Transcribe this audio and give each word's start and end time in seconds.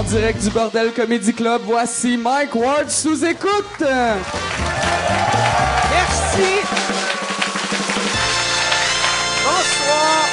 En 0.00 0.02
direct 0.04 0.42
du 0.42 0.48
Bordel 0.48 0.94
Comedy 0.94 1.34
Club, 1.34 1.60
voici 1.66 2.16
Mike 2.16 2.54
Ward 2.54 2.88
sous 2.88 3.22
écoute. 3.22 3.80
Merci. 3.80 4.06
Bonsoir. 9.44 10.24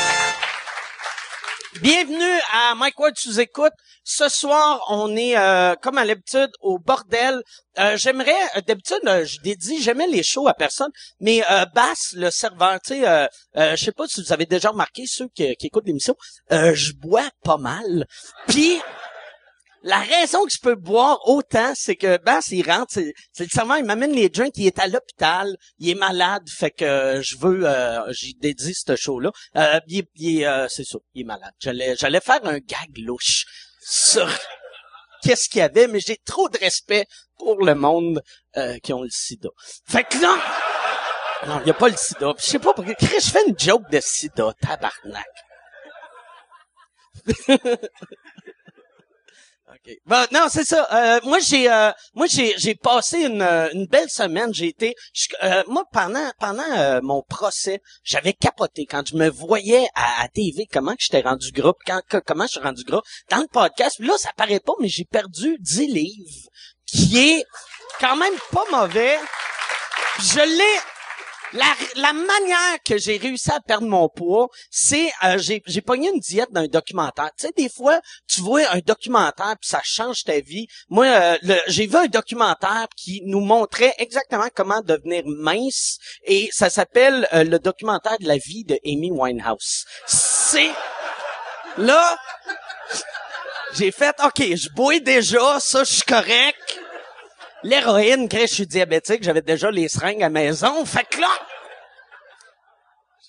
Bienvenue 1.81 2.39
à 2.53 2.75
Mike 2.75 2.97
Ward 2.97 3.17
sous 3.17 3.41
écoute. 3.41 3.73
Ce 4.05 4.29
soir, 4.29 4.79
on 4.87 5.13
est 5.17 5.37
euh, 5.37 5.75
comme 5.81 5.97
à 5.97 6.05
l'habitude 6.05 6.51
au 6.61 6.79
bordel. 6.79 7.41
Euh, 7.77 7.97
j'aimerais, 7.97 8.31
euh, 8.55 8.61
d'habitude, 8.65 9.01
euh, 9.05 9.25
je 9.25 9.41
dédie 9.41 9.81
jamais 9.81 10.07
les 10.07 10.23
shows 10.23 10.47
à 10.47 10.53
personne, 10.53 10.91
mais 11.19 11.43
euh, 11.51 11.65
Bass, 11.75 12.13
le 12.13 12.31
serveur, 12.31 12.79
tu 12.79 13.01
sais, 13.01 13.27
je 13.53 13.75
sais 13.75 13.91
pas 13.91 14.07
si 14.07 14.23
vous 14.23 14.31
avez 14.31 14.45
déjà 14.45 14.69
remarqué 14.69 15.03
ceux 15.05 15.27
qui, 15.35 15.53
qui 15.57 15.67
écoutent 15.67 15.87
l'émission, 15.87 16.15
je 16.51 16.93
bois 16.93 17.29
pas 17.43 17.57
mal. 17.57 18.07
Puis 18.47 18.79
la 19.87 19.99
raison 19.99 20.43
que 20.43 20.51
je 20.51 20.59
peux 20.59 20.75
boire 20.75 21.17
autant, 21.29 21.71
c'est 21.73 21.95
que 21.95 22.17
Bass, 22.17 22.49
il 22.51 22.69
rentre, 22.69 22.91
c'est, 22.93 23.13
le 23.39 23.47
serveur, 23.47 23.77
il 23.77 23.85
m'amène 23.85 24.11
les 24.11 24.27
drinks, 24.27 24.57
il 24.57 24.67
est 24.67 24.79
à 24.79 24.87
l'hôpital, 24.87 25.55
il 25.79 25.89
est 25.89 25.95
malade, 25.95 26.43
fait 26.49 26.71
que 26.71 26.83
euh, 26.83 27.21
je 27.21 27.37
veux, 27.37 27.65
euh, 27.65 28.01
j'ai 28.11 28.33
dédié 28.33 28.73
ce 28.73 28.97
show-là. 28.97 29.31
Euh, 29.55 29.79
il, 29.87 30.03
il 30.15 30.45
euh, 30.45 30.67
c'est 30.67 30.83
ça, 30.83 30.97
il 31.13 31.21
est 31.21 31.23
malade. 31.23 31.53
J'allais, 31.59 31.95
j'allais 31.95 32.19
faire 32.19 32.45
un 32.45 32.57
gag 32.57 32.97
louche 32.97 33.45
sur 33.79 34.29
qu'est-ce 35.23 35.47
qu'il 35.47 35.59
y 35.59 35.61
avait, 35.61 35.87
mais 35.87 36.01
j'ai 36.01 36.17
trop 36.17 36.49
de 36.49 36.57
respect 36.57 37.05
pour 37.37 37.63
le 37.63 37.73
monde 37.73 38.21
qui 38.83 38.91
ont 38.91 39.03
le 39.03 39.09
sida. 39.09 39.49
Fait 39.87 40.03
que 40.03 40.17
là, 40.21 40.37
non, 41.47 41.59
il 41.61 41.65
n'y 41.65 41.71
a 41.71 41.75
pas 41.75 41.87
le 41.87 41.95
sida. 41.95 42.33
Je 42.37 42.43
sais 42.43 42.59
pas 42.59 42.73
pourquoi. 42.73 42.93
Je 42.99 43.19
fais 43.19 43.47
une 43.47 43.57
joke 43.57 43.89
de 43.89 43.99
sida, 44.01 44.51
tabarnak. 44.59 45.25
OK. 49.69 49.95
Bon, 50.05 50.25
non, 50.31 50.47
c'est 50.49 50.63
ça. 50.63 50.87
Euh, 50.93 51.19
moi, 51.25 51.39
j'ai, 51.39 51.69
euh, 51.69 51.91
moi, 52.15 52.27
j'ai, 52.27 52.57
j'ai 52.57 52.73
passé 52.73 53.23
une, 53.23 53.41
euh, 53.41 53.69
une 53.73 53.85
belle 53.85 54.09
semaine. 54.09 54.53
J'ai 54.53 54.67
été, 54.67 54.95
euh, 55.43 55.61
moi, 55.67 55.83
pendant, 55.91 56.31
pendant 56.39 56.63
euh, 56.77 57.01
mon 57.03 57.21
procès, 57.21 57.81
j'avais 58.01 58.31
capoté 58.31 58.85
quand 58.85 59.05
je 59.05 59.15
me 59.15 59.29
voyais 59.29 59.89
à, 59.93 60.23
à 60.23 60.29
TV. 60.29 60.67
Comment 60.71 60.93
que 60.93 61.01
j'étais 61.01 61.19
rendu 61.19 61.51
gras, 61.51 61.73
quand, 61.85 62.01
comment 62.25 62.45
je 62.45 62.51
suis 62.51 62.59
rendu 62.61 62.83
gras 62.85 63.01
dans 63.29 63.39
le 63.39 63.47
podcast. 63.47 63.99
Là, 63.99 64.13
ça 64.17 64.31
paraît 64.37 64.61
pas, 64.61 64.73
mais 64.79 64.87
j'ai 64.87 65.05
perdu 65.05 65.57
10 65.59 65.87
livres, 65.87 66.49
qui 66.85 67.17
est 67.17 67.43
quand 67.99 68.15
même 68.15 68.35
pas 68.53 68.63
mauvais. 68.71 69.17
Je 70.19 70.39
l'ai. 70.39 70.96
La, 71.53 71.65
la 71.95 72.13
manière 72.13 72.77
que 72.85 72.97
j'ai 72.97 73.17
réussi 73.17 73.49
à 73.51 73.61
perdre 73.61 73.87
mon 73.87 74.09
poids, 74.09 74.49
c'est 74.69 75.09
euh, 75.23 75.37
j'ai 75.37 75.63
j'ai 75.65 75.81
pogné 75.81 76.09
une 76.09 76.19
diète 76.19 76.51
d'un 76.51 76.67
documentaire. 76.67 77.31
Tu 77.37 77.47
sais, 77.47 77.53
des 77.55 77.69
fois, 77.69 78.01
tu 78.27 78.41
vois 78.41 78.69
un 78.71 78.79
documentaire 78.79 79.55
puis 79.59 79.69
ça 79.69 79.79
change 79.83 80.23
ta 80.25 80.41
vie. 80.41 80.67
Moi, 80.89 81.05
euh, 81.05 81.37
j'ai 81.67 81.87
vu 81.87 81.95
un 81.95 82.07
documentaire 82.07 82.87
qui 82.97 83.21
nous 83.25 83.39
montrait 83.39 83.93
exactement 83.97 84.47
comment 84.53 84.81
devenir 84.81 85.23
mince 85.25 85.99
et 86.25 86.49
ça 86.51 86.69
s'appelle 86.69 87.27
euh, 87.33 87.45
le 87.45 87.59
documentaire 87.59 88.17
de 88.19 88.27
la 88.27 88.37
vie 88.37 88.65
de 88.65 88.77
Amy 88.85 89.11
Winehouse. 89.11 89.85
C'est 90.05 90.71
là, 91.77 92.17
j'ai 93.73 93.91
fait 93.91 94.15
OK, 94.21 94.39
je 94.39 94.69
bois 94.75 94.99
déjà, 94.99 95.59
ça 95.61 95.85
je 95.85 95.93
suis 95.93 96.01
correct. 96.01 96.79
L'héroïne, 97.67 98.29
Chris, 98.29 98.47
je 98.47 98.53
suis 98.53 98.67
diabétique, 98.67 99.23
j'avais 99.23 99.41
déjà 99.41 99.69
les 99.69 99.89
seringues 99.89 100.23
à 100.23 100.29
maison. 100.29 100.85
Fait 100.85 101.03
que 101.03 101.19
là, 101.19 101.27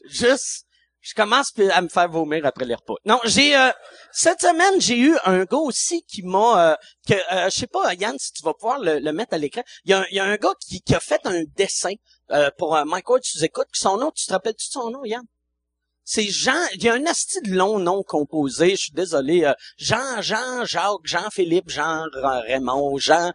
juste, 0.08 0.64
je 1.00 1.12
commence 1.12 1.52
à 1.72 1.80
me 1.80 1.88
faire 1.88 2.08
vomir 2.08 2.46
après 2.46 2.64
les 2.64 2.76
repas. 2.76 2.94
Non, 3.04 3.18
j'ai 3.24 3.56
euh, 3.56 3.70
cette 4.12 4.40
semaine, 4.40 4.80
j'ai 4.80 4.96
eu 4.96 5.16
un 5.24 5.42
gars 5.42 5.56
aussi 5.56 6.04
qui 6.04 6.22
m'a, 6.22 6.70
euh, 6.70 6.76
que 7.08 7.14
euh, 7.14 7.50
je 7.50 7.58
sais 7.58 7.66
pas, 7.66 7.92
Yann, 7.94 8.16
si 8.16 8.32
tu 8.32 8.44
vas 8.44 8.54
pouvoir 8.54 8.78
le, 8.78 9.00
le 9.00 9.12
mettre 9.12 9.34
à 9.34 9.38
l'écran. 9.38 9.62
Il 9.84 9.90
y, 9.90 9.94
a 9.94 10.06
y 10.12 10.20
a 10.20 10.24
un 10.24 10.36
gars 10.36 10.54
qui, 10.64 10.82
qui 10.82 10.94
a 10.94 11.00
fait 11.00 11.20
un 11.24 11.42
dessin 11.56 11.94
euh, 12.30 12.48
pour 12.58 12.76
euh, 12.76 12.84
Mike 12.84 13.10
Ward, 13.10 13.22
tu 13.22 13.42
écoutes. 13.42 13.66
Son 13.72 13.96
nom, 13.96 14.12
tu 14.12 14.24
te 14.24 14.32
rappelles-tu 14.32 14.68
de 14.68 14.72
son 14.72 14.90
nom, 14.90 15.04
Yann? 15.04 15.24
C'est 16.04 16.28
Jean, 16.28 16.64
il 16.74 16.84
y 16.84 16.88
a 16.88 16.94
un 16.94 17.06
asti 17.06 17.40
de 17.40 17.54
long 17.56 17.80
nom 17.80 18.04
composé, 18.04 18.70
je 18.70 18.82
suis 18.82 18.92
désolé. 18.92 19.44
euh, 19.44 19.52
Jean, 19.78 20.22
Jean, 20.22 20.64
Jacques, 20.64 21.02
Jean-Philippe, 21.02 21.68
Jean 21.70 22.04
Raymond, 22.12 22.98
Jean, 22.98 23.32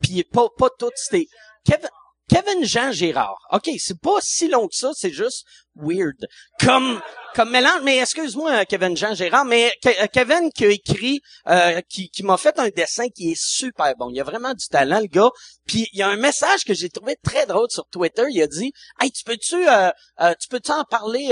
puis 0.00 0.24
pas, 0.24 0.48
pas 0.56 0.70
tout, 0.78 0.90
c'était 0.94 1.26
Kevin, 1.64 1.88
Kevin 2.28 2.64
Jean 2.64 2.90
Gérard. 2.90 3.38
OK, 3.52 3.68
c'est 3.78 4.00
pas 4.00 4.18
si 4.20 4.48
long 4.48 4.66
que 4.66 4.74
ça, 4.74 4.92
c'est 4.94 5.12
juste 5.12 5.44
weird. 5.76 6.26
Comme, 6.58 7.00
comme 7.34 7.50
mélange, 7.50 7.82
mais 7.82 7.98
excuse-moi, 7.98 8.64
Kevin 8.64 8.96
Jean 8.96 9.14
Gérard, 9.14 9.44
mais 9.44 9.70
euh, 9.86 10.06
Kevin 10.10 10.50
qui 10.50 10.64
a 10.64 10.70
écrit, 10.70 11.20
euh, 11.48 11.82
qui, 11.88 12.08
qui 12.08 12.22
m'a 12.22 12.38
fait 12.38 12.58
un 12.58 12.68
dessin 12.68 13.08
qui 13.08 13.32
est 13.32 13.38
super 13.40 13.94
bon. 13.96 14.08
Il 14.10 14.20
a 14.20 14.24
vraiment 14.24 14.54
du 14.54 14.66
talent, 14.68 15.00
le 15.00 15.06
gars. 15.06 15.30
Puis 15.66 15.86
il 15.92 15.98
y 15.98 16.02
a 16.02 16.08
un 16.08 16.16
message 16.16 16.64
que 16.64 16.72
j'ai 16.72 16.88
trouvé 16.88 17.16
très 17.22 17.44
drôle 17.44 17.70
sur 17.70 17.86
Twitter. 17.88 18.24
Il 18.30 18.40
a 18.40 18.46
dit, 18.46 18.72
hey, 19.00 19.10
tu 19.10 19.22
peux-tu, 19.24 19.68
euh, 19.68 19.90
euh, 20.20 20.34
tu 20.40 20.48
peux-tu 20.48 20.72
en 20.72 20.84
parler 20.84 21.30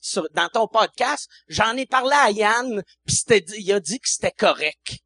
sur, 0.00 0.28
dans 0.34 0.48
ton 0.48 0.66
podcast 0.66 1.26
J'en 1.48 1.74
ai 1.76 1.86
parlé 1.86 2.14
à 2.14 2.30
Yann, 2.30 2.82
puis 3.06 3.16
il 3.58 3.72
a 3.72 3.80
dit 3.80 3.98
que 3.98 4.08
c'était 4.08 4.32
correct. 4.32 4.98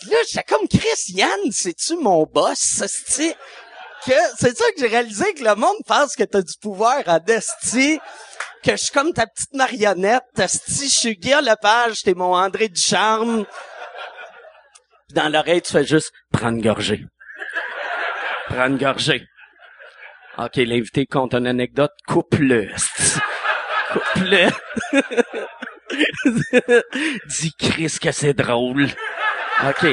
Puis 0.00 0.10
là, 0.10 0.16
j'étais 0.28 0.44
comme 0.44 0.68
Chris, 0.68 1.12
Yann, 1.14 1.50
c'est-tu 1.50 1.96
mon 1.96 2.24
boss? 2.24 2.82
C'est 2.86 3.36
que 4.04 4.12
c'est 4.38 4.56
ça 4.56 4.64
que 4.72 4.80
j'ai 4.80 4.86
réalisé 4.86 5.34
que 5.34 5.42
le 5.42 5.54
monde 5.54 5.76
pense 5.86 6.14
que 6.14 6.22
t'as 6.22 6.42
du 6.42 6.54
pouvoir 6.60 7.02
à 7.06 7.18
Desti, 7.18 7.98
que 8.62 8.72
je 8.72 8.76
suis 8.76 8.92
comme 8.92 9.12
ta 9.12 9.26
petite 9.26 9.52
marionnette, 9.54 10.24
Desti, 10.34 10.88
je 10.88 10.98
suis 10.98 11.16
Guillaume 11.16 11.44
Lepage, 11.44 12.02
t'es 12.02 12.14
mon 12.14 12.34
André 12.34 12.68
Ducharme. 12.68 13.44
Puis 15.08 15.14
dans 15.14 15.28
l'oreille, 15.28 15.62
tu 15.62 15.72
fais 15.72 15.84
juste 15.84 16.12
prendre 16.32 16.60
gorgée. 16.60 17.04
Prendre 18.48 18.78
gorgée. 18.78 19.26
OK, 20.38 20.56
l'invité 20.56 21.06
compte 21.06 21.34
une 21.34 21.46
anecdote, 21.46 21.92
coupe-le. 22.06 22.68
Coupe-le. 23.92 24.48
Dis 27.26 27.52
Chris 27.58 27.96
que 28.00 28.12
c'est 28.12 28.34
drôle. 28.34 28.88
OK. 29.64 29.86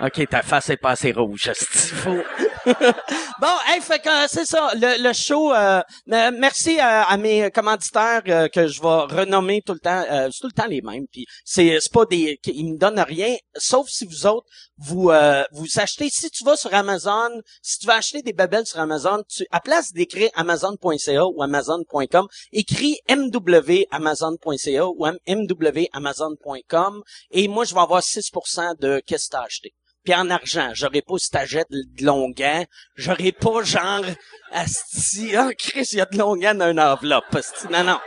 OK, 0.00 0.28
ta 0.28 0.42
face 0.42 0.70
est 0.70 0.76
pas 0.76 0.90
assez 0.90 1.12
rouge, 1.12 1.52
faut. 1.54 2.22
bon, 3.40 3.48
hey, 3.66 3.80
fait 3.80 3.98
que 4.00 4.08
euh, 4.08 4.26
c'est 4.28 4.44
ça, 4.44 4.70
le, 4.74 5.02
le 5.02 5.12
show. 5.12 5.52
euh, 5.52 5.80
euh, 6.12 6.30
merci 6.38 6.78
à, 6.78 7.02
à 7.04 7.16
mes 7.16 7.50
commanditaires 7.50 8.22
euh, 8.28 8.48
que 8.48 8.66
je 8.68 8.80
vais 8.80 9.16
renommer 9.16 9.62
tout 9.62 9.72
le 9.72 9.80
temps. 9.80 10.04
euh, 10.10 10.28
c'est 10.30 10.40
tout 10.40 10.46
le 10.46 10.52
temps 10.52 10.68
les 10.68 10.80
mêmes. 10.82 11.06
Puis 11.10 11.26
c'est 11.44 11.78
c'est 11.80 11.92
pas 11.92 12.04
des, 12.06 12.38
ils 12.46 12.72
me 12.72 12.78
donnent 12.78 13.00
rien, 13.00 13.34
sauf 13.56 13.88
si 13.88 14.04
vous 14.06 14.26
autres 14.26 14.46
vous 14.78 15.10
euh, 15.10 15.42
vous 15.52 15.66
achetez. 15.76 16.08
Si 16.10 16.30
tu 16.30 16.44
vas 16.44 16.56
sur 16.56 16.72
Amazon, 16.74 17.30
si 17.62 17.78
tu 17.78 17.86
vas 17.86 17.96
acheter 17.96 18.22
des 18.22 18.32
babelles 18.32 18.66
sur 18.66 18.78
Amazon, 18.80 19.22
tu 19.28 19.44
à 19.50 19.60
place 19.60 19.92
d'écrire 19.92 20.30
Amazon.ca 20.34 21.26
ou 21.26 21.42
Amazon.com, 21.42 22.26
écris 22.52 22.98
mwamazon.ca 23.08 24.86
ou 24.88 25.06
mwamazon.com 25.26 27.02
et 27.30 27.48
moi 27.48 27.64
je 27.64 27.74
vais 27.74 27.80
avoir 27.80 28.02
6% 28.02 28.78
de 28.80 29.00
qu'est-ce 29.06 29.26
que 29.26 29.32
t'as 29.32 29.42
acheté 29.42 29.72
puis 30.04 30.14
en 30.14 30.30
argent. 30.30 30.70
J'aurais 30.74 31.02
pas 31.02 31.18
si 31.18 31.30
t'achètes 31.30 31.70
de 31.70 32.04
longuant. 32.04 32.64
J'aurais 32.96 33.32
pas 33.32 33.62
genre 33.62 34.04
asti, 34.52 35.36
ah 35.36 35.50
Chris, 35.56 35.88
il 35.92 35.98
y 35.98 36.00
a 36.00 36.06
de 36.06 36.18
longuant 36.18 36.54
dans 36.54 36.70
une 36.70 36.80
enveloppe. 36.80 37.34
asti. 37.34 37.66
Non, 37.70 37.84
non. 37.84 37.98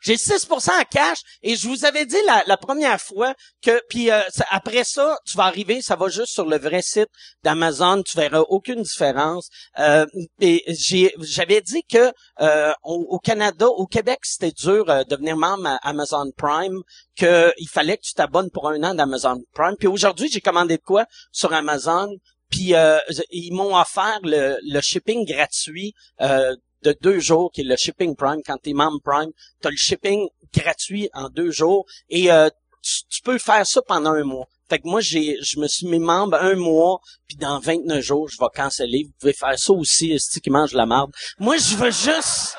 J'ai 0.00 0.16
6% 0.16 0.70
en 0.70 0.84
cash 0.90 1.18
et 1.42 1.56
je 1.56 1.68
vous 1.68 1.84
avais 1.84 2.06
dit 2.06 2.16
la, 2.46 2.56
première 2.56 3.00
fois 3.00 3.34
que 3.62 3.80
puis 3.88 4.10
euh, 4.10 4.20
après 4.50 4.84
ça, 4.84 5.18
tu 5.26 5.36
vas 5.36 5.44
arriver, 5.44 5.82
ça 5.82 5.96
va 5.96 6.08
juste 6.08 6.32
sur 6.32 6.46
le 6.46 6.58
vrai 6.58 6.82
site 6.82 7.08
d'Amazon, 7.42 8.02
tu 8.02 8.16
verras 8.16 8.44
aucune 8.48 8.82
différence. 8.82 9.48
Euh, 9.78 10.06
j'avais 10.40 11.60
dit 11.60 11.82
que 11.90 12.12
euh, 12.40 12.72
au, 12.82 13.18
Canada, 13.18 13.66
au 13.68 13.86
Québec, 13.86 14.20
c'était 14.22 14.52
dur 14.52 14.88
euh, 14.88 15.04
de 15.04 15.10
devenir 15.10 15.36
membre 15.36 15.78
Amazon 15.82 16.30
Prime, 16.36 16.80
que 17.16 17.52
il 17.58 17.68
fallait 17.68 17.96
que 17.96 18.02
tu 18.02 18.14
t'abonnes 18.14 18.50
pour 18.50 18.68
un 18.68 18.82
an 18.82 18.94
d'Amazon 18.94 19.42
Prime. 19.52 19.76
Puis 19.78 19.88
aujourd'hui, 19.88 20.28
j'ai 20.30 20.40
commandé 20.40 20.76
de 20.76 20.82
quoi 20.82 21.06
sur 21.32 21.52
Amazon? 21.52 22.08
Puis 22.50 22.74
euh, 22.74 22.98
ils 23.30 23.52
m'ont 23.52 23.76
offert 23.76 24.20
le, 24.22 24.58
le 24.62 24.80
shipping 24.80 25.26
gratuit 25.26 25.94
euh, 26.20 26.54
de 26.86 26.96
deux 27.00 27.18
jours, 27.18 27.50
qui 27.52 27.62
est 27.62 27.64
le 27.64 27.76
shipping 27.76 28.14
Prime. 28.14 28.40
Quand 28.44 28.58
tu 28.62 28.70
es 28.70 28.72
membre 28.72 29.00
Prime, 29.04 29.30
tu 29.60 29.68
as 29.68 29.70
le 29.70 29.76
shipping 29.76 30.28
gratuit 30.54 31.10
en 31.12 31.28
deux 31.28 31.50
jours 31.50 31.84
et 32.08 32.30
euh, 32.30 32.48
tu, 32.82 33.20
peux 33.22 33.38
faire 33.38 33.66
ça 33.66 33.82
pendant 33.82 34.12
un 34.12 34.24
mois. 34.24 34.46
Fait 34.68 34.78
que 34.78 34.88
moi, 34.88 35.00
j'ai, 35.00 35.36
je 35.42 35.58
me 35.58 35.66
suis 35.66 35.86
mis 35.86 35.98
membre 35.98 36.36
un 36.40 36.54
mois, 36.54 37.00
puis 37.26 37.36
dans 37.36 37.58
29 37.58 38.00
jours, 38.00 38.28
je 38.28 38.36
vais 38.38 38.46
canceller. 38.54 39.04
Vous 39.04 39.12
pouvez 39.18 39.32
faire 39.32 39.58
ça 39.58 39.72
aussi, 39.72 40.16
c'est 40.18 40.40
qui 40.40 40.50
mange 40.50 40.72
la 40.72 40.86
marde. 40.86 41.12
Moi, 41.38 41.56
je 41.56 41.76
veux 41.76 41.90
juste, 41.90 42.56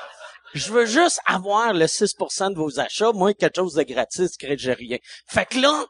je 0.53 0.71
veux 0.71 0.85
juste 0.85 1.19
avoir 1.25 1.74
le 1.74 1.85
6% 1.85 2.53
de 2.53 2.57
vos 2.57 2.79
achats. 2.79 3.12
Moi, 3.13 3.33
quelque 3.33 3.57
chose 3.57 3.74
de 3.74 3.83
gratis, 3.83 4.38
que 4.38 4.57
j'ai 4.57 4.74
rien. 4.74 4.97
Fait 5.27 5.45
que 5.45 5.59
là, 5.59 5.85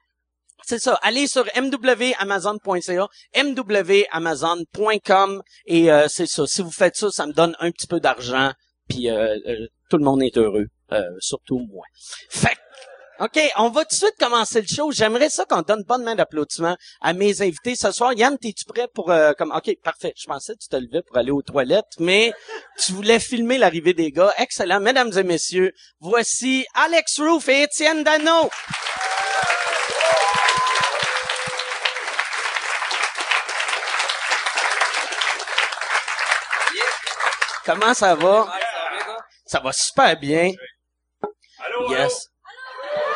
c'est 0.64 0.80
ça. 0.80 0.94
Allez 1.02 1.28
sur 1.28 1.46
mwamazon.ca, 1.56 3.08
mwamazon.com 3.36 5.44
et 5.66 5.92
euh, 5.92 6.08
c'est 6.08 6.28
ça. 6.28 6.48
Si 6.48 6.62
vous 6.62 6.72
faites 6.72 6.96
ça, 6.96 7.10
ça 7.12 7.26
me 7.26 7.34
donne 7.34 7.56
un 7.60 7.72
petit 7.72 7.88
peu 7.88 8.00
d'argent, 8.00 8.52
puis 8.90 9.10
euh, 9.10 9.36
euh, 9.48 9.68
tout 9.90 9.98
le 9.98 10.04
monde 10.04 10.24
est 10.24 10.38
heureux, 10.38 10.68
euh, 10.92 11.02
surtout 11.20 11.60
moi. 11.60 11.86
Fait 12.30 12.58
OK, 13.20 13.40
on 13.58 13.70
va 13.70 13.84
tout 13.84 13.96
de 13.96 13.96
suite 13.96 14.14
commencer 14.20 14.62
le 14.62 14.68
show. 14.68 14.92
J'aimerais 14.92 15.30
ça 15.30 15.44
qu'on 15.46 15.64
donne 15.64 15.84
pas 15.86 15.98
de 15.98 16.04
main 16.04 16.14
d'applaudissement 16.14 16.78
à 17.02 17.14
mes 17.14 17.42
invités 17.42 17.76
ce 17.76 17.92
soir. 17.92 18.14
Yann, 18.14 18.38
t'es-tu 18.38 18.64
prêt 18.66 18.88
pour... 18.94 19.10
euh, 19.10 19.34
comme 19.34 19.52
OK, 19.52 19.76
parfait. 19.84 20.14
Je 20.16 20.28
pensais 20.28 20.54
que 20.54 20.60
tu 20.60 20.68
te 20.68 20.76
levais 20.76 21.02
pour 21.02 21.18
aller 21.18 21.32
aux 21.32 21.42
toilettes, 21.42 21.96
mais 22.00 22.32
tu 22.78 22.92
voulais 22.92 23.20
filmer 23.20 23.58
l'arrivée 23.58 23.96
des 23.96 24.12
gars. 24.12 24.32
Excellent. 24.38 24.80
Mesdames 24.80 25.12
et 25.18 25.24
messieurs, 25.24 25.72
voici 26.00 26.68
Alex 26.76 27.20
Roof 27.20 27.50
et 27.50 27.64
Étienne 27.64 28.04
Dano. 28.04 28.52
Comment 37.68 37.94
ça 37.94 38.16
va? 38.16 38.48
Ça 39.46 39.60
va 39.60 39.74
super 39.74 40.18
bien. 40.18 40.52
Yes. 41.90 42.30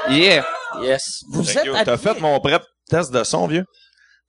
Yeah. 0.09 0.45
Yes. 0.81 1.23
Vous 1.29 1.45
Thank 1.45 1.67
êtes. 1.67 1.85
T'as 1.85 1.97
fait 1.97 2.19
mon 2.19 2.37
prep 2.41 2.61
test 2.89 3.13
de 3.13 3.23
son, 3.23 3.47
vieux? 3.47 3.63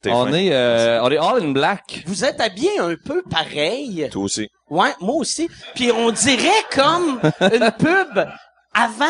On 0.06 0.26
fin. 0.26 0.32
est, 0.34 0.52
euh, 0.52 1.02
on 1.02 1.10
est 1.10 1.18
all 1.18 1.42
in 1.42 1.50
black. 1.50 2.04
Vous 2.06 2.24
êtes 2.24 2.40
habillés 2.40 2.78
un 2.78 2.94
peu 3.04 3.24
pareil. 3.28 4.08
Toi 4.12 4.22
aussi. 4.22 4.48
Ouais, 4.70 4.94
moi 5.00 5.16
aussi. 5.16 5.50
Puis 5.74 5.90
on 5.90 6.12
dirait 6.12 6.50
comme 6.70 7.20
une 7.40 7.72
pub 7.72 8.24
avant, 8.74 9.06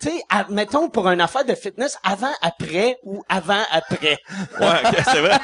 tu 0.00 0.08
sais, 0.08 0.22
mettons 0.48 0.88
pour 0.90 1.08
une 1.08 1.20
affaire 1.20 1.44
de 1.44 1.54
fitness, 1.54 1.96
avant, 2.02 2.32
après 2.42 2.96
ou 3.04 3.22
avant, 3.28 3.62
après. 3.70 4.18
Ouais, 4.60 5.02
c'est 5.04 5.20
vrai. 5.20 5.38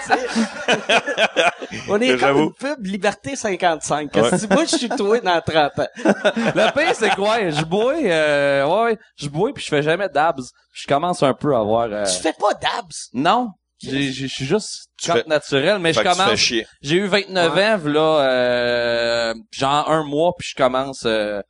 On 1.88 2.00
est 2.00 2.16
comme 2.19 2.38
une 2.38 2.52
pub 2.52 2.84
Liberté 2.84 3.37
55. 3.37 4.10
Qu'est-ce 4.10 4.46
que 4.46 4.54
moi, 4.54 4.64
je 4.64 4.76
suis 4.76 4.88
toi 4.88 5.20
dans 5.20 5.40
30 5.40 5.78
ans. 5.78 5.87
Le 6.04 6.72
pire, 6.72 6.94
c'est 6.94 7.14
quoi? 7.14 7.48
Je 7.50 7.64
bois, 7.64 7.94
euh, 8.02 8.66
ouais, 8.84 8.98
je 9.16 9.28
bois 9.28 9.52
puis 9.54 9.62
je 9.64 9.69
fais 9.69 9.82
jamais 9.82 10.08
d'abs. 10.08 10.40
Je 10.72 10.87
commence 10.87 11.22
un 11.22 11.34
peu 11.34 11.54
à 11.54 11.60
avoir, 11.60 11.88
euh, 11.90 12.04
Tu 12.04 12.20
fais 12.22 12.34
pas 12.38 12.54
d'abs? 12.54 12.92
non. 13.12 13.50
J'ai- 13.78 14.10
j'ai- 14.10 14.26
Je 14.26 14.32
suis 14.34 14.46
juste 14.46 14.87
Tu 14.99 15.08
camp 15.10 15.16
fais- 15.19 15.25
naturel, 15.26 15.78
mais 15.78 15.92
je 15.92 16.00
commence. 16.00 16.34
chier. 16.37 16.66
J'ai 16.81 16.96
eu 16.96 17.06
29 17.06 17.54
Ouais. 17.54 17.66
ans, 17.66 17.78
là, 17.92 18.20
euh, 18.22 19.34
genre 19.52 19.90
un 19.90 20.02
mois, 20.04 20.32
puis 20.38 20.49
je 20.50 20.54
commence. 20.56 21.02
Euh, 21.04 21.42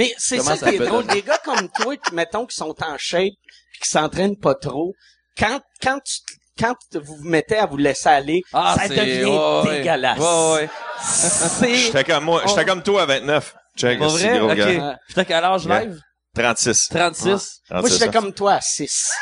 Mais 0.00 0.14
c'est 0.18 0.40
ça 0.40 0.56
ça 0.56 0.70
qui 0.70 0.76
est 0.76 0.78
drôle. 0.78 1.06
Des 1.06 1.22
gars 1.22 1.38
comme 1.44 1.68
toi, 1.68 1.94
mettons, 2.12 2.46
qui 2.46 2.56
sont 2.56 2.74
en 2.82 2.96
shape 2.98 3.34
puis 3.72 3.80
qui 3.82 3.88
s'entraînent 3.88 4.36
pas 4.38 4.54
trop, 4.54 4.94
quand, 5.38 5.60
quand 5.82 6.00
tu, 6.04 6.18
quand 6.58 6.74
vous 6.94 7.16
vous 7.16 7.28
mettez 7.28 7.56
à 7.58 7.66
vous 7.66 7.76
laisser 7.76 8.08
aller, 8.08 8.42
ça 8.50 8.74
c'est- 8.82 8.88
devient 8.96 9.24
ouais. 9.24 9.78
dégueulasse. 9.78 10.18
Ouais, 10.18 10.52
ouais. 10.54 10.68
C'est, 11.02 11.74
J'étais 11.74 12.04
comme 12.04 12.24
moi, 12.24 12.42
j'étais 12.46 12.64
comme 12.64 12.82
toi 12.82 13.02
à 13.02 13.06
29. 13.06 13.54
Check, 13.76 13.98
Pas 13.98 14.08
c'est 14.10 14.28
vrai? 14.28 14.38
gros 14.38 14.50
Ok. 14.50 14.56
gars. 14.56 14.98
J'étais 15.08 15.20
à 15.20 15.24
quel 15.24 15.44
âge 15.44 15.64
Yeah. 15.64 15.80
live? 15.84 16.00
36. 16.34 16.88
36. 16.88 17.60
Moi, 17.70 17.80
36 17.80 17.92
j'étais 17.98 18.10
comme 18.12 18.32
toi 18.32 18.52
à 18.54 18.60
6. 18.60 19.12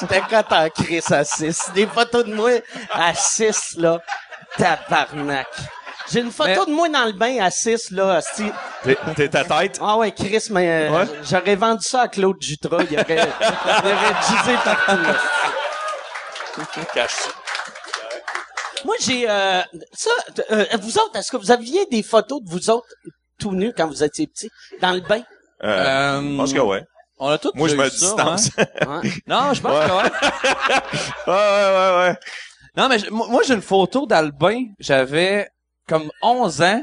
j'étais 0.00 0.22
quand 0.30 0.52
en 0.52 0.68
crise 0.70 1.10
à 1.12 1.24
6. 1.24 1.70
Des 1.74 1.86
photos 1.86 2.24
de 2.24 2.34
moi 2.34 2.50
à 2.92 3.14
6, 3.14 3.74
là. 3.78 4.00
Tabarnak. 4.56 5.46
J'ai 6.10 6.20
une 6.20 6.30
photo 6.30 6.48
Mais- 6.50 6.66
de 6.66 6.70
moi 6.70 6.88
dans 6.88 7.04
le 7.04 7.12
bain 7.12 7.38
à 7.40 7.50
6, 7.50 7.90
là. 7.90 8.14
asti. 8.16 8.44
T'es 8.82 8.96
t'es 9.14 9.28
ta 9.28 9.44
tête? 9.44 9.78
Ah 9.82 9.96
ouais, 9.98 10.10
Chris, 10.12 10.46
mais 10.50 10.88
euh, 10.88 10.90
Ouais. 10.90 11.04
j'aurais 11.22 11.54
vendu 11.56 11.82
ça 11.84 12.02
à 12.02 12.08
Claude 12.08 12.36
Jutras. 12.40 12.82
Il 12.90 12.98
aurait, 12.98 13.28
il 13.40 13.92
aurait 13.92 14.14
gisé 14.26 14.54
partout, 14.64 15.02
là. 15.02 15.14
Cache 16.94 17.12
ça. 17.12 17.30
Moi, 18.84 18.94
j'ai... 19.00 19.28
Euh, 19.28 19.60
ça, 19.92 20.10
euh, 20.52 20.64
vous 20.80 20.98
autres, 20.98 21.16
est-ce 21.16 21.30
que 21.30 21.36
vous 21.36 21.50
aviez 21.50 21.84
des 21.86 22.02
photos 22.02 22.40
de 22.42 22.48
vous 22.50 22.70
autres 22.70 22.86
tout 23.38 23.52
nus 23.52 23.72
quand 23.76 23.86
vous 23.88 24.02
étiez 24.02 24.26
petits, 24.26 24.50
dans 24.80 24.92
le 24.92 25.00
bain? 25.00 25.22
Euh, 25.64 26.18
Euh, 26.18 26.20
je 26.22 26.36
pense 26.36 26.52
que 26.52 26.60
ouais. 26.60 26.84
On 27.18 27.28
a 27.30 27.38
tous 27.38 27.50
Moi, 27.54 27.66
je 27.68 27.74
me 27.74 27.84
ça, 27.84 27.90
distance. 27.90 28.50
hein. 28.56 29.00
Ouais. 29.02 29.10
Non, 29.26 29.52
je 29.52 29.60
pense 29.60 29.72
Ouais. 29.72 29.86
que 29.86 29.92
ouais. 29.92 30.10
ouais, 31.26 31.34
ouais, 31.34 31.74
ouais, 31.74 31.96
ouais. 32.08 32.16
Non, 32.76 32.88
mais 32.88 32.98
moi, 33.10 33.42
j'ai 33.44 33.54
une 33.54 33.62
photo 33.62 34.06
d'Albin. 34.06 34.66
J'avais 34.78 35.48
comme 35.88 36.10
11 36.22 36.62
ans. 36.62 36.82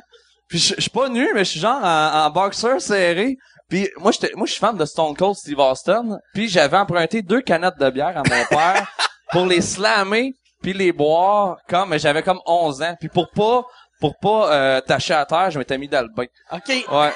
Puis 0.49 0.59
je 0.59 0.75
je 0.75 0.81
suis 0.81 0.89
pas 0.89 1.09
nu, 1.09 1.27
mais 1.33 1.45
je 1.45 1.51
suis 1.51 1.59
genre 1.59 1.83
en, 1.83 2.25
en 2.25 2.29
boxeur 2.29 2.81
serré. 2.81 3.37
Puis 3.69 3.89
moi, 3.97 4.11
j'étais, 4.11 4.31
moi, 4.35 4.45
je 4.45 4.51
suis 4.51 4.59
fan 4.59 4.77
de 4.77 4.85
Stone 4.85 5.15
Cold 5.15 5.35
Steve 5.35 5.59
Austin. 5.59 6.19
Puis 6.33 6.49
j'avais 6.49 6.77
emprunté 6.77 7.21
deux 7.21 7.41
canettes 7.41 7.79
de 7.79 7.89
bière 7.89 8.17
à 8.17 8.23
mon 8.23 8.45
père 8.49 8.87
pour 9.31 9.45
les 9.45 9.61
slammer 9.61 10.33
puis 10.61 10.73
les 10.73 10.91
boire 10.91 11.57
comme, 11.67 11.89
mais 11.89 11.99
j'avais 11.99 12.23
comme 12.23 12.39
11 12.45 12.81
ans. 12.81 12.95
Puis 12.99 13.09
pour 13.09 13.29
pas, 13.29 13.63
pour 13.99 14.17
pas 14.19 14.53
euh, 14.53 14.81
tâcher 14.81 15.13
à 15.13 15.25
terre, 15.25 15.51
je 15.51 15.59
m'étais 15.59 15.77
mis 15.77 15.87
d'Albin. 15.87 16.25
OK. 16.51 16.85
Ouais. 16.91 17.11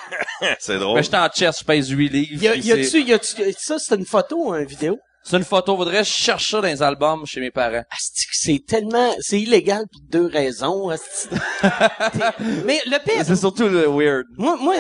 C'est 0.59 0.77
drôle. 0.77 0.95
Mais 0.95 1.03
j'étais 1.03 1.17
en 1.17 1.29
chest, 1.29 1.59
je 1.61 1.65
pèse 1.65 1.89
8 1.89 2.09
livres. 2.09 2.43
Y 2.43 2.47
a, 2.47 2.55
y 2.55 2.71
a-tu, 2.71 3.01
y 3.01 3.13
a-tu, 3.13 3.53
ça, 3.57 3.79
c'est 3.79 3.95
une 3.95 4.05
photo 4.05 4.49
ou 4.49 4.55
une 4.55 4.65
vidéo? 4.65 4.99
C'est 5.23 5.37
une 5.37 5.43
photo. 5.43 5.75
Faudrait 5.77 5.99
que 5.99 6.03
je 6.05 6.09
cherche 6.11 6.49
ça 6.51 6.61
dans 6.61 6.67
les 6.67 6.81
albums 6.81 7.25
chez 7.25 7.39
mes 7.39 7.51
parents. 7.51 7.83
C'est 8.31 8.65
tellement, 8.65 9.13
c'est 9.19 9.39
illégal 9.41 9.83
pour 9.91 10.01
deux 10.09 10.25
raisons. 10.27 10.89
Mais 12.65 12.81
le 12.85 13.03
pire, 13.03 13.23
C'est 13.25 13.35
surtout 13.35 13.67
le 13.67 13.87
weird. 13.87 14.25
moi, 14.37 14.57
moi, 14.57 14.75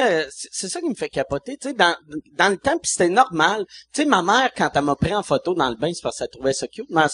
c'est 0.51 0.69
ça 0.69 0.79
qui 0.79 0.89
me 0.89 0.95
fait 0.95 1.09
capoter. 1.09 1.57
Tu 1.57 1.69
sais, 1.69 1.73
dans, 1.73 1.95
dans 2.37 2.49
le 2.49 2.57
temps, 2.57 2.77
puis 2.77 2.89
c'était 2.91 3.09
normal. 3.09 3.65
Tu 3.93 4.01
sais, 4.01 4.05
ma 4.05 4.21
mère, 4.21 4.51
quand 4.55 4.69
elle 4.73 4.83
m'a 4.83 4.95
pris 4.95 5.13
en 5.13 5.23
photo 5.23 5.53
dans 5.53 5.69
le 5.69 5.75
bain, 5.75 5.91
c'est 5.93 6.01
parce 6.01 6.17
qu'elle 6.19 6.29
trouvait 6.29 6.53
ça 6.53 6.67
cute. 6.67 6.89
Mais 6.89 7.01
à 7.01 7.09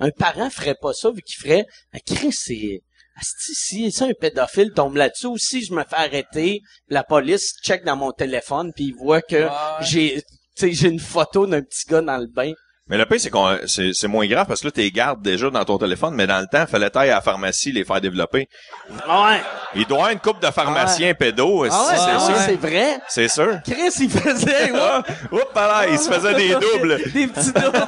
un 0.00 0.10
parent 0.10 0.50
ferait 0.50 0.74
pas 0.80 0.92
ça, 0.92 1.10
vu 1.10 1.22
qu'il 1.22 1.36
ferait, 1.40 1.66
ah, 1.92 1.98
Chris, 2.04 2.32
c'est, 2.32 2.80
asti, 3.16 3.54
si, 3.54 3.92
si 3.92 4.04
un 4.04 4.12
pédophile 4.18 4.72
tombe 4.72 4.96
là-dessus, 4.96 5.26
ou 5.26 5.38
si 5.38 5.64
je 5.64 5.72
me 5.72 5.84
fais 5.84 5.96
arrêter, 5.96 6.60
la 6.88 7.04
police 7.04 7.54
check 7.64 7.84
dans 7.84 7.96
mon 7.96 8.12
téléphone, 8.12 8.72
puis 8.74 8.86
il 8.86 8.94
voit 8.94 9.22
que 9.22 9.44
Ouais. 9.44 9.50
j'ai, 9.82 10.22
tu 10.56 10.66
sais, 10.68 10.72
j'ai 10.72 10.88
une 10.88 11.00
photo 11.00 11.46
d'un 11.46 11.62
petit 11.62 11.86
gars 11.88 12.00
dans 12.02 12.18
le 12.18 12.26
bain. 12.26 12.52
Mais 12.86 12.98
le 12.98 13.06
pire, 13.06 13.18
c'est 13.18 13.30
qu'on, 13.30 13.58
c'est, 13.66 13.92
c'est 13.94 14.08
moins 14.08 14.26
grave 14.26 14.46
parce 14.46 14.60
que 14.60 14.66
là, 14.66 14.70
t'es 14.70 14.90
gardes 14.90 15.22
déjà 15.22 15.48
dans 15.48 15.64
ton 15.64 15.78
téléphone, 15.78 16.14
mais 16.14 16.26
dans 16.26 16.38
le 16.40 16.46
temps, 16.46 16.66
fallait 16.66 16.90
tailler 16.90 17.12
à 17.12 17.14
la 17.16 17.20
pharmacie 17.22 17.72
les 17.72 17.82
faire 17.82 17.98
développer. 18.00 18.46
Ouais. 18.90 19.40
Il 19.74 19.86
doit 19.86 19.96
y 19.96 20.00
avoir 20.00 20.10
une 20.10 20.18
couple 20.20 20.44
de 20.46 20.50
pharmaciens 20.52 21.14
pédos, 21.14 21.64
Ah 21.64 21.68
ouais, 21.70 21.70
c'est 21.70 21.76
ah 21.96 22.18
sûr. 22.20 22.34
ouais, 22.34 22.40
c'est 22.44 22.56
vrai. 22.56 23.00
C'est 23.08 23.28
sûr. 23.28 23.58
Chris, 23.64 23.90
il 24.00 24.10
faisait, 24.10 24.70
ouais. 24.72 24.78
Ah, 24.78 25.02
Oups, 25.32 25.54
là, 25.54 25.86
il 25.88 25.98
se 25.98 26.10
faisait 26.10 26.34
des 26.34 26.54
doubles. 26.54 26.98
Des 27.12 27.26
petits 27.26 27.52
doubles. 27.52 27.86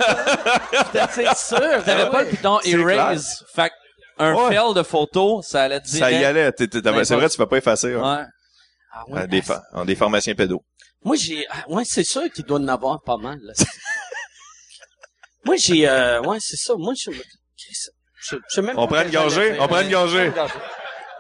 c'est 1.10 1.36
sûr. 1.36 1.84
T'avais 1.84 2.08
pas 2.10 2.18
ouais. 2.18 2.24
le 2.24 2.30
piton 2.30 2.58
C'est 2.62 2.70
erase. 2.70 3.44
Fait 3.54 3.68
que 3.68 3.74
un 4.18 4.34
Ouais. 4.34 4.54
fail 4.54 4.74
de 4.74 4.82
photo, 4.82 5.42
ça 5.42 5.64
allait 5.64 5.80
direct. 5.80 5.98
Ça 6.04 6.10
y 6.10 6.24
allait. 6.24 6.50
T'es- 6.52 6.68
t'es- 6.68 6.80
t'avais- 6.80 6.96
Ouais, 6.98 7.04
c'est 7.04 7.16
vrai, 7.16 7.28
tu 7.28 7.36
peux 7.36 7.46
pas 7.46 7.58
effacer. 7.58 7.92
hein. 7.94 8.16
Ouais. 8.20 8.24
Ah 8.94 9.02
ouais, 9.08 9.26
des, 9.28 9.42
ah, 9.50 9.60
pha- 9.74 9.84
des 9.84 9.94
pharmaciens 9.94 10.34
pédos. 10.34 10.62
Moi, 11.04 11.16
j'ai, 11.16 11.44
ah, 11.50 11.68
ouais, 11.68 11.82
c'est 11.84 12.02
sûr 12.02 12.22
qu'il 12.34 12.46
doit 12.46 12.58
en 12.58 12.66
avoir 12.68 13.02
pas 13.04 13.18
mal, 13.18 13.38
là. 13.42 13.52
Moi, 15.46 15.56
j'ai, 15.56 15.88
euh, 15.88 16.20
ouais, 16.22 16.38
c'est 16.40 16.56
ça. 16.56 16.74
Moi, 16.76 16.92
je, 16.94 17.10
je, 18.52 18.60
même 18.60 18.76
On 18.78 18.86
prend 18.86 19.02
une 19.02 19.10
gorgée? 19.10 19.56
On 19.60 19.68
prend 19.68 19.80
une 19.80 19.90
gorgée? 19.90 20.32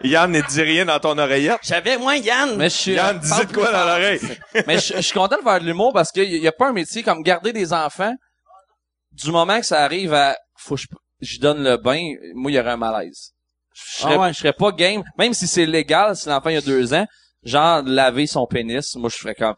Yann 0.04 0.30
ne 0.30 0.40
dit 0.42 0.62
rien 0.62 0.84
dans 0.84 0.98
ton 0.98 1.16
oreillette. 1.16 1.60
J'avais, 1.62 1.96
moi, 1.96 2.16
Yann. 2.16 2.56
Mais 2.56 2.68
je 2.68 2.74
suis, 2.74 2.92
Yann, 2.92 3.18
dis 3.18 3.46
de 3.46 3.52
quoi 3.52 3.72
dans 3.72 3.84
l'oreille? 3.86 4.20
mais 4.66 4.78
je, 4.78 4.94
je 4.96 5.00
suis 5.00 5.14
content 5.14 5.38
de 5.38 5.42
faire 5.42 5.60
de 5.60 5.64
l'humour 5.64 5.92
parce 5.94 6.12
qu'il 6.12 6.24
y, 6.24 6.38
y 6.38 6.46
a 6.48 6.52
pas 6.52 6.68
un 6.68 6.72
métier 6.72 7.02
comme 7.02 7.22
garder 7.22 7.52
des 7.52 7.72
enfants. 7.72 8.14
Du 9.12 9.30
moment 9.30 9.58
que 9.58 9.64
ça 9.66 9.82
arrive 9.82 10.12
à, 10.12 10.36
faut 10.58 10.74
que 10.74 10.82
je, 10.82 10.86
je 11.20 11.40
donne 11.40 11.62
le 11.62 11.76
bain, 11.78 12.02
moi, 12.34 12.50
il 12.50 12.54
y 12.56 12.60
aurait 12.60 12.72
un 12.72 12.76
malaise. 12.76 13.30
Je 13.74 14.00
serais, 14.02 14.14
Ah 14.14 14.18
ouais. 14.18 14.32
je 14.32 14.38
serais 14.38 14.52
pas 14.52 14.72
game, 14.72 15.02
même 15.18 15.32
si 15.32 15.46
c'est 15.46 15.66
légal, 15.66 16.16
si 16.16 16.28
l'enfant 16.28 16.50
il 16.50 16.54
y 16.54 16.58
a 16.58 16.62
deux 16.62 16.92
ans, 16.92 17.06
genre 17.42 17.82
laver 17.84 18.26
son 18.26 18.46
pénis, 18.46 18.94
moi 18.96 19.08
je 19.10 19.16
ferais 19.16 19.34
comme, 19.34 19.54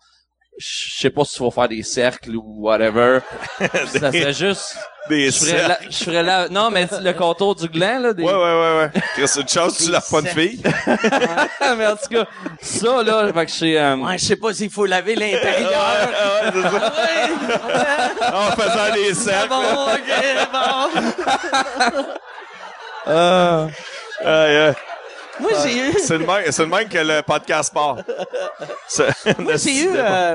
je 0.59 0.99
sais 1.01 1.11
pas 1.11 1.25
si 1.25 1.35
tu 1.37 1.43
vas 1.45 1.51
faire 1.51 1.69
des 1.69 1.83
cercles 1.83 2.35
ou 2.37 2.43
whatever. 2.67 3.21
ça 3.61 4.11
serait 4.13 4.33
juste, 4.33 4.77
Des 5.09 5.31
je 5.31 5.39
ferais, 5.39 5.51
cercles. 5.51 5.69
la, 5.85 5.91
je 5.91 6.05
ferais 6.05 6.23
la, 6.23 6.49
non 6.49 6.71
mais 6.71 6.87
le 7.01 7.13
contour 7.13 7.55
du 7.55 7.69
gland 7.69 8.01
là, 8.01 8.13
des, 8.13 8.23
Ouais, 8.25 8.33
ouais, 8.33 8.39
ouais, 8.41 8.91
ouais. 8.95 9.01
Chris, 9.15 9.41
une 9.41 9.49
chance, 9.49 9.79
tu 9.79 9.91
l'as 9.91 10.01
pas 10.01 10.21
de 10.23 10.29
fille. 10.29 10.61
mais 11.77 11.87
en 11.87 11.97
tout 11.97 12.09
cas, 12.11 12.27
ça 12.61 13.03
là, 13.03 13.33
fait 13.33 13.47
que 13.47 13.53
je 13.53 13.77
euh, 13.77 13.97
Ouais, 13.97 14.19
je 14.19 14.25
sais 14.25 14.37
pas 14.37 14.53
s'il 14.53 14.71
faut 14.71 14.85
laver 14.87 15.15
l'intérieur. 15.15 15.71
Ouais, 16.43 16.51
c'est 16.53 16.63
ça. 16.63 16.93
ouais. 17.69 18.33
En 18.35 18.51
faisant 18.53 18.95
des 18.95 19.15
C'est 19.15 19.31
cercles. 19.31 19.49
bon, 19.49 19.87
ok, 19.95 20.11
bon. 20.53 22.03
euh, 23.09 23.67
Aïe, 24.25 24.57
aïe. 24.57 24.75
Moi, 25.41 25.51
j'ai 25.63 25.79
eu, 25.79 25.93
C'est 25.99 26.19
le 26.19 26.27
même, 26.27 26.51
c'est 26.51 26.63
le 26.63 26.69
même 26.69 26.89
que 26.89 26.99
le 26.99 27.23
podcast 27.23 27.73
part. 27.73 27.99
C'est- 28.89 29.39
moi, 29.39 29.53
j'ai 29.57 29.83
eu, 29.85 29.89
euh, 29.95 30.35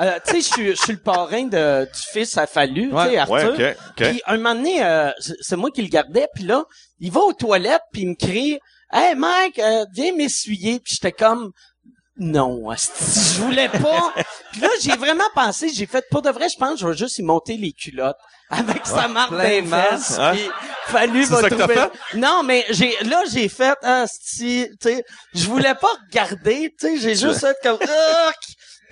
euh, 0.00 0.18
tu 0.26 0.32
sais, 0.32 0.40
je 0.40 0.46
suis, 0.54 0.70
je 0.70 0.82
suis 0.82 0.92
le 0.92 0.98
parrain 1.00 1.44
de, 1.44 1.84
du 1.84 2.00
fils 2.12 2.38
à 2.38 2.46
Fallu, 2.46 2.90
tu 2.90 2.90
sais, 2.90 2.94
Ouais. 2.94 3.16
Arthur. 3.18 3.34
Ouais, 3.34 3.76
ok, 3.76 3.76
ok. 3.90 4.08
Puis 4.10 4.22
un 4.26 4.36
moment 4.36 4.54
donné, 4.54 4.82
euh, 4.84 5.10
c'est 5.40 5.56
moi 5.56 5.70
qui 5.70 5.82
le 5.82 5.88
gardais, 5.88 6.28
puis 6.34 6.44
là, 6.44 6.64
il 6.98 7.12
va 7.12 7.20
aux 7.20 7.32
toilettes, 7.34 7.82
puis 7.92 8.02
il 8.02 8.08
me 8.08 8.14
crie 8.14 8.58
«Hey 8.92 9.14
Mike, 9.14 9.58
euh, 9.58 9.84
viens 9.92 10.14
m'essuyer», 10.14 10.80
puis 10.84 10.94
j'étais 10.94 11.12
comme 11.12 11.52
«Non, 12.18 12.62
je 12.74 13.40
voulais 13.40 13.68
pas.» 13.68 14.12
Puis 14.52 14.60
là, 14.60 14.68
j'ai 14.82 14.96
vraiment 14.96 15.24
pensé, 15.34 15.70
j'ai 15.70 15.86
fait, 15.86 16.04
pour 16.10 16.20
de 16.22 16.30
vrai, 16.30 16.48
je 16.48 16.58
pense, 16.58 16.78
je 16.78 16.86
vais 16.86 16.96
juste 16.96 17.18
y 17.18 17.22
monter 17.22 17.56
les 17.56 17.72
culottes 17.72 18.18
avec 18.50 18.86
sa 18.86 19.08
marque 19.08 19.34
des 19.40 19.62
fesses, 19.62 20.18
hein? 20.18 20.32
puis 20.34 20.50
fallu 20.88 21.24
va 21.24 21.40
ça 21.40 21.48
que 21.48 21.54
t'as 21.54 21.66
trouver... 21.66 21.74
fait? 21.74 22.18
Non, 22.18 22.42
mais 22.42 22.66
j'ai 22.68 22.94
là, 23.04 23.22
j'ai 23.32 23.48
fait, 23.48 23.78
asti, 23.82 24.68
tu 24.78 24.90
sais, 24.90 25.04
je 25.34 25.46
voulais 25.46 25.74
pas 25.74 25.88
regarder, 26.06 26.74
tu 26.78 26.86
sais, 26.86 26.96
j'ai 26.98 27.14
juste 27.14 27.40
fait 27.40 27.56
comme 27.62 27.78
«Urk!» 27.80 28.40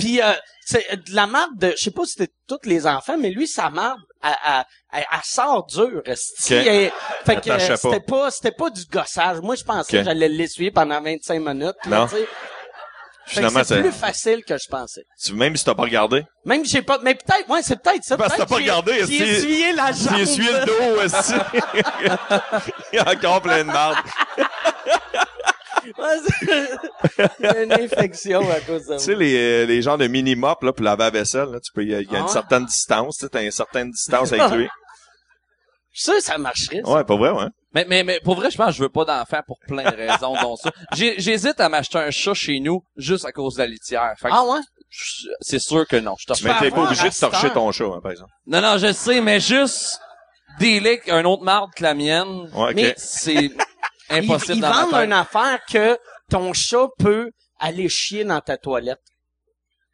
Puis 0.00 0.20
euh, 0.20 0.32
c'est 0.66 0.84
euh, 0.92 0.96
de 0.96 1.14
la 1.14 1.26
marde 1.26 1.56
de, 1.58 1.70
je 1.76 1.82
sais 1.84 1.90
pas 1.90 2.04
si 2.04 2.12
c'était 2.18 2.32
tous 2.48 2.58
les 2.68 2.86
enfants, 2.86 3.16
mais 3.18 3.30
lui 3.30 3.46
sa 3.46 3.70
marde, 3.70 3.98
elle, 4.22 4.30
elle, 4.46 4.64
elle- 4.92 5.06
elle 5.12 5.18
sort 5.24 5.66
dure. 5.66 6.02
esti. 6.06 6.54
Ok. 6.58 6.66
Elle- 6.66 6.92
fait 7.24 7.40
que 7.40 7.50
euh, 7.50 7.76
c'était 7.76 8.00
pas, 8.00 8.30
c'était 8.30 8.52
pas 8.52 8.70
du 8.70 8.84
gossage. 8.86 9.38
Moi 9.40 9.54
je 9.54 9.64
pensais 9.64 9.98
que 9.98 10.04
j'allais 10.04 10.28
l'essuyer 10.28 10.70
pendant 10.70 11.00
25 11.00 11.38
minutes. 11.40 11.76
Non. 11.86 12.08
c'est 12.08 13.80
plus 13.82 13.92
facile 13.92 14.42
que 14.44 14.56
je 14.58 14.66
pensais. 14.68 15.04
tu- 15.22 15.34
même 15.34 15.56
si 15.56 15.64
t'as 15.64 15.74
pas 15.74 15.82
regardé? 15.82 16.24
Même 16.44 16.64
j'ai 16.64 16.82
pas, 16.82 16.98
mais 17.02 17.14
peut-être, 17.14 17.48
ouais, 17.48 17.62
c'est 17.62 17.80
peut-être 17.80 18.02
ça. 18.02 18.16
Parce 18.16 18.32
que 18.32 18.38
t'as 18.38 18.46
pas 18.46 18.56
j'ai- 18.56 18.62
regardé, 18.62 19.04
J'ai 19.06 19.36
essuyé 19.36 19.72
la 19.72 19.92
jambe. 19.92 20.14
Tu 20.16 20.20
essuies 20.22 20.48
le 20.48 20.64
dos 20.66 21.02
aussi. 21.04 21.34
Il 22.92 22.96
y 22.96 22.98
a 22.98 23.08
encore 23.10 23.40
plein 23.42 23.58
de 23.58 23.70
marde. 23.70 23.96
Il 27.40 27.44
y 27.44 27.48
a 27.48 27.62
une 27.62 27.72
infection 27.72 28.48
à 28.50 28.60
cause 28.60 28.86
de 28.86 28.96
Tu 28.98 29.04
sais, 29.04 29.14
les, 29.14 29.36
euh, 29.36 29.66
les 29.66 29.82
genres 29.82 29.98
de 29.98 30.06
mini-mop, 30.06 30.62
là, 30.62 30.72
pour 30.72 30.84
laver 30.84 31.04
la 31.04 31.10
vaisselle, 31.10 31.48
là, 31.50 31.60
tu 31.60 31.72
peux, 31.72 31.82
il 31.82 31.90
y 31.90 31.94
a, 31.94 32.00
il 32.00 32.10
y 32.10 32.14
a 32.14 32.18
Ah 32.18 32.20
une 32.20 32.26
ouais? 32.26 32.32
certaine 32.32 32.64
distance, 32.66 33.16
tu 33.18 33.24
sais, 33.24 33.28
t'as 33.28 33.42
une 33.42 33.50
certaine 33.50 33.90
distance 33.90 34.32
avec 34.32 34.50
lui. 34.56 34.68
Je 35.92 36.02
suis 36.02 36.04
sûr 36.04 36.14
que 36.14 36.20
ça 36.22 36.38
marcherait. 36.38 36.82
ça. 36.84 36.90
Ouais, 36.90 37.04
pas 37.04 37.16
vrai, 37.16 37.30
ouais. 37.30 37.46
Mais, 37.74 37.84
mais, 37.88 38.04
mais 38.04 38.20
pour 38.20 38.34
vrai, 38.36 38.50
je 38.50 38.56
pense 38.56 38.68
que 38.68 38.72
je 38.74 38.82
veux 38.82 38.88
pas 38.88 39.04
d'enfant 39.04 39.40
pour 39.46 39.58
plein 39.66 39.90
de 39.90 39.96
raisons, 39.96 40.34
dont 40.40 40.56
ça. 40.56 40.70
J'hésite 40.92 41.58
à 41.60 41.68
m'acheter 41.68 41.98
un 41.98 42.10
chat 42.10 42.34
chez 42.34 42.60
nous 42.60 42.82
juste 42.96 43.24
à 43.24 43.32
cause 43.32 43.54
de 43.54 43.60
la 43.60 43.66
litière. 43.66 44.12
Fait 44.18 44.28
que 44.28 44.34
Ah 44.34 44.44
ouais? 44.44 44.60
c'est 45.40 45.58
sûr 45.60 45.86
que 45.86 45.96
non. 45.96 46.14
Je 46.18 46.44
Mais 46.44 46.52
t'es 46.58 46.70
pas 46.70 46.82
obligé 46.82 47.08
de 47.10 47.14
torcher 47.14 47.50
ton 47.50 47.70
chat, 47.72 47.84
hein, 47.84 48.00
par 48.02 48.10
exemple. 48.12 48.30
Non, 48.46 48.60
non, 48.60 48.76
je 48.78 48.92
sais, 48.92 49.20
mais 49.20 49.38
juste 49.40 50.00
avec 50.60 51.08
un 51.08 51.24
autre 51.24 51.42
marde 51.44 51.70
que 51.76 51.82
la 51.82 51.94
mienne, 51.94 52.50
Ouais, 52.54 52.70
ok. 52.70 52.74
Mais- 52.74 52.94
c'est 52.96 53.50
impossible 54.10 54.52
Ils, 54.54 54.56
ils 54.56 54.60
dans 54.60 54.68
ma 54.70 54.82
vendent 54.82 54.90
tête. 54.92 55.04
une 55.06 55.12
affaire 55.12 55.58
que 55.70 55.98
ton 56.30 56.52
chat 56.52 56.88
peut 56.98 57.30
aller 57.58 57.88
chier 57.88 58.24
dans 58.24 58.40
ta 58.40 58.56
toilette. 58.56 59.00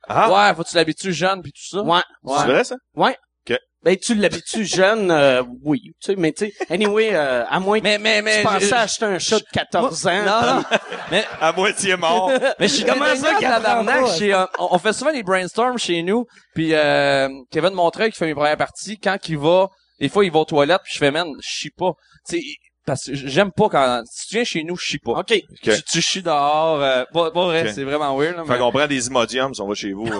Ah, 0.08 0.30
Ouais, 0.30 0.54
faut 0.54 0.62
que 0.62 0.68
tu 0.68 0.76
l'habitues 0.76 1.12
jeune 1.12 1.42
puis 1.42 1.52
tout 1.52 1.76
ça. 1.76 1.82
Ouais. 1.82 2.00
c'est 2.24 2.30
ouais. 2.32 2.44
vrai, 2.46 2.64
ça? 2.64 2.76
Ouais. 2.94 3.16
Ok. 3.48 3.56
Ben, 3.82 3.96
tu 3.96 4.14
l'habitues 4.14 4.64
jeune, 4.64 5.10
euh, 5.10 5.42
oui. 5.64 5.80
Tu 6.00 6.12
sais, 6.12 6.16
mais 6.16 6.32
tu 6.32 6.46
sais, 6.46 6.52
anyway, 6.70 7.10
euh, 7.12 7.44
à 7.46 7.58
moins 7.60 7.78
que 7.78 7.84
Mais, 7.84 7.98
mais, 7.98 8.22
mais. 8.22 8.38
tu 8.38 8.46
pensais 8.46 8.72
acheter 8.72 9.04
un 9.04 9.18
chat 9.18 9.38
de 9.38 9.44
14 9.52 10.06
ans. 10.06 10.24
Non, 10.24 10.56
non. 10.56 10.64
mais, 11.10 11.24
À 11.40 11.52
moitié 11.52 11.96
mort. 11.96 12.30
mais 12.58 12.68
je 12.68 12.74
suis 12.74 12.84
Comment 12.84 13.04
comment 13.04 13.16
ça 13.16 13.38
tabarnak 13.40 14.06
chez, 14.16 14.32
euh, 14.34 14.44
on 14.58 14.68
on 14.72 14.78
fait 14.78 14.92
souvent 14.92 15.12
des 15.12 15.22
brainstorms 15.22 15.78
chez 15.78 16.02
nous 16.02 16.24
puis 16.54 16.72
euh, 16.74 17.28
Kevin 17.50 17.74
Montreuil 17.74 18.10
qui 18.10 18.18
fait 18.18 18.26
mes 18.26 18.34
premières 18.34 18.56
parties 18.56 18.98
quand 18.98 19.16
il 19.28 19.38
va 19.38 19.68
des 20.00 20.08
fois 20.08 20.24
il 20.24 20.30
va 20.32 20.40
aux 20.40 20.44
toilettes 20.44 20.82
puis 20.84 20.92
je 20.94 20.98
fais 20.98 21.10
man 21.10 21.28
je 21.40 21.48
chie 21.48 21.70
pas 21.70 21.92
tu 22.28 22.36
sais 22.38 22.42
parce 22.86 23.06
que 23.06 23.14
j'aime 23.14 23.50
pas 23.52 23.68
quand 23.68 24.02
si 24.10 24.28
tu 24.28 24.34
viens 24.36 24.44
chez 24.44 24.64
nous 24.64 24.76
je 24.76 24.84
chie 24.84 24.98
pas 24.98 25.12
OK. 25.12 25.34
tu, 25.62 25.82
tu 25.90 26.00
chies 26.00 26.22
dehors 26.22 26.80
euh, 26.80 27.04
pas, 27.12 27.30
pas 27.30 27.44
vrai 27.46 27.72
c'est 27.72 27.84
vraiment 27.84 28.16
weird 28.16 28.36
là, 28.36 28.44
Fait 28.44 28.52
mais, 28.52 28.58
qu'on 28.58 28.70
prend 28.72 28.86
des 28.86 29.06
Imodiums 29.08 29.52
si 29.54 29.60
on 29.60 29.68
va 29.68 29.74
chez 29.74 29.92
vous. 29.92 30.04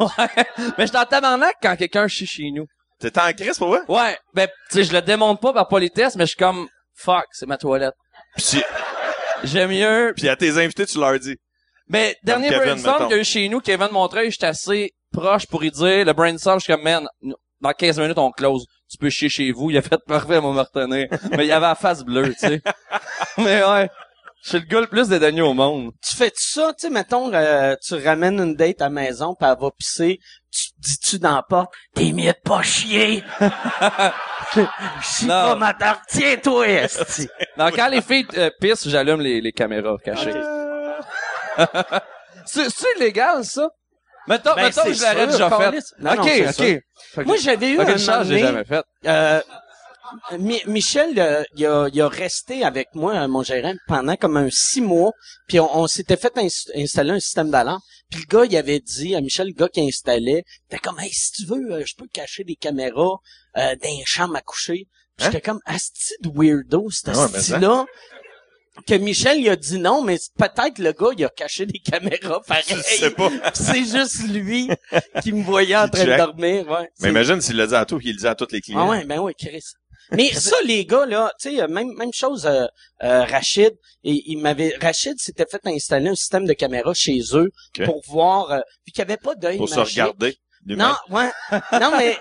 mais 0.59 0.85
je 0.85 0.87
suis 0.87 0.97
en 0.97 1.05
tabarnak 1.05 1.55
quand 1.63 1.77
quelqu'un 1.77 2.09
chie 2.09 2.27
chez 2.27 2.51
nous 2.53 2.67
T'es 2.99 3.19
en 3.19 3.33
crise 3.33 3.59
pour 3.59 3.69
vrai? 3.69 3.81
ouais 3.89 4.19
ben 4.35 4.49
tu 4.71 4.79
sais 4.79 4.85
je 4.85 4.93
le 4.93 5.03
démonte 5.03 5.41
pas 5.41 5.53
par 5.53 5.69
politesse 5.69 6.17
mais 6.17 6.25
je 6.25 6.31
suis 6.31 6.37
comme 6.39 6.69
fuck 6.95 7.27
c'est 7.33 7.47
ma 7.47 7.57
toilette 7.57 7.95
j'aime 9.45 9.71
mieux 9.71 10.13
puis 10.17 10.29
à 10.29 10.37
tes 10.37 10.59
invités, 10.59 10.87
tu 10.87 10.99
leur 10.99 11.19
dis. 11.19 11.37
Mais 11.89 12.17
dernier 12.25 12.49
Kevin, 12.49 12.65
brainstorm 12.65 13.07
qu'il 13.07 13.17
y 13.17 13.19
a 13.19 13.21
eu 13.21 13.25
chez 13.25 13.49
nous, 13.49 13.61
Kevin 13.61 13.89
Montreuil, 13.93 14.31
j'étais 14.31 14.47
assez 14.47 14.91
proche 15.13 15.47
pour 15.47 15.63
y 15.65 15.71
dire. 15.71 16.05
Le 16.05 16.13
brainstorm, 16.13 16.59
je 16.59 16.65
suis 16.65 16.73
comme, 16.73 16.83
man, 16.83 17.07
dans 17.61 17.73
15 17.73 17.99
minutes, 18.01 18.19
on 18.19 18.31
close. 18.31 18.67
Tu 18.91 18.99
peux 18.99 19.11
chier 19.11 19.29
chez 19.29 19.51
vous. 19.53 19.71
Il 19.71 19.77
a 19.79 19.83
fait 19.83 19.99
parfait, 20.07 20.41
mon 20.41 20.53
retenir. 20.53 21.09
Mais 21.37 21.47
il 21.47 21.53
avait 21.53 21.67
la 21.67 21.75
face 21.75 22.05
bleue, 22.05 22.33
tu 22.35 22.39
sais. 22.39 22.63
Mais 23.39 23.65
ouais. 23.65 23.89
Je 24.43 24.51
suis 24.51 24.59
le 24.61 24.67
gars 24.67 24.81
le 24.81 24.87
plus 24.87 25.09
dédaigné 25.09 25.43
au 25.43 25.55
monde. 25.55 25.91
Tu 26.07 26.15
fais 26.15 26.31
ça, 26.37 26.73
tu 26.79 26.87
sais, 26.87 26.91
mettons, 26.91 27.33
euh, 27.35 27.75
tu 27.85 27.95
ramènes 27.97 28.39
une 28.39 28.55
date 28.55 28.81
à 28.81 28.85
la 28.85 28.91
maison, 28.91 29.35
puis 29.35 29.49
elle 29.49 29.57
va 29.59 29.71
pisser, 29.77 30.21
tu 30.53 30.69
dis-tu 30.79 31.19
dans 31.19 31.35
la 31.35 31.43
porte, 31.43 31.73
t'es 31.95 32.13
mieux 32.13 32.31
de 32.33 32.39
pas 32.45 32.63
chier. 32.63 33.25
Chie 35.03 35.25
Non. 35.25 35.29
pas 35.29 35.55
ma 35.57 35.75
tarte. 35.75 36.03
Tiens-toi, 36.09 36.69
esti. 36.69 37.29
Donc, 37.57 37.75
quand 37.75 37.89
les 37.89 38.03
filles 38.03 38.27
euh, 38.37 38.51
pissent, 38.61 38.87
j'allume 38.89 39.21
les, 39.21 39.41
les 39.41 39.53
caméras 39.53 39.97
cachées. 40.05 40.33
c'est, 42.45 42.71
c'est 42.71 42.87
illégal, 42.99 43.45
ça? 43.45 43.69
Mettons, 44.29 44.55
Ben, 44.55 44.63
mettons 44.65 44.85
que 44.85 44.93
je 44.93 45.03
l'aurais 45.03 45.27
déjà 45.27 45.47
ok, 45.47 46.31
ok. 46.49 46.55
sûr. 46.55 47.25
Moi, 47.25 47.37
j'avais 47.37 47.71
eu 47.71 47.81
ok, 47.81 47.89
un 47.89 47.99
charge, 47.99 48.27
j'ai 48.29 48.35
moment 48.37 48.47
jamais 48.49 48.65
fait. 48.65 48.85
Euh, 49.07 49.41
Mi- 50.39 50.63
Michel, 50.67 51.19
euh, 51.19 51.43
il, 51.57 51.67
a, 51.67 51.89
il 51.93 52.01
a 52.01 52.09
resté 52.09 52.65
avec 52.65 52.89
moi, 52.95 53.15
euh, 53.15 53.29
mon 53.29 53.43
gérant, 53.43 53.75
pendant 53.89 54.17
comme 54.17 54.37
un 54.37 54.49
six 54.51 54.81
mois. 54.81 55.13
Puis 55.49 55.59
on, 55.61 55.79
on 55.79 55.87
s'était 55.89 56.17
fait 56.17 56.37
ins- 56.39 56.71
installer 56.77 57.11
un 57.13 57.21
système 57.21 57.51
d'alarme. 57.51 57.81
Puis 58.11 58.21
le 58.21 58.27
gars, 58.39 58.45
il 58.45 58.57
avait 58.57 58.79
dit 58.81 59.17
à 59.17 59.21
Michel, 59.21 59.49
le 59.49 59.53
gars 59.53 59.69
qui 59.69 59.81
installait, 59.87 60.45
t'es 60.69 60.79
comme, 60.79 60.99
hey, 61.01 61.11
si 61.13 61.33
tu 61.33 61.45
veux, 61.47 61.73
euh, 61.73 61.83
je 61.85 61.95
peux 61.97 62.07
cacher 62.13 62.45
des 62.45 62.55
caméras 62.55 63.17
euh, 63.57 63.75
dans 63.83 63.99
les 63.99 64.05
chambres 64.07 64.37
à 64.37 64.43
coucher. 64.43 64.87
Hein? 65.19 65.25
j'étais 65.25 65.41
comme, 65.41 65.61
asti 65.67 66.15
de 66.23 66.31
weirdo, 66.33 66.89
ce 66.91 67.03
Ah 67.07 67.19
ouais, 67.19 67.27
mais 67.33 67.41
style-là. 67.41 67.85
Que 68.87 68.95
Michel, 68.95 69.39
il 69.39 69.49
a 69.49 69.57
dit 69.57 69.79
non, 69.79 70.03
mais 70.03 70.19
peut-être 70.39 70.79
le 70.79 70.93
gars, 70.93 71.11
il 71.17 71.25
a 71.25 71.29
caché 71.29 71.67
des 71.67 71.79
caméras, 71.79 72.41
pareil. 72.47 72.65
Je 72.69 72.77
sais 72.81 73.11
pas. 73.11 73.31
Puis 73.31 73.51
c'est 73.55 73.85
juste 73.85 74.29
lui 74.29 74.69
qui 75.23 75.33
me 75.33 75.43
voyait 75.43 75.77
en 75.77 75.87
Il 75.87 75.91
train 75.91 76.05
de 76.05 76.17
dormir, 76.17 76.69
ouais. 76.69 76.91
Mais 77.01 77.09
imagine 77.09 77.41
s'il 77.41 77.57
le 77.57 77.67
dit 77.67 77.75
à 77.75 77.85
tout, 77.85 77.99
qu'il 77.99 78.13
le 78.13 78.19
dit 78.19 78.27
à 78.27 78.35
tous 78.35 78.53
les 78.53 78.61
clients. 78.61 78.81
ah 78.81 78.91
ouais, 78.91 79.05
ben 79.05 79.19
oui, 79.21 79.33
Chris. 79.39 79.65
Mais 80.13 80.33
ça, 80.33 80.57
les 80.65 80.85
gars, 80.85 81.07
là, 81.07 81.33
tu 81.41 81.57
sais, 81.57 81.69
même, 81.69 81.93
même 81.97 82.13
chose, 82.13 82.47
euh, 82.47 82.67
euh, 83.03 83.25
Rachid, 83.25 83.73
et, 84.05 84.23
il 84.27 84.39
m'avait, 84.39 84.77
Rachid 84.81 85.19
s'était 85.19 85.47
fait 85.51 85.61
installer 85.67 86.09
un 86.11 86.15
système 86.15 86.47
de 86.47 86.53
caméra 86.53 86.95
chez 86.95 87.21
eux 87.33 87.51
pour 87.85 88.03
voir, 88.07 88.53
euh, 88.53 88.61
vu 88.87 88.93
qu'il 88.93 89.05
n'y 89.05 89.11
avait 89.11 89.21
pas 89.21 89.35
d'œil 89.35 89.59
Pour 89.59 89.69
se 89.69 89.81
regarder. 89.81 90.39
Non, 90.67 90.95
ouais. 91.11 91.31
Non, 91.81 91.93
mais, 91.97 92.19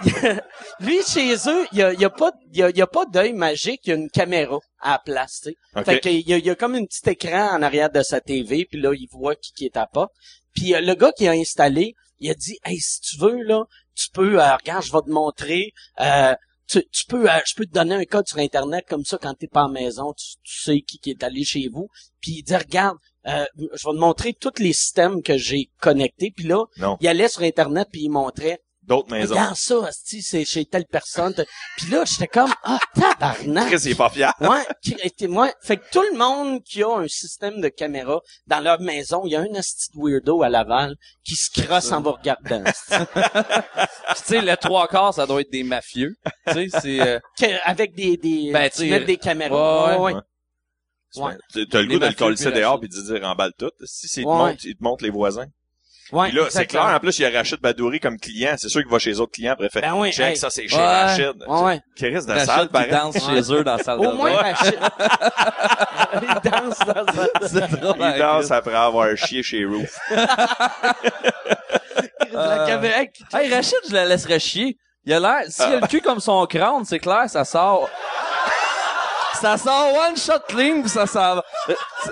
lui, 0.80 1.02
chez 1.02 1.34
eux, 1.48 1.66
il 1.72 1.78
y 1.78 1.82
a, 1.82 1.92
y 1.92 2.04
a 2.04 2.10
pas, 2.10 2.32
y 2.52 2.62
a, 2.62 2.70
y 2.70 2.82
a 2.82 2.86
pas 2.86 3.06
d'œil 3.06 3.32
magique, 3.32 3.80
il 3.84 3.90
y 3.90 3.92
a 3.92 3.96
une 3.96 4.10
caméra 4.10 4.58
à 4.80 4.92
la 4.92 4.98
place, 4.98 5.40
tu 5.42 5.50
sais. 5.50 5.84
Fait 5.84 6.00
qu'il 6.00 6.28
y 6.28 6.32
a, 6.34 6.38
il 6.38 6.46
y 6.46 6.50
a 6.50 6.54
comme 6.54 6.74
un 6.74 6.84
petit 6.84 7.08
écran 7.10 7.48
en 7.56 7.62
arrière 7.62 7.90
de 7.90 8.02
sa 8.02 8.20
TV, 8.20 8.66
puis 8.70 8.80
là, 8.80 8.92
il 8.94 9.08
voit 9.10 9.34
qui, 9.36 9.52
qui 9.52 9.64
est 9.66 9.76
à 9.76 9.86
pas. 9.86 10.08
Puis 10.54 10.74
euh, 10.74 10.80
le 10.80 10.94
gars 10.94 11.12
qui 11.12 11.26
a 11.28 11.32
installé, 11.32 11.94
il 12.18 12.30
a 12.30 12.34
dit, 12.34 12.58
hey, 12.64 12.78
si 12.78 13.00
tu 13.00 13.18
veux, 13.18 13.42
là, 13.42 13.64
tu 13.94 14.08
peux, 14.12 14.40
euh, 14.40 14.56
regarde, 14.56 14.84
je 14.84 14.92
vais 14.92 15.02
te 15.02 15.10
montrer, 15.10 15.72
euh, 16.00 16.34
tu, 16.66 16.82
tu 16.90 17.04
peux, 17.06 17.30
euh, 17.30 17.38
je 17.46 17.54
peux 17.54 17.66
te 17.66 17.72
donner 17.72 17.94
un 17.94 18.04
code 18.04 18.26
sur 18.26 18.38
Internet, 18.38 18.84
comme 18.88 19.04
ça, 19.04 19.18
quand 19.20 19.34
t'es 19.34 19.48
pas 19.48 19.64
à 19.64 19.66
la 19.66 19.72
maison, 19.72 20.12
tu, 20.14 20.36
tu 20.42 20.62
sais 20.62 20.80
qui, 20.80 20.98
qui 20.98 21.10
est 21.10 21.22
allé 21.22 21.44
chez 21.44 21.68
vous. 21.72 21.88
Puis 22.20 22.36
il 22.38 22.42
dit, 22.42 22.56
regarde, 22.56 22.96
euh, 23.26 23.44
je 23.56 23.62
vais 23.66 23.94
te 23.94 23.98
montrer 23.98 24.32
tous 24.34 24.58
les 24.58 24.72
systèmes 24.72 25.22
que 25.22 25.36
j'ai 25.36 25.70
connectés. 25.80 26.32
Puis 26.34 26.46
là, 26.46 26.64
Non. 26.78 26.96
il 27.00 27.08
allait 27.08 27.28
sur 27.28 27.42
Internet, 27.42 27.88
puis 27.92 28.02
il 28.04 28.10
montrait, 28.10 28.60
D'autres 28.86 29.10
maisons. 29.10 29.34
regarde 29.34 29.56
ça, 29.56 29.86
asti, 29.86 30.20
c'est 30.20 30.44
chez 30.44 30.66
telle 30.66 30.84
personne. 30.84 31.32
Puis 31.78 31.90
là, 31.90 32.04
j'étais 32.04 32.26
comme, 32.26 32.52
ah, 32.64 32.78
tabarnak. 32.94 33.68
Chris, 33.68 33.80
il 33.86 33.92
est 33.92 33.94
pas 33.94 34.10
fier. 34.10 34.32
Ouais, 34.40 35.28
moi, 35.28 35.50
fait 35.62 35.78
que 35.78 35.84
tout 35.90 36.02
le 36.12 36.18
monde 36.18 36.62
qui 36.62 36.82
a 36.82 36.90
un 36.98 37.08
système 37.08 37.60
de 37.62 37.68
caméra 37.68 38.20
dans 38.46 38.60
leur 38.60 38.80
maison, 38.82 39.22
il 39.24 39.32
y 39.32 39.36
a 39.36 39.40
un 39.40 39.54
asti 39.54 39.88
de 39.94 39.98
weirdo 40.02 40.42
à 40.42 40.50
Laval 40.50 40.96
qui 41.24 41.34
se 41.34 41.48
crosse 41.50 41.92
en 41.92 42.02
vous 42.02 42.12
regardant. 42.12 42.62
tu 42.90 44.22
sais, 44.24 44.40
le 44.42 44.56
trois 44.56 44.86
quarts, 44.88 45.14
ça 45.14 45.26
doit 45.26 45.40
être 45.40 45.50
des 45.52 45.62
mafieux. 45.64 46.14
Tu 46.48 46.52
sais, 46.70 46.80
c'est... 46.80 47.00
euh, 47.00 47.18
avec 47.64 47.94
des, 47.94 48.16
des, 48.18 48.50
Ben, 48.52 48.68
tu 48.70 48.84
mets 48.90 49.00
des 49.00 49.16
caméras. 49.16 49.98
ouais, 49.98 50.12
Ouais, 50.14 50.20
ouais. 51.16 51.36
Tu- 51.52 51.66
T'as 51.68 51.80
le 51.80 51.86
goût 51.88 51.98
de 52.00 52.06
le 52.06 52.12
coller 52.12 52.34
puis 52.36 52.52
dehors 52.52 52.80
puis 52.80 52.88
de 52.88 53.00
dire 53.14 53.24
emballe 53.26 53.52
tout. 53.58 53.70
Si 53.84 54.08
c'est, 54.08 54.22
il 54.22 54.24
te 54.24 54.28
Ouais. 54.28 54.34
montre, 54.36 54.64
il 54.66 54.74
te 54.76 54.82
montre 54.82 55.04
les 55.04 55.10
voisins. 55.10 55.46
Ouais, 56.12 56.28
Puis 56.28 56.36
là, 56.36 56.44
c'est 56.50 56.66
clair. 56.66 56.82
En 56.84 57.00
plus, 57.00 57.18
il 57.18 57.22
y 57.22 57.24
a 57.24 57.30
Rachid 57.30 57.60
Badouri 57.60 57.98
comme 57.98 58.18
client. 58.18 58.54
C'est 58.58 58.68
sûr 58.68 58.82
qu'il 58.82 58.90
va 58.90 58.98
chez 58.98 59.10
les 59.10 59.20
autres 59.20 59.32
clients 59.32 59.52
après. 59.54 59.70
Fait, 59.70 59.80
Ben 59.80 59.94
oui, 59.94 60.12
check, 60.12 60.30
hey. 60.32 60.36
ça, 60.36 60.50
c'est 60.50 60.68
chez 60.68 60.76
Ouais. 60.76 60.82
Rachid. 60.82 61.32
Ouais, 61.48 61.60
ouais. 61.62 61.80
Chris, 61.96 62.12
de 62.12 62.38
salle, 62.40 62.66
qui 62.66 62.72
pareil. 62.72 62.90
danse 62.90 63.14
chez 63.14 63.52
eux 63.52 63.64
dans 63.64 63.76
la 63.76 63.82
salle 63.82 64.00
de 64.00 64.06
Au 64.06 64.12
moins, 64.12 64.30
bain. 64.30 64.52
Rachid. 64.52 64.78
il 66.22 66.50
danse 66.50 66.78
dans 66.78 67.06
sa... 67.12 67.48
C'est 67.48 67.80
trop 67.80 67.94
Il 67.98 68.18
danse 68.18 68.50
après 68.50 68.74
avoir 68.74 69.16
chié 69.16 69.42
chez 69.42 69.64
Roof. 69.64 69.98
la 72.32 72.66
caméra. 72.66 73.00
Hey, 73.32 73.52
Rachid, 73.54 73.78
je 73.88 73.94
la 73.94 74.04
laisserais 74.04 74.38
chier. 74.40 74.76
Il 75.06 75.12
a 75.12 75.20
l'air, 75.20 75.42
s'il 75.48 75.64
a 75.64 75.80
le 75.80 75.86
cul 75.86 76.00
comme 76.00 76.20
son 76.20 76.46
crâne, 76.46 76.84
c'est 76.84 76.98
clair, 76.98 77.24
ça 77.28 77.44
sort. 77.44 77.90
Ça 79.40 79.58
sort 79.58 79.92
one 79.94 80.16
shot 80.16 80.40
clean, 80.48 80.86
ça 80.86 81.06
sort. 81.06 81.44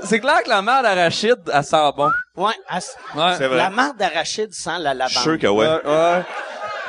C'est- 0.05 0.21
clair 0.21 0.43
que 0.43 0.49
la 0.49 0.61
merde 0.63 0.85
à 0.87 0.95
Rachid, 0.95 1.37
elle 1.53 1.65
sent 1.65 1.93
bon. 1.97 2.11
Ouais, 2.37 2.53
elle 2.71 2.77
s- 2.79 2.97
Ouais. 3.15 3.35
C'est 3.39 3.47
vrai. 3.47 3.57
la 3.57 3.71
marde 3.71 3.97
d'arachide 3.97 4.53
sent 4.53 4.79
la 4.79 4.93
Je 4.93 4.99
lavande. 4.99 5.11
suis 5.11 5.21
sûr 5.23 5.39
que 5.39 5.47
ouais. 5.47 5.81
ouais. 5.85 6.23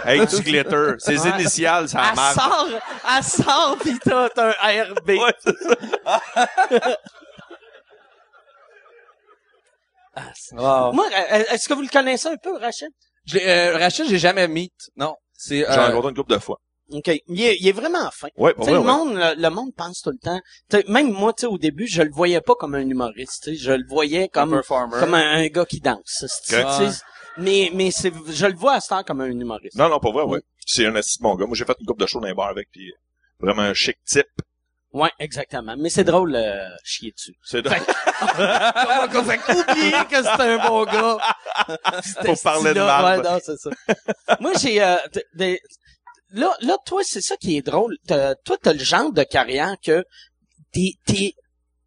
Avec 0.05 0.29
du 0.29 0.41
glitter. 0.41 0.93
Ses 0.99 1.19
Ouais. 1.21 1.29
initiales, 1.39 1.87
ça 1.87 2.01
Elle 2.11 2.17
sort, 2.17 2.67
elle 3.17 3.23
sort 3.23 3.77
pis 3.81 3.97
t'as 3.99 4.27
un 4.61 4.83
RB. 4.83 5.09
Ouais, 5.09 5.35
c'est 5.43 5.55
ça. 5.63 6.97
Wow. 10.51 10.91
Moi, 10.93 11.05
euh, 11.11 11.43
est-ce 11.51 11.67
que 11.67 11.73
vous 11.73 11.81
le 11.81 11.87
connaissez 11.87 12.27
un 12.27 12.37
peu, 12.37 12.55
Rachid? 12.57 12.89
Je 13.25 13.37
euh, 13.39 13.77
Rachid, 13.77 14.05
j'ai 14.07 14.19
jamais 14.19 14.47
meet. 14.47 14.73
Non. 14.95 15.15
C'est, 15.35 15.57
J'ai 15.59 15.67
euh, 15.67 15.87
rencontré 15.87 16.09
une 16.09 16.15
couple 16.15 16.33
de 16.33 16.37
fois. 16.39 16.59
OK. 16.91 17.11
Il 17.27 17.41
est, 17.41 17.57
il 17.59 17.67
est 17.67 17.71
vraiment 17.71 18.09
fin. 18.11 18.27
Ouais, 18.37 18.53
pour 18.53 18.65
Tu 18.65 18.71
sais, 18.71 18.77
vrai, 18.77 18.83
le 18.85 18.89
ouais. 18.91 18.97
monde, 19.05 19.15
le, 19.15 19.41
le 19.41 19.49
monde 19.49 19.73
pense 19.75 20.01
tout 20.01 20.11
le 20.11 20.17
temps. 20.17 20.39
Tu 20.69 20.77
sais, 20.77 20.83
même 20.87 21.11
moi, 21.11 21.33
tu 21.33 21.41
sais, 21.41 21.47
au 21.47 21.57
début, 21.57 21.87
je 21.87 22.01
le 22.01 22.11
voyais 22.11 22.41
pas 22.41 22.55
comme 22.55 22.75
un 22.75 22.87
humoriste. 22.87 23.53
Je 23.55 23.71
le 23.71 23.85
voyais 23.87 24.27
comme 24.29 24.49
comme 24.49 24.59
performer. 24.59 24.99
comme 24.99 25.13
un, 25.13 25.37
un 25.37 25.47
gars 25.47 25.65
qui 25.65 25.79
danse. 25.79 26.25
mais, 27.37 27.71
mais 27.73 27.89
c'est, 27.91 28.11
je 28.29 28.45
le 28.45 28.55
vois 28.55 28.73
à 28.73 28.79
ce 28.81 28.89
temps 28.89 29.03
comme 29.03 29.21
un 29.21 29.27
humoriste. 29.31 29.75
Non, 29.77 29.89
non, 29.89 29.99
pas 29.99 30.11
vrai, 30.11 30.23
ouais. 30.23 30.41
C'est 30.65 30.85
un 30.85 30.95
assist 30.95 31.21
mon 31.21 31.35
gars. 31.35 31.45
Moi, 31.45 31.55
j'ai 31.55 31.65
fait 31.65 31.75
une 31.79 31.85
coupe 31.85 31.99
de 31.99 32.05
show 32.05 32.19
dans 32.19 32.27
les 32.27 32.33
bars 32.33 32.49
avec, 32.49 32.69
puis 32.71 32.91
vraiment 33.39 33.63
un 33.63 33.73
chic 33.73 33.97
type. 34.05 34.27
Ouais, 34.91 35.09
exactement. 35.17 35.73
Mais 35.75 35.89
c'est 35.89 36.03
drôle, 36.03 36.35
euh, 36.35 36.67
chier 36.83 37.11
dessus. 37.11 37.33
C'est 37.43 37.67
Fait 37.67 37.79
oublier 39.49 40.05
que 40.07 40.17
c'était 40.17 40.43
un 40.43 40.67
bon 40.67 40.83
gars. 40.85 41.17
Faut 42.25 42.35
parler 42.43 42.73
de 42.75 42.79
marde. 42.79 43.25
Ouais, 43.25 43.31
non, 43.31 43.39
c'est 43.43 43.57
ça. 43.57 43.71
Moi, 44.39 44.51
j'ai, 44.61 44.83
euh, 44.83 44.95
des- 45.33 45.59
là, 46.33 46.53
là, 46.61 46.77
toi, 46.85 47.01
c'est 47.03 47.21
ça 47.21 47.35
qui 47.37 47.55
est 47.57 47.61
drôle. 47.61 47.95
T'as- 48.07 48.35
toi, 48.35 48.57
t'as 48.61 48.73
le 48.73 48.79
genre 48.83 49.11
de 49.13 49.23
carrière 49.23 49.75
que 49.83 50.03
tes, 50.73 50.95
tes, 51.05 51.33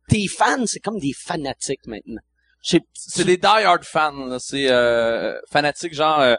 tes 0.08 0.26
fans, 0.28 0.64
c'est 0.66 0.80
comme 0.80 0.98
des 0.98 1.12
fanatiques 1.12 1.86
maintenant. 1.86 2.20
C'est 2.62 3.24
des 3.24 3.36
die-hard 3.36 3.84
fans, 3.84 4.26
là. 4.26 4.38
C'est, 4.40 4.70
euh, 4.70 5.38
fanatique, 5.52 5.94
genre, 5.94 6.20
euh, 6.20 6.34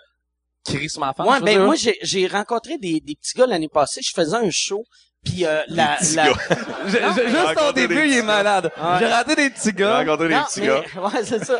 Chris 0.65 0.91
ma 0.97 1.13
fan. 1.13 1.25
Ouais, 1.25 1.39
ben 1.39 1.45
dire. 1.57 1.61
moi 1.65 1.75
j'ai 1.75 1.97
j'ai 2.01 2.27
rencontré 2.27 2.77
des, 2.77 2.99
des 2.99 3.15
petits 3.15 3.37
gars 3.37 3.47
l'année 3.47 3.69
passée. 3.69 4.01
Je 4.03 4.11
faisais 4.13 4.35
un 4.35 4.49
show, 4.51 4.83
puis 5.23 5.45
euh, 5.45 5.61
la, 5.69 5.97
la. 6.15 6.25
J'ai- 6.87 6.99
Non, 6.99 7.13
j'ai- 7.15 7.29
juste 7.29 7.61
au 7.69 7.71
début, 7.71 8.05
il 8.05 8.17
est 8.17 8.21
malade. 8.21 8.65
Ouais. 8.77 8.99
J'ai 8.99 9.05
raté 9.07 9.35
des 9.35 9.49
petits 9.49 9.61
J'ai 9.69 9.73
gars. 9.73 9.99
rencontré 9.99 10.27
des 10.27 10.35
petits 10.35 10.59
mais, 10.61 10.67
gars. 10.67 10.83
ouais, 11.03 11.23
c'est 11.23 11.45
ça. 11.45 11.59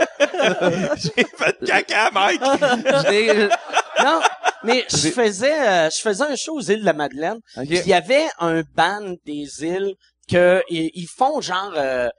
J'ai 0.97 1.23
fait 1.23 1.57
caca, 1.65 2.11
Mike! 2.11 2.41
J'ai- 3.97 4.03
non, 4.03 4.21
mais 4.63 4.85
je 4.91 5.09
faisais 5.09 5.67
euh, 5.67 5.89
je 5.89 5.97
faisais 5.99 6.23
un 6.23 6.35
show 6.35 6.55
aux 6.57 6.61
îles 6.61 6.81
de 6.81 6.85
la 6.85 6.93
Madeleine. 6.93 7.39
Ok. 7.57 7.67
Puis 7.67 7.77
il 7.79 7.87
y 7.87 7.93
avait 7.93 8.27
un 8.39 8.63
band 8.75 9.15
des 9.25 9.47
îles 9.63 9.93
que 10.29 10.61
ils, 10.69 10.89
ils 10.93 11.07
font 11.07 11.39
genre 11.41 11.73
euh, 11.75 12.09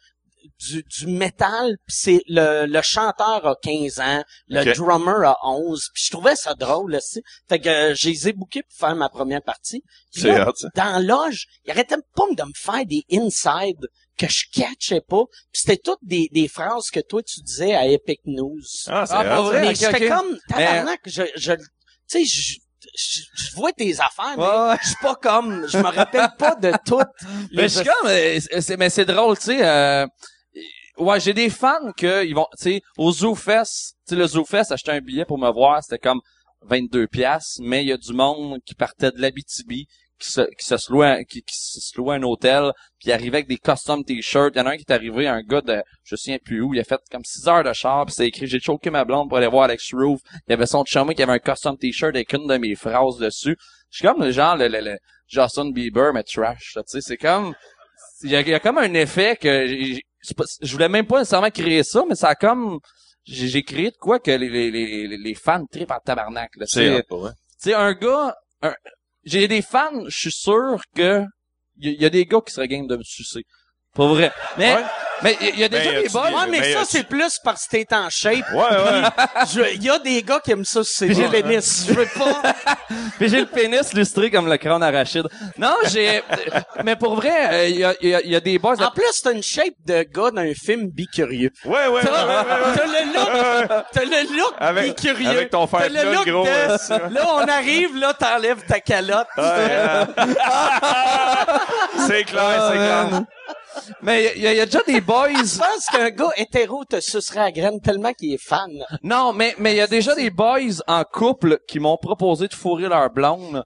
du, 0.61 0.83
du 0.83 1.07
métal, 1.09 1.77
puis 1.87 1.97
c'est 1.97 2.23
le, 2.29 2.65
le 2.67 2.81
chanteur 2.83 3.47
a 3.47 3.55
15 3.63 4.01
ans, 4.01 4.25
le 4.49 4.65
drummer 4.75 5.25
a 5.29 5.37
11, 5.45 5.89
puis 5.93 6.05
je 6.07 6.11
trouvais 6.13 6.37
ça 6.37 6.55
drôle 6.55 6.95
aussi. 6.95 7.23
Fait 7.49 7.59
que 7.61 7.69
euh, 7.69 7.95
je 7.95 8.09
les 8.09 8.29
ai 8.29 8.33
bookés 8.33 8.63
pour 8.63 8.77
faire 8.89 8.97
ma 8.97 9.09
première 9.09 9.43
partie. 9.43 9.83
Puis 10.13 10.23
là, 10.23 10.49
hot, 10.49 10.53
ça. 10.57 10.69
dans 10.75 11.05
l'âge, 11.05 11.47
il 11.65 11.71
arrêtait 11.71 11.97
pas 12.17 12.25
de 12.31 12.43
me 12.43 12.53
faire 12.57 12.85
des 12.87 13.05
inside 13.13 13.87
que 14.19 14.29
je 14.29 14.45
catchais 14.53 15.01
pas. 15.01 15.25
Puis 15.53 15.63
c'était 15.63 15.77
toutes 15.77 16.01
des, 16.03 16.29
des 16.33 16.49
phrases 16.49 16.91
que 16.91 17.01
toi 17.01 17.23
tu 17.23 17.41
disais 17.41 17.75
à 17.75 17.87
Epic 17.87 18.21
News. 18.27 18.61
Ah, 18.89 19.07
c'est 19.07 19.15
Ah, 19.15 19.41
vrai? 19.43 19.61
Mais 19.63 19.75
j'étais 19.75 20.09
comme 20.09 20.37
tabarnak, 20.49 21.01
je, 21.07 21.23
je, 21.37 21.53
tu 21.53 21.61
sais, 22.07 22.25
je, 22.25 22.55
je, 22.97 23.21
je 23.35 23.55
vois 23.55 23.73
tes 23.73 23.93
affaires, 24.01 24.35
mais 24.37 24.43
Ouais, 24.43 24.69
ouais. 24.71 24.77
je 24.83 24.87
suis 24.89 24.97
pas 25.03 25.15
comme, 25.17 25.67
je 25.69 25.79
me 25.79 25.85
rappelle 25.85 26.29
pas 26.39 26.55
de 26.55 26.73
tout. 26.87 27.01
Mais 27.53 27.69
je 27.69 27.79
suis 27.81 27.85
comme, 27.85 28.09
euh, 28.11 28.39
c'est- 28.61 28.77
mais 28.77 28.91
c'est 28.91 29.05
drôle, 29.05 29.37
tu 29.39 29.45
sais. 29.45 29.65
Euh, 29.67 30.07
ouais, 30.99 31.21
j'ai 31.21 31.33
des 31.35 31.51
fans 31.51 31.93
que 31.97 32.25
ils 32.25 32.35
vont, 32.35 32.47
tu 32.59 32.63
sais, 32.65 32.83
au 32.97 33.13
Zoo 33.13 33.35
Fest, 33.35 33.95
tu 34.07 34.15
sais, 34.15 34.17
le 34.17 34.27
Zoo 34.27 34.45
Fest, 34.45 34.73
acheter 34.73 34.93
un 34.93 35.01
billet 35.01 35.25
pour 35.25 35.39
me 35.39 35.51
voir, 35.51 35.83
c'était 35.83 35.99
comme 35.99 36.21
22 36.63 37.07
pièces, 37.07 37.59
mais 37.61 37.83
il 37.85 37.89
y 37.89 37.93
a 37.93 37.97
du 37.97 38.13
monde 38.13 38.59
qui 38.65 38.75
partait 38.75 39.11
de 39.13 39.21
l'Abitibi, 39.21 39.87
se, 40.27 40.41
qui 40.43 40.65
se 40.65 40.91
louait, 40.93 41.07
un- 41.07 41.25
qui, 41.25 41.43
qui 41.43 41.55
se 41.57 41.97
louait 41.97 42.17
un 42.17 42.23
hôtel, 42.23 42.73
puis 42.99 43.09
il 43.11 43.13
arrivait 43.13 43.39
avec 43.39 43.49
des 43.49 43.59
custom 43.59 44.03
t-shirts. 44.05 44.53
Il 44.55 44.59
y 44.59 44.61
en 44.63 44.67
a 44.67 44.71
un 44.71 44.77
qui 44.77 44.85
est 44.89 44.93
arrivé, 44.93 45.29
un 45.29 45.43
gars 45.43 45.61
de, 45.61 45.83
je 46.05 46.17
sais 46.17 46.39
plus 46.39 46.61
où, 46.63 46.75
il 46.75 46.81
a 46.81 46.85
fait 46.85 47.01
comme 47.11 47.25
6 47.25 47.47
heures 47.49 47.63
de 47.65 47.73
char, 47.73 48.05
puis 48.07 48.15
c'est 48.15 48.27
écrit, 48.27 48.47
j'ai 48.47 48.59
choqué 48.61 48.91
ma 48.91 49.05
blonde 49.05 49.29
pour 49.29 49.39
aller 49.39 49.47
voir 49.47 49.65
Alex 49.65 49.93
Roof. 49.95 50.21
Il 50.47 50.51
y 50.51 50.55
avait 50.55 50.67
son 50.67 50.85
chummy 50.85 51.15
qui 51.15 51.23
avait 51.23 51.33
un 51.33 51.39
custom 51.39 51.77
t-shirt 51.77 52.15
avec 52.15 52.33
une 52.33 52.47
de 52.47 52.57
mes 52.57 52.75
phrases 52.75 53.19
dessus. 53.19 53.57
Je 53.91 53.99
suis 53.99 54.07
comme 54.07 54.23
le 54.23 54.31
genre, 54.33 54.57
le, 54.57 54.69
le, 54.69 54.81
le 54.81 54.99
Justin 55.29 55.71
Bieber, 55.71 56.13
mais 56.13 56.23
trash, 56.23 56.73
là, 56.75 56.83
tu 56.83 56.91
sais, 56.93 57.01
c'est 57.01 57.17
comme, 57.17 57.55
il 58.23 58.31
y, 58.31 58.37
a, 58.37 58.41
il 58.41 58.49
y 58.49 58.55
a 58.55 58.61
comme 58.61 58.79
un 58.79 58.93
effet 58.95 59.37
que 59.37 59.97
pas- 60.37 60.45
je 60.61 60.73
voulais 60.73 60.89
même 60.89 61.07
pas 61.07 61.19
nécessairement 61.21 61.51
créer 61.51 61.85
ça, 61.85 62.05
mais 62.09 62.15
ça 62.17 62.29
a 62.31 62.35
comme 62.35 62.79
j'ai 63.25 63.63
créé 63.63 63.91
de 63.91 63.97
quoi 63.97 64.19
que 64.19 64.31
les, 64.31 64.49
les, 64.49 64.71
les, 64.71 65.17
les 65.19 65.35
fans 65.35 65.65
trippent 65.71 65.91
en 65.91 66.01
tabarnak. 66.01 66.51
là. 66.57 66.65
Tu 66.67 66.73
C'est 66.73 67.03
tu 67.63 67.71
sais, 67.71 67.75
un 67.75 67.93
gars, 67.93 68.35
un- 68.63 68.75
j'ai 69.29 69.49
des 69.49 69.63
fans, 69.63 70.05
je 70.09 70.19
suis 70.19 70.33
sûr 70.33 70.81
que 70.95 71.25
il 71.77 71.93
y, 72.01 72.05
a- 72.05 72.11
des 72.11 72.27
gars 72.27 72.41
qui 72.45 72.53
seraient 72.53 72.69
game 72.69 72.87
de 72.89 72.97
me 72.97 73.03
sucer. 73.05 73.45
Pas 73.97 74.07
vrai. 74.07 74.31
Mais 74.57 74.75
Ouais. 74.75 74.83
mais 75.23 75.37
il 75.41 75.59
y, 75.59 75.65
a 75.65 75.69
déjà 75.69 75.91
Ben, 75.91 76.03
des 76.03 76.09
dis- 76.09 76.17
Ouais, 76.17 76.23
mais, 76.49 76.61
mais, 76.61 76.73
ça, 76.73 76.81
euh, 76.81 76.85
c'est 76.89 77.03
plus 77.09 77.39
parce 77.43 77.67
que 77.67 77.71
t'es 77.77 77.87
en 77.93 78.09
shape. 78.09 78.45
Ouais, 78.53 78.61
ouais. 78.61 79.73
Il 79.75 79.83
y 79.83 79.91
a 79.91 79.99
des 79.99 80.23
gars 80.23 80.39
qui 80.45 80.53
aiment 80.53 80.65
ça, 80.65 80.83
c'est 80.85 81.09
des 81.09 81.25
pénis. 81.29 81.87
Je 81.89 81.93
veux 81.95 82.07
pas. 82.07 82.43
Puis 83.19 83.29
j'ai 83.29 83.41
le 83.41 83.47
pénis 83.47 83.93
lustré 83.95 84.31
comme 84.31 84.49
le 84.49 84.57
crâne 84.57 84.83
arachide. 84.83 85.27
Non, 85.57 85.75
j'ai 85.89 86.23
mais 86.85 86.95
pour 86.95 87.17
vrai, 87.17 87.71
il 87.73 87.79
y, 87.79 87.85
a, 87.85 87.95
y 88.01 88.15
a- 88.15 88.25
y 88.25 88.37
a 88.37 88.41
des 88.41 88.59
boys 88.61 88.81
En 88.81 88.91
plus, 88.93 89.21
t'as 89.23 89.33
une 89.33 89.43
shape 89.43 89.75
de 89.85 90.05
gars 90.05 90.31
d'un 90.31 90.53
film 90.55 90.87
bicurieux. 90.89 91.51
Ouais, 91.65 91.73
ouais, 91.73 91.89
ouais, 91.89 91.97
ouais, 91.97 92.03
T'as 92.05 92.27
ouais, 92.27 92.35
ouais. 92.37 92.75
t'as 92.77 92.85
le 92.87 93.13
look, 93.13 93.85
t'as 93.93 94.05
le 94.05 94.37
look 94.37 94.55
Avec- 94.61 94.85
bicurieux. 94.97 95.29
avec 95.31 95.51
ton 95.51 95.67
fer 95.67 95.81
T'as 95.81 95.89
le 96.05 96.13
look 96.15 96.29
gros, 96.29 96.45
de- 96.45 96.49
ouais, 96.49 96.79
ça. 96.79 96.99
là, 97.11 97.23
on 97.35 97.49
arrive, 97.49 97.97
là, 97.97 98.15
t'enlèves 98.15 98.65
ta 98.69 98.79
calotte. 98.79 99.27
Ouais, 99.37 99.45
hein. 99.45 100.07
c'est 102.07 102.25
clair, 102.25 102.71
c'est 102.73 102.79
Ah, 102.79 103.07
clair. 103.09 103.23
Mais 104.03 104.33
il 104.37 104.43
y, 104.43 104.47
a- 104.47 104.55
y 104.55 104.61
a 104.61 104.67
déjà 104.67 104.83
des 104.87 105.01
boys. 105.01 105.29
Je 105.31 105.59
pense 105.59 105.87
qu'un 105.91 106.11
gars 106.11 106.31
hétéro 106.37 106.85
te 106.85 107.01
sucerait 107.01 107.41
à 107.41 107.53
graine 107.53 107.81
tellement 107.81 108.13
qu'il 108.13 108.33
est 108.35 108.43
fan. 108.43 108.71
Non, 109.03 109.33
mais 109.33 109.55
mais 109.59 109.73
il 109.75 109.77
y 109.77 109.81
a 109.81 109.87
déjà 109.87 110.15
des 110.15 110.31
boys 110.31 110.83
en 110.87 111.05
couple 111.05 111.59
qui 111.69 111.79
m'ont 111.81 111.97
proposé 111.97 112.49
de 112.49 112.55
fourrer 112.55 112.89
leur 112.89 113.11
blonde. 113.11 113.63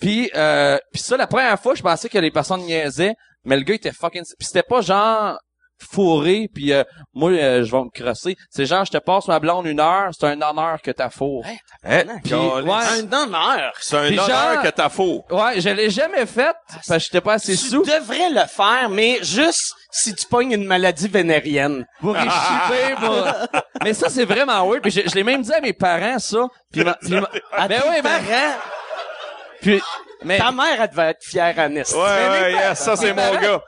Puis 0.00 0.30
euh, 0.34 0.78
puis 0.92 1.00
ça 1.02 1.16
la 1.16 1.26
première 1.26 1.58
fois, 1.60 1.74
je 1.74 1.82
pensais 1.82 2.08
que 2.08 2.18
les 2.18 2.30
personnes 2.30 2.62
niaisaient, 2.62 3.14
mais 3.44 3.56
le 3.56 3.62
gars 3.62 3.74
était 3.74 3.92
fucking 3.92 4.22
puis 4.38 4.46
c'était 4.46 4.62
pas 4.62 4.80
genre 4.80 5.38
fourré 5.90 6.48
puis 6.52 6.72
euh, 6.72 6.84
moi 7.14 7.30
euh, 7.30 7.64
je 7.64 7.70
vais 7.72 7.82
me 7.82 7.90
crosser. 7.90 8.36
C'est 8.50 8.66
genre 8.66 8.84
je 8.84 8.92
te 8.92 8.98
passe 8.98 9.28
ma 9.28 9.38
blonde 9.40 9.66
une 9.66 9.80
heure, 9.80 10.10
c'est 10.18 10.26
un 10.26 10.40
honneur 10.40 10.80
que 10.82 10.90
t'as 10.90 11.10
fourre. 11.10 11.44
Hein? 11.84 12.04
Puis, 12.24 12.34
ouais, 12.34 12.70
Un 12.70 13.12
honneur. 13.12 13.72
C'est 13.80 13.96
un 13.96 14.06
Puis 14.06 14.18
honneur 14.18 14.52
genre- 14.54 14.62
que 14.62 14.68
t'as 14.68 14.88
faux. 14.88 15.24
ouais, 15.30 15.60
je 15.60 15.68
l'ai 15.68 15.90
jamais 15.90 16.26
fait 16.26 16.54
parce 16.72 16.86
que 16.88 16.98
j'étais 16.98 17.20
pas 17.20 17.34
assez 17.34 17.52
Tu 17.56 17.58
sous 17.68 17.82
devrais 17.82 18.30
le 18.30 18.46
faire, 18.46 18.88
mais 18.90 19.18
juste 19.22 19.74
si 19.90 20.14
tu 20.14 20.26
pognes 20.26 20.52
une 20.52 20.64
maladie 20.64 21.08
vénérienne. 21.08 21.84
pour 22.00 22.16
y 22.16 22.20
chipper, 22.20 22.94
moi. 23.00 23.34
Mais 23.82 23.94
ça 23.94 24.08
c'est 24.08 24.24
vraiment 24.24 24.66
weird. 24.68 24.82
Puis 24.82 24.90
je, 24.90 25.00
je 25.08 25.14
l'ai 25.14 25.24
même 25.24 25.42
dit 25.42 25.52
à 25.52 25.60
mes 25.60 25.72
parents 25.72 26.18
ça. 26.18 26.46
Puis, 26.72 26.84
ma- 26.84 26.94
puis 26.94 27.12
ma- 27.20 27.28
À 27.52 27.68
ben 27.68 27.82
oui, 27.88 27.96
ben, 28.02 28.10
parents, 28.10 28.54
puis 29.60 29.80
mais 30.24 30.38
ta 30.38 30.52
mère, 30.52 30.80
elle 30.80 30.88
devait 30.88 31.10
être 31.10 31.22
fière, 31.24 31.58
Ernest. 31.58 31.94
Ouais, 31.94 32.00
ouais, 32.00 32.52
yes, 32.52 32.78
ça 32.78 32.96
c'est 32.96 33.12
mon 33.12 33.34
gars. 33.40 33.60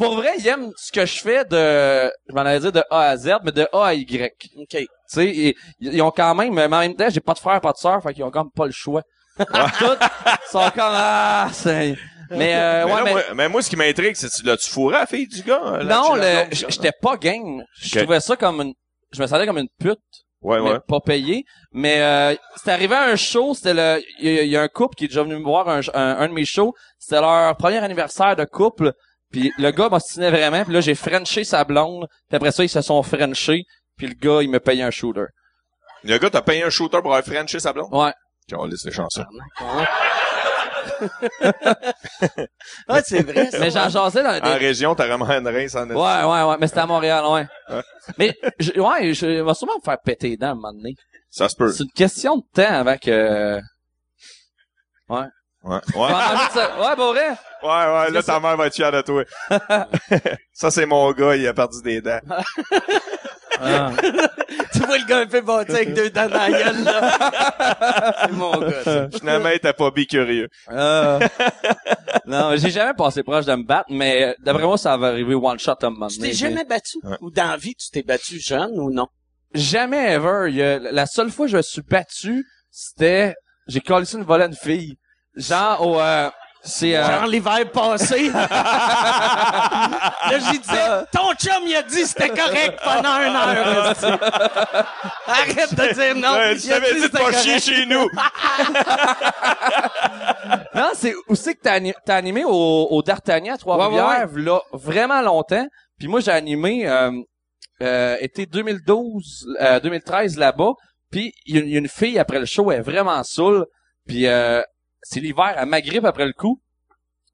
Pour 0.00 0.16
vrai, 0.16 0.32
ils 0.38 0.46
aiment 0.48 0.70
ce 0.76 0.90
que 0.92 1.04
je 1.04 1.20
fais 1.20 1.44
de, 1.44 2.10
je 2.28 2.34
m'en 2.34 2.40
allais 2.40 2.60
dire 2.60 2.72
de 2.72 2.82
A 2.90 3.10
à 3.10 3.16
Z, 3.16 3.32
mais 3.44 3.52
de 3.52 3.66
A 3.72 3.86
à 3.86 3.94
Y. 3.94 4.32
Tu 4.38 4.48
OK. 4.56 4.86
sais, 5.06 5.26
ils, 5.26 5.54
ils 5.80 6.02
ont 6.02 6.10
quand 6.10 6.34
même, 6.34 6.54
mais 6.54 6.64
en 6.64 6.68
même 6.80 6.94
temps, 6.96 7.08
j'ai 7.10 7.20
pas 7.20 7.34
de 7.34 7.38
frère, 7.38 7.60
pas 7.60 7.72
de 7.72 7.76
sœur, 7.78 8.02
fait 8.02 8.14
qu'ils 8.14 8.24
ont 8.24 8.30
comme 8.30 8.50
pas 8.50 8.66
le 8.66 8.72
choix. 8.72 9.02
Tout, 9.38 9.44
ils 9.46 10.50
sont 10.50 10.70
comme, 10.74 10.92
ah, 10.94 11.48
c'est, 11.52 11.96
mais, 12.30 12.54
euh, 12.54 12.84
mais, 12.86 12.92
ouais, 12.92 12.98
là, 12.98 13.04
mais, 13.04 13.10
moi, 13.12 13.22
mais 13.34 13.48
moi, 13.48 13.62
ce 13.62 13.70
qui 13.70 13.76
m'intrigue, 13.76 14.14
c'est 14.16 14.30
tu 14.30 14.44
l'as-tu 14.44 14.70
fourré 14.70 14.96
à 14.96 15.00
la 15.00 15.06
fille 15.06 15.26
du 15.28 15.42
gars? 15.42 15.78
là, 15.82 15.84
non, 15.84 16.14
tu 16.14 16.20
le, 16.20 16.70
j'étais 16.70 16.92
pas 16.92 17.16
game. 17.16 17.62
Je 17.74 17.98
trouvais 18.00 18.20
ça 18.20 18.36
comme 18.36 18.60
une, 18.60 18.74
je 19.12 19.20
me 19.22 19.26
sentais 19.26 19.46
comme 19.46 19.58
une 19.58 19.68
pute, 19.78 19.98
Ouais, 20.42 20.58
mais 20.62 20.70
ouais. 20.72 20.78
pas 20.88 21.00
payée. 21.00 21.44
Mais, 21.72 22.00
euh, 22.00 22.34
c'est 22.62 22.70
arrivé 22.72 22.94
à 22.94 23.04
un 23.04 23.16
show, 23.16 23.52
c'était 23.54 23.74
le, 23.74 24.02
il 24.20 24.32
y, 24.32 24.38
a- 24.38 24.42
il 24.42 24.48
y 24.50 24.56
a 24.56 24.62
un 24.62 24.68
couple 24.68 24.94
qui 24.96 25.04
est 25.04 25.08
déjà 25.08 25.22
venu 25.22 25.36
me 25.36 25.42
voir 25.44 25.68
un, 25.68 25.80
un, 25.92 26.16
un 26.18 26.28
de 26.28 26.32
mes 26.32 26.46
shows. 26.46 26.72
C'était 26.98 27.20
leur 27.20 27.54
premier 27.58 27.78
anniversaire 27.78 28.36
de 28.36 28.44
couple. 28.46 28.92
Puis 29.30 29.52
le 29.58 29.70
gars 29.70 29.88
m'ostinait 29.88 30.30
vraiment. 30.30 30.64
Puis 30.64 30.74
là, 30.74 30.80
j'ai 30.80 30.94
frenché 30.94 31.44
sa 31.44 31.64
blonde. 31.64 32.06
Puis 32.28 32.36
après 32.36 32.52
ça, 32.52 32.64
ils 32.64 32.68
se 32.68 32.80
sont 32.82 33.02
frenchés. 33.02 33.64
Puis 33.96 34.06
le 34.08 34.14
gars, 34.14 34.42
il 34.42 34.50
me 34.50 34.60
payait 34.60 34.82
un 34.82 34.90
shooter. 34.90 35.26
Le 36.04 36.18
gars, 36.18 36.30
t'as 36.30 36.42
payé 36.42 36.62
un 36.62 36.70
shooter 36.70 36.98
pour 37.02 37.14
avoir 37.14 37.22
Frenché 37.24 37.60
sa 37.60 37.72
blonde? 37.72 37.92
Ouais. 37.92 38.12
On 38.52 38.64
laisse 38.64 38.84
les 38.84 38.92
chansons. 38.92 39.24
Ah, 42.88 43.02
c'est 43.02 43.22
vrai, 43.22 43.50
ça. 43.50 43.58
Mais 43.58 43.70
j'en 43.70 43.88
jasais 43.88 44.22
dans 44.22 44.36
En 44.36 44.40
des... 44.40 44.54
région, 44.54 44.94
t'as 44.94 45.06
vraiment 45.06 45.30
une 45.30 45.46
reine 45.46 45.68
en 45.74 45.88
Ouais, 45.90 46.24
ouais, 46.24 46.50
ouais. 46.50 46.56
Mais 46.58 46.66
c'était 46.66 46.80
à 46.80 46.86
Montréal, 46.86 47.24
ouais. 47.26 47.46
Ouais. 47.68 47.82
Mais, 48.18 48.36
je, 48.58 48.72
ouais, 48.80 49.14
je 49.14 49.26
vais 49.42 49.54
sûrement 49.54 49.76
me 49.76 49.84
faire 49.84 49.98
péter 50.04 50.30
les 50.30 50.36
dents 50.36 50.48
à 50.48 50.50
un 50.50 50.54
moment 50.54 50.72
donné. 50.72 50.94
Ça 51.28 51.48
se 51.48 51.56
peut. 51.56 51.70
C'est 51.72 51.84
une 51.84 51.92
question 51.92 52.38
de 52.38 52.42
temps 52.52 52.72
avant 52.72 52.96
que... 52.96 53.60
Ouais. 55.08 55.26
Ouais, 55.62 55.76
ouais. 55.94 56.00
Ouais, 56.00 56.86
ouais, 56.86 56.96
pour 56.96 57.12
vrai? 57.12 57.28
Ouais, 57.62 57.68
ouais, 57.68 58.10
là, 58.10 58.22
ta 58.22 58.40
mère 58.40 58.56
va 58.56 58.66
être 58.66 58.74
fière 58.74 58.92
de 58.92 59.02
toi. 59.02 59.24
ça, 60.54 60.70
c'est 60.70 60.86
mon 60.86 61.12
gars, 61.12 61.36
il 61.36 61.46
a 61.46 61.52
perdu 61.52 61.82
des 61.82 62.00
dents. 62.00 62.20
Ah. 63.62 63.90
tu 64.72 64.78
vois 64.78 64.96
le 64.96 65.06
gars 65.06 65.18
un 65.18 65.26
peu 65.26 65.42
bâti 65.42 65.72
avec 65.72 65.92
deux 65.92 66.08
dents 66.08 66.28
dans 66.30 66.38
la 66.38 66.50
gueule, 66.50 66.82
là. 66.82 68.16
c'est 68.24 68.32
mon 68.32 68.58
gars, 68.58 68.84
ça. 68.84 69.08
Finalement, 69.10 69.50
était 69.50 69.74
pas 69.74 69.90
bicurieux. 69.90 70.48
Euh, 70.70 71.20
non, 72.24 72.56
j'ai 72.56 72.70
jamais 72.70 72.94
passé 72.94 73.22
proche 73.22 73.44
de 73.44 73.54
me 73.54 73.64
battre, 73.64 73.90
mais 73.90 74.24
euh, 74.24 74.34
d'après 74.38 74.64
moi, 74.64 74.78
ça 74.78 74.96
va 74.96 75.08
arriver 75.08 75.34
one 75.34 75.58
shot 75.58 75.72
à 75.72 75.86
un 75.86 75.90
moment 75.90 76.06
Tu 76.08 76.18
t'es 76.20 76.32
jamais 76.32 76.64
battu? 76.64 76.96
Ouais. 77.02 77.16
Ou 77.20 77.30
dans 77.30 77.48
la 77.50 77.56
vie, 77.58 77.74
tu 77.74 77.90
t'es 77.90 78.02
battu 78.02 78.40
jeune 78.40 78.70
ou 78.80 78.90
non? 78.90 79.08
Jamais 79.52 80.12
ever. 80.14 80.46
Il 80.48 80.56
y 80.56 80.62
a- 80.62 80.78
la 80.78 81.04
seule 81.04 81.28
fois 81.30 81.44
que 81.44 81.52
je 81.52 81.56
me 81.58 81.62
suis 81.62 81.82
battu, 81.82 82.46
c'était 82.70 83.34
j'ai 83.66 83.80
collé 83.80 84.06
une 84.14 84.22
volée 84.22 84.44
à 84.44 84.46
une 84.46 84.54
fille. 84.54 84.96
Genre 85.36 85.86
au 85.86 86.00
euh, 86.00 86.28
C'est 86.62 86.96
euh, 86.96 87.06
Genre 87.06 87.26
l'hiver 87.26 87.70
passé. 87.72 88.30
là, 88.30 88.48
j'ai 90.30 90.58
dit, 90.58 90.68
ton 91.12 91.32
chum, 91.34 91.62
il 91.66 91.74
a 91.76 91.82
dit 91.82 92.04
c'était 92.04 92.28
correct 92.30 92.78
pendant 92.84 93.16
une 93.20 93.34
heure. 93.34 93.94
Arrête 95.26 95.74
de 95.74 95.94
dire 95.94 96.14
non. 96.16 96.32
Ouais, 96.34 96.50
a 96.50 96.68
t'avais 96.68 96.94
dit 96.94 97.02
de 97.02 97.08
pas 97.08 97.32
chier 97.32 97.60
chez 97.60 97.86
nous. 97.86 98.06
Non, 100.74 100.90
c'est 100.94 101.14
aussi 101.28 101.54
que 101.54 101.60
t'as 101.62 101.74
ani- 101.74 101.94
t'as 102.04 102.16
animé 102.16 102.44
au, 102.44 102.50
au 102.90 103.02
D'Artagnan 103.02 103.54
à 103.54 103.58
Trois-Rivières, 103.58 104.28
là, 104.36 104.60
vraiment 104.72 105.20
longtemps. 105.20 105.66
Puis 105.98 106.08
moi, 106.08 106.20
j'ai 106.20 106.30
animé 106.30 106.86
euh, 106.88 107.10
euh, 107.82 108.16
été 108.20 108.46
2012, 108.46 109.46
euh, 109.60 109.80
2013 109.80 110.36
là-bas. 110.38 110.72
Puis 111.10 111.32
il 111.46 111.56
y, 111.56 111.58
a- 111.58 111.62
il 111.62 111.70
y 111.70 111.74
a 111.76 111.78
une 111.78 111.88
fille 111.88 112.18
après 112.18 112.38
le 112.38 112.46
show, 112.46 112.70
elle 112.70 112.78
est 112.78 112.82
vraiment 112.82 113.22
saoule. 113.24 113.66
Puis 114.06 114.26
euh, 114.26 114.62
c'est 115.02 115.20
l'hiver, 115.20 115.54
elle 115.56 115.66
m'agrippe 115.66 116.04
après 116.04 116.26
le 116.26 116.32
coup. 116.32 116.60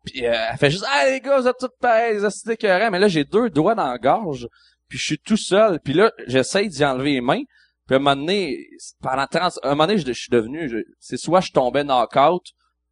Puis 0.05 0.24
euh, 0.26 0.33
elle 0.52 0.57
fait 0.59 0.70
juste 0.70 0.85
«Ah 0.88 1.07
les 1.11 1.20
gars, 1.20 1.40
vous 1.40 1.48
êtes 1.48 1.57
tous 1.59 1.68
pareils, 1.81 2.14
les 2.14 2.24
hosties 2.24 2.46
d'écœurants. 2.48 2.90
Mais 2.90 2.98
là, 3.00 3.09
j'ai 3.09 3.24
deux 3.24 3.50
doigts 3.50 3.74
dans 3.74 3.90
la 3.90 3.98
gorge. 3.98 4.46
Puis 4.88 4.98
je 4.98 5.05
suis 5.05 5.18
tout 5.18 5.37
seul. 5.37 5.81
Puis 5.81 5.94
là, 5.94 6.12
j'essaye 6.29 6.68
d'y 6.68 6.85
enlever 6.85 7.12
les 7.14 7.20
mains. 7.20 7.42
Puis 7.87 7.94
à 7.94 7.96
un 7.96 7.98
moment 7.98 8.14
donné, 8.16 8.57
pendant 9.02 9.26
30... 9.26 9.59
Un 9.64 9.70
moment 9.70 9.87
donné, 9.88 9.98
je, 9.98 10.07
je 10.07 10.12
suis 10.12 10.31
devenu... 10.31 10.68
je- 10.68 10.85
C'est 11.00 11.16
soit 11.16 11.40
je 11.40 11.50
tombais 11.50 11.83
knock-out 11.83 12.42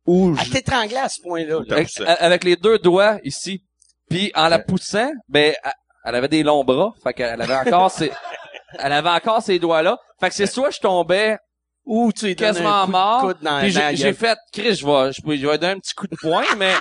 ou 0.07 0.35
Elle 0.39 0.45
je, 0.47 0.51
t'étranglait 0.53 0.99
à 0.99 1.09
ce 1.09 1.21
point-là. 1.23 1.61
avec, 1.71 1.89
avec 2.01 2.45
les 2.45 2.57
deux 2.57 2.79
doigts 2.79 3.19
ici. 3.23 3.65
Puis 4.11 4.33
en 4.35 4.49
la 4.49 4.59
poussant, 4.59 5.13
ben 5.29 5.55
elle- 5.63 5.73
elle 6.05 6.15
avait 6.17 6.29
des 6.29 6.43
longs 6.43 6.65
bras, 6.65 6.93
fait 7.03 7.15
qu'elle 7.15 7.41
avait 7.41 7.55
encore 7.55 7.91
ses 7.91 8.13
elle 8.79 8.93
avait 8.93 9.09
encore 9.09 9.41
ses 9.41 9.59
doigts 9.59 9.81
là. 9.83 9.97
Fait 10.21 10.29
que 10.29 10.35
c'est 10.35 10.47
soit 10.47 10.71
je 10.71 10.81
tombais 10.81 11.39
Ou 11.87 12.13
tu 12.13 12.35
donnes 12.35 12.55
quasiment 12.55 12.81
un 12.81 12.81
coup 12.83 12.87
de 12.87 12.93
mort, 12.93 13.21
coude 13.21 13.37
dans, 13.43 13.59
puis 13.61 13.71
j'ai 13.71 13.97
j'ai 13.97 14.13
fait 14.15 14.39
Chris, 14.53 14.75
je 14.77 14.87
vais 14.87 15.13
je, 15.13 15.23
peux- 15.23 15.37
je 15.37 15.47
vais 15.47 15.59
donner 15.59 15.73
un 15.75 15.79
petit 15.79 15.95
coup 15.95 16.07
de 16.07 16.17
poing 16.17 16.45
mais 16.57 16.73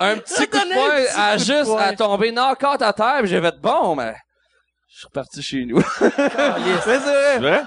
un 0.00 0.16
petit 0.18 0.46
coup 0.48 0.58
de 0.58 0.74
poing 0.74 1.04
à 1.16 1.36
juste 1.38 1.70
à 1.78 1.94
tomber 1.96 2.32
knock-out 2.32 2.82
à 2.82 2.92
terre, 2.92 3.16
puis 3.20 3.28
j'ai 3.28 3.40
fait 3.40 3.54
bon 3.60 3.96
mais 3.96 4.14
je 4.88 4.98
suis 4.98 5.06
reparti 5.06 5.42
chez 5.42 5.64
nous. 5.64 5.80
C'est 6.00 7.38
vrai? 7.38 7.62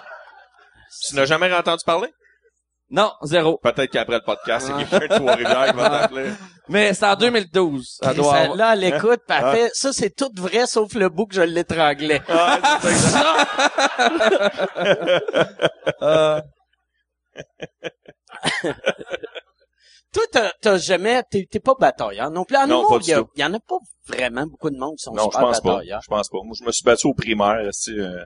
Tu 1.09 1.15
n'as 1.15 1.25
jamais 1.25 1.51
entendu 1.53 1.83
parler? 1.85 2.13
Non, 2.89 3.11
zéro. 3.23 3.57
Peut-être 3.61 3.91
qu'après 3.91 4.15
le 4.15 4.23
podcast, 4.23 4.67
c'est 4.67 4.85
quelqu'un 4.85 5.07
de 5.07 5.19
Trois-Rivières 5.19 5.71
qui 5.71 5.75
va 5.77 5.89
t'appeler. 5.89 6.31
Mais 6.69 6.93
c'est 6.93 7.05
en 7.05 7.15
2012. 7.15 7.97
Ça 8.01 8.13
doit 8.13 8.31
Ça, 8.33 8.39
avoir- 8.43 8.55
là, 8.55 8.73
elle 8.73 8.83
écoute, 8.85 9.19
pis 9.27 9.33
elle 9.37 9.51
fait, 9.55 9.69
ça, 9.73 9.91
c'est 9.91 10.09
tout 10.15 10.31
vrai, 10.37 10.65
sauf 10.67 10.93
le 10.93 11.09
bout 11.09 11.25
que 11.25 11.35
je 11.35 11.41
l'étranglais. 11.41 12.21
C'est 12.81 12.95
ça. 12.95 13.47
Euh, 16.01 16.41
Toi, 20.13 20.23
t'as, 20.31 20.51
t'as 20.61 20.77
jamais, 20.77 21.21
t'es, 21.29 21.47
t'es 21.49 21.59
pas 21.59 21.73
batailleur 21.79 22.31
non 22.31 22.45
plus. 22.45 22.55
En 22.57 22.65
Non, 22.67 22.79
humour, 22.79 22.89
pas 22.91 22.97
du 22.99 23.05
il 23.05 23.09
y, 23.09 23.13
a- 23.13 23.17
tout. 23.19 23.29
il 23.35 23.41
y 23.41 23.43
en 23.45 23.53
a 23.53 23.59
pas 23.59 23.75
vraiment 24.07 24.45
beaucoup 24.47 24.69
de 24.69 24.77
monde 24.77 24.95
qui 24.97 25.03
sont 25.03 25.11
Non, 25.13 25.23
je 25.25 25.31
super 25.31 25.39
pense 25.41 25.61
pas. 25.61 25.73
batailleurs. 25.75 26.01
Je 26.01 26.07
pense 26.07 26.29
pas. 26.29 26.37
Moi, 26.43 26.55
je 26.59 26.63
me 26.65 26.71
suis 26.71 26.83
battu 26.83 27.07
au 27.07 27.13
primaire, 27.13 27.59
tu 27.65 27.71
sais, 27.73 27.91
euh, 27.99 28.23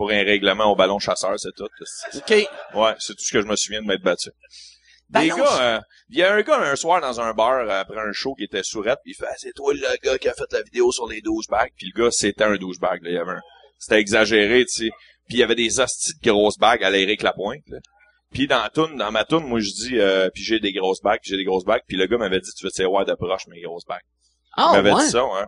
pour 0.00 0.12
un 0.12 0.24
règlement 0.24 0.72
au 0.72 0.74
ballon 0.74 0.98
chasseur, 0.98 1.38
c'est 1.38 1.54
tout. 1.54 1.68
OK. 2.16 2.30
Ouais, 2.74 2.94
c'est 2.98 3.12
tout 3.12 3.22
ce 3.22 3.32
que 3.34 3.42
je 3.42 3.46
me 3.46 3.54
souviens 3.54 3.82
de 3.82 3.86
m'être 3.86 4.02
battu. 4.02 4.30
Des 5.10 5.28
gars, 5.28 5.60
euh, 5.60 5.80
il 6.08 6.16
y 6.16 6.22
a 6.22 6.32
un 6.32 6.40
gars 6.40 6.58
un 6.58 6.74
soir 6.74 7.02
dans 7.02 7.20
un 7.20 7.34
bar 7.34 7.68
euh, 7.68 7.68
après 7.68 8.00
un 8.00 8.10
show 8.12 8.34
qui 8.34 8.44
était 8.44 8.62
sourette, 8.62 9.00
puis 9.04 9.12
il 9.12 9.14
fait 9.14 9.26
Ah, 9.28 9.34
c'est 9.36 9.52
toi 9.52 9.74
le 9.74 10.02
gars 10.02 10.16
qui 10.16 10.30
a 10.30 10.32
fait 10.32 10.50
la 10.52 10.62
vidéo 10.62 10.90
sur 10.90 11.06
les 11.06 11.20
douchebags. 11.20 11.72
Puis 11.76 11.92
le 11.94 12.02
gars, 12.02 12.10
c'était 12.10 12.44
un 12.44 12.56
douchebag. 12.56 13.02
Là. 13.02 13.10
Il 13.10 13.14
y 13.14 13.18
avait 13.18 13.32
un... 13.32 13.42
C'était 13.76 14.00
exagéré, 14.00 14.64
tu 14.64 14.86
sais. 14.86 14.90
Puis 15.28 15.36
il 15.36 15.40
y 15.40 15.42
avait 15.42 15.54
des 15.54 15.80
hosties 15.80 16.14
de 16.14 16.30
grosses 16.30 16.56
bagues 16.56 16.82
à 16.82 16.88
l'Éric 16.88 17.20
Lapointe. 17.20 17.68
Là. 17.68 17.80
Puis 18.32 18.46
dans 18.46 18.66
toune, 18.72 18.96
dans 18.96 19.12
ma 19.12 19.26
toune, 19.26 19.44
moi 19.44 19.60
je 19.60 19.70
dis 19.70 19.98
euh, 19.98 20.30
puis 20.32 20.42
j'ai 20.42 20.60
des 20.60 20.72
grosses 20.72 21.02
bagues, 21.02 21.20
puis 21.20 21.32
j'ai 21.32 21.36
des 21.36 21.44
grosses 21.44 21.66
bagues. 21.66 21.82
Puis 21.86 21.98
le 21.98 22.06
gars 22.06 22.16
m'avait 22.16 22.40
dit 22.40 22.50
tu 22.56 22.64
veux 22.64 22.70
savoir 22.70 23.04
de 23.04 23.12
proche 23.12 23.46
mes 23.48 23.60
grosses 23.60 23.84
bagues. 23.84 24.00
Ah, 24.56 24.70
il 24.72 24.76
m'avait 24.76 24.92
ouais. 24.94 25.04
dit 25.04 25.10
ça, 25.10 25.20
hein. 25.22 25.46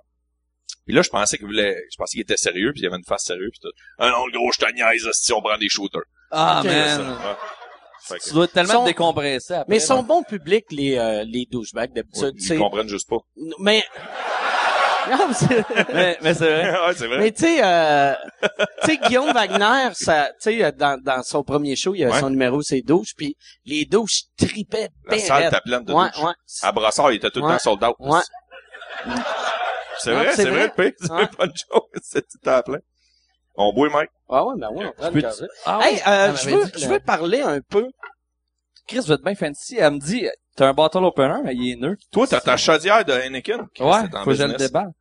Puis 0.87 0.95
là, 0.95 1.03
je 1.03 1.09
pensais 1.11 1.37
qu'il 1.39 1.47
voulait, 1.47 1.77
je 1.93 1.97
pensais 1.97 2.13
qu'il 2.13 2.21
était 2.23 2.37
sérieux, 2.37 2.73
puis 2.73 2.83
il 2.83 2.87
avait 2.87 2.97
une 2.97 3.05
face 3.05 3.25
sérieuse, 3.25 3.51
puis 3.53 3.61
tout. 3.63 3.71
Ah 3.99 4.11
non, 4.11 4.27
le 4.27 4.33
gros, 4.33 4.51
je 4.53 4.59
te 4.59 4.73
niaise, 4.73 5.09
si 5.13 5.33
on 5.33 5.41
prend 5.41 5.57
des 5.59 5.69
shooters. 5.69 6.03
Ah 6.31 6.61
Ok, 6.65 6.71
C'est 6.71 6.89
ça, 6.89 6.99
man. 6.99 7.11
ouais. 7.13 7.37
Fait 8.05 8.19
que- 8.19 8.25
Tu 8.25 8.35
dois 8.35 8.45
être 8.47 8.53
tellement 8.53 8.73
Sont- 8.73 8.85
décompressé 8.85 9.55
après. 9.55 9.67
Mais 9.69 9.77
ils 9.77 9.81
sont 9.81 10.03
bons 10.03 10.25
publics, 10.25 10.65
les, 10.73 10.97
euh, 10.99 11.23
les 11.25 11.47
douchebags, 11.49 11.93
d'habitude. 11.95 12.23
Ouais, 12.25 12.33
tu 12.33 12.41
sais. 12.47 12.55
ils 12.57 12.59
comprennent 12.59 12.89
juste 12.89 13.09
pas. 13.09 13.19
mais, 13.61 13.85
non, 15.11 15.29
mais 15.29 15.35
c'est- 15.35 15.65
mais, 16.21 16.35
c'est 16.35 16.51
vrai. 16.51 16.71
ouais, 16.87 16.95
c'est 16.97 17.07
vrai. 17.07 17.19
mais 17.19 17.31
tu 17.33 17.43
sais, 17.45 17.61
euh, 17.65 18.15
tu 18.83 18.87
sais, 18.91 18.97
Guillaume 19.07 19.33
Wagner, 19.33 19.91
ça, 19.95 20.31
tu 20.43 20.59
sais, 20.59 20.73
dans, 20.73 21.01
dans 21.01 21.23
son 21.23 21.45
premier 21.45 21.77
show, 21.77 21.95
il 21.95 22.01
y 22.01 22.05
a 22.05 22.09
Ouais. 22.11 22.19
son 22.19 22.31
numéro, 22.31 22.61
c'est 22.63 22.81
douche, 22.83 23.15
puis 23.17 23.37
les 23.67 23.85
douches 23.85 24.23
tripaient 24.37 24.89
La 25.07 25.19
salle 25.21 25.45
était 25.47 25.61
pleine 25.61 25.85
de 25.85 25.93
Ouais, 25.93 26.09
douches. 26.11 26.25
ouais. 26.25 26.33
À 26.63 26.73
Brassard, 26.73 27.13
il 27.13 27.17
était 27.17 27.31
tout 27.31 27.39
le 27.39 27.47
Ouais. 27.47 27.53
temps 27.53 27.59
sold 27.79 27.85
out. 27.85 27.97
C'est 30.03 30.13
vrai, 30.13 30.35
c'est 30.35 30.51
vrai, 30.51 30.73
le. 30.75 31.01
Ouais. 31.01 31.27
C'est 31.31 31.37
pas 31.37 31.45
une 31.47 31.53
joke. 31.55 31.89
C'est 32.03 32.29
tout 32.29 32.39
temps 32.39 32.63
plein. 32.63 32.79
On 33.55 33.73
bouille, 33.73 33.91
Mike. 33.91 34.11
Ah 34.31 34.45
ouais, 34.47 34.55
ben 34.59 34.71
ouais, 34.71 34.87
on 34.87 34.93
prend 34.93 35.07
le 35.09 35.13
peux- 35.13 35.21
casier. 35.21 35.47
Ah 35.67 35.81
Hey, 35.83 36.01
euh, 36.07 36.35
je 36.37 36.51
veux, 36.51 36.65
je 36.77 36.87
veux 36.89 37.01
parler 37.01 37.41
un 37.43 37.61
peu. 37.61 37.87
Chris, 38.89 39.01
vous 39.01 39.13
êtes 39.13 39.23
bien 39.23 39.35
fancy. 39.35 39.77
Elle 39.79 39.93
me 39.95 39.99
dit, 39.99 40.27
t'as 40.57 40.69
un 40.69 40.73
bottle 40.75 41.05
opener, 41.05 41.41
mais 41.45 41.55
il 41.55 41.73
est 41.73 41.77
nœud. 41.77 41.97
Toi, 42.11 42.27
t'as 42.27 42.41
ta 42.41 42.57
chaudière 42.57 43.05
de 43.05 43.13
Heineken. 43.13 43.69
Chris, 43.75 43.85
Ouais, 43.85 44.01
faut 44.25 44.31
que 44.31 44.35
je 44.35 44.45
le 44.45 44.55
déballe. 44.55 44.93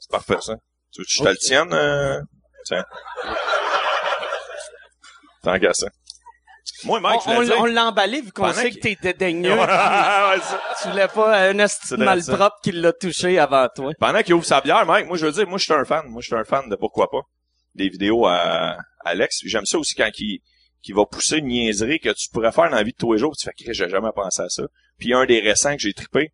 C'est 0.00 0.10
parfait, 0.10 0.36
ça. 0.40 0.54
Tu 0.92 1.00
veux 1.00 1.04
que 1.04 1.10
je 1.10 1.22
te 1.22 1.28
le 1.28 1.36
tienne? 1.36 1.72
Euh... 1.72 2.20
Tiens. 2.64 2.84
Tant 5.42 5.58
qu'à 5.58 5.72
ça. 5.72 5.86
Moi, 6.84 7.00
Mike, 7.00 7.20
on 7.26 7.42
je 7.42 7.52
on, 7.52 7.64
l'a 7.64 7.86
emballé 7.86 8.20
vu 8.20 8.32
qu'on 8.32 8.52
sait 8.52 8.70
que 8.70 8.78
t'es 8.78 8.96
dédaigneux. 9.00 9.56
Tu 10.82 10.88
voulais 10.88 11.08
pas 11.08 11.48
un 11.48 11.58
esti 11.58 11.96
malpropre 11.96 12.60
qui 12.62 12.72
l'a 12.72 12.92
touché 12.92 13.38
avant 13.38 13.68
toi. 13.74 13.92
Pendant 13.98 14.22
qu'il 14.22 14.34
ouvre 14.34 14.44
sa 14.44 14.60
bière, 14.60 14.86
Mike, 14.86 15.06
moi, 15.06 15.16
je 15.16 15.26
veux 15.26 15.32
dire, 15.32 15.46
moi, 15.46 15.58
je 15.58 15.64
suis 15.64 15.72
un 15.72 15.84
fan. 15.84 16.06
Moi, 16.08 16.22
je 16.22 16.26
suis 16.26 16.36
un 16.36 16.44
fan 16.44 16.68
de 16.68 16.76
pourquoi 16.76 17.10
pas. 17.10 17.22
Des 17.74 17.88
vidéos 17.88 18.26
à 18.26 18.76
Alex. 19.04 19.40
J'aime 19.44 19.66
ça 19.66 19.78
aussi 19.78 19.94
quand 19.94 20.10
il, 20.18 20.40
qui 20.82 20.92
va 20.92 21.04
pousser 21.04 21.38
une 21.38 21.46
niaiserie 21.46 22.00
que 22.00 22.10
tu 22.10 22.28
pourrais 22.30 22.52
faire 22.52 22.70
dans 22.70 22.76
la 22.76 22.82
vie 22.82 22.92
de 22.92 22.96
tous 22.96 23.12
les 23.12 23.18
jours. 23.18 23.36
Tu 23.36 23.44
fais 23.44 23.52
que 23.52 23.72
j'ai 23.72 23.88
jamais 23.88 24.10
pensé 24.14 24.42
à 24.42 24.48
ça. 24.48 24.62
Puis 24.98 25.12
un 25.12 25.26
des 25.26 25.40
récents 25.40 25.74
que 25.74 25.82
j'ai 25.82 25.92
trippé, 25.92 26.32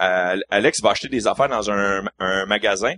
euh, 0.00 0.38
Alex 0.50 0.80
va 0.80 0.90
acheter 0.90 1.08
des 1.08 1.26
affaires 1.26 1.48
dans 1.48 1.70
un, 1.70 2.04
un 2.18 2.46
magasin 2.46 2.94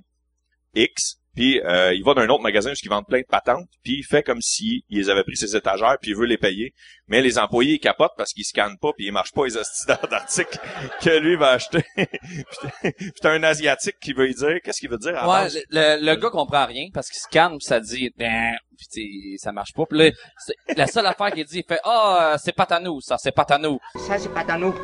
X. 0.75 1.20
Puis 1.37 1.61
euh, 1.61 1.95
il 1.95 2.03
va 2.05 2.15
d'un 2.15 2.29
autre 2.29 2.43
magasin 2.43 2.71
où 2.73 2.75
ils 2.83 2.89
vendent 2.89 3.07
plein 3.07 3.21
de 3.21 3.27
patentes, 3.27 3.69
puis 3.85 3.99
il 3.99 4.03
fait 4.05 4.23
comme 4.23 4.41
si 4.41 4.85
il 4.89 4.99
les 4.99 5.11
avait 5.11 5.23
pris 5.23 5.37
ses 5.37 5.55
étagères, 5.55 5.97
puis 6.03 6.11
il 6.11 6.17
veut 6.17 6.27
les 6.27 6.39
payer. 6.39 6.75
Mais 7.07 7.21
les 7.23 7.39
employés 7.39 7.75
ils 7.75 7.79
capotent 7.81 8.15
parce 8.17 8.33
qu'ils 8.33 8.45
scannent 8.45 8.79
pas, 8.81 8.93
puis 8.97 9.07
ils 9.07 9.13
marchent 9.13 9.33
pas 9.33 9.45
les 9.47 9.57
hosties 9.57 9.87
d'articles 10.11 10.59
que 11.01 11.19
lui 11.19 11.37
va 11.37 11.51
acheter. 11.51 11.85
puis 11.97 13.13
t'as 13.21 13.31
un 13.33 13.43
asiatique 13.43 13.97
qui 14.01 14.13
veut 14.13 14.27
lui 14.27 14.35
dire, 14.35 14.59
qu'est-ce 14.65 14.81
qu'il 14.81 14.91
veut 14.91 14.99
dire 14.99 15.13
Ouais, 15.27 15.49
le, 15.71 15.97
le, 15.99 16.05
le 16.07 16.17
gars 16.17 16.31
comprend 16.31 16.67
rien 16.67 16.89
parce 16.93 17.09
qu'il 17.09 17.21
scanne 17.21 17.59
pis 17.59 17.65
ça 17.65 17.81
dit 17.81 18.13
ben 18.17 18.55
pis 18.79 18.89
t'sais, 18.89 19.09
ça 19.39 19.53
marche 19.53 19.73
pas. 19.73 19.85
Puis 19.89 19.99
là, 19.99 20.11
c'est- 20.39 20.77
la 20.77 20.87
seule 20.87 21.07
affaire 21.07 21.31
qu'il 21.33 21.45
dit, 21.45 21.59
il 21.59 21.65
fait 21.65 21.81
ah 21.85 22.37
c'est 22.43 22.55
pas 22.55 22.65
à 22.71 22.81
nous 22.81 23.01
ça, 23.01 23.17
c'est 23.19 23.33
pas 23.33 23.47
à 23.49 23.59
nous. 23.59 23.79
Ça, 24.07 24.19
c'est 24.19 24.29
pas 24.33 24.45
à 24.49 24.59
nous. 24.59 24.75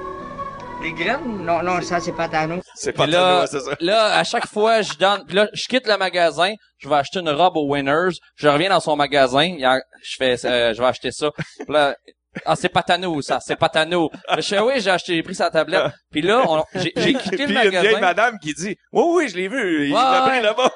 Les 0.83 0.93
graines? 0.93 1.45
Non, 1.45 1.62
non, 1.62 1.81
ça, 1.81 2.01
c'est 2.01 2.12
pas 2.12 2.29
nous. 2.47 2.61
C'est 2.75 2.93
pas 2.93 3.07
là, 3.07 3.41
là, 3.41 3.47
c'est 3.47 3.61
ça. 3.61 3.73
là 3.81 4.17
à 4.19 4.25
chaque 4.25 4.47
fois 4.47 4.83
je 4.83 4.95
donne, 4.95 5.25
puis 5.27 5.35
là 5.35 5.49
je 5.53 5.67
quitte 5.67 5.87
le 5.89 5.97
magasin, 5.97 6.53
je 6.79 6.89
vais 6.89 6.95
acheter 6.97 7.21
une 7.21 7.31
robe 7.31 7.57
au 7.57 7.67
Winners, 7.73 8.15
je 8.37 8.49
reviens 8.49 8.69
dans 8.69 8.81
son 8.81 8.95
magasin, 8.97 9.57
je 10.03 10.17
fais 10.17 10.37
euh, 10.47 10.75
je 10.75 10.81
vais 10.81 10.87
acheter 10.87 11.11
ça. 11.11 11.31
Puis 11.59 11.67
là 11.73 11.97
ah 12.45 12.55
c'est 12.55 12.71
nous 12.99 13.23
ça, 13.23 13.39
c'est 13.41 13.57
pas 13.57 13.71
à 13.75 13.85
nous. 13.87 14.11
Là, 14.29 14.37
je 14.41 14.43
fais 14.49 14.61
oui 14.61 14.75
j'ai 14.79 14.91
acheté 14.91 15.15
j'ai 15.17 15.23
pris 15.23 15.35
sa 15.35 15.51
tablette. 15.51 15.93
Puis 16.12 16.21
là 16.23 16.45
on- 16.47 16.62
j'ai 16.75 16.93
j'ai 16.97 17.15
quitté 17.23 17.45
Puis 17.47 17.47
le 17.47 17.51
il 17.53 17.55
y 17.55 17.59
a 17.59 17.65
une 17.65 17.71
vieille 17.71 17.83
magasin. 17.95 18.01
madame 18.01 18.39
qui 18.39 18.53
dit, 18.53 18.77
oui, 18.93 19.03
oui, 19.15 19.29
je 19.29 19.37
l'ai 19.37 19.49
vu, 19.49 19.87
il 19.89 19.93
Ouais, 19.95 19.99
l'a 20.01 20.25
ouais. 20.25 20.31
pris 20.31 20.41
là-bas. 20.43 20.71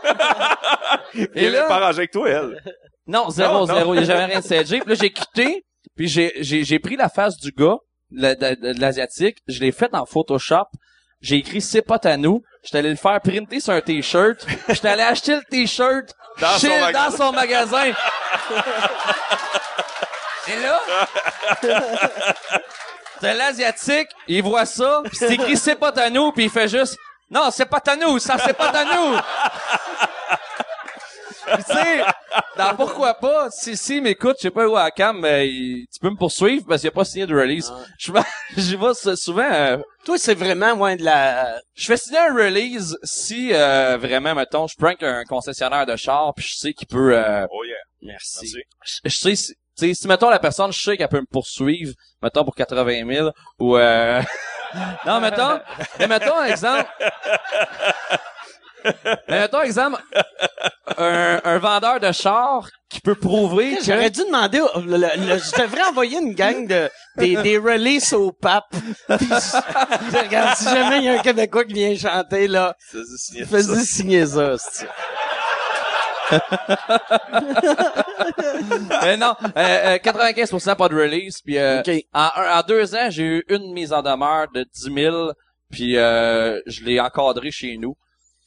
Et 1.35 1.45
elle 1.45 1.53
là- 1.53 1.69
est 1.69 1.85
avec 1.85 2.11
toi, 2.11 2.29
elle. 2.29 2.63
Non, 3.07 3.29
zéro, 3.31 3.53
Non, 3.53 3.67
non. 3.67 3.75
zéro. 3.75 3.95
Il 3.95 3.99
n'y 3.99 4.03
a 4.05 4.07
jamais 4.07 4.25
rien 4.27 4.41
de 4.41 4.45
CG. 4.45 4.81
Puis 4.81 4.89
là, 4.89 4.95
j'ai 5.01 5.11
quitté. 5.11 5.65
Puis 5.97 6.07
j'ai, 6.09 6.33
j'ai, 6.39 6.63
j'ai 6.65 6.79
pris 6.79 6.97
la 6.97 7.09
face 7.09 7.37
du 7.37 7.51
gars, 7.51 7.77
le- 8.12 8.35
de, 8.35 8.55
de- 8.55 8.73
de 8.75 8.81
l'asiatique. 8.81 9.38
Je 9.49 9.61
l'ai 9.61 9.73
fait 9.73 9.94
en 9.94 10.05
Photoshop. 10.07 10.66
J'ai 11.20 11.37
écrit 11.37 11.61
c'est 11.61 11.83
pas 11.83 11.99
à 12.05 12.16
nous. 12.16 12.42
J'étais 12.62 12.79
allé 12.79 12.90
le 12.90 12.96
faire 12.96 13.20
printer 13.20 13.61
sur 13.61 13.73
un 13.73 13.81
t-shirt. 13.81 14.46
J'étais 14.68 14.88
allé 14.88 15.03
acheter 15.03 15.37
le 15.37 15.42
t-shirt 15.51 16.14
Dans 16.40 16.49
son 16.53 16.59
chez- 16.59 16.81
magasin. 16.81 17.11
dans 17.11 17.16
son 17.16 17.33
magasin. 17.33 17.85
Et 20.49 20.59
là, 20.61 20.81
c'est 23.20 23.35
l'asiatique, 23.35 24.09
il 24.27 24.42
voit 24.42 24.64
ça, 24.66 25.03
puis 25.05 25.16
c'est 25.16 25.35
écrit 25.35 25.57
c'est 25.57 25.77
pas 25.77 25.90
à 25.90 26.11
nous, 26.11 26.33
puis 26.33 26.44
il 26.44 26.51
fait 26.51 26.66
juste 26.68 26.96
non, 27.31 27.51
c'est 27.53 27.66
pas 27.66 27.81
à 27.87 27.94
nous, 27.96 28.18
ça 28.18 28.37
c'est 28.44 28.55
pas 28.57 28.70
à 28.70 28.85
nous. 28.85 29.16
Tu 31.57 31.62
sais, 31.62 32.05
dans 32.57 32.77
pourquoi 32.77 33.14
pas, 33.14 33.49
si 33.51 33.77
si 33.77 34.01
m'écoute, 34.01 34.37
je 34.38 34.43
sais 34.43 34.51
pas 34.51 34.66
où 34.69 34.77
à 34.77 34.90
cam, 34.90 35.19
mais 35.21 35.49
il- 35.49 35.87
tu 35.93 35.99
peux 36.01 36.11
me 36.11 36.16
poursuivre 36.16 36.64
parce 36.69 36.81
qu'il 36.81 36.88
a 36.88 36.93
pas 36.93 37.05
signé 37.05 37.27
de 37.27 37.35
release. 37.35 37.73
Je 37.99 38.12
vais 38.12 38.21
j'y 38.57 38.77
vais 38.77 38.95
sou- 38.95 39.16
souvent 39.16 39.51
euh, 39.51 39.79
Toi, 40.05 40.19
c'est 40.19 40.35
vraiment, 40.35 40.73
ouais, 40.75 40.97
de 40.97 41.05
la... 41.05 41.61
je 41.75 41.87
fais 41.87 41.97
signer 41.97 42.19
un 42.19 42.35
release 42.35 42.97
si 43.03 43.51
euh, 43.53 43.97
vraiment 43.99 44.35
mettons, 44.35 44.66
je 44.66 44.77
prank 44.77 45.03
un 45.03 45.25
concessionnaire 45.25 45.87
de 45.87 45.97
char 45.97 46.33
puis 46.37 46.47
je 46.49 46.57
sais 46.59 46.73
qu'il 46.73 46.88
peut 46.88 47.16
euh, 47.16 47.47
Oh 47.51 47.64
yeah, 47.64 47.75
Merci. 48.03 48.38
merci. 48.43 48.57
je, 49.05 49.11
je 49.11 49.16
sais 49.16 49.35
si- 49.37 49.55
tu 49.79 49.87
sais, 49.87 49.95
si, 49.95 50.09
mettons, 50.09 50.29
la 50.29 50.38
personne, 50.38 50.73
je 50.73 50.79
sais 50.81 50.97
qu'elle 50.99 51.09
peut 51.09 51.21
me 51.21 51.27
poursuivre, 51.31 51.95
mettons, 52.23 52.45
pour 52.45 52.55
80 52.55 53.07
000, 53.14 53.31
ou, 53.61 53.77
euh... 53.79 54.21
non, 55.07 55.21
mettons, 55.21 55.59
mais 55.99 56.07
mettons, 56.07 56.43
exemple, 56.45 56.87
mais 59.29 59.40
mettons, 59.40 59.62
exemple, 59.62 60.03
un, 60.98 61.40
un 61.44 61.59
vendeur 61.59 62.00
de 62.00 62.12
chars 62.12 62.68
qui 62.88 63.00
peut 63.00 63.14
prouver 63.14 63.76
que... 63.76 63.85
J'aurais 63.85 64.11
dû 64.11 64.20
demander, 64.24 64.61
au- 64.61 64.81
le- 64.81 64.96
le- 64.98 65.38
je 65.38 65.62
devrais 65.62 65.83
envoyer 65.88 66.18
une 66.18 66.35
gang 66.35 66.66
de, 66.66 66.90
des, 67.16 67.37
des 67.37 67.59
releases 67.59 68.12
au 68.12 68.33
pape. 68.33 68.64
Puis, 68.72 69.26
je- 69.29 70.18
regarde, 70.24 70.57
si 70.57 70.64
jamais 70.64 70.98
il 70.98 71.05
y 71.05 71.09
a 71.09 71.14
un 71.14 71.22
Québécois 71.22 71.64
qui 71.64 71.74
vient 71.74 71.96
chanter, 71.96 72.48
là, 72.48 72.74
signé 73.16 73.44
ça. 73.44 73.50
fais-y 73.50 73.85
signer 73.85 74.26
ça, 74.26 74.57
c'est 74.59 74.87
Mais 79.03 79.16
non, 79.16 79.35
euh, 79.57 79.96
euh, 79.96 79.96
95% 79.98 80.76
pas 80.76 80.88
de 80.88 80.94
release, 80.94 81.40
puis 81.42 81.59
euh, 81.59 81.81
OK. 81.81 81.90
en, 82.14 82.29
un- 82.37 82.59
en 82.59 82.62
deux 82.66 82.94
ans, 82.94 83.09
j'ai 83.11 83.22
eu 83.24 83.44
une 83.48 83.72
mise 83.72 83.92
en 83.92 84.03
demeure 84.03 84.46
de 84.55 84.64
10 84.74 84.94
000, 84.94 85.33
puis 85.70 85.96
euh, 85.96 86.61
je 86.66 86.85
l'ai 86.85 87.00
encadré 87.00 87.50
chez 87.50 87.76
nous, 87.79 87.96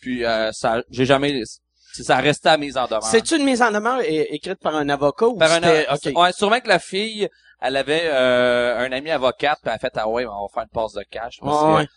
puis 0.04 0.26
euh, 0.26 0.52
ça, 0.52 0.84
j'ai 0.90 1.06
jamais, 1.06 1.42
ça 1.94 2.18
restait 2.18 2.50
à 2.50 2.58
mise 2.58 2.76
en 2.76 2.86
demeure. 2.88 3.04
C'est-tu 3.04 3.38
une 3.38 3.46
mise 3.46 3.62
en 3.62 3.72
demeure 3.72 4.02
é- 4.02 4.36
écrite 4.36 4.60
par 4.60 4.76
un 4.76 4.90
avocat 4.90 5.28
ou 5.28 5.38
Par 5.38 5.50
un, 5.52 5.62
ouais, 5.62 6.34
sûrement 6.34 6.60
que 6.60 6.68
la 6.68 6.80
fille, 6.80 7.30
elle 7.62 7.78
avait 7.78 8.02
euh, 8.06 8.78
un 8.80 8.92
ami 8.92 9.12
avocate, 9.12 9.60
puis 9.62 9.70
elle 9.70 9.76
a 9.76 9.80
fait 9.80 9.94
ah 9.96 10.10
ouais, 10.10 10.26
on 10.26 10.30
va 10.42 10.48
faire 10.54 10.64
une 10.64 10.70
passe 10.70 10.92
de 10.94 11.04
cash. 11.10 11.40
Ouais. 11.42 11.88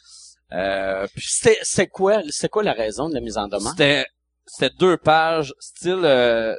euh, 0.52 1.08
Puis 1.14 1.26
c'était, 1.28 1.58
c'est 1.62 1.88
quoi, 1.88 2.22
c'est 2.30 2.48
quoi 2.48 2.62
la 2.62 2.74
raison 2.74 3.08
de 3.08 3.14
la 3.14 3.20
mise 3.20 3.38
en 3.38 3.48
demeure? 3.48 3.72
C'était 3.72 4.06
c'était 4.46 4.74
deux 4.78 4.96
pages 4.96 5.52
style 5.58 6.02
euh, 6.04 6.54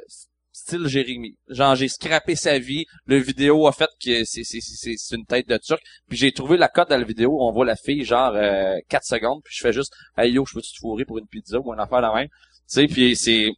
style 0.68 0.86
Jérémy. 0.86 1.36
Genre 1.48 1.74
j'ai 1.74 1.88
scrappé 1.88 2.36
sa 2.36 2.58
vie, 2.58 2.84
le 3.06 3.16
vidéo 3.16 3.66
a 3.66 3.72
fait 3.72 3.88
que 4.04 4.24
c'est 4.24 4.44
c'est 4.44 4.60
c'est 4.60 4.94
c'est 4.96 5.16
une 5.16 5.24
tête 5.24 5.48
de 5.48 5.56
turc, 5.56 5.80
puis 6.08 6.18
j'ai 6.18 6.32
trouvé 6.32 6.56
la 6.56 6.68
cote 6.68 6.90
dans 6.90 6.98
la 6.98 7.04
vidéo, 7.04 7.38
on 7.40 7.52
voit 7.52 7.64
la 7.64 7.76
fille 7.76 8.04
genre 8.04 8.32
euh, 8.34 8.76
4 8.88 9.04
secondes, 9.04 9.40
puis 9.44 9.54
je 9.56 9.62
fais 9.62 9.72
juste 9.72 9.92
"Hey 10.16 10.32
yo, 10.32 10.44
je 10.46 10.54
peux 10.54 10.60
te 10.60 10.66
fourrer 10.80 11.04
pour 11.04 11.18
une 11.18 11.26
pizza 11.26 11.58
ou 11.58 11.72
une 11.72 11.80
affaire 11.80 12.00
la 12.00 12.12
même?" 12.12 12.28
Tu 12.28 12.34
sais, 12.66 12.86
puis 12.86 13.16
c'est 13.16 13.48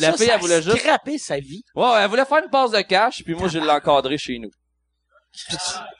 la 0.00 0.12
Ça, 0.12 0.16
fille 0.16 0.26
ça 0.28 0.34
elle 0.36 0.40
voulait 0.40 0.62
juste 0.62 0.78
scrappé 0.78 1.18
sa 1.18 1.38
vie. 1.38 1.62
Ouais, 1.74 1.90
elle 1.98 2.08
voulait 2.08 2.24
faire 2.24 2.42
une 2.42 2.50
passe 2.50 2.70
de 2.70 2.80
cash, 2.80 3.22
puis 3.24 3.34
moi 3.34 3.48
je 3.48 3.58
l'ai 3.58 3.68
encadré 3.70 4.16
chez 4.16 4.38
nous. 4.38 4.50
Puis 5.48 5.56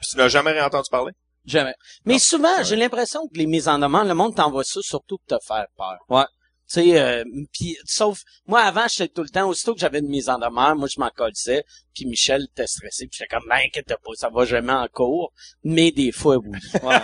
tu 0.09 0.17
n'as 0.17 0.27
jamais 0.27 0.51
rien 0.51 0.65
entendu 0.65 0.89
parler? 0.89 1.11
Jamais. 1.45 1.75
Mais 2.05 2.19
souvent, 2.19 2.63
j'ai 2.63 2.75
l'impression 2.75 3.27
que 3.27 3.37
les 3.37 3.45
mises 3.45 3.67
en 3.67 3.77
demeure, 3.77 4.05
le 4.05 4.13
monde 4.13 4.35
t'envoie 4.35 4.63
ça 4.63 4.79
surtout 4.81 5.17
pour 5.17 5.37
te 5.37 5.45
faire 5.45 5.67
peur. 5.77 5.97
Ouais. 6.09 6.25
Tu 6.73 6.81
sais, 6.81 6.99
euh, 6.99 7.23
puis 7.53 7.77
sauf 7.85 8.21
moi 8.47 8.61
avant, 8.61 8.87
j'étais 8.87 9.07
tout 9.07 9.21
le 9.21 9.29
temps 9.29 9.47
aussitôt 9.47 9.75
que 9.75 9.79
j'avais 9.79 9.99
une 9.99 10.09
mise 10.09 10.27
en 10.27 10.39
demeure, 10.39 10.75
moi 10.75 10.87
je 10.87 10.99
m'en 10.99 11.09
colissais, 11.09 11.63
puis 11.93 12.05
Michel 12.05 12.47
était 12.51 12.65
stressé, 12.65 13.05
puis 13.05 13.19
j'étais 13.19 13.35
comme 13.35 13.47
ben, 13.47 13.57
inquiète 13.63 13.87
pas, 13.87 14.11
ça 14.15 14.29
va 14.33 14.43
jamais 14.45 14.73
en 14.73 14.87
cours, 14.87 15.33
mais 15.63 15.91
des 15.91 16.11
fois 16.11 16.37
oui. 16.37 16.57
Ouais. 16.81 16.97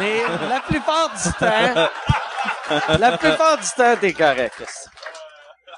mais 0.00 0.22
la 0.48 0.60
plupart 0.60 1.12
du 1.14 1.32
temps, 1.38 2.98
la 2.98 3.16
plupart 3.16 3.58
du 3.58 3.68
temps 3.76 3.96
t'es 4.00 4.12
correct. 4.12 4.64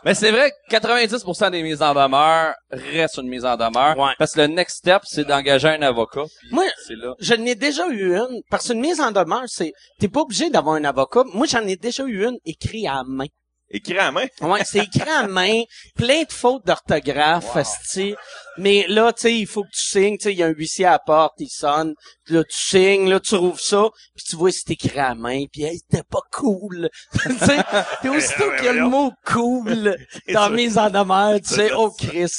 Mais 0.04 0.14
c'est 0.14 0.30
vrai 0.30 0.50
que 0.50 0.76
90% 0.76 1.50
des 1.50 1.62
mises 1.62 1.82
en 1.82 1.94
demeure 1.94 2.54
restent 2.70 3.18
une 3.18 3.28
mise 3.28 3.44
en 3.44 3.56
demeure. 3.56 3.98
Ouais. 3.98 4.12
Parce 4.18 4.32
que 4.32 4.42
le 4.42 4.48
next 4.48 4.78
step, 4.78 5.02
c'est 5.04 5.24
d'engager 5.24 5.68
un 5.68 5.82
avocat. 5.82 6.24
Moi, 6.50 6.64
là. 6.90 7.14
Je 7.18 7.34
n'ai 7.34 7.54
déjà 7.54 7.88
eu 7.88 8.14
une, 8.14 8.42
parce 8.50 8.68
qu'une 8.68 8.80
mise 8.80 9.00
en 9.00 9.12
demeure, 9.12 9.44
c'est, 9.46 9.72
t'es 9.98 10.08
pas 10.08 10.20
obligé 10.20 10.50
d'avoir 10.50 10.76
un 10.76 10.84
avocat. 10.84 11.24
Moi, 11.32 11.46
j'en 11.46 11.66
ai 11.66 11.76
déjà 11.76 12.04
eu 12.04 12.26
une 12.26 12.38
écrite 12.44 12.86
à 12.86 12.96
la 12.96 13.04
main. 13.06 13.26
Écrit 13.74 13.98
à 13.98 14.12
main? 14.12 14.26
Ouais, 14.40 14.62
c'est 14.64 14.84
écrit 14.84 15.10
à 15.10 15.26
main, 15.26 15.62
plein 15.96 16.22
de 16.22 16.32
fautes 16.32 16.64
d'orthographe, 16.64 17.56
asti. 17.56 18.14
Mais 18.56 18.87
là, 18.88 19.12
tu 19.12 19.22
sais, 19.22 19.34
il 19.37 19.48
faut 19.48 19.64
que 19.64 19.72
tu 19.74 19.80
signes, 19.80 20.16
tu 20.16 20.22
sais, 20.22 20.32
il 20.32 20.38
y 20.38 20.44
a 20.44 20.46
un 20.46 20.50
huissier 20.50 20.84
à 20.84 20.92
la 20.92 20.98
porte, 21.00 21.34
il 21.40 21.48
sonne, 21.48 21.96
là, 22.28 22.44
tu 22.44 22.56
signes, 22.56 23.10
là, 23.10 23.18
tu 23.18 23.34
rouvres 23.34 23.58
ça, 23.58 23.88
puis 24.14 24.26
tu 24.30 24.37
vois 24.37 24.52
c'est 24.52 24.70
écrit 24.70 25.00
à 25.00 25.16
main, 25.16 25.46
puis 25.52 25.64
hey, 25.64 25.76
c'était 25.78 26.04
pas 26.04 26.20
cool. 26.30 26.88
tu 27.20 27.37
sais, 27.37 27.58
puis 28.00 28.10
aussitôt 28.10 28.48
qu'il 28.54 28.66
y 28.66 28.68
a 28.68 28.74
le 28.74 28.88
mot 28.88 29.12
cool 29.26 29.96
dans 30.32 30.48
la 30.48 30.50
mise 30.50 30.78
en 30.78 30.88
demeure, 30.88 31.40
tu 31.40 31.54
sais, 31.54 31.72
oh 31.72 31.90
Chris, 31.98 32.32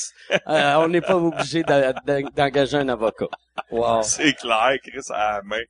euh, 0.48 0.76
on 0.76 0.88
n'est 0.88 1.02
pas 1.02 1.17
obligé 1.17 1.63
d'engager 1.63 2.78
un 2.78 2.88
avocat. 2.88 3.28
Wow. 3.71 4.04
C'est 4.04 4.36
clair, 4.36 4.78
Chris, 4.82 5.04
à 5.10 5.34
la 5.34 5.41
main. 5.43 5.63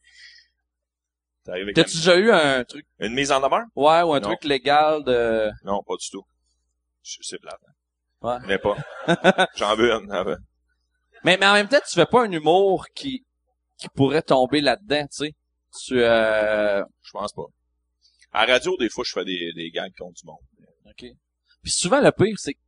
T'as-tu 1.45 1.97
déjà 1.97 2.15
eu 2.17 2.31
un 2.31 2.63
truc, 2.63 2.85
une, 2.99 3.13
mise 3.13 3.31
en 3.31 3.39
demeure? 3.39 3.65
ouais, 3.75 4.01
ou 4.01 4.13
un 4.13 4.19
Non. 4.19 4.29
truc 4.29 4.43
légal 4.45 5.03
de... 5.03 5.49
Non, 5.63 5.83
pas 5.83 5.95
du 5.95 6.09
tout. 6.09 6.23
C'est 7.03 7.37
plate. 7.39 7.59
hein. 7.67 7.71
Ouais. 8.21 8.47
N'ai 8.47 8.57
pas. 8.57 8.75
J'en 9.55 9.75
veux 9.75 9.91
une. 9.91 10.07
veux. 10.25 10.37
Mais, 11.23 11.37
mais 11.37 11.45
en 11.45 11.53
même 11.53 11.67
temps, 11.67 11.77
tu 11.87 11.93
fais 11.93 12.07
pas 12.07 12.23
un 12.23 12.31
humour 12.31 12.87
qui, 12.95 13.23
qui 13.77 13.87
pourrait 13.89 14.23
tomber 14.23 14.61
là-dedans, 14.61 15.03
tu 15.03 15.25
sais. 15.27 15.33
Tu, 15.83 16.01
euh, 16.01 16.83
Je 17.03 17.11
pense 17.11 17.33
pas. 17.33 17.43
À 18.31 18.45
la 18.47 18.53
radio, 18.53 18.75
des 18.77 18.89
fois, 18.89 19.03
je 19.05 19.11
fais 19.11 19.25
des, 19.25 19.51
des 19.55 19.69
gags 19.69 19.93
contre 19.97 20.15
du 20.19 20.25
monde. 20.25 20.39
OK. 20.87 21.05
Puis 21.61 21.71
souvent, 21.71 22.01
le 22.01 22.11
pire, 22.11 22.35
c'est 22.39 22.53
que 22.53 22.59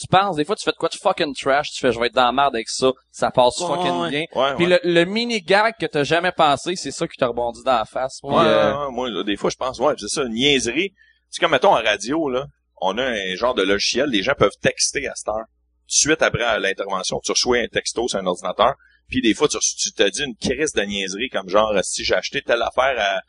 tu 0.00 0.06
penses, 0.08 0.36
des 0.36 0.44
fois, 0.44 0.56
tu 0.56 0.64
fais 0.64 0.72
de 0.72 0.76
quoi 0.76 0.88
de 0.88 0.94
fucking 0.94 1.34
trash, 1.34 1.70
tu 1.70 1.80
fais, 1.80 1.92
je 1.92 2.00
vais 2.00 2.06
être 2.06 2.14
dans 2.14 2.24
la 2.26 2.32
merde 2.32 2.54
avec 2.54 2.68
ça, 2.68 2.90
ça 3.10 3.30
passe 3.30 3.60
Ouais, 3.60 3.66
fucking 3.68 4.00
ouais. 4.00 4.10
bien. 4.10 4.24
Ouais, 4.34 4.54
Puis 4.56 4.66
ouais. 4.66 4.80
le, 4.82 4.92
le 4.94 5.04
mini-gag 5.04 5.74
que 5.78 5.86
t'as 5.86 6.04
jamais 6.04 6.32
pensé, 6.32 6.74
c'est 6.76 6.90
ça 6.90 7.06
qui 7.06 7.16
t'a 7.16 7.26
rebondi 7.28 7.62
dans 7.64 7.76
la 7.78 7.84
face. 7.84 8.18
Puis, 8.22 8.30
Ouais, 8.34 8.42
euh, 8.44 8.72
ouais, 8.78 8.86
ouais, 8.86 8.92
moi, 8.92 9.10
là, 9.10 9.22
des 9.24 9.36
fois, 9.36 9.50
je 9.50 9.56
pense, 9.56 9.78
ouais, 9.78 9.94
c'est 9.98 10.08
ça, 10.08 10.22
une 10.22 10.32
niaiserie. 10.34 10.92
C'est 11.28 11.40
comme, 11.40 11.52
mettons, 11.52 11.70
en 11.70 11.82
radio, 11.82 12.28
là, 12.28 12.46
on 12.80 12.96
a 12.98 13.04
un 13.04 13.34
genre 13.36 13.54
de 13.54 13.62
logiciel, 13.62 14.08
les 14.08 14.22
gens 14.22 14.34
peuvent 14.38 14.56
texter 14.60 15.06
à 15.06 15.12
cette 15.14 15.28
heure. 15.28 15.44
Suite 15.86 16.22
après 16.22 16.58
l'intervention, 16.60 17.20
tu 17.24 17.32
reçois 17.32 17.58
un 17.58 17.66
texto 17.66 18.08
sur 18.08 18.18
un 18.18 18.26
ordinateur, 18.26 18.74
puis 19.08 19.20
des 19.20 19.34
fois, 19.34 19.48
tu, 19.48 19.58
tu 19.58 19.92
te 19.92 20.08
dis 20.08 20.22
une 20.22 20.36
crise 20.36 20.72
de 20.72 20.82
niaiserie, 20.82 21.28
comme 21.30 21.48
genre, 21.48 21.72
si 21.82 22.04
j'ai 22.04 22.14
acheté 22.14 22.42
telle 22.42 22.62
affaire 22.62 22.94
à, 22.98 23.20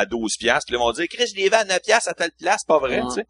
à 0.00 0.06
12 0.06 0.36
piastres, 0.36 0.66
puis 0.66 0.76
ils 0.76 0.78
vont 0.78 0.92
dire, 0.92 1.06
Chris, 1.10 1.26
je 1.28 1.34
l'ai 1.34 1.52
à 1.52 1.64
9 1.64 1.80
piastres 1.82 2.10
à 2.10 2.14
telle 2.14 2.30
place, 2.38 2.62
pas 2.64 2.78
vrai, 2.78 3.00
Ouais. 3.00 3.08
tu 3.08 3.14
sais. 3.14 3.24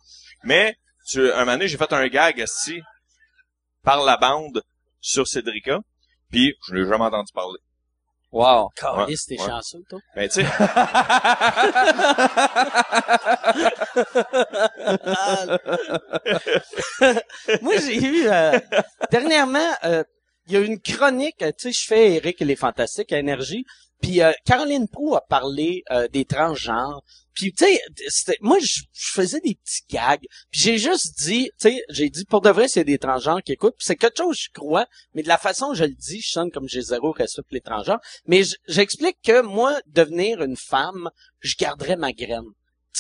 Mais, 0.45 0.75
tu, 1.09 1.33
un 1.33 1.41
moment 1.41 1.53
donné, 1.53 1.69
j'ai 1.69 1.77
fait 1.79 1.93
un 1.93 2.07
gag, 2.09 2.45
si 2.47 2.81
par 3.83 4.05
la 4.05 4.17
bande, 4.17 4.63
sur 5.01 5.27
Cédrica, 5.27 5.81
puis 6.31 6.55
je 6.69 6.75
l'ai 6.75 6.87
jamais 6.87 7.05
entendu 7.05 7.33
parler. 7.33 7.59
Wow. 8.33 8.71
Caliste, 8.77 9.29
t'es 9.29 9.41
ouais. 9.41 9.47
chanceux, 9.47 9.83
toi. 9.89 9.99
Ben, 10.15 10.29
tu 10.29 10.35
sais, 10.35 10.45
Moi, 17.63 17.77
j'ai 17.79 17.97
eu 17.97 18.29
euh, 18.29 18.57
dernièrement, 19.11 19.73
euh, 19.83 20.05
il 20.47 20.53
y 20.53 20.57
a 20.57 20.61
eu 20.61 20.65
une 20.65 20.81
chronique, 20.81 21.43
euh, 21.43 21.51
tu 21.51 21.73
sais, 21.73 21.75
je 21.81 21.85
fais 21.89 22.15
Eric 22.15 22.41
et 22.41 22.45
les 22.45 22.55
Fantastiques 22.55 23.13
à 23.13 23.19
Énergie, 23.19 23.65
puis 24.01 24.23
euh, 24.23 24.33
Caroline 24.45 24.89
Proux 24.89 25.15
a 25.15 25.21
parlé 25.21 25.83
euh, 25.91 26.09
des 26.09 26.25
transgenres. 26.25 27.03
Puis 27.35 27.53
tu 27.53 27.65
sais, 28.09 28.37
moi 28.41 28.59
je, 28.61 28.83
faisais 28.93 29.41
des 29.41 29.55
petits 29.55 29.83
gags. 29.89 30.25
Puis 30.51 30.61
j'ai 30.61 30.79
juste 30.79 31.19
dit, 31.19 31.51
tu 31.61 31.71
sais, 31.71 31.83
j'ai 31.89 32.11
dit 32.11 32.25
pour 32.25 32.41
de 32.41 32.51
vrai 32.51 32.69
c'est 32.69 32.85
des 32.85 32.99
transgenres 32.99 33.43
qui 33.43 33.53
écoutent. 33.53 33.77
Puis 33.77 33.87
c'est 33.87 33.97
quelque 33.97 34.19
chose 34.19 34.39
je 34.39 34.51
crois, 34.53 34.87
mais 35.15 35.23
de 35.23 35.29
la 35.29 35.39
façon 35.39 35.69
dont 35.69 35.75
je 35.75 35.85
le 35.85 35.95
dis, 35.95 36.21
je 36.21 36.31
sonne 36.31 36.51
comme 36.51 36.69
j'ai 36.69 36.83
zéro 36.83 37.13
respect 37.13 37.43
pour 37.43 37.55
les 37.55 37.61
transgenres. 37.61 38.01
Mais 38.27 38.43
j'explique 38.69 39.19
que 39.23 39.43
moi 39.43 39.81
devenir 39.87 40.43
une 40.43 40.57
femme, 40.57 41.11
je 41.41 41.55
garderais 41.59 41.97
ma 41.97 42.13
graine. 42.13 42.51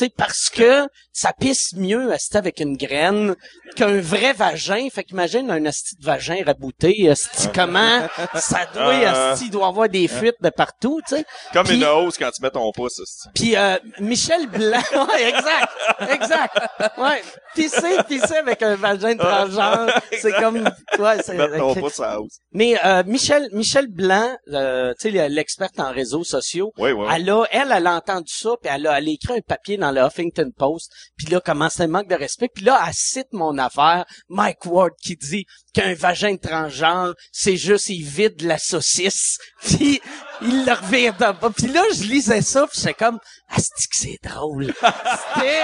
Sais, 0.01 0.09
parce 0.09 0.49
que 0.49 0.89
ça 1.13 1.35
pisse 1.39 1.75
mieux 1.75 2.11
asti 2.11 2.39
avec 2.39 2.61
une 2.61 2.75
graine 2.75 3.37
qu'un 3.77 4.01
vrai 4.01 4.33
vagin. 4.33 4.89
Fait 4.91 5.05
qu'imagine 5.05 5.51
un 5.51 5.67
asti 5.67 5.97
de 5.97 6.05
vagin 6.07 6.39
rabouté, 6.47 7.11
asti, 7.11 7.49
comment 7.55 8.09
ça 8.35 8.67
doit, 8.73 8.95
asti, 8.95 9.47
il 9.47 9.51
doit 9.51 9.67
avoir 9.67 9.91
des 9.91 10.09
fuites 10.09 10.41
de 10.41 10.49
partout, 10.49 11.03
tu 11.07 11.17
sais. 11.17 11.27
comme 11.53 11.71
une 11.71 11.85
hausse 11.85 12.17
quand 12.17 12.31
tu 12.31 12.41
mets 12.43 12.51
ton 12.51 12.73
pouce, 12.73 12.99
Puis 13.35 13.57
euh, 13.57 13.77
Michel 13.99 14.47
Blanc, 14.47 14.81
ouais, 14.95 15.29
exact, 15.29 15.73
exact, 16.09 16.59
ouais, 16.97 17.23
pisser, 17.55 17.99
pisser 18.09 18.37
avec 18.37 18.63
un 18.63 18.77
vagin 18.77 19.15
de 19.15 19.19
transgenre, 19.19 19.93
c'est 20.19 20.33
comme, 20.33 20.65
ouais, 20.99 21.23
c'est, 21.23 21.37
ton 21.59 21.75
pouce 21.75 22.01
à 22.01 22.21
hausse. 22.21 22.39
mais 22.53 22.79
euh, 22.87 23.03
Michel, 23.05 23.49
Michel 23.53 23.89
Blanc, 23.89 24.35
euh, 24.53 24.95
tu 24.99 25.13
sais, 25.13 25.29
l'experte 25.29 25.79
en 25.79 25.93
réseaux 25.93 26.25
sociaux, 26.25 26.73
Oui, 26.79 26.93
oui, 26.93 27.05
oui. 27.07 27.13
elle 27.15 27.29
a, 27.29 27.45
elle, 27.51 27.73
elle 27.77 27.87
a 27.87 27.97
entendu 27.97 28.33
ça, 28.33 28.51
puis 28.63 28.73
elle 28.75 28.87
a, 28.87 28.99
elle 28.99 29.09
a 29.09 29.11
écrit 29.11 29.35
un 29.35 29.41
papier 29.41 29.77
dans 29.77 29.90
le 29.91 30.01
Huffington 30.03 30.51
Post, 30.57 30.93
puis 31.17 31.27
là, 31.29 31.41
comment 31.45 31.69
c'est 31.69 31.85
un 31.85 31.89
manque 31.89 32.09
de 32.09 32.15
respect, 32.15 32.49
puis 32.53 32.65
là, 32.65 32.83
elle 32.87 32.95
cite 32.95 33.33
mon 33.33 33.59
affaire, 33.59 34.05
Mike 34.29 34.67
Ward, 34.67 34.93
qui 35.03 35.17
dit 35.17 35.47
qu'un 35.73 35.95
vagin 35.95 36.37
transgenre, 36.37 37.15
c'est 37.33 37.57
juste, 37.57 37.89
il 37.89 38.05
vide 38.05 38.43
la 38.43 38.59
saucisse, 38.59 39.39
puis 39.63 40.01
il 40.43 40.65
le 40.65 40.73
revient 40.73 41.13
dans 41.19 41.35
pas. 41.35 41.51
Puis 41.51 41.67
là, 41.67 41.83
je 41.95 42.05
lisais 42.05 42.43
ça, 42.43 42.67
puis 42.67 42.79
c'est 42.81 42.95
comme, 42.95 43.19
c'est 43.57 43.89
que 43.89 43.97
c'est 43.97 44.19
drôle. 44.23 44.67
C'était, 44.67 45.63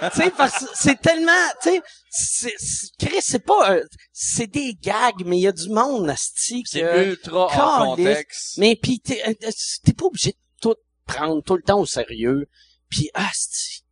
tu 0.12 0.22
sais, 0.22 0.30
parce 0.36 0.58
que 0.58 0.64
c'est 0.74 1.00
tellement, 1.00 1.32
tu 1.62 1.70
sais, 1.70 1.82
c'est, 2.10 2.54
Chris, 2.98 3.20
c'est 3.20 3.44
pas, 3.44 3.78
c'est 4.12 4.46
des 4.46 4.74
gags, 4.74 5.24
mais 5.24 5.38
il 5.38 5.42
y 5.42 5.48
a 5.48 5.52
du 5.52 5.68
monde, 5.68 6.08
asti, 6.08 6.62
C'est 6.66 7.08
ultra 7.08 7.46
hors 7.46 7.96
contexte. 7.96 8.58
mais 8.58 8.76
pis 8.76 9.00
t'es, 9.00 9.22
euh, 9.26 9.34
euh, 9.42 9.50
t'es 9.84 9.92
pas 9.92 10.06
obligé 10.06 10.30
de 10.30 10.36
tout 10.60 10.76
prendre 11.06 11.42
tout 11.42 11.56
le 11.56 11.62
temps 11.62 11.80
au 11.80 11.86
sérieux. 11.86 12.46
Puis 12.90 13.10
asti. 13.14 13.82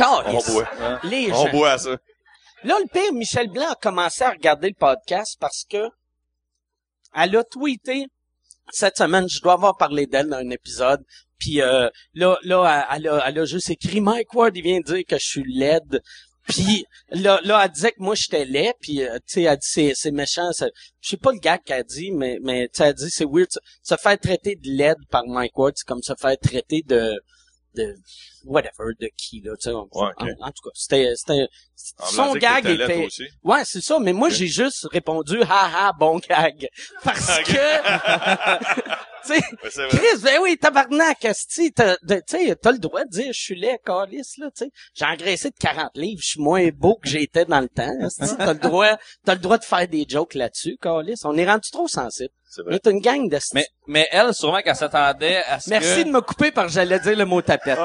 On 0.00 0.22
Calisse. 0.22 0.50
boit. 0.50 1.00
Les 1.04 1.32
On 1.32 1.46
gens. 1.46 1.50
boit 1.50 1.78
ça. 1.78 1.96
Là, 2.64 2.76
le 2.80 2.88
pire, 2.92 3.12
Michel 3.12 3.48
Blanc 3.48 3.70
a 3.70 3.74
commencé 3.76 4.22
à 4.24 4.30
regarder 4.30 4.68
le 4.68 4.74
podcast 4.74 5.36
parce 5.40 5.64
que 5.68 5.88
elle 7.14 7.36
a 7.36 7.44
tweeté 7.44 8.06
cette 8.70 8.96
semaine, 8.98 9.28
je 9.28 9.40
dois 9.40 9.54
avoir 9.54 9.76
parlé 9.76 10.06
d'elle 10.06 10.28
dans 10.28 10.36
un 10.36 10.50
épisode. 10.50 11.02
Puis 11.38 11.60
euh, 11.62 11.88
là, 12.14 12.36
là, 12.42 12.86
elle, 12.92 13.08
a, 13.08 13.24
elle 13.28 13.38
a 13.38 13.44
juste 13.44 13.70
écrit 13.70 14.00
Mike 14.00 14.34
Ward, 14.34 14.56
il 14.56 14.62
vient 14.62 14.80
dire 14.80 15.04
que 15.08 15.18
je 15.18 15.24
suis 15.26 15.44
laide. 15.46 16.02
Puis 16.46 16.84
là, 17.10 17.40
là, 17.44 17.62
elle 17.64 17.70
disait 17.70 17.92
que 17.92 18.00
moi 18.02 18.14
j'étais 18.14 18.44
laid. 18.44 18.74
Puis 18.80 19.02
euh, 19.02 19.16
tu 19.26 19.34
sais, 19.34 19.42
elle 19.42 19.56
dit 19.58 19.66
c'est, 19.68 19.92
c'est 19.94 20.10
méchant. 20.10 20.52
ça- 20.52 20.68
Je 21.00 21.08
sais 21.10 21.16
pas 21.16 21.32
le 21.32 21.38
gars 21.38 21.58
qu'elle 21.58 21.84
dit, 21.84 22.10
mais 22.12 22.38
mais 22.42 22.68
tu 22.68 22.78
sais, 22.78 22.88
elle 22.88 22.94
dit 22.94 23.10
c'est 23.10 23.24
weird. 23.26 23.50
Se, 23.50 23.58
se 23.82 23.96
faire 23.96 24.18
traiter 24.18 24.56
de 24.56 24.68
laide 24.70 24.98
par 25.10 25.24
Mike 25.26 25.56
Ward, 25.56 25.74
c'est 25.76 25.86
comme 25.86 26.02
se 26.02 26.14
faire 26.20 26.36
traiter 26.38 26.82
de 26.86 27.18
de 27.74 27.94
whatever 28.44 28.92
de 28.98 29.08
qui 29.16 29.40
là. 29.44 29.52
Tu 29.56 29.64
sais, 29.64 29.72
en, 29.72 29.88
Ouais, 29.92 30.12
en 30.40 30.50
tout 30.50 30.62
cas, 30.64 30.70
c'était 30.74 31.12
c'était 31.16 31.46
son 31.76 32.34
gag 32.34 32.66
était 32.66 33.04
aussi. 33.06 33.24
Ouais, 33.44 33.64
c'est 33.64 33.80
ça, 33.80 33.98
mais 34.00 34.12
moi, 34.12 34.30
j'ai 34.30 34.46
juste 34.48 34.86
répondu, 34.90 35.40
haha, 35.42 35.92
bon 35.98 36.18
gag. 36.18 36.68
Parce 37.04 37.38
que, 37.44 37.52
tu 39.26 39.34
sais, 39.34 39.80
Ouais. 39.82 39.88
Chris, 39.90 40.22
ben 40.22 40.38
oui, 40.42 40.56
tabarnak, 40.58 41.24
esti, 41.24 41.72
t'as, 41.72 41.96
de- 42.02 42.22
tu 42.26 42.36
sais, 42.46 42.56
t'as 42.56 42.72
le 42.72 42.78
droit 42.78 43.04
de 43.04 43.10
dire, 43.10 43.32
je 43.32 43.40
suis 43.40 43.54
laid, 43.58 43.78
calice, 43.84 44.38
là, 44.38 44.50
tu 44.56 44.64
sais. 44.64 44.70
J'ai 44.94 45.04
engraissé 45.04 45.50
de 45.50 45.56
40 45.58 45.90
livres, 45.96 46.20
je 46.22 46.28
suis 46.30 46.40
moins 46.40 46.68
beau 46.70 46.96
que 46.96 47.08
j'étais 47.08 47.44
dans 47.44 47.60
le 47.60 47.68
temps, 47.68 47.92
esti. 48.04 48.36
T'as 48.36 48.54
le 48.54 48.58
droit, 48.58 48.96
t'as 49.24 49.34
le 49.34 49.40
droit 49.40 49.58
de 49.58 49.64
faire 49.64 49.86
des 49.86 50.04
jokes 50.08 50.34
là-dessus, 50.34 50.78
calice. 50.80 51.24
On 51.24 51.36
est 51.36 51.46
rendu 51.46 51.70
trop 51.70 51.86
sensible. 51.88 52.30
Vrai. 52.64 52.76
est 52.76 52.86
une 52.86 53.00
gang 53.00 53.28
de 53.28 53.38
Mais, 53.52 53.66
mais 53.86 54.08
elle, 54.10 54.32
sûrement 54.32 54.60
qu'elle 54.62 54.74
s'attendait 54.74 55.42
à 55.46 55.60
ce 55.60 55.68
Merci 55.68 56.02
que... 56.02 56.08
de 56.08 56.12
me 56.12 56.20
couper 56.22 56.50
parce 56.50 56.68
que 56.68 56.72
j'allais 56.72 56.98
dire 56.98 57.16
le 57.16 57.24
mot 57.26 57.42
tapette. 57.42 57.78
ouais, 57.78 57.84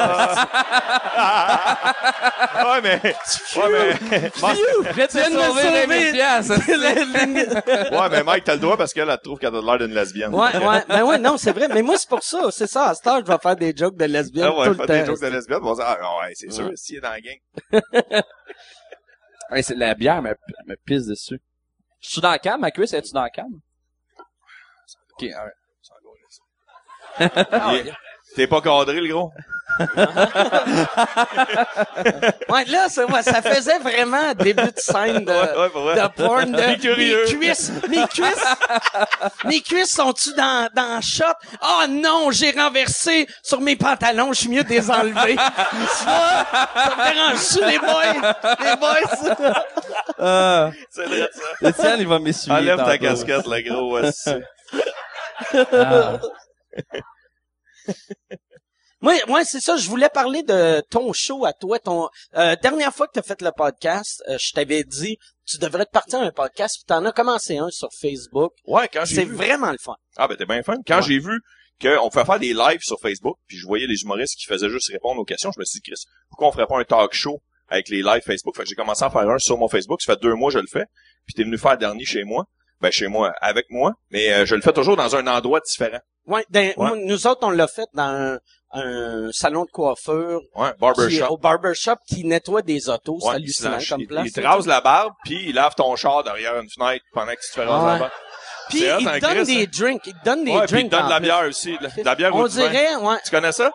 mais, 2.82 3.02
ouais, 3.04 3.12
mais, 3.72 3.92
Je 4.34 4.94
vais 4.94 5.08
te 5.08 5.18
viens 5.18 5.30
de 5.30 5.36
me 5.36 5.42
sauver 5.42 5.64
sauver. 5.64 5.86
20 5.86 6.00
000 6.00 6.14
piastres. 6.14 7.92
ouais, 7.92 8.10
mais 8.10 8.24
Mike, 8.24 8.44
t'as 8.46 8.54
le 8.54 8.60
droit 8.60 8.78
parce 8.78 8.94
qu'elle, 8.94 9.10
elle 9.10 9.18
trouve 9.20 9.38
qu'elle 9.38 9.56
a 9.56 9.62
l'air 9.62 9.78
d'une 9.80 9.94
lesbienne. 9.94 10.34
Ouais, 10.34 10.58
ouais, 10.58 10.84
ben 10.88 11.04
ouais, 11.04 11.18
non, 11.20 11.38
c'est 11.38 11.52
vrai. 11.52 11.68
Mais 11.68 11.82
moi, 11.82 11.98
c'est 11.98 12.10
pour 12.10 12.24
ça. 12.24 12.50
C'est 12.52 12.68
ça. 12.68 12.90
À 12.90 12.96
cette 12.96 13.06
heure, 13.08 13.20
je 13.26 13.32
vais 13.32 13.38
faire 13.40 13.56
des 13.56 13.74
jokes 13.76 13.98
de 13.98 14.06
lesbiennes 14.06 14.48
Ah 14.50 14.58
ouais, 14.60 14.68
tout 14.68 14.80
le 14.80 14.88
des 14.88 15.00
temps. 15.02 15.06
jokes 15.08 15.22
de 15.22 15.28
lesbienne, 15.28 15.60
on 15.62 15.74
va 15.74 15.84
dire, 15.84 15.98
ah, 16.02 16.20
ouais, 16.22 16.32
c'est 16.36 16.52
sûr, 16.52 16.72
s'il 16.76 16.98
est 16.98 17.02
dans 17.02 17.10
la 17.12 17.22
gang. 17.22 17.38
Hey, 19.52 19.62
c'est 19.62 19.76
la 19.76 19.94
bière, 19.94 20.22
me, 20.22 20.34
me 20.66 20.76
pisse 20.86 21.06
dessus. 21.06 21.40
Je 22.00 22.10
suis 22.10 22.22
dans 22.22 22.32
la 22.32 22.40
cam, 22.40 22.60
ma 22.60 22.72
cuisse, 22.72 22.94
es-tu 22.94 23.12
dans 23.14 23.22
la 23.22 23.30
cam? 23.30 23.46
Ok, 25.14 25.24
alright. 25.36 25.54
Il 27.20 27.88
est- 27.90 27.94
T'es 28.36 28.48
pas 28.48 28.62
cadré, 28.62 29.00
le 29.00 29.08
gros? 29.14 29.32
Ouais, 32.50 32.66
là, 32.66 32.90
ça, 32.90 33.06
ouais, 33.06 33.22
ça 33.24 33.42
faisait 33.42 33.80
vraiment 33.80 34.34
début 34.34 34.64
de 34.64 34.74
scène 34.78 35.26
de, 35.26 35.32
Ouais, 35.32 35.84
ouais, 35.84 35.96
de 36.02 36.08
porn. 36.24 36.52
De, 36.52 36.58
T'es 36.74 36.78
curieux. 36.78 37.26
Mes 37.26 37.40
cuisses, 37.40 37.72
mes 37.90 38.08
cuisses, 38.08 38.46
mes 39.46 39.62
cuisses 39.62 39.92
sont-tu 39.92 40.34
dans, 40.34 40.70
dans 40.76 40.96
le 40.98 41.02
shot? 41.02 41.24
Oh 41.62 41.84
non, 41.90 42.32
j'ai 42.32 42.52
renversé 42.52 43.28
sur 43.44 43.62
mes 43.62 43.76
pantalons, 43.76 44.34
je 44.34 44.40
suis 44.42 44.50
mieux 44.50 44.64
de 44.64 44.70
les 44.70 44.90
enlever. 44.92 45.36
ça, 45.36 46.46
ça 46.76 46.96
me 46.98 47.14
dérange-tu, 47.14 47.66
les 47.66 47.80
boys? 47.80 48.36
Les 48.60 48.76
boys? 48.78 49.54
Euh, 50.20 50.72
C'est 50.90 51.06
vrai, 51.06 51.30
ça. 51.62 51.70
Étienne, 51.70 52.00
il 52.00 52.08
va 52.08 52.20
m'essuyer. 52.20 52.56
Enlève 52.56 52.78
ta 52.84 52.98
casquette, 52.98 53.46
le 53.48 53.62
gros, 53.70 53.94
ouais, 53.94 54.12
c'est- 54.12 54.42
Ah. 55.72 56.20
Moi, 59.02 59.16
moi, 59.28 59.44
c'est 59.44 59.60
ça, 59.60 59.76
je 59.76 59.90
voulais 59.90 60.08
parler 60.08 60.44
de 60.44 60.82
ton 60.90 61.12
show 61.12 61.44
à 61.46 61.52
toi. 61.52 61.78
Ton 61.78 62.08
euh, 62.38 62.56
dernière 62.64 62.94
fois 62.94 63.06
que 63.08 63.12
tu 63.14 63.20
as 63.20 63.24
fait 63.24 63.42
le 63.42 63.52
podcast, 63.52 64.24
euh, 64.30 64.38
je 64.40 64.52
t'avais 64.54 64.86
dit 64.86 65.18
tu 65.46 65.58
devrais 65.58 65.86
te 65.86 65.92
partir 65.92 66.20
un 66.22 66.32
podcast, 66.32 66.78
puis 66.78 66.86
t'en 66.88 67.04
as 67.04 67.12
commencé 67.12 67.58
un 67.58 67.70
sur 67.70 67.90
Facebook. 68.00 68.54
Ouais, 68.66 68.88
quand 68.88 69.04
j'ai 69.04 69.16
C'est 69.16 69.26
vu. 69.26 69.36
vraiment 69.36 69.72
le 69.74 69.78
fun. 69.78 69.96
Ah, 70.16 70.30
ben, 70.30 70.38
t'es 70.38 70.46
bien 70.46 70.64
fun. 70.64 70.78
Quand 70.88 70.98
Ouais. 70.98 71.04
j'ai 71.04 71.20
vu 71.20 71.38
qu'on 71.82 72.10
pouvait 72.10 72.24
faire 72.24 72.40
des 72.40 72.54
lives 72.54 72.80
sur 72.82 72.98
Facebook, 73.02 73.38
puis 73.48 73.58
je 73.58 73.66
voyais 73.66 73.88
les 73.88 74.04
humoristes 74.04 74.38
qui 74.40 74.46
faisaient 74.46 74.70
juste 74.70 74.90
répondre 74.90 75.20
aux 75.20 75.26
questions, 75.26 75.52
je 75.54 75.60
me 75.60 75.66
suis 75.66 75.82
dit, 75.82 75.92
Chris, 75.92 76.02
pourquoi 76.30 76.48
on 76.48 76.52
ferait 76.54 76.68
pas 76.68 76.80
un 76.80 76.86
talk 76.86 77.14
show 77.14 77.42
avec 77.68 77.90
les 77.90 78.02
lives 78.04 78.22
Facebook? 78.26 78.56
Fait 78.56 78.64
que 78.64 78.70
j'ai 78.70 78.76
commencé 78.76 79.04
à 79.04 79.10
faire 79.10 79.30
un 79.30 79.38
sur 79.38 79.58
mon 79.58 79.68
Facebook. 79.68 80.02
Ça 80.02 80.14
fait 80.14 80.22
deux 80.22 80.34
mois 80.36 80.50
que 80.50 80.54
je 80.54 80.60
le 80.60 80.68
fais. 80.72 80.86
Puis 81.26 81.34
t'es 81.34 81.44
venu 81.44 81.58
faire 81.58 81.72
le 81.74 81.78
dernier 81.80 82.06
chez 82.06 82.24
moi. 82.24 82.46
Ben, 82.84 82.92
chez 82.92 83.08
moi, 83.08 83.34
avec 83.42 83.66
moi. 83.70 83.94
Mais 84.12 84.32
euh, 84.34 84.46
je 84.46 84.54
le 84.56 84.62
fais 84.62 84.74
toujours 84.74 84.96
dans 84.98 85.16
un 85.16 85.26
endroit 85.26 85.62
différent. 85.62 86.00
Ouais, 86.28 86.46
ben, 86.50 86.74
nous 87.06 87.28
autres, 87.28 87.40
on 87.48 87.50
l'a 87.50 87.68
fait 87.68 87.88
dans 87.94 88.04
un, 88.04 88.40
un 88.72 89.30
salon 89.32 89.64
de 89.66 89.72
coiffure 89.72 90.42
Ouais, 90.56 90.74
barbershop. 90.80 91.26
au 91.30 91.38
barbershop 91.38 91.96
qui 92.08 92.24
nettoie 92.26 92.62
des 92.62 92.90
autos. 92.90 93.18
c'est 93.22 93.28
Ouais, 93.28 93.36
hallucinant 93.36 93.78
il, 93.80 93.88
comme 93.88 94.02
il- 94.02 94.08
place. 94.08 94.28
il 94.28 94.32
te 94.34 94.42
rase 94.42 94.68
la 94.68 94.82
barbe, 94.82 95.14
puis 95.26 95.50
il 95.50 95.56
lave 95.56 95.74
ton 95.76 95.96
char 95.96 96.24
derrière 96.24 96.60
une 96.60 96.70
fenêtre 96.70 97.04
pendant 97.14 97.32
que 97.34 97.40
tu 97.42 97.48
te 97.50 97.54
fais 97.54 97.66
raser 97.66 97.86
la 97.88 98.00
barbe. 98.00 98.12
Puis 98.70 98.80
C'est 98.80 98.86
il 98.86 99.08
hein, 99.08 99.20
donne 99.20 99.34
Chris, 99.44 99.46
des 99.46 99.64
hein? 99.64 99.70
drinks. 99.78 100.02
Il 100.08 100.14
te 100.14 100.26
donne 100.26 100.44
des 100.46 100.52
Ouais, 100.52 100.66
puis 100.66 100.80
il 100.82 100.90
drinks. 100.90 100.92
donne 100.92 101.06
de 101.06 101.10
la 101.10 101.20
bière 101.20 101.44
aussi. 101.48 101.78
de 101.78 101.84
la- 101.84 101.90
de 101.90 102.04
la 102.04 102.16
bière 102.16 102.36
On 102.36 102.48
dirait, 102.48 102.96
ouais. 102.96 103.18
Tu 103.26 103.32
connais 103.32 103.52
ça? 103.52 103.72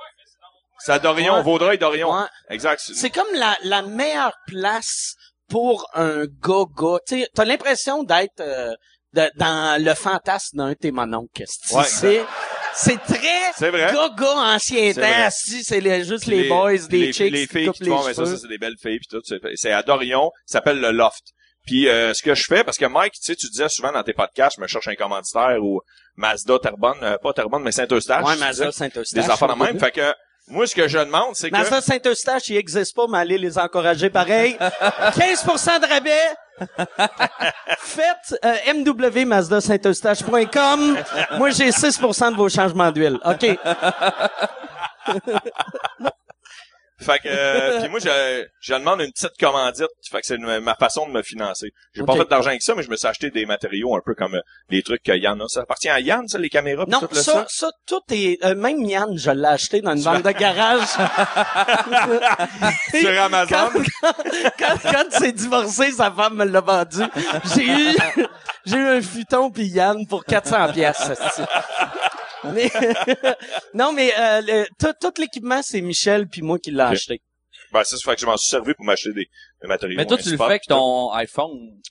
C'est 0.81 0.93
à 0.93 0.99
Dorion, 0.99 1.35
Ouais. 1.37 1.43
Vaudreuil-Dorion. 1.43 2.13
ouais. 2.13 2.27
Exact. 2.51 2.81
C'est 2.95 3.11
comme 3.11 3.27
la, 3.35 3.57
la 3.65 3.83
meilleure 3.83 4.35
place 4.47 5.15
pour 5.51 5.87
un 5.95 6.25
gars-gars. 6.27 6.99
T'as 7.35 7.45
l'impression 7.45 8.03
d'être 8.05 8.41
euh, 8.41 8.73
de- 9.15 9.31
dans 9.37 9.83
le 9.83 9.95
fantasme 9.95 10.57
d'un 10.59 10.69
de 10.71 10.75
tes 10.75 10.91
mononcles. 10.93 11.45
Ouais, 11.73 11.85
c'est, 11.85 12.23
c'est 12.75 12.99
très 13.03 13.53
C'est 13.57 13.71
vrai. 13.71 13.93
gars-gars 13.93 14.55
ancien 14.55 14.93
C'est 14.93 15.01
temps. 15.01 15.29
Si 15.31 15.63
c'est 15.65 15.81
les- 15.81 16.05
juste 16.05 16.25
Puis 16.27 16.43
les, 16.43 16.49
boys, 16.49 16.77
des 16.89 17.07
les, 17.07 17.13
chicks 17.13 17.33
les 17.33 17.47
qui 17.47 17.59
filles 17.59 17.73
qui 17.73 17.85
les 17.85 17.91
font, 17.91 18.05
mais 18.07 18.15
ça, 18.15 18.27
ça, 18.27 18.37
c'est 18.37 18.49
des 18.49 18.59
belles 18.59 18.77
filles 18.81 18.99
puis 18.99 19.09
tout. 19.11 19.21
C'est- 19.25 19.41
C'est 19.55 19.73
à 19.73 19.83
Dorion, 19.83 20.31
ça 20.47 20.59
s'appelle 20.59 20.81
le 20.81 20.91
Loft. 20.93 21.23
Puis 21.67 21.89
euh, 21.89 22.15
ce 22.15 22.23
que 22.23 22.35
je 22.35 22.45
fais, 22.45 22.65
parce 22.65 22.79
que 22.79 22.87
Mike, 22.87 23.13
tu 23.15 23.21
sais, 23.23 23.37
tu 23.37 23.47
disais 23.49 23.69
souvent 23.69 23.93
dans 23.93 24.03
tes 24.03 24.15
podcasts, 24.15 24.57
je 24.57 24.63
me 24.63 24.67
cherche 24.67 24.89
un 24.89 24.95
commanditaire 24.95 25.59
ou 25.63 25.81
Mazda 26.17 26.59
Terrebonne, 26.59 26.97
euh, 27.03 27.19
pas 27.19 27.33
Terrebonne, 27.35 27.63
mais 27.63 27.73
Saint-Eustache. 27.73 28.25
Ouais, 28.25 28.37
Mazda. 28.37 28.73
Saint-Eustache. 28.73 29.13
Des 29.25 29.31
enfants 29.31 29.49
de 29.55 29.63
même. 29.63 29.79
Fait 29.79 29.91
que 29.91 30.13
moi, 30.51 30.67
ce 30.67 30.75
que 30.75 30.89
je 30.89 30.99
demande, 30.99 31.35
c'est 31.35 31.51
que... 31.51 31.57
Mazda 31.57 31.81
Saint-Eustache, 31.81 32.49
il 32.49 32.57
existe 32.57 32.93
pas, 32.95 33.07
mais 33.09 33.19
allez 33.19 33.39
les 33.39 33.57
encourager 33.59 34.11
pareil. 34.11 34.57
15% 34.61 35.81
de 35.81 35.87
rabais. 35.87 36.35
Faites 37.79 38.37
euh, 38.45 38.57
mwmazdasaint-eustache.com. 38.75 40.99
Moi, 41.37 41.51
j'ai 41.51 41.71
6% 41.71 42.33
de 42.33 42.37
vos 42.37 42.49
changements 42.49 42.91
d'huile. 42.91 43.21
OK. 43.25 43.47
Fait 47.01 47.21
que, 47.21 47.29
euh, 47.29 47.81
puis 47.81 47.89
moi, 47.89 48.01
je, 48.01 48.45
je 48.61 48.75
demande 48.75 49.01
une 49.01 49.13
petite 49.13 49.39
commandite. 49.39 49.87
Fait 50.11 50.21
que 50.21 50.27
c'est 50.27 50.39
ma 50.39 50.75
façon 50.75 51.07
de 51.07 51.13
me 51.13 51.23
financer. 51.23 51.69
J'ai 51.95 52.03
pas 52.03 52.17
fait 52.17 52.29
d'argent 52.29 52.49
avec 52.51 52.63
ça, 52.63 52.75
mais 52.75 52.83
je 52.83 52.91
me 52.91 52.97
suis 52.97 53.07
acheté 53.07 53.31
des 53.31 53.47
matériaux 53.47 53.95
un 53.97 54.01
peu 54.05 54.15
comme 54.15 54.35
euh, 54.35 54.41
les 54.69 54.83
trucs 54.83 55.03
que 55.05 55.13
Yann 55.13 55.41
a. 55.41 55.45
Ça 55.49 55.61
appartient 55.61 55.89
à 55.89 56.01
Yann, 56.01 56.27
ça, 56.27 56.39
les 56.39 56.49
caméras 56.49 56.87
pis 56.87 56.91
Non, 56.91 57.01
tout 57.01 57.09
le 57.13 57.21
ça, 57.21 57.47
ça, 57.49 57.69
tout 57.87 58.01
est... 58.11 58.45
euh, 58.45 58.55
même 58.57 58.81
Yann, 58.83 59.17
je 59.17 59.31
l'ai 59.31 59.47
acheté 59.47 59.81
dans 59.81 59.93
une 59.93 60.03
vente 60.03 60.25
de 60.25 60.31
garage. 60.33 60.89
Sur 63.01 63.23
Amazon. 63.23 63.57
Quand, 64.03 64.13
quand, 64.59 64.79
quand 64.83 65.05
il 65.13 65.17
s'est 65.19 65.33
divorcé, 65.33 65.91
sa 65.93 66.11
femme 66.11 66.37
me 66.37 66.45
l'a 66.45 66.61
vendu. 66.61 67.03
J'ai 67.55 67.65
eu, 67.67 67.97
j'ai 68.67 68.77
eu 68.77 68.87
un 68.87 69.03
futon 69.03 69.51
puis 69.51 69.67
Yann 69.67 70.07
pour 70.07 70.25
400 70.25 70.73
pièces. 70.73 71.11
Mais 72.45 72.71
non, 73.75 73.93
mais 73.93 74.13
euh, 74.19 74.41
le- 74.43 74.67
tout, 74.79 74.93
tout 75.01 75.21
l'équipement 75.21 75.61
c'est 75.63 75.81
Michel 75.81 76.29
puis 76.29 76.43
moi 76.43 76.59
qui 76.59 76.71
l'a 76.71 76.89
acheté. 76.89 77.21
Ben, 77.73 77.83
c'est 77.85 77.97
ça 77.99 78.11
fait 78.11 78.15
que 78.15 78.21
je 78.23 78.27
m'en 78.27 78.37
suis 78.39 78.49
servi 78.49 78.73
pour 78.73 78.85
m'acheter 78.87 79.13
des, 79.13 79.29
des 79.61 79.69
matériaux. 79.69 79.97
Mais 79.99 80.07
toi, 80.07 80.17
tu 80.17 80.31
le 80.31 80.39
fais 80.39 80.43
avec 80.45 80.63
ton 80.67 81.11
iPhone. 81.13 81.51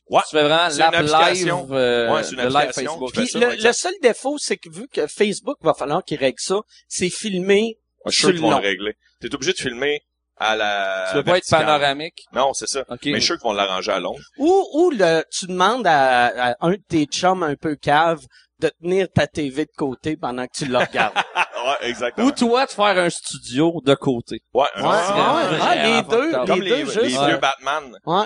Ouais. 0.09 0.21
Tu 0.27 0.35
fais 0.35 0.41
vraiment 0.43 0.67
l'app 0.75 0.93
une 0.95 1.09
application. 1.11 1.61
live, 1.63 1.73
euh, 1.73 2.13
Ouais, 2.13 2.23
c'est 2.23 2.31
une 2.31 2.37
le 2.41 2.47
live 2.47 2.55
application 2.55 2.91
Facebook. 2.93 3.11
Puis 3.13 3.27
ça, 3.27 3.39
le, 3.39 3.55
le 3.63 3.73
seul 3.73 3.93
défaut 4.01 4.37
c'est 4.39 4.57
que 4.57 4.69
vu 4.71 4.87
que 4.87 5.05
Facebook 5.05 5.57
va 5.61 5.73
falloir 5.75 6.03
qu'il 6.03 6.17
règle 6.17 6.39
ça, 6.39 6.61
c'est 6.87 7.09
filmer 7.09 7.77
je 8.07 8.11
suis 8.11 8.21
sûr 8.21 8.31
qu'ils 8.31 8.41
vont 8.41 8.51
long. 8.51 8.59
le 8.59 8.67
régler. 8.67 8.93
T'es 9.21 9.33
obligé 9.35 9.51
de 9.53 9.57
filmer 9.57 10.01
à 10.37 10.55
la 10.55 11.07
Tu 11.11 11.17
veux 11.17 11.23
pas 11.23 11.37
être 11.39 11.49
panoramique? 11.49 12.23
Non, 12.31 12.53
c'est 12.53 12.67
ça. 12.67 12.83
Ok. 12.89 12.99
Mais 13.05 13.13
je 13.15 13.17
suis 13.17 13.25
sûr 13.25 13.35
qu'ils 13.37 13.43
vont 13.47 13.53
l'arranger 13.53 13.91
à 13.91 13.99
long. 13.99 14.15
Ou, 14.37 14.65
ou 14.73 14.89
le, 14.91 15.23
tu 15.31 15.45
demandes 15.47 15.85
à, 15.85 16.51
à 16.51 16.55
un 16.61 16.71
de 16.71 16.81
tes 16.87 17.05
chums 17.05 17.43
un 17.43 17.55
peu 17.55 17.75
cave 17.75 18.21
de 18.59 18.69
tenir 18.81 19.07
ta 19.13 19.27
TV 19.27 19.65
de 19.65 19.71
côté 19.77 20.17
pendant 20.17 20.45
que 20.47 20.51
tu 20.57 20.65
le 20.65 20.77
regardes. 20.77 21.15
ouais, 21.35 21.89
exactement. 21.89 22.27
Ou 22.27 22.31
toi, 22.31 22.65
de 22.65 22.71
faire 22.71 22.97
un 22.97 23.09
studio 23.09 23.81
de 23.83 23.93
côté. 23.95 24.41
Ouais, 24.53 24.65
Ouais, 24.77 24.81
un- 24.83 24.83
ouais, 24.83 25.49
ouais. 25.51 25.59
Ah, 25.61 25.75
les 25.75 26.01
deux. 26.03 26.31
Comme 26.31 26.61
les 26.61 26.69
les, 26.69 26.69
deux 26.69 26.75
les 27.01 27.09
juste. 27.09 27.23
vieux 27.23 27.33
Ouais. 27.35 27.37
Batman. 27.39 27.97
Ouais. 28.05 28.25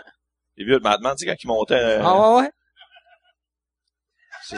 Les 0.58 0.66
vieux 0.66 0.80
Batman, 0.80 1.14
tu 1.18 1.26
sais, 1.26 1.32
quand 1.32 1.44
ils 1.44 1.48
montaient... 1.48 1.74
euh, 1.76 2.02
Ah 2.04 2.32
ouais, 2.36 2.42
ouais. 2.44 2.52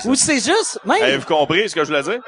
Ou 0.05 0.15
c'est 0.15 0.39
juste, 0.39 0.79
même, 0.85 1.01
Avez-vous 1.03 1.25
compris 1.25 1.69
ce 1.69 1.75
que 1.75 1.83
je 1.83 1.87
voulais 1.89 2.03
dire? 2.03 2.21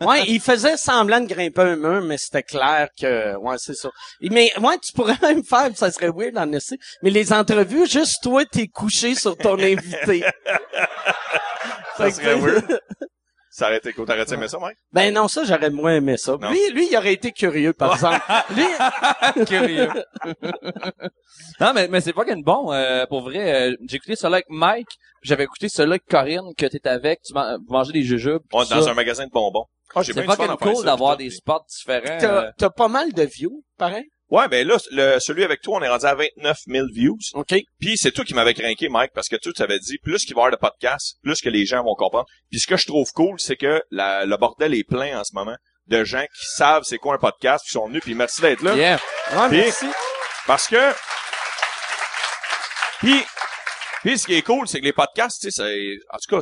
Ouais, 0.00 0.24
il 0.26 0.40
faisait 0.40 0.76
semblant 0.76 1.20
de 1.20 1.26
grimper 1.26 1.62
un 1.62 1.76
mur, 1.76 2.02
mais 2.02 2.18
c'était 2.18 2.42
clair 2.42 2.88
que, 2.98 3.36
ouais, 3.36 3.56
c'est 3.58 3.74
ça. 3.74 3.90
Mais, 4.20 4.52
ouais, 4.60 4.78
tu 4.82 4.92
pourrais 4.92 5.18
même 5.22 5.44
faire, 5.44 5.70
ça 5.74 5.90
serait 5.90 6.10
weird 6.14 6.36
en 6.38 6.50
essai, 6.52 6.78
mais 7.02 7.10
les 7.10 7.32
entrevues, 7.32 7.86
juste 7.86 8.22
toi, 8.22 8.44
t'es 8.44 8.68
couché 8.68 9.14
sur 9.14 9.36
ton 9.36 9.58
invité. 9.58 10.24
Ça 11.96 12.10
serait 12.10 12.36
weird. 12.36 12.80
Ça 13.54 13.66
aurait 13.66 13.76
été 13.76 13.92
cool. 13.92 14.06
T'aurais 14.06 14.24
aimé 14.32 14.48
ça, 14.48 14.58
Mike? 14.58 14.78
Ben 14.94 15.12
non, 15.12 15.28
ça, 15.28 15.44
j'aurais 15.44 15.68
moins 15.68 15.96
aimé 15.96 16.16
ça. 16.16 16.38
Non. 16.40 16.50
Lui, 16.50 16.58
lui, 16.72 16.88
il 16.90 16.96
aurait 16.96 17.12
été 17.12 17.32
curieux, 17.32 17.74
par 17.74 17.92
exemple. 17.92 18.18
Lui, 18.56 19.44
Curieux. 19.46 19.88
non, 21.60 21.72
mais, 21.74 21.86
mais 21.88 22.00
c'est 22.00 22.12
pas 22.14 22.24
qu'une 22.24 22.42
bon, 22.42 22.72
euh, 22.72 23.04
pour 23.06 23.20
vrai. 23.22 23.70
euh, 23.72 23.76
j'ai 23.86 23.96
écouté 23.96 24.16
celui 24.16 24.34
avec 24.34 24.46
Mike, 24.48 24.88
j'avais 25.22 25.44
écouté 25.44 25.68
celui 25.68 25.90
avec 25.92 26.06
Corinne, 26.06 26.54
que 26.56 26.64
t'étais 26.66 26.88
avec, 26.88 27.20
tu 27.22 27.34
man- 27.34 27.58
vous 27.66 27.72
mangez 27.74 27.92
des 27.92 28.02
jujubes. 28.02 28.40
On 28.52 28.62
est 28.64 28.70
dans 28.70 28.82
ça. 28.82 28.90
un 28.90 28.94
magasin 28.94 29.26
de 29.26 29.30
bonbons. 29.30 29.66
J'ai 30.00 30.14
C'est 30.14 30.22
fucking 30.24 30.56
cool 30.56 30.76
ça, 30.76 30.84
d'avoir 30.84 31.18
des 31.18 31.28
spots 31.28 31.64
différents. 31.68 32.18
t'as, 32.18 32.44
euh. 32.46 32.50
t'as 32.56 32.70
pas 32.70 32.88
mal 32.88 33.12
de 33.12 33.22
views, 33.24 33.62
pareil? 33.76 34.08
Ouais, 34.32 34.48
ben 34.48 34.66
là, 34.66 34.78
le, 34.92 35.18
celui 35.20 35.44
avec 35.44 35.60
toi, 35.60 35.76
on 35.78 35.82
est 35.82 35.88
rendu 35.88 36.06
à 36.06 36.14
29 36.14 36.56
000 36.66 36.86
views. 36.92 37.18
OK. 37.34 37.54
Puis 37.78 37.98
c'est 37.98 38.12
toi 38.12 38.24
qui 38.24 38.32
m'avais 38.32 38.54
craqué, 38.54 38.88
Mike, 38.88 39.12
parce 39.14 39.28
que 39.28 39.36
toi, 39.36 39.52
tu 39.54 39.60
avais 39.62 39.78
dit, 39.78 39.98
plus 40.02 40.24
qu'il 40.24 40.34
va 40.34 40.40
y 40.40 40.44
avoir 40.46 40.52
de 40.52 40.56
podcasts, 40.56 41.18
plus 41.22 41.40
que 41.42 41.50
les 41.50 41.66
gens 41.66 41.84
vont 41.84 41.94
comprendre. 41.94 42.24
Puis 42.50 42.60
ce 42.60 42.66
que 42.66 42.78
je 42.78 42.86
trouve 42.86 43.12
cool, 43.12 43.38
c'est 43.38 43.56
que 43.56 43.82
la- 43.90 44.24
le 44.24 44.36
bordel 44.38 44.72
est 44.74 44.84
plein 44.88 45.20
en 45.20 45.24
ce 45.24 45.34
moment 45.34 45.56
de 45.88 46.02
gens 46.04 46.22
qui 46.22 46.46
savent 46.56 46.84
c'est 46.84 46.96
quoi 46.96 47.14
un 47.14 47.18
podcast, 47.18 47.62
qui 47.66 47.72
sont 47.72 47.86
venus, 47.88 48.00
puis 48.02 48.14
merci 48.14 48.40
d'être 48.40 48.62
là. 48.62 48.74
Yeah. 48.74 49.00
Ouais, 49.32 49.48
Puis- 49.48 49.58
merci. 49.58 49.86
Parce 50.46 50.66
que... 50.66 50.92
Puis, 53.00 53.22
puis 54.02 54.18
ce 54.18 54.26
qui 54.26 54.34
est 54.34 54.42
cool, 54.42 54.66
c'est 54.68 54.80
que 54.80 54.84
les 54.84 54.92
podcasts, 54.92 55.42
tu 55.42 55.50
sais, 55.50 55.62
c'est- 55.62 55.98
en 56.10 56.16
tout 56.18 56.36
cas, 56.36 56.40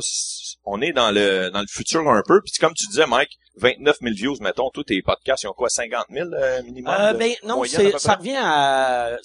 on 0.63 0.81
est 0.81 0.93
dans 0.93 1.11
le 1.11 1.49
dans 1.49 1.61
le 1.61 1.67
futur 1.69 2.07
un 2.09 2.21
peu. 2.25 2.39
Puis 2.41 2.53
comme 2.59 2.73
tu 2.73 2.85
disais, 2.87 3.07
Mike, 3.07 3.31
29 3.57 3.97
000 4.01 4.13
views, 4.15 4.37
mettons, 4.41 4.69
tous 4.69 4.83
tes 4.83 5.01
podcasts, 5.01 5.43
ils 5.43 5.47
ont 5.47 5.53
quoi, 5.53 5.69
50 5.69 6.05
000 6.09 6.29
euh, 6.33 6.63
minimum? 6.63 6.93
Euh, 6.97 7.13
ben 7.13 7.33
non, 7.43 7.57
moyenne, 7.57 7.97
ça 7.99 8.15
revient 8.15 8.39
à, 8.41 9.17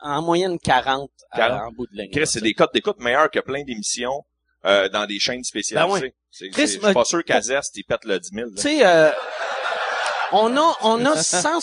en 0.00 0.22
moyenne 0.22 0.58
40, 0.58 1.10
à- 1.30 1.36
40. 1.38 1.60
en 1.62 1.72
bout 1.72 1.86
de 1.86 1.96
ligne. 1.96 2.10
Chris, 2.10 2.26
c'est 2.26 2.40
des 2.40 2.54
codes 2.54 2.70
d'écoute 2.74 2.98
meilleurs 2.98 3.30
que 3.30 3.38
plein 3.40 3.62
d'émissions 3.62 4.24
euh, 4.64 4.88
dans 4.88 5.06
des 5.06 5.18
chaînes 5.18 5.44
spécialisées. 5.44 5.86
Ben 5.88 5.92
ouais. 6.06 6.14
C'est- 6.30 6.48
Chris, 6.50 6.62
Je 6.62 6.78
suis 6.78 6.92
pas 6.92 7.04
sûr 7.04 7.22
qu'Azest, 7.24 7.76
il 7.76 7.84
pète 7.84 8.04
le 8.04 8.18
10 8.18 8.30
000. 8.34 8.46
là. 8.48 8.52
Tu 8.56 8.62
sais, 8.62 8.86
euh, 8.86 9.10
on 10.32 10.56
a, 10.56 10.76
on 10.82 11.04
a 11.04 11.16
100, 11.22 11.58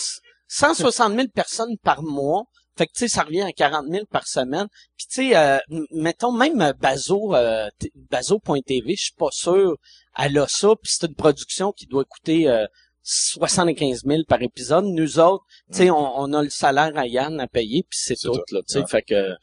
160 0.48 1.14
000 1.14 1.26
personnes 1.34 1.76
par 1.82 2.02
mois. 2.02 2.44
Fait 2.80 2.86
que, 2.86 2.92
tu 2.92 3.00
sais, 3.00 3.08
ça 3.08 3.24
revient 3.24 3.42
à 3.42 3.52
40 3.52 3.88
000 3.90 4.06
par 4.06 4.26
semaine. 4.26 4.66
Puis, 4.96 5.06
tu 5.06 5.28
sais, 5.28 5.36
euh, 5.36 5.58
mettons, 5.90 6.32
même 6.32 6.72
Bazo, 6.80 7.34
euh, 7.34 7.68
Bazo.tv, 8.10 8.94
je 8.96 9.02
suis 9.02 9.14
pas 9.18 9.28
sûr, 9.32 9.76
elle 10.16 10.38
a 10.38 10.46
ça. 10.48 10.68
Puis, 10.82 10.94
c'est 10.98 11.06
une 11.06 11.14
production 11.14 11.72
qui 11.72 11.84
doit 11.84 12.06
coûter 12.06 12.48
euh, 12.48 12.64
75 13.02 14.04
000 14.06 14.22
par 14.26 14.40
épisode. 14.40 14.86
Nous 14.86 15.18
autres, 15.18 15.44
tu 15.70 15.76
sais, 15.76 15.90
on, 15.90 16.20
on 16.20 16.32
a 16.32 16.42
le 16.42 16.48
salaire 16.48 16.96
à 16.96 17.06
Yann 17.06 17.38
à 17.38 17.48
payer, 17.48 17.82
puis 17.82 17.98
c'est 18.00 18.16
tout, 18.16 18.32
tout. 18.32 18.54
là, 18.54 18.62
tu 18.66 18.72
sais. 18.72 18.78
Ouais. 18.78 18.86
Fait 18.86 19.02
que, 19.02 19.34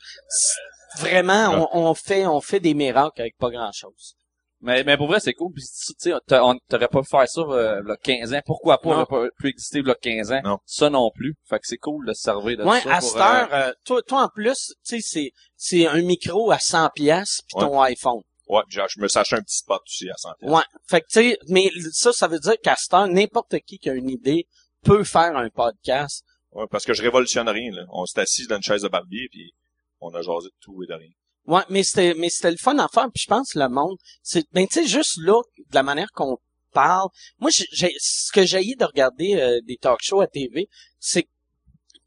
vraiment, 1.00 1.70
on, 1.72 1.90
on 1.90 1.94
fait, 1.94 2.26
on 2.26 2.42
fait 2.42 2.60
des 2.60 2.74
miracles 2.74 3.22
avec 3.22 3.38
pas 3.38 3.52
grand-chose. 3.52 4.16
Mais, 4.62 4.84
mais 4.84 4.98
pour 4.98 5.08
vrai, 5.08 5.20
c'est 5.20 5.34
cool. 5.34 5.54
Puis, 5.54 5.64
tu 5.64 5.94
sais, 5.98 6.14
t'aurais 6.28 6.88
pas 6.88 7.02
pu 7.02 7.08
faire 7.08 7.28
ça, 7.28 7.42
euh, 7.42 7.82
le 7.84 7.96
15 7.96 8.34
ans. 8.34 8.42
Pourquoi 8.46 8.80
pas? 8.80 8.98
Non. 8.98 9.06
Pas 9.06 9.28
pu 9.38 9.50
exister, 9.50 9.82
le 9.82 9.94
15 9.94 10.32
ans? 10.32 10.42
Non. 10.44 10.58
Ça 10.66 10.90
non 10.90 11.12
plus. 11.14 11.36
Fait 11.44 11.60
que 11.60 11.68
c'est 11.68 11.78
cool 11.78 12.06
de 12.08 12.14
se 12.14 12.22
servir 12.22 12.58
de 12.58 12.64
Ouais, 12.64 12.82
ça. 12.82 12.96
à 12.96 13.00
pour, 13.00 13.10
cette 13.10 13.22
heure, 13.22 13.50
euh, 13.54 13.72
toi, 13.86 14.02
toi, 14.02 14.24
en 14.24 14.30
plus, 14.30 14.74
tu 14.84 15.00
sais, 15.00 15.02
c'est, 15.02 15.32
c'est 15.56 15.86
un 15.86 16.02
micro 16.02 16.52
à 16.52 16.60
100 16.60 16.90
pièces 16.96 17.42
puis 17.48 17.60
ton 17.60 17.80
iPhone. 17.82 18.22
Ouais, 18.48 18.62
genre, 18.70 18.88
je 18.90 19.00
me 19.00 19.08
sache 19.08 19.34
un 19.34 19.42
petit 19.42 19.58
spot 19.58 19.82
aussi 19.86 20.10
à 20.10 20.16
santé. 20.16 20.46
Ouais. 20.48 20.64
Fait 20.90 21.02
que, 21.02 21.08
tu 21.08 21.20
sais, 21.20 21.38
mais 21.50 21.70
ça, 21.92 22.14
ça 22.14 22.28
veut 22.28 22.40
dire 22.40 22.56
qu'à 22.64 22.76
cette 22.76 22.94
heure, 22.94 23.08
n'importe 23.08 23.60
qui 23.60 23.78
qui 23.78 23.90
a 23.90 23.94
une 23.94 24.10
idée 24.10 24.48
peut 24.84 25.04
faire 25.04 25.36
un 25.36 25.50
podcast. 25.50 26.24
Ouais, 26.52 26.66
parce 26.72 26.86
que 26.86 26.94
je 26.94 27.04
révolutionne 27.04 27.50
rien, 27.50 27.72
là. 27.72 27.84
On 27.90 28.06
s'est 28.06 28.22
assis 28.22 28.48
dans 28.48 28.56
une 28.56 28.64
chaise 28.64 28.82
de 28.82 28.88
barbier, 28.88 29.28
puis 29.30 29.52
on 30.00 30.10
a 30.16 30.22
jasé 30.22 30.48
de 30.48 30.56
tout 30.62 30.82
et 30.84 30.88
de 30.88 30.94
rien. 30.94 31.10
Ouais, 31.48 31.62
mais 31.70 31.84
c'était, 31.84 32.14
mais 32.14 32.30
c'était 32.30 32.52
le 32.52 32.58
fun 32.58 32.78
à 32.78 32.88
faire, 32.88 33.08
puis 33.14 33.24
je 33.24 33.28
pense 33.28 33.56
le 33.56 33.70
monde, 33.70 33.98
c'est, 34.22 34.44
ben, 34.52 34.68
tu 34.68 34.82
sais, 34.82 34.88
juste 34.88 35.18
là, 35.24 35.42
de 35.58 35.76
la 35.76 35.82
manière 35.84 36.12
qu'on 36.14 36.38
parle, 36.74 37.08
moi, 37.40 37.50
j'ai, 37.72 37.94
ce 38.00 38.32
que 38.32 38.46
j'ai 38.46 38.76
de 38.76 38.86
regarder 38.86 39.36
euh, 39.36 39.60
des 39.66 39.78
talk 39.78 40.00
shows 40.02 40.22
à 40.22 40.28
TV, 40.28 40.68
c'est 41.00 41.24
que 41.24 41.30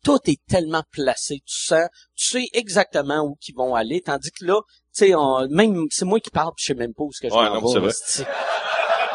tout 0.04 0.18
est 0.26 0.40
tellement 0.46 0.82
placé, 0.92 1.36
tu 1.46 1.56
sens, 1.64 1.86
tu 2.14 2.26
sais 2.28 2.46
exactement 2.52 3.20
où 3.22 3.36
qu'ils 3.40 3.54
vont 3.54 3.74
aller, 3.74 4.00
tandis 4.00 4.30
que 4.30 4.44
là, 4.44 4.60
tu 4.94 5.06
sais, 5.06 5.14
on- 5.14 5.46
même, 5.48 5.86
c'est 5.90 6.04
moi 6.04 6.20
qui 6.20 6.30
parle, 6.30 6.52
puis 6.56 6.64
je 6.64 6.66
sais 6.68 6.74
même 6.78 6.94
pas 6.94 7.04
où 7.04 7.12
ce 7.12 7.20
que 7.20 7.28
je 7.28 7.34
Ouais, 7.34 7.48
m'en 7.48 7.60
vais, 7.80 7.92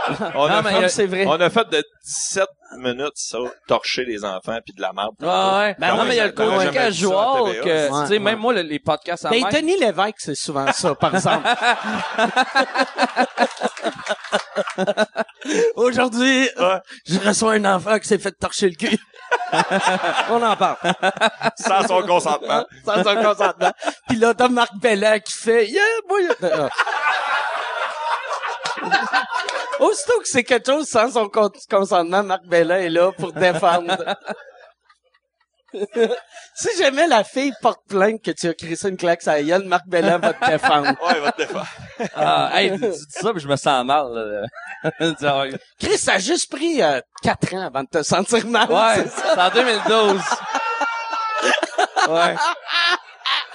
On, 0.36 0.46
a 0.46 0.62
mais 0.62 0.70
fait, 0.72 0.84
a- 0.86 0.90
c'est 0.90 1.06
vrai. 1.08 1.26
on 1.28 1.40
a 1.40 1.50
fait 1.50 1.68
de 1.70 1.84
17 2.06 2.48
minutes, 2.78 3.14
ça, 3.16 3.38
torcher 3.68 4.04
les 4.06 4.24
enfants, 4.26 4.58
puis 4.66 4.74
de 4.76 4.82
la 4.82 4.92
marde. 4.94 5.16
Ouais, 5.22 5.28
ouais. 5.28 5.76
Ben 5.80 5.96
non, 5.96 6.04
mais 6.04 6.16
il 6.16 6.18
y 6.18 6.20
a 6.20 6.28
le 6.28 6.34
côté 6.34 6.70
casual 6.72 7.62
que, 7.64 8.02
tu 8.02 8.08
sais, 8.08 8.20
même 8.20 8.36
ouais. 8.36 8.36
moi, 8.36 8.54
le- 8.54 8.62
les 8.62 8.80
podcasts 8.80 9.26
à 9.26 9.30
Ben, 9.30 9.44
Denis 9.52 9.78
Lévesque, 9.80 10.16
c'est 10.20 10.36
souvent 10.36 10.72
ça, 10.72 10.94
par 10.96 11.16
exemple. 11.16 11.48
Aujourd'hui, 15.76 16.50
Ouais. 16.58 16.80
je 17.08 17.20
reçois 17.20 17.54
un 17.54 17.66
enfant 17.66 17.98
qui 18.00 18.08
s'est 18.08 18.18
fait 18.20 18.32
torcher 18.32 18.70
le 18.70 18.76
cul. 18.76 18.98
On 20.30 20.42
en 20.42 20.56
parle. 20.56 20.78
Sans 21.58 21.88
son 21.88 22.02
consentement. 22.04 22.66
Sans 22.86 23.04
son 23.04 23.16
consentement. 23.16 23.72
Puis 24.08 24.18
là, 24.18 24.34
t'as 24.34 24.48
Marc 24.50 24.72
Bellan 24.82 25.20
qui 25.20 25.34
fait, 25.34 25.68
yeah, 25.68 25.82
boy. 26.08 26.28
Aussitôt 29.86 30.20
que 30.20 30.28
c'est 30.28 30.44
quelque 30.44 30.72
chose 30.72 30.88
sans 30.88 31.12
son 31.12 31.28
con- 31.30 31.50
consentement, 31.70 32.24
Marc 32.24 32.46
Bellan 32.48 32.76
est 32.78 32.90
là 32.90 33.12
pour 33.12 33.34
défendre. 33.34 33.98
si 36.56 36.70
jamais 36.78 37.06
la 37.08 37.24
fille 37.26 37.52
porte 37.62 37.82
plainte 37.90 38.22
que 38.24 38.32
tu 38.32 38.48
as 38.48 38.54
crissé 38.54 38.88
une 38.90 38.96
claque 38.98 39.28
à 39.28 39.34
la 39.34 39.44
gueule, 39.44 39.66
Marc 39.66 39.86
Bellan 39.88 40.20
va 40.20 40.34
te 40.34 40.46
défendre. 40.50 40.88
Ouais, 41.02 41.14
il 41.16 41.22
va 41.22 41.32
te 41.34 41.38
défendre. 41.42 41.68
Ah, 42.16 42.50
hey, 42.54 42.72
tu 42.72 42.80
tu 42.80 42.88
dis 42.90 43.06
ça, 43.10 43.32
puis 43.34 43.42
je 43.42 43.48
me 43.48 43.56
sens 43.58 43.86
mal. 43.86 44.08
là. 44.14 44.48
Chris, 45.80 45.98
ça 45.98 46.14
a 46.14 46.18
juste 46.20 46.50
pris 46.52 46.82
euh, 46.82 47.02
quatre 47.22 47.54
ans 47.54 47.66
avant 47.66 47.84
de 47.84 47.90
te 47.90 48.04
sentir 48.04 48.46
mal. 48.48 48.70
Ouais, 48.72 49.06
c'est 49.10 49.40
en 49.40 49.50
2012. 49.50 50.22
ouais. 52.10 52.36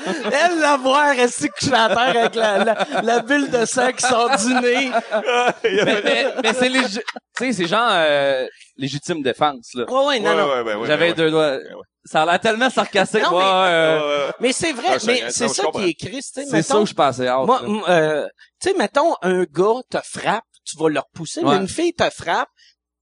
Elle, 0.06 0.58
la 0.60 0.76
voir, 0.76 1.14
rester 1.14 1.48
couchée 1.48 1.72
à 1.74 1.88
terre 1.88 1.98
avec 2.22 2.34
la, 2.34 2.64
la, 2.64 2.86
la 3.02 3.20
bulle 3.20 3.50
de 3.50 3.64
sang 3.64 3.92
qui 3.92 4.06
sort 4.06 4.30
du 4.36 4.54
nez. 4.54 4.90
Mais, 5.64 6.02
mais, 6.04 6.26
mais 6.42 6.52
c'est 6.54 6.68
légi- 6.68 7.00
tu 7.36 7.44
sais, 7.46 7.52
c'est 7.52 7.66
genre 7.66 7.88
euh, 7.90 8.46
légitime 8.76 9.22
défense 9.22 9.70
là. 9.74 9.84
Ouais, 9.90 10.06
ouais, 10.06 10.20
non, 10.20 10.30
Ouais, 10.30 10.36
non. 10.36 10.48
ouais, 10.48 10.62
ouais, 10.62 10.74
ouais, 10.74 10.86
J'avais 10.86 11.08
ouais, 11.08 11.14
deux 11.14 11.30
doigts. 11.30 11.56
ouais. 11.56 11.62
Ça 12.04 12.22
a 12.22 12.26
l'air 12.26 12.40
tellement 12.40 12.70
sarcastique. 12.70 13.22
Non, 13.22 13.36
ouais, 13.36 13.42
mais- 13.44 13.50
euh, 13.50 14.00
Ouais, 14.00 14.26
ouais. 14.26 14.32
Mais 14.40 14.52
c'est 14.52 14.72
vrai, 14.72 14.88
Ah, 14.92 14.96
mais 15.06 15.30
c'est 15.30 15.48
ça 15.48 15.64
qui 15.74 15.90
est 15.90 15.94
tu 15.98 16.10
sais, 16.22 16.44
c'est 16.46 16.62
ça 16.62 16.78
où 16.80 16.86
je 16.86 16.94
pensais 16.94 17.26
hâte. 17.28 17.46
moi, 17.46 17.60
euh, 17.88 18.26
tu 18.60 18.70
sais, 18.70 18.76
mettons, 18.76 19.14
un 19.22 19.44
gars 19.44 19.80
te 19.90 19.98
frappe, 20.02 20.44
tu 20.64 20.76
vas 20.78 20.88
le 20.88 20.98
repousser, 21.00 21.42
Ouais. 21.42 21.54
mais 21.56 21.60
une 21.62 21.68
fille 21.68 21.92
te 21.92 22.08
frappe, 22.10 22.48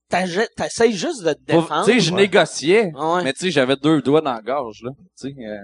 t'essayes 0.09 0.93
juste 0.93 1.23
de 1.23 1.33
te 1.33 1.43
défendre. 1.45 1.85
Tu 1.85 1.93
sais, 1.93 1.99
je 1.99 2.13
négociais. 2.13 2.91
Ouais. 2.95 3.23
Mais 3.23 3.33
tu 3.33 3.39
sais, 3.45 3.51
j'avais 3.51 3.75
deux 3.75 4.01
doigts 4.01 4.21
dans 4.21 4.33
la 4.33 4.41
gorge 4.41 4.79
là. 4.83 4.91
Tu 5.19 5.29
sais, 5.29 5.35
euh, 5.45 5.57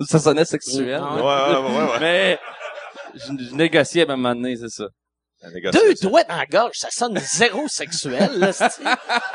ça 0.00 0.18
sonnait 0.18 0.44
sexuel. 0.44 1.00
Ah 1.02 1.14
Ouais, 1.16 1.22
ouais, 1.22 1.70
ouais, 1.70 1.76
ouais, 1.76 1.92
ouais. 1.92 2.00
Mais 2.00 2.38
je, 3.14 3.44
je 3.50 3.54
négociais 3.54 4.08
à 4.08 4.12
un 4.12 4.16
moment 4.16 4.34
donné, 4.34 4.56
c'est 4.56 4.68
ça. 4.68 4.88
Deux 5.72 5.94
doigts 6.02 6.24
dans 6.24 6.34
la 6.36 6.46
gorge, 6.46 6.72
ça 6.74 6.88
sonne 6.90 7.16
zéro 7.20 7.68
sexuel, 7.68 8.28
là. 8.38 8.50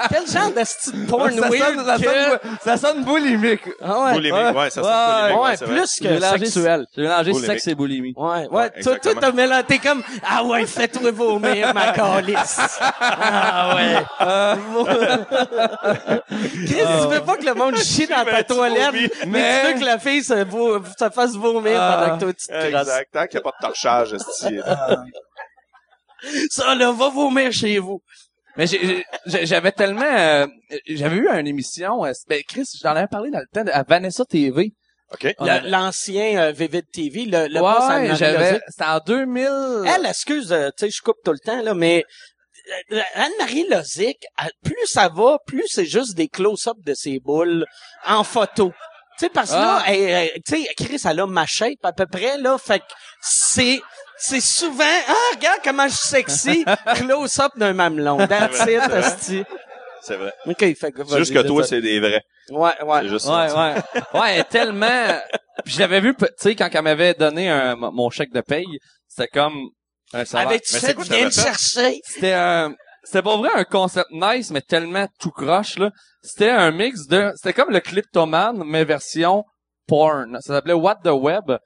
Quel 0.10 0.28
genre 0.28 0.52
de 0.52 0.64
style 0.66 1.06
porn 1.08 1.32
ça, 1.32 1.50
weird 1.50 1.76
sonne, 1.76 1.86
ça, 1.86 1.98
que... 1.98 2.04
sonne, 2.04 2.40
ça 2.64 2.78
sonne 2.78 3.04
boulimique. 3.06 3.62
Ah 3.82 4.02
ouais. 4.04 4.14
Boulimique, 4.14 4.56
ouais, 4.58 4.70
ça 4.70 4.84
sonne 4.84 4.92
Ouais, 4.92 5.32
boulimique, 5.34 5.42
Ouais, 5.42 5.50
ouais, 5.50 5.58
plus 5.80 5.96
que 6.02 6.08
mélangé- 6.14 6.46
sexuel. 6.46 6.86
J'ai 6.96 7.02
mélangé 7.04 7.32
Boulimique. 7.32 7.52
sexe 7.52 7.68
et 7.68 7.76
boulimie. 7.76 8.14
Ouais, 8.18 8.30
ouais. 8.30 8.48
Ouais, 8.50 8.82
toi, 8.84 9.00
toi, 9.00 9.14
t'as 9.20 9.32
mélangé, 9.32 9.64
t'es 9.64 9.78
comme, 9.80 10.04
ah 10.30 10.44
ouais, 10.44 10.66
fais-toi 10.66 11.12
vomir, 11.12 11.74
ma 11.74 11.94
calice. 11.94 12.60
Ah 12.90 13.76
ouais. 13.76 13.96
Chris, 16.66 16.76
tu 17.02 17.08
veux 17.14 17.22
pas 17.22 17.38
que 17.38 17.46
le 17.46 17.54
monde 17.54 17.78
chie 17.78 18.08
dans 18.08 18.26
ta 18.26 18.44
toilette, 18.44 18.92
mais, 18.94 19.10
Mais- 19.28 19.62
tu 19.62 19.68
veux 19.74 19.80
que 19.80 19.86
la 19.86 20.00
fille 20.00 20.24
se, 20.24 20.44
vo- 20.44 20.82
se 21.00 21.10
fasse 21.10 21.34
vomir 21.36 21.78
Ah. 21.80 22.02
pendant 22.04 22.18
que 22.18 22.24
toi, 22.26 22.34
tu 22.34 22.48
te. 22.48 22.54
Exact. 22.54 23.08
Tant 23.14 23.28
qu'il 23.28 23.40
n'y 23.40 23.48
a 23.48 23.52
pas 23.52 23.56
de 23.62 23.66
torchage, 23.68 24.14
esti. 24.14 24.60
Ça, 26.50 26.76
là, 26.76 26.92
va 26.92 27.10
vomir 27.10 27.52
chez 27.52 27.80
vous. 27.80 28.02
Mais 28.56 28.68
j'ai- 28.68 29.04
j'ai- 29.26 29.46
j'avais 29.48 29.72
tellement... 29.72 30.04
euh, 30.06 30.46
j'avais 30.88 31.16
eu 31.18 31.28
une 31.28 31.48
émission... 31.48 32.06
euh, 32.06 32.12
ben, 32.28 32.42
Chris, 32.48 32.66
j'en 32.82 32.92
avais 32.92 33.08
parlé 33.08 33.32
dans 33.32 33.40
le 33.40 33.48
temps 33.52 33.64
de, 33.64 33.72
à 33.72 33.84
Vanessa 33.84 34.26
TV. 34.26 34.74
L'ancien 35.66 36.38
euh, 36.40 36.52
Vivid 36.52 36.86
TV, 36.92 37.26
le, 37.26 37.48
le 37.48 37.62
ouais, 37.62 38.16
j'avais... 38.16 38.60
C'était 38.68 38.86
en 38.86 39.00
2000... 39.00 39.48
Elle, 39.88 40.06
excuse, 40.06 40.52
euh, 40.52 40.70
tu 40.78 40.86
sais, 40.86 40.92
je 40.92 41.02
coupe 41.02 41.18
tout 41.26 41.32
le 41.32 41.40
temps, 41.40 41.62
là, 41.62 41.74
mais 41.74 42.04
euh, 42.92 43.02
Anne-Marie 43.16 43.68
Lozic, 43.70 44.18
plus 44.64 44.76
ça 44.86 45.10
va, 45.10 45.38
plus 45.46 45.66
c'est 45.68 45.86
juste 45.86 46.16
des 46.16 46.28
close-up 46.30 46.78
de 46.86 46.94
ses 46.94 47.20
boules 47.20 47.66
en 48.06 48.24
photo. 48.24 48.72
Tu 49.20 49.26
sais, 49.26 49.30
parce 49.30 49.52
que 49.52 49.56
là, 49.56 49.84
Ah. 49.86 49.92
tu 50.46 50.64
sais, 50.64 50.68
Chris, 50.78 51.02
elle 51.08 51.20
a 51.20 51.28
ma 51.28 51.46
shape 51.46 51.84
à 51.84 51.92
peu 51.94 52.06
près, 52.08 52.38
là, 52.40 52.58
fait 52.58 52.80
que 52.80 52.86
c'est... 53.22 53.82
C'est 54.26 54.40
souvent, 54.40 54.86
ah, 54.86 55.36
regarde 55.36 55.60
comment 55.62 55.86
je 55.86 55.96
suis 55.98 56.08
sexy, 56.08 56.66
close-up 56.96 57.52
d'un 57.58 57.74
mamelon. 57.74 58.26
That's 58.26 58.56
C'est 58.64 58.76
it. 59.36 59.48
C'est 60.02 60.16
vrai. 60.16 60.32
OK, 60.46 60.60
fait 60.60 60.92
que, 60.94 61.04
C'est 61.06 61.18
juste 61.18 61.34
que 61.34 61.46
toi, 61.46 61.62
c'est 61.66 61.82
des 61.82 62.00
vrais. 62.00 62.22
Ouais, 62.50 62.72
ouais. 62.84 63.02
C'est 63.02 63.10
juste 63.10 63.26
Ouais, 63.26 63.50
ça. 63.50 63.74
ouais. 64.14 64.20
Ouais, 64.20 64.44
tellement... 64.46 65.20
Puis 65.66 65.74
je 65.74 65.80
l'avais 65.80 66.00
vu, 66.00 66.16
tu 66.16 66.26
sais, 66.38 66.56
quand 66.56 66.70
elle 66.72 66.82
m'avait 66.84 67.14
donné 67.16 67.50
un, 67.50 67.76
mon 67.76 68.10
chèque 68.10 68.32
de 68.32 68.40
paye, 68.40 68.80
c'était 69.10 69.28
comme... 69.28 69.60
Mais 70.14 70.24
c'est 70.26 70.80
fait, 70.80 70.94
quoi 70.94 71.04
viens 71.04 71.30
fait? 71.30 71.42
chercher? 71.42 72.02
C'était 72.06 72.34
euh, 72.34 72.70
c'était 73.04 73.24
pas 73.24 73.36
vrai 73.36 73.50
un 73.56 73.66
concept 73.66 74.10
nice, 74.12 74.52
mais 74.52 74.62
tellement 74.62 75.06
tout 75.20 75.32
croche, 75.32 75.78
là. 75.78 75.92
C'était 76.22 76.50
un 76.50 76.72
mix 76.72 77.08
de... 77.08 77.34
C'était 77.36 77.52
comme 77.54 77.72
le 77.72 77.82
Cliptoman, 77.82 78.64
mais 78.66 78.86
version 78.86 79.44
porn. 79.86 80.38
Ça 80.40 80.54
s'appelait 80.54 80.74
What 80.74 81.00
the 81.04 81.10
Web. 81.10 81.58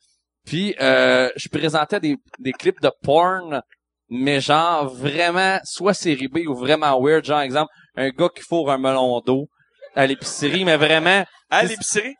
Puis, 0.47 0.73
euh, 0.79 1.29
je 1.35 1.49
présentais 1.49 1.99
des, 1.99 2.15
des 2.39 2.53
clips 2.53 2.81
de 2.81 2.89
porn, 3.03 3.61
mais 4.09 4.39
genre 4.39 4.87
vraiment, 4.87 5.59
soit 5.65 5.93
série 5.93 6.29
B 6.29 6.47
ou 6.47 6.55
vraiment 6.55 6.99
weird. 7.01 7.25
Genre, 7.25 7.41
exemple, 7.41 7.69
un 7.97 8.09
gars 8.09 8.29
qui 8.33 8.41
fourre 8.41 8.71
un 8.71 8.77
melon 8.77 9.19
d'eau 9.19 9.49
à 9.93 10.07
l'épicerie, 10.07 10.63
mais 10.63 10.77
vraiment... 10.77 11.25
À 11.49 11.63
l'épicerie? 11.63 12.15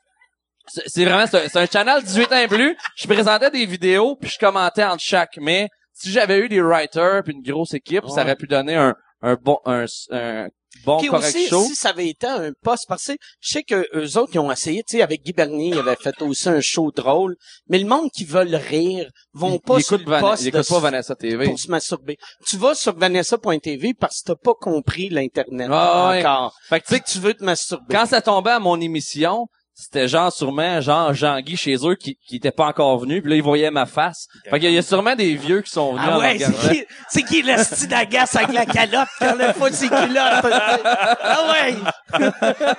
C'est 0.68 1.06
vraiment, 1.06 1.26
c'est 1.26 1.56
un, 1.56 1.62
un 1.62 1.66
channel 1.66 2.04
18 2.04 2.32
ans 2.34 2.38
et 2.40 2.48
plus. 2.50 2.78
Je 2.98 3.08
présentais 3.08 3.50
des 3.50 3.66
vidéos 3.66 4.18
puis 4.18 4.30
je 4.30 4.38
commentais 4.38 4.84
entre 4.84 5.02
chaque. 5.02 5.38
Mais 5.38 5.70
si 5.94 6.12
j'avais 6.12 6.40
eu 6.40 6.50
des 6.50 6.62
writers 6.62 7.24
puis 7.24 7.34
une 7.34 7.42
grosse 7.42 7.74
équipe, 7.74 8.04
ça 8.10 8.24
aurait 8.24 8.36
pu 8.36 8.48
donner 8.48 8.76
un, 8.76 8.94
un 9.22 9.36
bon, 9.36 9.60
un, 9.66 9.86
un 10.12 10.50
bon 10.86 10.98
Puis 11.00 11.08
correct 11.10 11.36
aussi, 11.36 11.48
show. 11.48 11.64
si 11.64 11.76
ça 11.76 11.90
avait 11.90 12.08
été 12.10 12.28
un 12.28 12.52
poste, 12.64 12.86
parce 12.88 13.06
que 13.06 13.14
je 13.42 13.50
sais 13.54 13.64
que 13.64 13.88
eux 13.96 14.18
autres, 14.18 14.32
ils 14.34 14.40
ont 14.40 14.52
essayé, 14.52 14.84
tu 14.84 14.98
sais, 14.98 15.02
avec 15.04 15.24
Guy 15.24 15.34
Bernier, 15.34 15.70
ils 15.70 15.80
avaient 15.80 15.96
fait 15.96 16.22
aussi 16.22 16.50
un 16.50 16.62
show 16.62 16.92
drôle, 16.92 17.36
mais 17.68 17.80
le 17.80 17.86
monde 17.88 18.10
qui 18.14 18.26
veulent 18.26 18.56
rire 18.56 19.10
vont 19.34 19.60
pas 19.60 19.80
sur 19.80 19.98
le 19.98 20.04
poste 20.06 20.44
de 20.46 20.62
pas 20.62 20.80
Vanessa 20.80 21.16
TV. 21.16 21.46
pour 21.46 21.60
se 21.60 21.70
masturber. 21.70 22.18
Tu 22.46 22.58
vas 22.58 22.76
sur 22.76 22.96
vanessa.tv 22.98 23.94
parce 23.94 24.22
que 24.22 24.28
t'as 24.28 24.36
pas 24.36 24.54
compris 24.54 25.10
l'Internet 25.10 25.70
Ah 25.72 26.10
ouais. 26.10 26.20
encore. 26.20 26.56
Fait 26.70 26.80
que 26.82 26.88
Tu 26.88 26.94
sais, 26.96 27.00
que 27.02 27.10
tu 27.10 27.20
veux 27.20 27.34
te 27.34 27.44
masturber. 27.44 27.86
quand 27.90 28.06
ça 28.06 28.22
tombait 28.22 28.52
à 28.52 28.60
mon 28.60 28.80
émission, 28.80 29.48
c'était 29.80 30.08
genre 30.08 30.34
sûrement 30.34 30.82
genre 30.82 31.14
Jean-Guy 31.14 31.56
chez 31.56 31.76
eux 31.86 31.94
qui, 31.94 32.18
qui 32.28 32.38
était 32.38 32.52
pas 32.52 32.66
encore 32.66 32.98
venu, 32.98 33.22
puis 33.22 33.30
là 33.30 33.36
ils 33.38 33.44
voyaient 33.44 33.70
ma 33.70 33.86
face. 33.86 34.26
Fait 34.50 34.60
qu'il 34.60 34.72
y 34.72 34.78
a 34.78 34.82
sûrement 34.82 35.14
des 35.16 35.36
vieux 35.36 35.62
qui 35.62 35.70
sont 35.70 35.94
venus 35.94 36.08
Ah 36.12 36.18
ouais, 36.18 36.40
c'est 36.40 36.70
qui, 36.74 36.86
c'est 37.10 37.24
qui 37.24 37.42
le 37.44 37.56
style 37.64 37.88
d'agace 37.88 38.36
avec 38.36 38.54
la 38.54 38.66
calotte 38.66 39.08
quand 39.20 39.36
le 39.36 39.54
faut 39.54 39.70
de 39.70 39.76
ses 39.76 39.88
culottes? 39.88 40.44
Ah 40.44 41.52
ouais! 41.52 41.76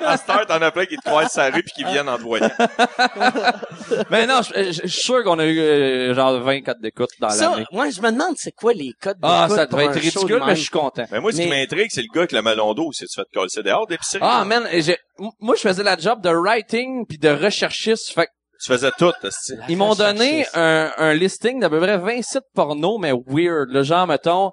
À 0.04 0.16
cette 0.16 0.28
heure, 0.30 0.46
t'en 0.46 0.60
as 0.60 0.70
plein 0.72 0.86
qui 0.86 0.96
te 0.96 1.02
croisent 1.08 1.36
la 1.36 1.50
rue 1.50 1.62
puis 1.62 1.72
qui 1.76 1.84
viennent 1.84 2.08
en 2.08 2.16
te 2.16 2.22
voyant. 2.22 2.50
Mais 4.10 4.26
non, 4.26 4.40
je 4.42 4.64
je- 4.72 4.82
je 4.82 4.86
suis 4.88 5.02
sûr 5.02 5.22
qu'on 5.24 5.38
a 5.38 5.44
eu 5.46 5.58
euh, 5.60 6.14
genre 6.14 6.38
24 6.40 6.80
d'écoutes 6.80 7.10
dans 7.20 7.30
Ça, 7.30 7.50
l'année. 7.50 7.64
moi, 7.72 7.90
je 7.90 8.00
me 8.00 8.10
demande 8.10 8.34
c'est 8.36 8.52
quoi 8.52 8.72
les 8.72 8.92
codes 9.00 9.16
Ah, 9.22 9.44
d'écoute 9.44 9.56
ça 9.56 9.66
pour 9.66 9.78
devait 9.78 9.88
être 9.90 9.94
de 9.94 10.00
ridicule, 10.00 10.42
mais 10.44 10.56
je 10.56 10.60
suis 10.62 10.70
content. 10.70 11.04
Mais 11.12 11.20
moi, 11.20 11.30
ce 11.32 11.36
qui 11.42 11.46
m'intrigue, 11.48 11.90
c'est 11.90 12.02
le 12.02 12.08
gars 12.12 12.20
avec 12.22 12.32
le 12.32 12.42
melon 12.42 12.74
d'eau. 12.74 12.90
C'est 12.92 13.06
tu 13.06 13.14
fait 13.14 13.26
coller 13.32 13.48
dehors 13.64 13.86
d'épicerie? 13.86 14.20
Ah 14.22 14.44
man, 14.44 14.66
et 14.72 14.82
j'ai- 14.82 14.98
m- 15.20 15.30
moi 15.40 15.54
je 15.56 15.60
faisais 15.62 15.82
la 15.82 15.96
job 15.96 16.20
de 16.22 16.30
writing 16.30 16.87
puis 17.08 17.18
de 17.18 17.28
recherchiste. 17.28 18.12
Fait 18.12 18.26
que 18.26 18.30
Tu 18.62 18.72
faisais 18.72 18.90
tout, 18.98 19.12
ils 19.68 19.76
m'ont 19.76 19.94
donné 19.94 20.46
un, 20.54 20.92
un 20.96 21.14
listing 21.14 21.60
d'à 21.60 21.70
peu 21.70 21.78
près 21.80 21.98
20 21.98 22.22
sites 22.22 22.42
porno 22.54 22.98
mais 22.98 23.12
weird, 23.12 23.68
le 23.70 23.82
genre 23.82 24.06
mettons 24.06 24.52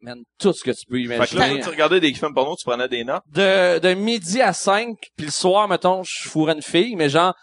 man 0.00 0.18
tout 0.38 0.52
ce 0.52 0.62
que 0.64 0.70
tu 0.70 0.84
peux 0.86 0.98
Fait 0.98 1.04
que 1.04 1.38
là, 1.38 1.46
imaginer. 1.46 1.60
tu 1.62 1.68
regardais 1.70 2.00
des 2.00 2.12
films 2.12 2.34
porno, 2.34 2.56
tu 2.56 2.64
prenais 2.64 2.88
des 2.88 3.04
notes. 3.04 3.22
De 3.32 3.78
de 3.78 3.94
midi 3.94 4.40
à 4.42 4.52
5 4.52 4.96
puis 5.16 5.26
le 5.26 5.32
soir 5.32 5.68
mettons, 5.68 6.02
je 6.02 6.28
fourrais 6.28 6.54
une 6.54 6.62
fille 6.62 6.94
mais 6.96 7.08
genre 7.08 7.34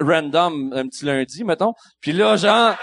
random 0.00 0.72
un 0.74 0.86
petit 0.88 1.04
lundi 1.04 1.44
mettons. 1.44 1.72
Puis 2.00 2.12
là 2.12 2.36
genre 2.36 2.74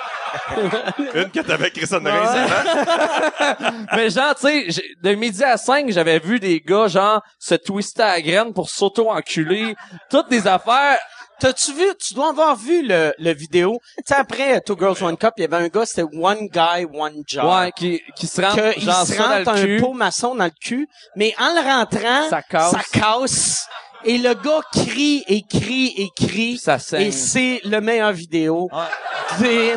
Une 1.16 1.30
que 1.32 1.40
t'avais 1.42 1.72
Ouais. 1.74 1.80
récemment. 1.82 2.10
mais 3.96 4.10
genre 4.10 4.36
tu 4.36 4.72
sais, 4.72 4.84
de 5.02 5.14
midi 5.16 5.44
à 5.44 5.58
5, 5.58 5.90
j'avais 5.92 6.20
vu 6.20 6.40
des 6.40 6.60
gars 6.62 6.88
genre 6.88 7.22
se 7.40 7.56
twister 7.56 8.04
à 8.04 8.14
la 8.14 8.22
graine 8.22 8.54
pour 8.54 8.70
s'auto-enculer, 8.70 9.76
toutes 10.10 10.30
des 10.30 10.48
affaires 10.48 10.98
T'as-tu 11.40 11.74
vu, 11.74 11.84
tu 12.00 12.14
dois 12.14 12.30
avoir 12.30 12.56
vu 12.56 12.88
le, 12.88 13.12
le 13.18 13.34
vidéo. 13.34 13.80
Tu 13.98 14.04
sais, 14.06 14.14
après 14.16 14.62
Two 14.62 14.78
Girls 14.80 15.04
One 15.04 15.18
Cup, 15.18 15.34
il 15.38 15.42
y 15.42 15.44
avait 15.44 15.58
un 15.58 15.68
gars, 15.68 15.86
c'était 15.86 16.04
One 16.04 16.48
Guy, 16.48 16.86
One 16.94 17.24
Jar. 17.28 17.60
Ouais, 17.64 17.72
qui, 17.76 18.02
qui 18.16 18.28
se 18.28 18.40
rentre, 18.40 18.56
Que 18.56 18.78
il 18.78 18.84
genre 18.84 19.06
se 19.06 19.18
rentre 19.22 19.50
un 19.50 19.62
cul. 19.62 19.78
pot 19.82 19.94
maçon 19.94 20.36
dans 20.36 20.46
le 20.46 20.52
cul, 20.52 20.88
mais 21.18 21.34
en 21.40 21.54
le 21.54 21.60
rentrant, 21.68 22.30
Ça 22.30 22.42
casse. 22.44 22.72
ça 22.72 22.80
casse. 22.94 23.68
Et 24.06 24.20
le 24.20 24.36
gars 24.36 24.62
crie 24.72 25.24
et 25.28 25.42
crie 25.42 25.94
et 25.98 26.10
crie. 26.16 26.28
Puis 26.52 26.58
ça 26.60 26.80
saigne. 26.80 27.08
Et 27.08 27.12
c'est 27.12 27.60
le 27.66 27.82
meilleur 27.82 28.14
vidéo 28.14 28.70
Ouais. 28.72 29.74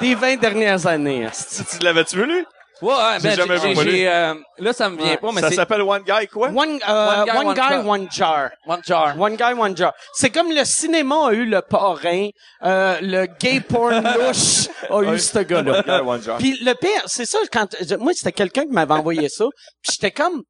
Des, 0.00 0.08
des 0.08 0.14
20 0.14 0.36
dernières 0.36 0.86
années. 0.86 1.28
Tu, 1.32 1.64
tu 1.64 1.84
l'avais-tu 1.84 2.16
vu, 2.16 2.26
lui? 2.26 2.44
Ouais, 2.82 2.92
ben, 3.22 3.34
jamais 3.34 3.56
j'ai, 3.58 3.72
vu, 3.72 4.06
euh, 4.06 4.34
là, 4.58 4.72
ça 4.74 4.90
me 4.90 4.98
vient 4.98 5.12
Ouais. 5.12 5.16
pas, 5.16 5.32
mais 5.32 5.40
ça 5.40 5.50
s'appelle 5.50 5.80
One 5.80 6.02
Guy, 6.02 6.26
quoi? 6.28 6.48
One, 6.50 6.78
euh, 6.86 7.22
One 7.22 7.24
guy, 7.24 7.30
one, 7.38 7.46
one 7.46 7.54
guy, 7.54 7.68
cup. 7.68 7.86
one 7.86 8.08
jar. 8.10 8.50
One 8.66 8.80
Jar. 8.84 9.18
One 9.18 9.34
guy, 9.36 9.52
one 9.58 9.74
jar. 9.74 9.94
C'est 10.12 10.28
comme 10.28 10.50
le 10.52 10.62
cinéma 10.64 11.28
a 11.28 11.32
eu 11.32 11.46
le 11.46 11.62
parrain, 11.62 12.28
euh, 12.64 12.98
le 13.00 13.26
gay 13.40 13.60
porn 13.60 13.94
louche 14.18 14.68
a 14.90 15.02
eu 15.14 15.18
ce 15.18 15.38
gars-là. 15.38 15.78
One 15.78 15.84
Guy, 15.86 16.06
One 16.10 16.22
Jar. 16.22 16.36
Puis 16.36 16.58
le 16.62 16.74
pire, 16.74 17.02
c'est 17.06 17.24
ça, 17.24 17.38
quand 17.50 17.66
moi, 17.98 18.12
c'était 18.14 18.32
quelqu'un 18.32 18.64
qui 18.64 18.72
m'avait 18.72 18.92
envoyé 18.92 19.30
ça, 19.30 19.46
puis 19.82 19.92
j'étais 19.94 20.10
comme, 20.10 20.42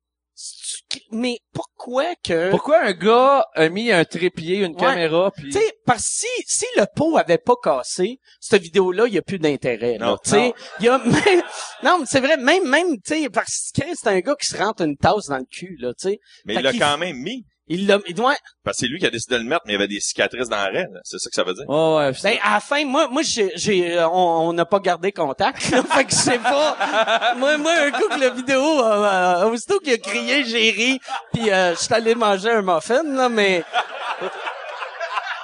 mais 1.13 1.39
pourquoi 1.53 2.15
que... 2.25 2.51
Pourquoi 2.51 2.81
un 2.83 2.93
gars 2.93 3.45
a 3.55 3.69
mis 3.69 3.91
un 3.93 4.05
trépied, 4.05 4.59
une 4.59 4.73
Ouais. 4.75 4.81
caméra, 4.81 5.31
puis... 5.37 5.51
Tu 5.51 5.53
sais, 5.59 5.73
parce 5.85 6.03
que 6.03 6.09
si, 6.11 6.27
si 6.47 6.67
le 6.77 6.85
pot 6.95 7.17
avait 7.17 7.39
pas 7.39 7.55
cassé, 7.63 8.19
cette 8.41 8.63
vidéo-là, 8.63 9.07
il 9.07 9.15
y 9.15 9.19
a 9.19 9.23
plus 9.23 9.39
d'intérêt. 9.39 9.99
Non, 9.99 10.17
Tu 10.23 10.31
sais, 10.31 10.49
non. 10.49 10.53
il 10.81 10.85
y 10.85 10.89
a 10.89 10.99
même, 10.99 11.43
non, 11.83 11.99
mais 12.01 12.07
c'est 12.07 12.21
vrai, 12.21 12.37
même, 12.37 12.69
même, 12.69 12.97
tu 13.05 13.15
sais, 13.23 13.29
parce 13.31 13.71
que 13.75 13.83
c'est 13.95 14.09
un 14.09 14.21
gars 14.21 14.35
qui 14.41 14.47
se 14.47 14.57
rentre 14.57 14.83
une 14.83 14.97
tasse 14.97 15.27
dans 15.29 15.39
le 15.39 15.45
cul, 15.51 15.77
là, 15.81 15.93
tu 15.95 16.09
sais. 16.11 16.19
Mais 16.45 16.55
Fait 16.55 16.61
il 16.61 16.65
l'a 16.65 16.73
quand 16.73 16.99
même 16.99 17.17
mis. 17.17 17.45
Il 17.69 17.89
l'a, 17.89 17.99
il 18.07 18.15
doit, 18.15 18.35
Parce 18.65 18.77
que 18.77 18.81
c'est 18.83 18.87
lui 18.87 19.01
qui 19.01 19.07
a 19.07 19.11
décidé 19.11 19.35
de 19.37 19.43
le 19.43 19.49
mettre, 19.49 19.63
mais 19.67 19.73
il 19.73 19.75
y 19.75 19.79
avait 19.79 19.89
des 19.89 19.99
cicatrices 19.99 20.49
dans 20.49 20.57
la 20.57 20.67
raie. 20.67 20.87
là. 20.93 21.01
C'est 21.03 21.19
ça 21.19 21.29
que 21.29 21.35
ça 21.35 21.43
veut 21.43 21.53
dire. 21.55 21.69
Ouais, 21.69 21.97
ouais, 21.97 22.13
Ben, 22.23 22.37
à 22.45 22.55
la 22.55 22.61
fin, 22.61 22.85
moi, 22.85 23.09
moi, 23.09 23.23
j'ai, 23.23 23.51
j'ai, 23.57 23.99
euh, 23.99 24.09
on 24.09 24.49
on 24.49 24.53
n'a 24.53 24.65
pas 24.65 24.79
gardé 24.79 25.11
contact, 25.11 25.71
là, 25.71 25.83
fait 25.95 26.05
que 26.05 26.11
je 26.13 26.17
sais 26.17 26.39
pas. 26.39 27.35
moi, 27.37 27.57
moi, 27.59 27.73
un 27.73 27.91
coup 27.91 28.09
que 28.09 28.21
la 28.21 28.31
vidéo, 28.31 28.63
euh, 28.63 29.05
euh, 29.05 29.51
aussitôt 29.51 29.81
qu'il 29.81 29.95
a 29.95 29.99
crié, 29.99 30.45
j'ai 30.45 30.71
ri, 30.71 31.01
puis 31.33 31.51
euh, 31.51 31.75
je 31.75 31.81
suis 31.81 31.93
allé 31.95 32.15
manger 32.15 32.51
un 32.51 32.63
muffin, 32.63 33.03
là, 33.03 33.29
mais, 33.29 33.65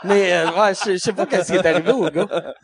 mais, 0.05 0.33
euh, 0.33 0.51
ouais, 0.53 0.75
je 0.75 0.93
je 0.93 0.97
sais 0.99 1.12
pas 1.12 1.27
qu'est-ce 1.27 1.51
qui 1.53 1.59
est 1.59 1.66
arrivé 1.66 1.91
au 1.91 2.09
gars. 2.09 2.55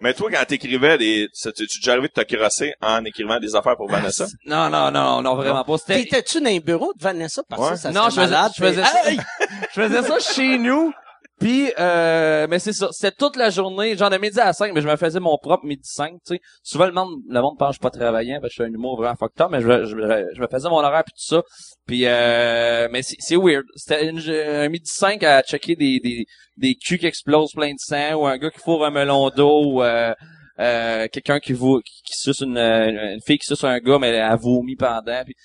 Mais 0.00 0.14
toi, 0.14 0.30
quand 0.30 0.44
t'écrivais 0.46 0.96
des, 0.96 1.28
tu, 1.32 1.50
déjà 1.80 1.92
arrivé 1.92 2.08
de 2.08 2.22
te 2.22 2.34
crosser 2.36 2.72
en 2.80 3.04
écrivant 3.04 3.40
des 3.40 3.54
affaires 3.56 3.76
pour 3.76 3.90
Vanessa? 3.90 4.26
non, 4.46 4.70
non, 4.70 4.90
non, 4.92 5.22
non, 5.22 5.34
vraiment 5.34 5.64
pas. 5.64 5.76
T'étais-tu 5.78 6.40
dans 6.40 6.50
les 6.50 6.60
bureaux 6.60 6.92
de 6.96 7.02
Vanessa? 7.02 7.42
Parce 7.48 7.60
que 7.62 7.70
Ouais. 7.72 7.76
ça, 7.76 7.92
ça 7.92 8.00
Non, 8.00 8.08
je 8.08 8.14
faisais, 8.20 8.30
malade. 8.32 8.52
je 8.56 8.62
faisais 8.64 8.82
ça. 8.84 9.02
Je 9.74 9.80
faisais 9.82 10.02
ça 10.02 10.18
chez 10.20 10.56
nous. 10.58 10.92
Puis, 11.38 11.72
euh, 11.78 12.48
mais 12.50 12.58
c'est 12.58 12.72
ça. 12.72 12.88
C'était 12.90 13.14
toute 13.16 13.36
la 13.36 13.50
journée, 13.50 13.96
genre 13.96 14.10
de 14.10 14.18
midi 14.18 14.40
à 14.40 14.52
5, 14.52 14.72
mais 14.74 14.80
je 14.80 14.88
me 14.88 14.96
faisais 14.96 15.20
mon 15.20 15.38
propre 15.38 15.64
midi 15.66 15.84
5, 15.84 16.12
tu 16.12 16.34
sais. 16.34 16.40
Souvent, 16.64 16.86
le 16.86 16.92
monde, 16.92 17.20
le 17.28 17.40
monde 17.40 17.56
pense 17.56 17.68
je 17.68 17.72
suis 17.74 17.80
pas 17.80 17.90
travaillant, 17.90 18.40
parce 18.40 18.54
que 18.54 18.62
je 18.62 18.62
suis 18.64 18.72
un 18.72 18.74
humour 18.74 18.96
vraiment 18.96 19.14
fucked 19.14 19.40
up, 19.40 19.48
mais 19.50 19.60
je, 19.60 19.84
je, 19.84 20.34
je 20.34 20.40
me 20.40 20.48
faisais 20.50 20.68
mon 20.68 20.78
horaire 20.78 21.04
puis 21.04 21.12
tout 21.12 21.36
ça. 21.36 21.42
Puis, 21.86 22.06
euh, 22.06 22.88
mais 22.90 23.02
c'est, 23.02 23.36
weird. 23.36 23.64
C'était 23.76 24.08
un 24.08 24.68
midi 24.68 24.90
5 24.90 25.22
à 25.22 25.42
checker 25.42 25.76
des, 25.76 26.00
des, 26.00 26.26
des 26.56 26.74
culs 26.74 26.98
qui 26.98 27.06
explosent 27.06 27.52
plein 27.52 27.70
de 27.70 27.78
sang, 27.78 28.14
ou 28.14 28.26
un 28.26 28.36
gars 28.36 28.50
qui 28.50 28.58
fourre 28.58 28.84
un 28.84 28.90
melon 28.90 29.30
d'eau, 29.30 29.74
ou, 29.74 29.82
euh, 29.84 30.12
euh, 30.58 31.06
quelqu'un 31.12 31.38
qui, 31.38 31.52
vous, 31.52 31.80
qui, 31.80 32.16
suce 32.18 32.40
une, 32.40 32.58
une, 32.58 33.20
fille 33.24 33.38
qui 33.38 33.46
suce 33.46 33.62
un 33.62 33.78
gars, 33.78 33.98
mais 34.00 34.08
elle 34.08 34.22
a 34.22 34.34
vomi 34.34 34.74
pendant. 34.74 35.22
Puis, 35.24 35.36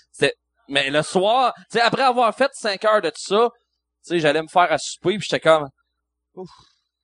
mais 0.70 0.90
le 0.90 1.04
soir, 1.04 1.54
tu 1.72 1.78
sais, 1.78 1.82
après 1.82 2.02
avoir 2.02 2.34
fait 2.36 2.50
5 2.54 2.84
heures 2.86 3.02
de 3.02 3.10
tout 3.10 3.36
ça, 3.36 3.50
tu 4.06 4.16
sais, 4.16 4.20
j'allais 4.20 4.42
me 4.42 4.48
faire 4.48 4.72
à 4.72 4.78
souper, 4.80 5.18
puis 5.18 5.28
j'étais 5.30 5.40
comme, 5.40 5.68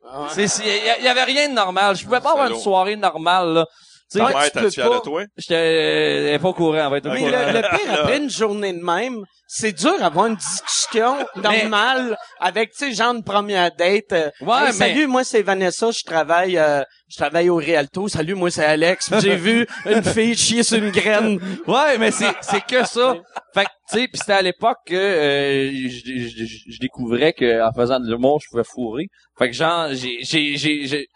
Ah 0.06 0.28
c'est, 0.30 0.48
c'est- 0.48 0.98
il 1.00 1.04
y, 1.04 1.08
avait 1.08 1.24
rien 1.24 1.50
de 1.50 1.54
normal. 1.54 1.96
Je 1.96 2.04
pouvais 2.06 2.22
pas 2.22 2.32
avoir 2.32 2.50
une 2.50 2.60
soirée 2.60 2.96
normale, 2.96 3.54
là. 3.54 3.66
Tu 4.12 4.18
sais, 4.18 4.26
Ta 4.26 4.36
Ouais, 4.40 4.50
tu 4.50 4.58
de 4.80 5.00
toi? 5.04 5.24
j'étais 5.38 5.54
elle 5.56 6.34
est 6.34 6.40
pas 6.40 6.50
au 6.50 6.54
courant, 6.54 6.88
on 6.88 6.90
va 6.90 6.98
être 6.98 7.06
au 7.06 7.12
Mais 7.12 7.20
courant. 7.20 7.32
le, 7.32 7.54
le 7.54 7.62
pire, 7.62 7.94
après 7.94 8.18
une 8.18 8.30
journée 8.30 8.74
de 8.74 8.84
même, 8.84 9.24
c'est 9.46 9.72
dur 9.72 10.00
d'avoir 10.00 10.26
une 10.28 10.36
discussion 10.36 11.16
normale 11.36 12.18
avec, 12.40 12.72
tu 12.72 12.78
sais, 12.86 12.92
genre 12.94 13.14
une 13.16 13.24
première 13.24 13.70
date. 13.76 14.12
euh, 14.14 14.30
Ouais, 14.42 14.56
Hey, 14.58 14.66
mais- 14.66 14.72
Salut, 14.72 15.06
moi 15.08 15.24
c'est 15.24 15.44
Vanessa, 15.44 15.92
je 15.92 16.04
travaille, 16.04 16.58
euh, 16.58 16.82
je 17.08 17.18
travaille 17.18 17.50
au 17.50 17.58
Rialto. 17.58 18.08
Salut, 18.08 18.34
moi 18.34 18.50
c'est 18.50 18.66
Alex. 18.66 19.10
Puis 19.12 19.22
J'ai 19.22 19.36
vu 19.36 19.68
une 19.86 20.04
fille 20.04 20.36
chier 20.36 20.64
sur 20.64 20.78
une 20.80 20.90
graine. 20.90 21.40
Ouais, 21.68 21.98
mais 22.00 22.10
c'est, 22.10 22.34
c'est 22.42 22.66
que 22.66 22.84
ça. 22.86 23.16
Fait 23.54 23.66
que, 23.66 23.70
tu 23.92 24.00
sais, 24.00 24.08
pis 24.08 24.18
c'était 24.18 24.34
à 24.34 24.42
l'époque 24.42 24.78
que 24.88 24.96
euh, 24.96 25.72
je, 25.72 26.28
je- 26.28 26.46
je- 26.46 26.72
je 26.72 26.80
découvrais 26.80 27.34
que 27.34 27.62
en 27.62 27.72
faisant 27.74 28.00
de 28.00 28.10
l'humour, 28.10 28.40
je 28.44 28.48
pouvais 28.50 28.64
fourrer. 28.64 29.06
Fait 29.38 29.50
que 29.52 29.56
genre, 29.56 29.90
j'ai, 29.92 30.18
j'ai, 30.22 30.58
j'ai, 30.58 31.08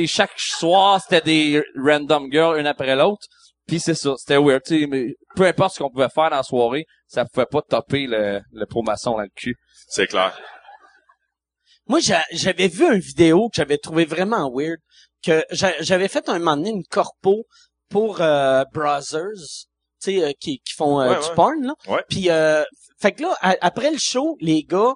sais, 0.00 0.06
chaque 0.06 0.32
soir, 0.38 1.00
c'était 1.02 1.20
des 1.20 1.62
random 1.76 2.28
girls, 2.30 2.58
une 2.58 2.66
après 2.66 2.94
l'autre. 2.96 3.26
Puis 3.66 3.78
c'est 3.78 3.94
ça, 3.94 4.14
c'était 4.18 4.38
weird, 4.38 4.62
tu 4.64 4.80
sais, 4.80 4.86
mais 4.86 5.14
peu 5.36 5.44
importe 5.46 5.74
ce 5.74 5.78
qu'on 5.82 5.90
pouvait 5.90 6.08
faire 6.08 6.30
dans 6.30 6.36
la 6.36 6.42
soirée, 6.42 6.84
ça 7.06 7.24
pouvait 7.24 7.46
pas 7.46 7.62
topper 7.62 8.06
le, 8.08 8.40
le 8.52 8.66
pro-maçon 8.66 9.12
dans 9.12 9.20
le 9.20 9.28
cul. 9.36 9.54
C'est 9.88 10.06
clair. 10.08 10.36
Moi, 11.86 12.00
j'a- 12.00 12.24
j'avais 12.32 12.68
vu 12.68 12.84
une 12.92 13.00
vidéo 13.00 13.48
que 13.48 13.56
j'avais 13.56 13.78
trouvé 13.78 14.04
vraiment 14.04 14.50
weird, 14.52 14.78
que 15.24 15.44
j'a- 15.50 15.80
j'avais 15.80 16.08
fait 16.08 16.28
un 16.28 16.38
moment 16.38 16.56
donné 16.56 16.70
une 16.70 16.84
corpo 16.84 17.44
pour 17.88 18.20
euh, 18.20 18.64
Brothers, 18.72 19.66
tu 20.02 20.12
sais, 20.12 20.24
euh, 20.24 20.32
qui, 20.40 20.58
qui 20.60 20.74
font 20.74 21.00
euh, 21.00 21.10
Ouais, 21.10 21.20
du 21.20 21.26
ouais. 21.28 21.34
porn, 21.34 21.62
là. 21.62 21.74
Ouais. 21.88 22.02
Puis, 22.08 22.30
euh, 22.30 22.64
fait 23.00 23.12
que 23.12 23.22
là, 23.22 23.36
après 23.60 23.90
le 23.90 23.98
show, 23.98 24.36
les 24.40 24.62
gars, 24.62 24.92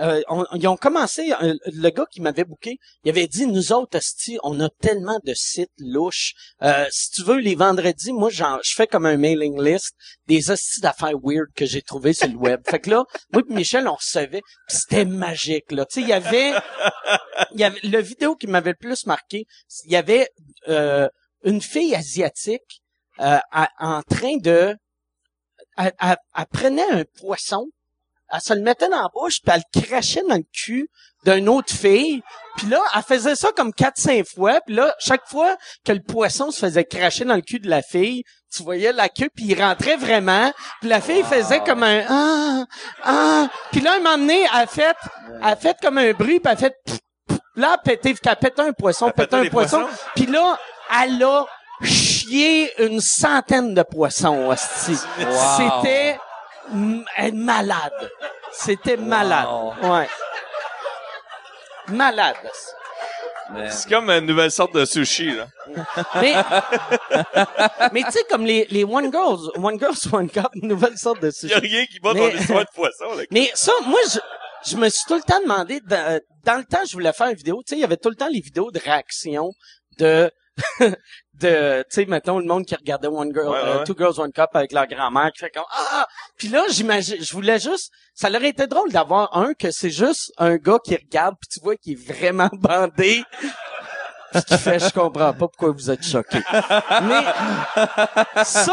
euh, 0.00 0.22
on- 0.28 0.44
ils 0.54 0.68
ont 0.68 0.76
commencé, 0.76 1.32
euh, 1.42 1.54
le 1.66 1.90
gars 1.90 2.06
qui 2.10 2.20
m'avait 2.20 2.44
booké, 2.44 2.78
il 3.04 3.10
avait 3.10 3.26
dit, 3.26 3.46
nous 3.46 3.72
autres, 3.72 3.96
esti, 3.98 4.38
on 4.42 4.60
a 4.60 4.68
tellement 4.80 5.18
de 5.24 5.34
sites 5.34 5.72
louches. 5.78 6.34
Euh, 6.62 6.86
si 6.90 7.10
tu 7.10 7.22
veux, 7.24 7.38
les 7.38 7.54
vendredis, 7.56 8.12
moi, 8.12 8.30
je 8.30 8.44
fais 8.74 8.86
comme 8.86 9.06
un 9.06 9.16
mailing 9.16 9.60
list 9.60 9.92
des 10.28 10.50
hosties 10.50 10.80
d'affaires 10.80 11.18
weird 11.22 11.48
que 11.56 11.66
j'ai 11.66 11.82
trouvées 11.82 12.12
sur 12.12 12.28
le 12.28 12.36
web. 12.36 12.60
fait 12.68 12.78
que 12.80 12.90
là, 12.90 13.04
moi 13.32 13.42
et 13.48 13.52
Michel, 13.52 13.88
on 13.88 13.94
recevait, 13.94 14.42
c'était 14.68 15.04
magique, 15.04 15.72
là. 15.72 15.84
Tu 15.86 15.94
sais, 15.94 16.00
il 16.02 16.08
y 16.08 16.12
avait, 16.12 16.52
il 17.54 17.60
y 17.60 17.64
avait, 17.64 17.80
le 17.82 18.00
vidéo 18.00 18.36
qui 18.36 18.46
m'avait 18.46 18.70
le 18.70 18.76
plus 18.76 19.06
marqué, 19.06 19.46
il 19.86 19.92
y 19.92 19.96
avait 19.96 20.28
une 21.44 21.60
fille 21.60 21.94
asiatique 21.94 22.82
en 23.18 24.02
train 24.08 24.36
de... 24.38 24.76
Elle- 25.76 25.92
elle 26.00 26.46
prenait 26.52 26.90
un 26.90 27.04
poisson, 27.20 27.66
elle 28.32 28.40
se 28.40 28.54
le 28.54 28.60
mettait 28.60 28.88
dans 28.88 29.02
la 29.02 29.08
bouche, 29.12 29.40
puis 29.42 29.54
elle 29.54 29.62
le 29.74 29.82
crachait 29.82 30.22
dans 30.28 30.36
le 30.36 30.44
cul 30.52 30.88
d'une 31.24 31.48
autre 31.48 31.72
fille. 31.72 32.22
Puis 32.56 32.66
là, 32.68 32.80
elle 32.94 33.02
faisait 33.02 33.36
ça 33.36 33.50
comme 33.56 33.70
4-5 33.70 34.24
fois. 34.24 34.60
Puis 34.66 34.74
là, 34.74 34.94
chaque 34.98 35.26
fois 35.26 35.56
que 35.84 35.92
le 35.92 36.00
poisson 36.00 36.50
se 36.50 36.60
faisait 36.60 36.84
cracher 36.84 37.24
dans 37.24 37.34
le 37.34 37.42
cul 37.42 37.58
de 37.58 37.68
la 37.68 37.82
fille, 37.82 38.22
tu 38.54 38.62
voyais 38.62 38.92
la 38.92 39.08
queue, 39.08 39.28
puis 39.34 39.46
il 39.46 39.62
rentrait 39.62 39.96
vraiment. 39.96 40.52
Puis 40.80 40.88
la 40.88 41.00
fille 41.00 41.22
faisait 41.22 41.60
comme 41.60 41.82
un... 41.82 42.04
Ah, 42.08 42.64
ah. 43.04 43.48
Puis 43.70 43.80
là, 43.80 43.94
un 43.94 43.98
moment 43.98 44.18
donné, 44.18 44.42
elle 44.42 44.60
a 44.60 44.66
fait, 44.66 44.96
elle 45.40 45.48
a 45.48 45.56
fait 45.56 45.76
comme 45.80 45.98
un 45.98 46.12
bruit, 46.12 46.40
puis 46.40 46.50
elle 46.50 46.52
a 46.52 46.56
fait... 46.56 46.74
pff, 46.84 46.98
pff. 47.28 47.38
Là, 47.56 47.76
elle 47.76 47.98
pétait, 47.98 48.14
elle 48.24 48.36
pétait 48.36 48.62
un 48.62 48.72
poisson, 48.72 49.06
Elle 49.06 49.12
pétait 49.12 49.36
un 49.36 49.48
poisson. 49.48 49.86
Puis 50.14 50.26
là, 50.26 50.58
elle 51.02 51.22
a 51.22 51.44
chié 51.82 52.72
une 52.84 53.00
centaine 53.00 53.74
de 53.74 53.82
poissons, 53.82 54.50
hostie. 54.50 54.96
C'était 54.96 55.86
elle 55.86 55.96
est 55.96 56.18
malade. 56.72 58.10
C'était 58.52 58.96
malade. 58.96 59.46
Ouais. 59.82 60.08
Malade. 61.88 62.36
C'est 63.68 63.88
comme 63.88 64.08
une 64.10 64.26
nouvelle 64.26 64.52
sorte 64.52 64.74
de 64.74 64.84
sushi, 64.84 65.32
là. 65.34 65.48
Mais, 66.20 66.34
mais 67.92 68.02
tu 68.04 68.12
sais, 68.12 68.24
comme 68.30 68.44
les, 68.44 68.66
les 68.70 68.84
One 68.84 69.10
Girls, 69.10 69.50
One 69.56 69.76
Girls, 69.78 69.96
One 70.12 70.30
Cup, 70.30 70.46
une 70.54 70.68
nouvelle 70.68 70.96
sorte 70.96 71.20
de 71.20 71.32
Il 71.42 71.48
y 71.48 71.52
a 71.52 71.58
sushi. 71.60 71.68
rien 71.76 71.86
qui 71.86 71.98
bat 71.98 72.12
Mais- 72.14 72.30
ton 72.30 72.36
histoire 72.38 72.60
de 72.64 72.70
poisson, 72.72 73.12
là. 73.16 73.24
Mais 73.32 73.50
ça, 73.54 73.72
moi, 73.86 73.98
je, 74.12 74.18
je 74.70 74.76
me 74.76 74.88
suis 74.88 75.04
tout 75.04 75.16
le 75.16 75.22
temps 75.22 75.40
demandé, 75.40 75.80
dans, 75.80 76.20
dans 76.44 76.58
le 76.58 76.64
temps, 76.64 76.78
je 76.86 76.92
voulais 76.92 77.12
faire 77.12 77.26
une 77.26 77.34
vidéo, 77.36 77.56
tu 77.66 77.70
sais, 77.70 77.76
il 77.76 77.80
y 77.80 77.84
avait 77.84 77.96
tout 77.96 78.10
le 78.10 78.14
temps 78.16 78.28
les 78.28 78.40
vidéos 78.40 78.70
de 78.70 78.78
réaction 78.78 79.50
de, 79.98 80.30
de, 81.40 81.82
tu 81.82 81.86
sais, 81.90 82.04
mettons, 82.06 82.38
le 82.38 82.44
monde 82.44 82.64
qui 82.64 82.74
regardait 82.74 83.08
One 83.08 83.32
Girl, 83.34 83.48
Ouais, 83.48 83.58
euh, 83.58 83.78
ouais. 83.78 83.84
Two 83.84 83.94
Girls, 83.98 84.18
One 84.20 84.32
Cup 84.32 84.48
avec 84.54 84.72
leur 84.72 84.86
grand-mère, 84.86 85.30
qui 85.32 85.40
fait 85.40 85.50
comme, 85.50 85.64
ah! 85.72 86.06
Puis 86.36 86.48
là, 86.48 86.64
j'imagine, 86.70 87.16
je 87.22 87.32
voulais 87.32 87.58
juste, 87.58 87.90
ça 88.14 88.28
aurait 88.30 88.48
été 88.50 88.66
drôle 88.66 88.90
d'avoir 88.92 89.36
un 89.36 89.54
que 89.54 89.70
c'est 89.70 89.90
juste 89.90 90.32
un 90.38 90.56
gars 90.56 90.78
qui 90.84 90.94
regarde, 90.96 91.34
puis 91.40 91.48
tu 91.52 91.60
vois 91.60 91.76
qu'il 91.76 91.92
est 91.94 92.12
vraiment 92.12 92.48
bandé, 92.52 93.22
puis 94.32 94.42
qui 94.44 94.58
fait, 94.58 94.78
je 94.78 94.90
comprends 94.90 95.32
pas 95.32 95.48
pourquoi 95.48 95.70
vous 95.72 95.90
êtes 95.90 96.04
choqués. 96.04 96.42
Mais, 97.02 97.24
ça, 98.44 98.72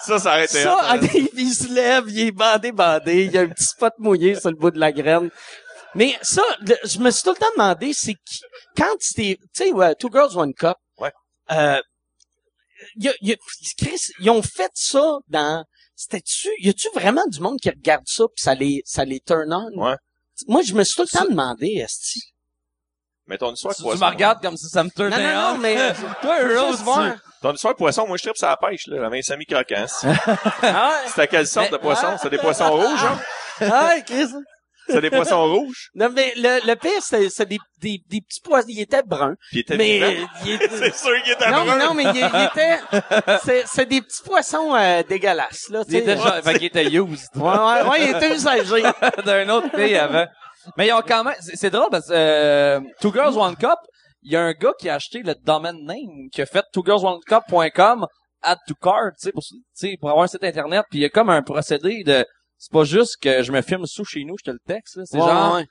Ça, 0.00 0.18
ça 0.18 0.30
aurait 0.30 0.44
été 0.44 0.62
ça, 0.62 0.74
hot, 0.76 0.94
hein. 0.94 1.00
il, 1.34 1.52
se 1.52 1.72
lève, 1.74 2.04
il 2.08 2.28
est 2.28 2.32
bandé, 2.32 2.70
bandé, 2.72 3.24
il 3.24 3.32
y 3.32 3.38
a 3.38 3.40
un 3.42 3.48
petit 3.48 3.64
spot 3.64 3.92
mouillé 3.98 4.38
sur 4.38 4.50
le 4.50 4.56
bout 4.56 4.70
de 4.70 4.78
la 4.78 4.92
graine. 4.92 5.28
Mais 5.94 6.16
ça, 6.22 6.42
le- 6.60 6.76
je 6.84 6.98
me 7.00 7.10
suis 7.10 7.22
tout 7.24 7.30
le 7.30 7.36
temps 7.36 7.46
demandé, 7.56 7.92
c'est 7.92 8.14
qui, 8.14 8.40
quand 8.76 8.94
c'était, 9.00 9.38
tu 9.54 9.64
sais, 9.64 9.72
ouais, 9.72 9.94
Two 9.96 10.10
Girls, 10.12 10.36
One 10.36 10.54
Cup. 10.54 10.76
Euh, 11.52 11.80
y 12.96 13.08
a- 13.08 13.14
y 13.20 13.32
a- 13.32 13.36
Chris, 13.78 14.00
ils 14.20 14.30
ont 14.30 14.42
fait 14.42 14.70
ça 14.74 15.18
dans, 15.28 15.64
c'était-tu, 15.96 16.48
y 16.60 16.68
a-tu 16.68 16.88
vraiment 16.94 17.26
du 17.26 17.40
monde 17.40 17.58
qui 17.60 17.70
regarde 17.70 18.04
ça 18.06 18.24
pis 18.34 18.42
ça 18.42 18.54
les, 18.54 18.82
ça 18.84 19.04
les 19.04 19.20
turn 19.20 19.52
on? 19.52 19.70
Ouais. 19.82 19.96
Moi, 20.46 20.62
je 20.62 20.72
me 20.74 20.84
suis 20.84 20.94
tout 20.94 21.02
le 21.02 21.18
temps 21.18 21.24
demandé, 21.28 21.66
esti. 21.84 22.22
Mais 23.26 23.36
ton 23.36 23.52
histoire 23.52 23.72
de 23.74 23.76
Tu, 23.76 23.82
tu 23.82 23.88
poisson. 23.88 24.04
me 24.06 24.10
regardes 24.10 24.40
comme 24.40 24.56
si 24.56 24.68
ça 24.68 24.82
me 24.82 24.88
Non, 24.88 24.92
tournait 25.10 25.34
non, 25.34 25.52
non, 25.52 25.58
mais, 25.58 25.92
Toi, 26.22 26.72
voir. 26.76 27.16
Ton 27.42 27.52
histoire 27.52 27.74
de 27.74 27.78
poisson, 27.78 28.06
moi, 28.06 28.16
je 28.16 28.22
tripe 28.22 28.36
sur 28.36 28.46
la 28.48 28.56
pêche, 28.56 28.86
là. 28.86 29.06
Un 29.12 29.22
sami 29.22 29.44
croquant. 29.44 29.84
C'est 29.86 30.08
Ah 30.62 31.02
à 31.16 31.26
quelle 31.26 31.46
sorte 31.46 31.70
de 31.72 31.76
poisson? 31.76 32.16
C'est 32.22 32.30
des 32.30 32.38
poissons 32.38 32.70
rouges, 32.70 33.04
hein? 33.04 33.20
ah, 33.60 33.94
Chris. 34.06 34.28
C'est 34.92 35.00
des 35.00 35.10
poissons 35.10 35.44
rouges? 35.52 35.90
Non, 35.94 36.08
mais 36.14 36.32
le, 36.36 36.66
le 36.66 36.74
pire, 36.76 37.00
c'est, 37.00 37.28
c'est 37.30 37.46
des, 37.46 37.58
des, 37.80 38.00
des 38.08 38.20
petits 38.20 38.40
poissons, 38.40 38.66
ils 38.68 38.80
étaient 38.80 39.02
bruns. 39.02 39.34
Puis 39.50 39.58
il 39.58 39.60
était 39.60 39.76
Mais, 39.76 40.16
il 40.44 40.52
était- 40.54 40.68
C'est 40.70 40.94
sûr 40.94 41.22
qu'il 41.22 41.32
était 41.32 41.50
non, 41.50 41.64
brun. 41.64 41.78
non, 41.78 41.94
mais 41.94 42.04
il, 42.04 42.16
il 42.16 42.44
était, 42.46 42.78
c'est, 43.44 43.64
c'est 43.66 43.86
des 43.86 44.00
petits 44.00 44.22
poissons 44.24 44.74
euh, 44.74 45.02
dégueulasses, 45.08 45.68
là, 45.70 45.84
tu 45.84 45.92
Il 45.92 45.96
était 45.98 46.16
genre, 46.16 46.34
fait 46.42 46.54
qu'il 46.54 46.66
était 46.66 46.84
used. 46.90 47.28
Ouais, 47.36 47.42
ouais, 47.42 47.88
ouais, 47.88 48.04
il 48.04 48.16
était 48.16 48.34
usagé. 48.34 48.82
d'un 49.24 49.48
autre 49.50 49.70
pays 49.70 49.96
avant. 49.96 50.26
Mais 50.76 50.88
ils 50.88 50.92
ont 50.92 51.02
quand 51.06 51.24
même, 51.24 51.34
c'est 51.40 51.56
c'est 51.56 51.70
drôle 51.70 51.88
parce 51.90 52.08
que 52.08 52.12
euh, 52.14 52.80
Two 53.00 53.12
Girls 53.12 53.36
One 53.38 53.56
Cup, 53.56 53.78
il 54.22 54.32
y 54.32 54.36
a 54.36 54.42
un 54.42 54.52
gars 54.52 54.72
qui 54.78 54.88
a 54.88 54.94
acheté 54.96 55.22
le 55.22 55.34
domaine 55.44 55.84
name, 55.84 56.28
qui 56.32 56.42
a 56.42 56.46
fait 56.46 56.64
twogirlsonecup.com 56.72 58.06
add 58.42 58.58
to 58.68 58.74
cart, 58.74 59.12
tu 59.20 59.26
sais, 59.26 59.32
pour, 59.32 59.42
tu 59.42 59.56
sais, 59.72 59.96
pour 60.00 60.10
avoir 60.10 60.24
un 60.24 60.28
site 60.28 60.44
internet, 60.44 60.84
puis 60.90 61.00
il 61.00 61.02
y 61.02 61.04
a 61.04 61.08
comme 61.08 61.30
un 61.30 61.42
procédé 61.42 62.02
de, 62.04 62.24
c'est 62.58 62.72
pas 62.72 62.84
juste 62.84 63.16
que 63.20 63.42
je 63.42 63.52
me 63.52 63.62
filme 63.62 63.86
sous 63.86 64.04
chez 64.04 64.24
nous, 64.24 64.34
je 64.38 64.44
te 64.44 64.50
le 64.50 64.60
texte, 64.66 64.96
là. 64.96 65.02
c'est 65.06 65.16
Ouais, 65.18 65.26
genre, 65.26 65.54
ouais. 65.56 65.66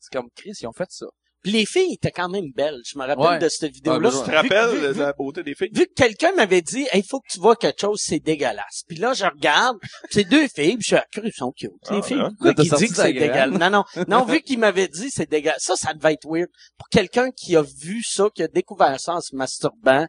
c'est 0.00 0.12
comme 0.12 0.28
Chris, 0.36 0.52
ils 0.60 0.66
ont 0.66 0.72
fait 0.72 0.90
ça. 0.90 1.06
Puis 1.42 1.52
les 1.52 1.66
filles 1.66 1.92
étaient 1.92 2.10
quand 2.10 2.30
même 2.30 2.52
belles. 2.56 2.80
Je 2.90 2.98
me 2.98 3.04
rappelle 3.04 3.18
Ouais. 3.34 3.38
de 3.38 3.50
cette 3.50 3.70
vidéo-là. 3.70 4.08
Ouais, 4.08 4.14
Tu 4.24 4.30
te 4.30 4.34
rappelles 4.34 4.92
vu- 4.94 4.98
la 4.98 5.12
beauté 5.12 5.42
des 5.42 5.54
filles? 5.54 5.68
vu 5.74 5.84
que 5.84 5.92
quelqu'un 5.92 6.32
m'avait 6.32 6.62
dit, 6.62 6.86
il 6.94 7.02
faut 7.04 7.20
que 7.20 7.26
tu 7.30 7.38
vois 7.38 7.54
quelque 7.54 7.82
chose, 7.82 8.00
c'est 8.02 8.18
dégueulasse. 8.18 8.82
Puis 8.88 8.96
là, 8.96 9.12
je 9.12 9.26
regarde, 9.26 9.76
c'est 10.10 10.24
deux 10.24 10.48
filles, 10.48 10.76
puis 10.78 10.84
je 10.84 10.86
suis 10.86 10.96
ah, 10.96 11.04
cru, 11.12 11.30
sont 11.32 11.52
cute. 11.52 11.70
Les 11.90 11.98
Ah, 11.98 12.02
filles, 12.02 12.16
pourquoi 12.30 12.46
Là, 12.48 12.54
qu'il 12.54 12.66
sorti 12.70 12.84
dit 12.86 12.90
que 12.90 12.96
c'est 12.96 13.12
dégueulasse? 13.12 13.50
Non, 13.60 13.68
non, 13.68 13.84
non, 14.08 14.24
vu 14.24 14.40
qu'il 14.40 14.58
m'avait 14.58 14.88
dit 14.88 15.10
c'est 15.10 15.28
dégueulasse. 15.30 15.62
Ça, 15.62 15.76
ça 15.76 15.92
devait 15.92 16.14
être 16.14 16.26
weird. 16.26 16.48
Pour 16.78 16.88
quelqu'un 16.88 17.30
qui 17.30 17.56
a 17.56 17.62
vu 17.62 18.02
ça, 18.02 18.28
qui 18.34 18.42
a 18.42 18.48
découvert 18.48 18.98
ça 18.98 19.16
en 19.16 19.20
se 19.20 19.36
masturbant. 19.36 20.06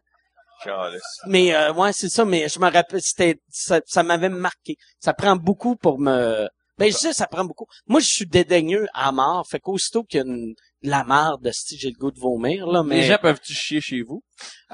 Mais, 1.28 1.54
euh, 1.54 1.74
ouais, 1.74 1.94
c'est 1.94 2.10
ça, 2.10 2.26
mais 2.26 2.48
je 2.50 2.60
me 2.60 2.70
rappelle, 2.72 3.02
c'était, 3.02 3.40
ça, 3.50 3.82
ça 3.86 4.04
m'avait 4.04 4.30
marqué. 4.30 4.76
Ça 5.00 5.14
prend 5.14 5.36
beaucoup 5.36 5.76
pour 5.76 6.00
me, 6.00 6.48
ben, 6.78 6.92
je 6.92 6.98
sais, 6.98 7.14
ça 7.14 7.28
prend 7.28 7.46
beaucoup. 7.46 7.68
Moi, 7.88 8.02
je 8.02 8.08
suis 8.08 8.26
dédaigneux 8.26 8.88
à 8.94 9.12
mort. 9.12 9.48
Fait 9.48 9.60
qu'aussitôt 9.60 10.04
qu'il 10.04 10.18
y 10.20 10.22
a 10.22 10.26
une, 10.26 10.56
la 10.90 11.04
marde, 11.04 11.50
si 11.52 11.78
j'ai 11.78 11.90
le 11.90 11.98
goût 11.98 12.12
de 12.12 12.20
vomir, 12.20 12.68
là, 12.68 12.84
mais, 12.84 12.98
Les 12.98 13.04
gens 13.04 13.18
peuvent-tu 13.22 13.54
chier 13.54 13.82
chez 13.82 14.02
vous? 14.02 14.24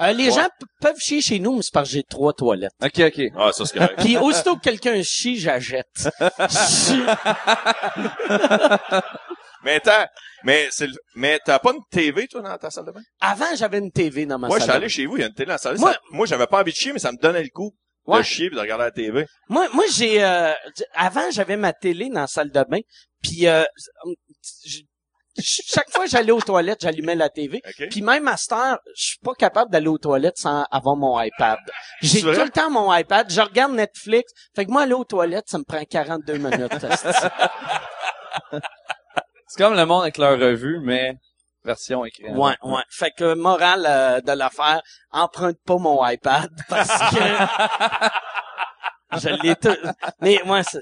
Euh, 0.00 0.12
les 0.12 0.30
Ouais. 0.30 0.34
gens 0.42 0.48
peuvent 0.80 0.98
chier 0.98 1.20
chez 1.20 1.38
nous, 1.38 1.56
mais 1.56 1.62
c'est 1.62 1.72
parce 1.72 1.88
que 1.88 1.94
j'ai 1.94 2.02
trois 2.02 2.32
toilettes. 2.32 2.72
Ok, 2.82 2.98
ok. 2.98 3.22
Ah, 3.36 3.50
ça, 3.52 3.64
c'est 3.66 3.78
correct. 3.78 3.94
Puis 4.04 4.16
aussitôt 4.16 4.56
que 4.56 4.62
quelqu'un 4.62 5.00
chie, 5.02 5.38
j'achète. 5.38 5.86
mais 9.64 9.80
t'as, 9.80 10.08
mais 10.44 10.66
c'est 10.70 10.86
le- 10.88 10.94
mais 11.14 11.38
t'as 11.44 11.58
pas 11.58 11.72
une 11.72 11.80
TV, 11.90 12.26
toi, 12.26 12.40
dans 12.42 12.56
ta 12.58 12.70
salle 12.70 12.86
de 12.86 12.92
bain? 12.92 13.00
Avant, 13.20 13.54
j'avais 13.56 13.78
une 13.78 13.92
TV 13.92 14.26
dans 14.26 14.38
ma 14.38 14.48
Moi, 14.48 14.58
je 14.58 14.62
suis 14.62 14.66
salle. 14.68 14.76
allé 14.78 14.88
chez 14.88 15.06
vous, 15.06 15.16
il 15.16 15.20
y 15.20 15.24
a 15.24 15.28
une 15.28 15.34
télé 15.34 15.46
dans 15.46 15.52
la 15.54 15.58
salle. 15.58 15.74
de 15.74 15.78
bain. 15.78 15.84
Moi- 15.86 15.92
Ça- 15.92 16.00
Moi, 16.10 16.26
j'avais 16.26 16.46
pas 16.46 16.60
envie 16.60 16.72
de 16.72 16.76
chier, 16.76 16.92
mais 16.92 16.98
ça 16.98 17.12
me 17.12 17.18
donnait 17.18 17.42
le 17.42 17.48
goût 17.54 17.72
de 18.06 18.12
Ouais. 18.12 18.24
chier 18.24 18.48
puis 18.48 18.56
de 18.56 18.60
regarder 18.60 18.84
la 18.84 18.90
TV. 18.90 19.26
Moi, 19.48 19.68
moi 19.72 19.84
j'ai 19.94 20.22
euh, 20.24 20.52
avant 20.94 21.30
j'avais 21.30 21.56
ma 21.56 21.72
télé 21.72 22.08
dans 22.08 22.22
la 22.22 22.26
salle 22.26 22.50
de 22.50 22.64
bain, 22.68 22.80
puis 23.22 23.46
euh, 23.46 23.62
chaque 25.40 25.90
fois 25.90 26.04
que 26.04 26.10
j'allais 26.10 26.32
aux 26.32 26.40
toilettes, 26.40 26.80
j'allumais 26.82 27.14
la 27.14 27.28
TV. 27.28 27.62
OK? 27.66 27.88
Puis 27.90 28.02
même 28.02 28.28
à 28.28 28.36
cette 28.36 28.52
heure, 28.52 28.78
je 28.96 29.04
suis 29.04 29.18
pas 29.18 29.34
capable 29.34 29.70
d'aller 29.70 29.88
aux 29.88 29.98
toilettes 29.98 30.38
sans 30.38 30.64
avoir 30.70 30.96
mon 30.96 31.20
iPad. 31.20 31.58
J'ai 32.00 32.20
tout 32.20 32.28
le 32.28 32.50
temps 32.50 32.70
mon 32.70 32.92
iPad, 32.94 33.30
je 33.30 33.40
regarde 33.40 33.72
Netflix. 33.72 34.32
Fait 34.54 34.66
que 34.66 34.70
moi 34.70 34.82
aller 34.82 34.92
aux 34.92 35.04
toilettes, 35.04 35.48
ça 35.48 35.58
me 35.58 35.64
prend 35.64 35.82
42 35.82 36.34
minutes. 36.34 36.72
C'est 39.46 39.62
comme 39.62 39.74
le 39.74 39.84
monde 39.84 40.02
avec 40.02 40.18
leur 40.18 40.38
revue, 40.38 40.80
mais 40.82 41.14
version 41.64 42.04
écrite. 42.04 42.30
ouais, 42.30 42.54
ouais. 42.62 42.82
Fait 42.90 43.10
que 43.10 43.34
morale 43.34 43.86
euh, 43.86 44.20
de 44.20 44.32
l'affaire, 44.32 44.82
emprunte 45.10 45.58
pas 45.64 45.76
mon 45.76 46.06
iPad 46.06 46.50
parce 46.68 46.88
que 46.88 47.22
je 49.18 49.28
l'ai 49.42 49.56
tout. 49.56 49.76
Mais 50.20 50.40
moi 50.44 50.62
c'est 50.62 50.80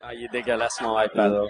ah, 0.00 0.14
il 0.14 0.24
est 0.24 0.28
dégueulasse 0.28 0.80
mon 0.80 1.00
iPad. 1.00 1.42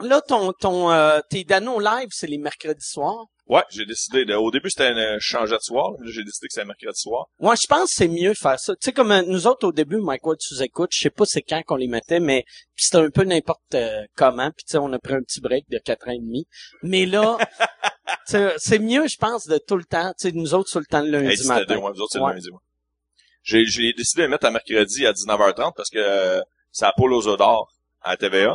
Là, 0.00 0.20
ton, 0.22 0.52
ton, 0.54 0.90
euh, 0.90 1.20
tes 1.28 1.44
Dano 1.44 1.78
live, 1.78 2.08
c'est 2.10 2.26
les 2.26 2.38
mercredis 2.38 2.80
soirs. 2.80 3.26
Ouais, 3.46 3.62
j'ai 3.70 3.84
décidé 3.84 4.24
de, 4.24 4.34
au 4.34 4.50
début, 4.50 4.70
c'était 4.70 4.86
un 4.86 5.18
changeait 5.18 5.56
de 5.56 5.62
soir. 5.62 5.90
Là, 5.98 6.10
j'ai 6.10 6.22
décidé 6.24 6.46
que 6.46 6.54
c'était 6.54 6.64
mercredi 6.66 6.98
soir. 6.98 7.26
Moi, 7.40 7.54
je 7.60 7.66
pense 7.66 7.90
que 7.90 7.94
c'est 7.96 8.08
mieux 8.08 8.30
de 8.30 8.38
faire 8.38 8.58
ça. 8.58 8.74
Tu 8.74 8.78
sais, 8.86 8.92
comme 8.92 9.10
euh, 9.12 9.22
nous 9.26 9.46
autres, 9.46 9.66
au 9.66 9.72
début, 9.72 9.98
Mike 9.98 10.24
Ward 10.24 10.38
sous 10.40 10.62
écoute, 10.62 10.90
je 10.92 11.00
sais 11.00 11.10
pas 11.10 11.24
c'est 11.26 11.42
quand 11.42 11.60
qu'on 11.66 11.76
les 11.76 11.88
mettait, 11.88 12.20
mais 12.20 12.44
c'était 12.76 12.98
un 12.98 13.10
peu 13.10 13.24
n'importe 13.24 13.74
euh, 13.74 14.02
comment. 14.16 14.50
Puis 14.52 14.64
tu 14.66 14.72
sais, 14.72 14.78
on 14.78 14.92
a 14.92 14.98
pris 14.98 15.14
un 15.14 15.20
petit 15.22 15.40
break 15.40 15.64
de 15.68 15.78
quatre 15.84 16.08
ans 16.08 16.12
et 16.12 16.18
demi. 16.20 16.46
Mais 16.82 17.04
là, 17.04 17.36
c'est 18.24 18.78
mieux, 18.78 19.06
je 19.08 19.16
pense, 19.16 19.46
de 19.46 19.58
tout 19.58 19.76
le 19.76 19.84
temps. 19.84 20.12
Tu 20.18 20.28
sais, 20.28 20.32
nous 20.32 20.54
autres, 20.54 20.70
sur 20.70 20.80
le 20.80 20.86
temps 20.86 21.02
le 21.02 21.10
lundi 21.10 21.42
Hey, 21.42 21.46
matin. 21.48 21.64
deux, 21.74 21.80
ouais, 21.80 21.92
vous 21.92 22.00
autres, 22.00 22.12
c'est 22.12 22.20
Ouais. 22.20 22.30
le 22.30 22.34
lundi, 22.36 22.50
moi. 22.50 22.60
J'ai, 23.42 23.64
j'ai 23.66 23.92
décidé 23.92 24.22
de 24.22 24.26
mettre 24.28 24.46
à 24.46 24.50
mercredi 24.50 25.06
à 25.06 25.12
19h30 25.12 25.72
parce 25.76 25.88
que 25.90 25.98
euh, 25.98 26.40
c'est 26.72 26.84
à 26.84 26.92
Paul 26.96 27.12
aux 27.12 27.26
Œufs 27.26 27.38
d'Or 27.38 27.68
à 28.02 28.16
TVA. 28.16 28.54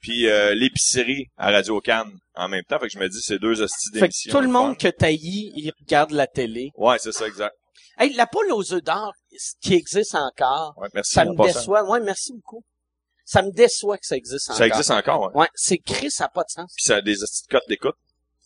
Puis 0.00 0.28
euh, 0.28 0.54
l'épicerie 0.54 1.26
à 1.36 1.50
Radio 1.50 1.80
Cannes 1.80 2.12
en 2.34 2.48
même 2.48 2.62
temps. 2.64 2.78
Fait 2.78 2.86
que 2.86 2.92
je 2.92 2.98
me 2.98 3.08
dis, 3.08 3.20
c'est 3.22 3.38
deux 3.38 3.60
hosties 3.62 3.90
Fait 3.94 4.00
d'émissions. 4.00 4.30
que 4.32 4.36
tout 4.36 4.40
le 4.42 4.46
fun. 4.46 4.52
monde 4.52 4.78
que 4.78 4.88
taillis, 4.88 5.52
il 5.56 5.72
regarde 5.80 6.10
la 6.12 6.26
télé. 6.26 6.70
Ouais, 6.76 6.98
c'est 6.98 7.12
ça, 7.12 7.26
exact. 7.26 7.54
Hey, 7.98 8.12
la 8.14 8.26
poule 8.26 8.52
aux 8.52 8.72
œufs 8.74 8.82
d'or, 8.82 9.12
ce 9.38 9.52
qui 9.60 9.74
existe 9.74 10.14
encore, 10.14 10.74
Ouais, 10.76 10.88
merci. 10.94 11.12
ça 11.14 11.24
me 11.24 11.34
déçoit. 11.34 11.82
Ouais, 11.90 12.00
merci 12.00 12.32
beaucoup. 12.34 12.62
ça 13.24 13.42
me 13.42 13.50
déçoit 13.50 13.96
que 13.96 14.06
ça 14.06 14.16
existe 14.16 14.50
encore. 14.50 14.58
Ça 14.58 14.66
existe 14.66 14.90
encore, 14.90 15.22
ouais. 15.34 15.40
Ouais, 15.42 15.48
c'est 15.54 15.78
Chris, 15.78 16.10
ça 16.10 16.24
n'a 16.24 16.28
pas 16.28 16.42
de 16.42 16.50
sens. 16.50 16.70
Puis 16.76 16.84
ça 16.84 16.96
a 16.96 17.00
des 17.00 17.14
petites 17.14 17.48
cotes 17.50 17.66
d'écoute. 17.68 17.96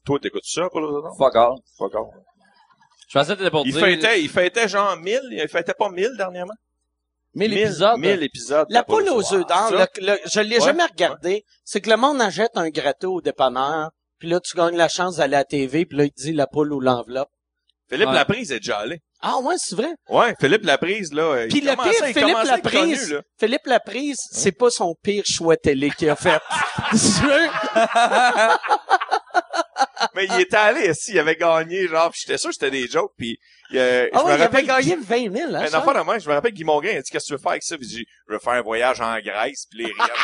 Toi, 0.06 0.18
t'écoutes 0.20 0.44
ça, 0.46 0.68
pour 0.70 0.80
le 0.80 1.02
Fuck 1.18 1.34
all. 1.36 1.54
Fuck 1.76 1.94
off. 1.96 2.14
Je 3.08 3.18
pensais 3.18 3.32
que 3.32 3.38
t'étais 3.38 3.50
pour 3.50 3.66
Il 3.66 3.72
dire... 3.72 3.80
fêtait, 3.84 4.22
il 4.22 4.28
fêtait 4.30 4.68
genre 4.68 4.96
1000, 4.96 5.20
il 5.32 5.48
fêtait 5.48 5.74
pas 5.74 5.90
1000 5.90 6.12
dernièrement? 6.16 6.54
1000 7.34 7.52
épisodes. 7.56 7.98
1000 7.98 8.22
épisodes. 8.22 8.66
La 8.70 8.82
poule 8.82 9.08
aux 9.10 9.34
œufs 9.34 9.46
d'or, 9.46 9.70
le- 9.72 10.06
le- 10.06 10.18
je 10.32 10.40
l'ai 10.40 10.58
Ouais. 10.58 10.64
jamais 10.64 10.84
regardé. 10.84 11.44
C'est 11.64 11.80
que 11.80 11.90
le 11.90 11.96
monde 11.96 12.20
achète 12.20 12.52
un 12.56 12.68
gâteau 12.70 13.16
au 13.16 13.20
dépanneur, 13.20 13.90
puis 14.18 14.28
là, 14.28 14.40
tu 14.40 14.56
gagnes 14.56 14.76
la 14.76 14.88
chance 14.88 15.16
d'aller 15.16 15.36
à 15.36 15.40
la 15.40 15.44
TV, 15.44 15.86
puis 15.86 15.98
là, 15.98 16.04
il 16.04 16.10
te 16.12 16.22
dit 16.22 16.32
la 16.32 16.46
poule 16.46 16.72
ou 16.72 16.80
l'enveloppe. 16.80 17.28
Philippe 17.88 18.08
Ouais. 18.08 18.14
Laprise 18.14 18.52
est 18.52 18.60
déjà 18.60 18.78
allé. 18.78 19.00
Ah 19.20 19.38
ouais, 19.42 19.56
c'est 19.58 19.74
vrai. 19.74 19.90
Ouais, 20.08 20.34
Philippe 20.40 20.64
Laprise, 20.64 21.12
là. 21.12 21.46
Puis 21.48 21.58
il 21.58 21.66
le 21.66 21.74
pire, 21.74 22.06
il 22.08 22.14
Philippe 22.14 22.36
Laprise, 22.44 23.00
connu, 23.00 23.12
là. 23.14 23.22
Philippe 23.38 23.66
Laprise, 23.66 24.16
c'est 24.30 24.52
pas 24.52 24.70
son 24.70 24.94
pire 25.02 25.24
choix 25.26 25.56
télé 25.56 25.90
qu'il 25.90 26.08
a 26.08 26.16
fait. 26.16 26.40
Mais 30.20 30.34
il 30.34 30.40
était 30.42 30.56
allé, 30.56 30.92
si, 30.94 31.12
il 31.12 31.18
avait 31.18 31.36
gagné, 31.36 31.88
genre, 31.88 32.12
j'étais 32.14 32.36
sûr 32.36 32.50
que 32.50 32.54
c'était 32.54 32.70
des 32.70 32.86
jokes, 32.86 33.12
puis 33.16 33.38
euh, 33.74 34.08
ah 34.12 34.18
je 34.18 34.24
ouais, 34.24 34.24
me 34.24 34.30
il 34.30 34.32
avait 34.34 34.44
rappelle, 34.44 34.66
gagné 34.66 34.96
20 34.96 35.36
000, 35.36 35.54
hein, 35.54 35.66
ça? 35.66 36.02
moi, 36.04 36.18
je 36.18 36.28
me 36.28 36.34
rappelle 36.34 36.52
Guy 36.52 36.64
Mongrain, 36.64 36.90
il 36.90 36.96
a 36.98 37.02
dit, 37.02 37.10
qu'est-ce 37.10 37.24
que 37.24 37.28
tu 37.28 37.32
veux 37.34 37.38
faire 37.38 37.52
avec 37.52 37.62
ça? 37.62 37.78
Puis 37.78 37.86
dit, 37.86 38.04
je 38.28 38.32
veux 38.32 38.38
faire 38.38 38.52
un 38.54 38.62
voyage 38.62 39.00
en 39.00 39.18
Grèce, 39.20 39.66
puis 39.70 39.84
les 39.84 39.84
riens. 39.86 40.14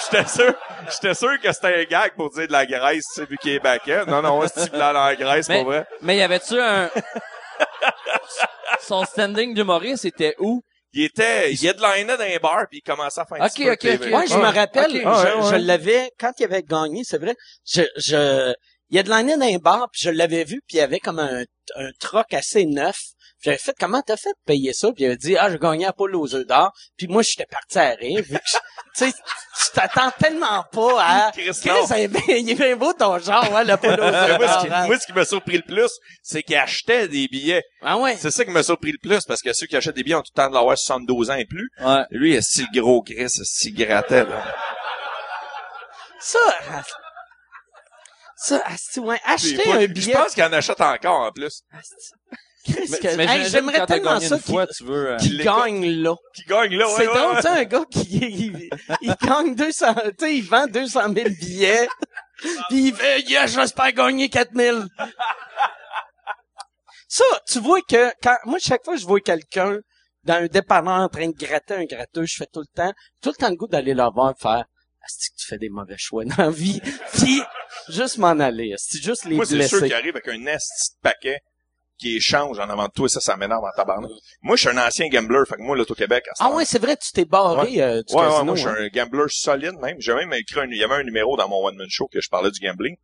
j'étais 0.10 0.28
sûr, 0.28 0.54
j'étais 0.92 1.14
sûr 1.14 1.40
que 1.40 1.52
c'était 1.52 1.80
un 1.80 1.84
gag 1.84 2.14
pour 2.14 2.30
dire 2.30 2.46
de 2.46 2.52
la 2.52 2.66
Grèce, 2.66 3.04
tu 3.14 3.20
sais, 3.20 3.26
vu 3.26 3.38
qu'il 3.38 3.52
est 3.52 3.60
baquet. 3.60 4.04
Non, 4.06 4.20
non, 4.20 4.42
c'est 4.46 4.70
voulais 4.70 4.82
aller 4.82 5.16
en 5.16 5.18
Grèce, 5.18 5.46
pour 5.48 5.64
vrai. 5.64 5.86
Mais 6.02 6.16
y 6.16 6.22
avait-tu 6.22 6.60
un... 6.60 6.90
Son 8.80 9.04
standing 9.04 9.54
d'humoriste, 9.54 10.02
c'était 10.02 10.34
où? 10.38 10.62
Il 10.92 11.04
était, 11.04 11.52
il 11.52 11.66
headlinait 11.66 12.16
dans 12.16 12.24
un 12.24 12.36
bar, 12.38 12.66
puis 12.68 12.78
il 12.78 12.82
commençait 12.82 13.20
à 13.20 13.26
faire 13.26 13.42
un 13.42 13.46
Ok, 13.46 13.52
petit 13.52 13.58
peu 13.58 13.66
de 13.68 13.72
ok, 13.72 13.78
TV. 13.80 14.14
Ouais, 14.14 14.26
je 14.26 14.34
me 14.34 14.46
rappelle, 14.52 14.90
ok. 14.90 15.02
je, 15.02 15.02
Ah, 15.04 15.36
ouais, 15.38 15.42
je 15.42 15.50
ouais. 15.52 15.58
l'avais, 15.58 16.10
quand 16.18 16.32
il 16.38 16.44
avait 16.44 16.62
gagné, 16.62 17.02
c'est 17.04 17.18
vrai, 17.18 17.34
je, 17.66 17.82
je, 17.96 18.54
il 18.90 18.96
y 18.96 18.98
a 18.98 19.02
de 19.02 19.10
l'année 19.10 19.36
dans 19.36 19.44
un 19.46 19.58
bar, 19.58 19.88
puis 19.92 20.00
je 20.02 20.10
l'avais 20.10 20.44
vu, 20.44 20.62
puis 20.66 20.78
il 20.78 20.80
y 20.80 20.82
avait 20.82 20.98
comme 21.00 21.18
un, 21.18 21.44
un 21.76 21.90
troc 22.00 22.32
assez 22.32 22.64
neuf. 22.64 22.98
J'avais 23.40 23.58
fait, 23.58 23.74
comment 23.78 24.02
t'as 24.02 24.16
fait 24.16 24.30
de 24.30 24.44
payer 24.46 24.72
ça? 24.72 24.88
Puis 24.92 25.04
il 25.04 25.06
avait 25.06 25.16
dit, 25.16 25.36
ah, 25.36 25.48
j'ai 25.50 25.58
gagné 25.58 25.86
à 25.86 25.92
Paul 25.92 26.14
aux 26.16 26.34
œufs 26.34 26.44
d'or. 26.46 26.72
Puis 26.96 27.06
moi, 27.06 27.22
j'étais 27.22 27.46
parti 27.46 27.78
à 27.78 27.90
rire, 27.90 28.22
vu 28.22 28.34
que, 28.36 28.42
je- 28.44 28.56
tu 29.06 29.10
sais, 29.10 29.12
tu 29.12 29.70
t'attends 29.74 30.10
tellement 30.18 30.64
pas 30.72 31.02
à... 31.02 31.30
Chris, 31.36 31.44
Chris, 31.62 31.70
il 31.90 31.96
est 32.00 32.08
bien- 32.08 32.66
est 32.66 32.74
beau 32.74 32.92
ton 32.92 33.16
genre, 33.20 33.44
hein, 33.56 33.62
le 33.62 33.76
Paul 33.76 34.00
aux 34.00 34.02
œufs 34.02 34.38
moi, 34.38 34.48
ce 34.48 34.52
d'or. 34.54 34.62
qui, 34.66 34.72
hein. 34.72 34.86
moi, 34.86 34.98
ce 34.98 35.06
qui 35.06 35.12
m'a 35.12 35.24
surpris 35.24 35.56
le 35.58 35.62
plus, 35.62 35.90
c'est 36.22 36.42
qu'il 36.42 36.56
achetait 36.56 37.06
des 37.06 37.28
billets. 37.28 37.62
Ah 37.82 37.96
ouais. 37.98 38.16
C'est 38.16 38.30
ça 38.32 38.44
qui 38.44 38.50
m'a 38.50 38.62
surpris 38.64 38.90
le 38.92 38.98
plus, 39.00 39.24
parce 39.24 39.40
que 39.40 39.52
ceux 39.52 39.66
qui 39.66 39.76
achètent 39.76 39.94
des 39.94 40.02
billets 40.02 40.16
ont 40.16 40.22
tout 40.22 40.32
le 40.36 40.42
temps 40.42 40.48
de 40.48 40.54
l'avoir 40.54 40.76
72 40.76 41.30
ans 41.30 41.34
et 41.34 41.44
plus. 41.46 41.70
Ouais. 41.80 42.02
Lui, 42.10 42.32
il 42.32 42.36
a 42.38 42.42
si 42.42 42.66
gros 42.74 43.02
Chris, 43.02 43.28
si 43.30 43.70
grattait, 43.72 44.24
là? 44.24 44.54
Ça, 46.20 46.38
ça, 48.36 48.62
ouais, 49.00 49.20
acheter 49.24 49.70
un 49.72 49.80
Je 49.80 49.86
billet. 49.86 50.12
pense 50.14 50.34
qu'il 50.34 50.42
en 50.44 50.52
achète 50.52 50.80
encore, 50.80 51.20
en 51.20 51.30
plus. 51.32 51.62
asti. 51.72 51.94
Hey, 52.68 53.48
j'aimerais 53.48 53.86
tellement 53.86 54.20
ça 54.20 54.38
qu'il 54.38 54.56
euh, 54.90 55.16
qu'il 55.16 55.42
gagne 55.42 55.86
là. 56.02 56.14
Qui 56.34 56.42
gagne 56.44 56.76
là, 56.76 56.86
ouais, 56.86 56.94
c'est 56.96 57.08
ouais, 57.08 57.34
ouais. 57.34 57.46
un 57.46 57.64
gars 57.64 57.84
qui 57.90 58.18
il, 58.18 58.70
il 59.02 59.14
gagne 59.22 59.54
200, 59.54 59.94
tu 59.94 60.00
sais, 60.18 60.34
il 60.36 60.44
vend 60.44 60.66
200 60.66 61.14
000 61.14 61.28
billets, 61.40 61.88
puis 62.68 62.88
il 62.88 62.94
fait, 62.94 63.20
yeah, 63.22 63.46
j'espère 63.46 63.92
gagner 63.92 64.28
4 64.28 64.50
000. 64.54 64.82
Ça, 67.08 67.24
tu 67.46 67.60
vois 67.60 67.80
que 67.80 68.10
quand, 68.22 68.36
moi, 68.44 68.58
chaque 68.60 68.84
fois 68.84 68.94
que 68.94 69.00
je 69.00 69.06
vois 69.06 69.20
quelqu'un 69.20 69.78
dans 70.24 70.34
un 70.34 70.46
dépanneur 70.46 71.00
en 71.00 71.08
train 71.08 71.28
de 71.28 71.36
gratter 71.36 71.74
un 71.74 71.84
gratteux, 71.84 72.26
je 72.26 72.36
fais 72.36 72.48
tout 72.52 72.60
le 72.60 72.66
temps, 72.74 72.92
tout 73.22 73.30
le 73.30 73.34
temps 73.34 73.48
le 73.48 73.56
goût 73.56 73.66
d'aller 73.66 73.94
le 73.94 74.02
voir 74.12 74.32
et 74.32 74.42
faire, 74.42 74.64
est-ce 75.06 75.30
que 75.30 75.36
tu 75.40 75.46
fais 75.46 75.58
des 75.58 75.70
mauvais 75.70 75.96
choix 75.96 76.24
dans 76.24 76.36
la 76.36 76.50
vie? 76.50 76.80
Puis, 77.14 77.40
juste 77.88 78.18
m'en 78.18 78.38
aller, 78.38 78.74
c'est 78.76 79.02
juste 79.02 79.24
les 79.24 79.36
Moi, 79.36 79.46
c'est 79.46 79.52
sûr 79.66 79.78
blesser. 79.78 79.86
qu'il 79.86 79.94
arrive 79.94 80.16
avec 80.16 80.28
un 80.28 80.46
esti 80.46 80.96
de 80.96 81.00
paquet 81.02 81.40
qui 81.98 82.16
échange 82.16 82.58
en 82.58 82.68
avant 82.70 82.86
de 82.86 82.92
toi, 82.92 83.06
et 83.06 83.08
ça, 83.08 83.20
ça 83.20 83.36
m'énerve 83.36 83.64
en 83.64 83.70
tabarnak. 83.76 84.10
Moi, 84.42 84.56
je 84.56 84.68
suis 84.68 84.76
un 84.78 84.86
ancien 84.86 85.08
gambler, 85.08 85.40
fait 85.48 85.56
que 85.56 85.62
moi, 85.62 85.76
l'Auto-Québec, 85.76 86.24
Ah 86.38 86.50
ouais, 86.52 86.64
c'est 86.64 86.78
vrai, 86.78 86.96
tu 86.96 87.12
t'es 87.12 87.24
barré 87.24 87.82
euh, 87.82 88.02
du 88.02 88.14
Ouais, 88.14 88.22
ouais, 88.22 88.28
casino. 88.28 88.44
moi, 88.44 88.54
je 88.54 88.60
suis 88.60 88.68
hein. 88.68 88.76
un 88.78 88.88
gambler 88.88 89.24
solide, 89.28 89.74
même. 89.82 89.96
J'ai 90.00 90.14
même 90.14 90.32
écrit 90.32 90.60
un, 90.60 90.66
il 90.70 90.76
y 90.78 90.84
avait 90.84 90.94
un 90.94 91.02
numéro 91.02 91.36
dans 91.36 91.48
mon 91.48 91.64
one-man 91.66 91.88
show 91.90 92.08
que 92.12 92.20
je 92.20 92.28
parlais 92.28 92.50
du 92.50 92.60
gambling. 92.60 92.96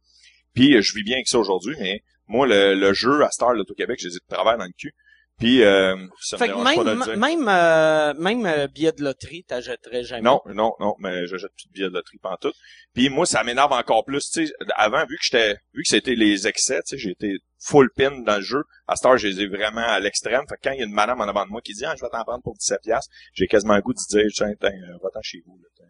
Puis, 0.55 0.77
euh, 0.77 0.81
je 0.83 0.95
vis 0.95 1.03
bien 1.03 1.17
avec 1.17 1.29
ça 1.29 1.39
aujourd'hui, 1.39 1.75
mais 1.81 2.03
moi, 2.29 2.47
le, 2.47 2.75
le 2.75 2.93
jeu 2.95 3.23
à 3.25 3.31
Star, 3.31 3.53
l'Auto-Québec, 3.53 3.99
je 4.01 4.09
les 4.09 4.15
ai 4.17 4.19
de 4.19 4.35
travers 4.35 4.57
dans 4.57 4.65
le 4.65 4.73
cul. 4.79 4.95
Puis, 5.39 5.63
euh, 5.63 5.97
ça 6.21 6.37
me 6.37 6.39
Fait 6.39 6.49
que 6.49 6.53
dérange 6.53 6.77
pas 6.77 6.85
de 6.85 6.91
le 6.91 6.97
même, 6.97 7.05
dire. 7.05 7.17
même, 7.19 7.49
euh, 7.49 8.15
même 8.15 8.47
euh, 8.47 8.69
billet 8.69 8.93
de 8.93 9.03
loterie, 9.03 9.43
t'achèterais 9.45 10.05
jamais? 10.05 10.23
Non, 10.23 10.41
non, 10.47 10.75
non, 10.79 10.95
mais 11.01 11.27
je 11.27 11.37
jette 11.37 11.51
plus 11.57 11.67
de 11.69 11.73
billets 11.73 11.89
de 11.89 11.95
loterie 11.95 12.21
tout. 12.41 12.53
Puis 12.93 13.09
moi, 13.09 13.27
ça 13.27 13.43
m'énerve 13.43 13.73
encore 13.73 14.05
plus. 14.05 14.31
Tu 14.31 14.47
sais, 14.47 14.53
avant, 14.77 15.05
vu 15.07 15.17
que 15.17 15.25
j'étais, 15.25 15.55
vu 15.73 15.83
que 15.83 15.89
c'était 15.89 16.15
les 16.15 16.47
excès, 16.47 16.81
tu 16.83 16.91
sais, 16.91 16.99
j'ai 16.99 17.11
été 17.11 17.39
full 17.59 17.91
pin 17.97 18.21
dans 18.23 18.37
le 18.37 18.43
jeu. 18.43 18.63
À 18.87 18.95
cette 18.95 19.07
heure, 19.07 19.19
je 19.19 19.27
les 19.27 19.41
ai 19.41 19.49
vraiment 19.49 19.81
à 19.81 19.99
l'extrême. 19.99 20.45
Fait 20.49 20.55
que 20.55 20.61
quand 20.63 20.73
il 20.73 20.79
y 20.79 20.83
a 20.83 20.87
une 20.87 20.93
madame 20.93 21.21
en 21.21 21.25
avant 21.25 21.45
de 21.45 21.51
moi 21.51 21.61
qui 21.63 21.73
dit, 21.73 21.85
ah, 21.85 21.95
je 21.97 22.05
vais 22.05 22.11
t'en 22.11 22.23
prendre 22.23 22.43
pour 22.43 22.55
17 22.55 22.83
piastres, 22.83 23.13
j'ai 23.33 23.49
quasiment 23.49 23.75
le 23.75 23.83
goût 23.83 23.93
de 23.93 23.99
dire, 24.09 24.31
tiens, 24.33 24.53
tiens, 24.61 24.71
euh, 24.71 24.99
va-t'en 25.03 25.23
chez 25.23 25.43
vous, 25.45 25.59
là. 25.59 25.69
Tiens. 25.75 25.87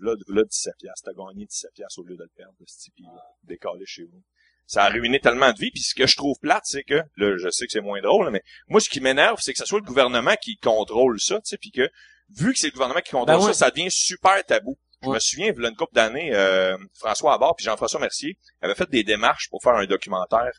Là, 0.00 0.14
là, 0.28 0.42
17 0.44 0.74
piastres. 0.78 1.02
T'as 1.04 1.12
gagné 1.12 1.46
17 1.46 1.70
piastres 1.74 1.98
au 1.98 2.04
lieu 2.04 2.16
de 2.16 2.22
le 2.22 2.30
perdre, 2.36 2.54
ce 2.66 2.78
type, 2.78 2.94
décaler 3.42 3.84
chez 3.86 4.04
vous. 4.04 4.22
Ça 4.66 4.84
a 4.84 4.88
ruiné 4.90 5.20
tellement 5.20 5.52
de 5.52 5.58
vie. 5.58 5.70
Puis 5.70 5.82
ce 5.82 5.94
que 5.94 6.06
je 6.06 6.16
trouve 6.16 6.36
plate, 6.40 6.62
c'est 6.64 6.84
que, 6.84 7.02
là, 7.16 7.36
je 7.36 7.50
sais 7.50 7.66
que 7.66 7.72
c'est 7.72 7.80
moins 7.80 8.00
drôle, 8.00 8.30
mais 8.30 8.42
moi, 8.68 8.80
ce 8.80 8.88
qui 8.88 9.00
m'énerve, 9.00 9.38
c'est 9.40 9.52
que 9.52 9.58
ce 9.58 9.66
soit 9.66 9.78
le 9.78 9.84
gouvernement 9.84 10.34
qui 10.42 10.56
contrôle 10.56 11.20
ça, 11.20 11.36
tu 11.36 11.42
sais, 11.44 11.58
puis 11.58 11.70
que, 11.70 11.88
vu 12.36 12.52
que 12.52 12.58
c'est 12.58 12.68
le 12.68 12.72
gouvernement 12.72 13.00
qui 13.00 13.10
contrôle 13.10 13.38
Ben 13.38 13.46
ouais. 13.46 13.52
ça, 13.52 13.66
ça 13.66 13.70
devient 13.70 13.90
super 13.90 14.42
tabou. 14.44 14.78
Je 15.02 15.08
Ouais. 15.08 15.14
me 15.16 15.20
souviens, 15.20 15.52
il 15.54 15.62
y 15.62 15.66
a 15.66 15.68
une 15.68 15.76
couple 15.76 15.94
d'années, 15.94 16.30
euh, 16.34 16.78
François 16.94 17.34
Abbard 17.34 17.54
puis 17.56 17.66
Jean-François 17.66 18.00
Mercier 18.00 18.38
avaient 18.62 18.74
fait 18.74 18.88
des 18.88 19.04
démarches 19.04 19.50
pour 19.50 19.62
faire 19.62 19.74
un 19.74 19.84
documentaire 19.84 20.52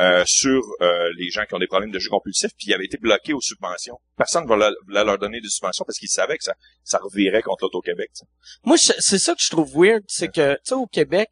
euh, 0.00 0.24
sur 0.26 0.60
euh, 0.80 1.12
les 1.16 1.30
gens 1.30 1.44
qui 1.44 1.54
ont 1.54 1.60
des 1.60 1.68
problèmes 1.68 1.92
de 1.92 2.00
jeu 2.00 2.10
compulsif, 2.10 2.50
puis 2.58 2.66
ils 2.70 2.74
avaient 2.74 2.86
été 2.86 2.96
bloqués 2.98 3.32
aux 3.32 3.40
subventions. 3.40 4.00
Personne 4.16 4.42
ne 4.42 4.48
voulait, 4.48 5.04
leur 5.04 5.18
donner 5.18 5.40
des 5.40 5.48
subventions 5.48 5.84
parce 5.86 5.98
qu'ils 6.00 6.08
savaient 6.08 6.36
que 6.36 6.42
ça, 6.42 6.54
ça 6.82 6.98
revirait 6.98 7.42
contre 7.42 7.66
l'Auto-Québec. 7.66 8.10
Moi, 8.64 8.76
c'est 8.78 9.18
ça 9.18 9.32
que 9.36 9.40
je 9.40 9.50
trouve 9.50 9.70
weird, 9.72 10.02
c'est 10.08 10.26
que, 10.26 10.54
tu 10.54 10.60
sais, 10.64 10.74
au 10.74 10.86
Québec, 10.86 11.30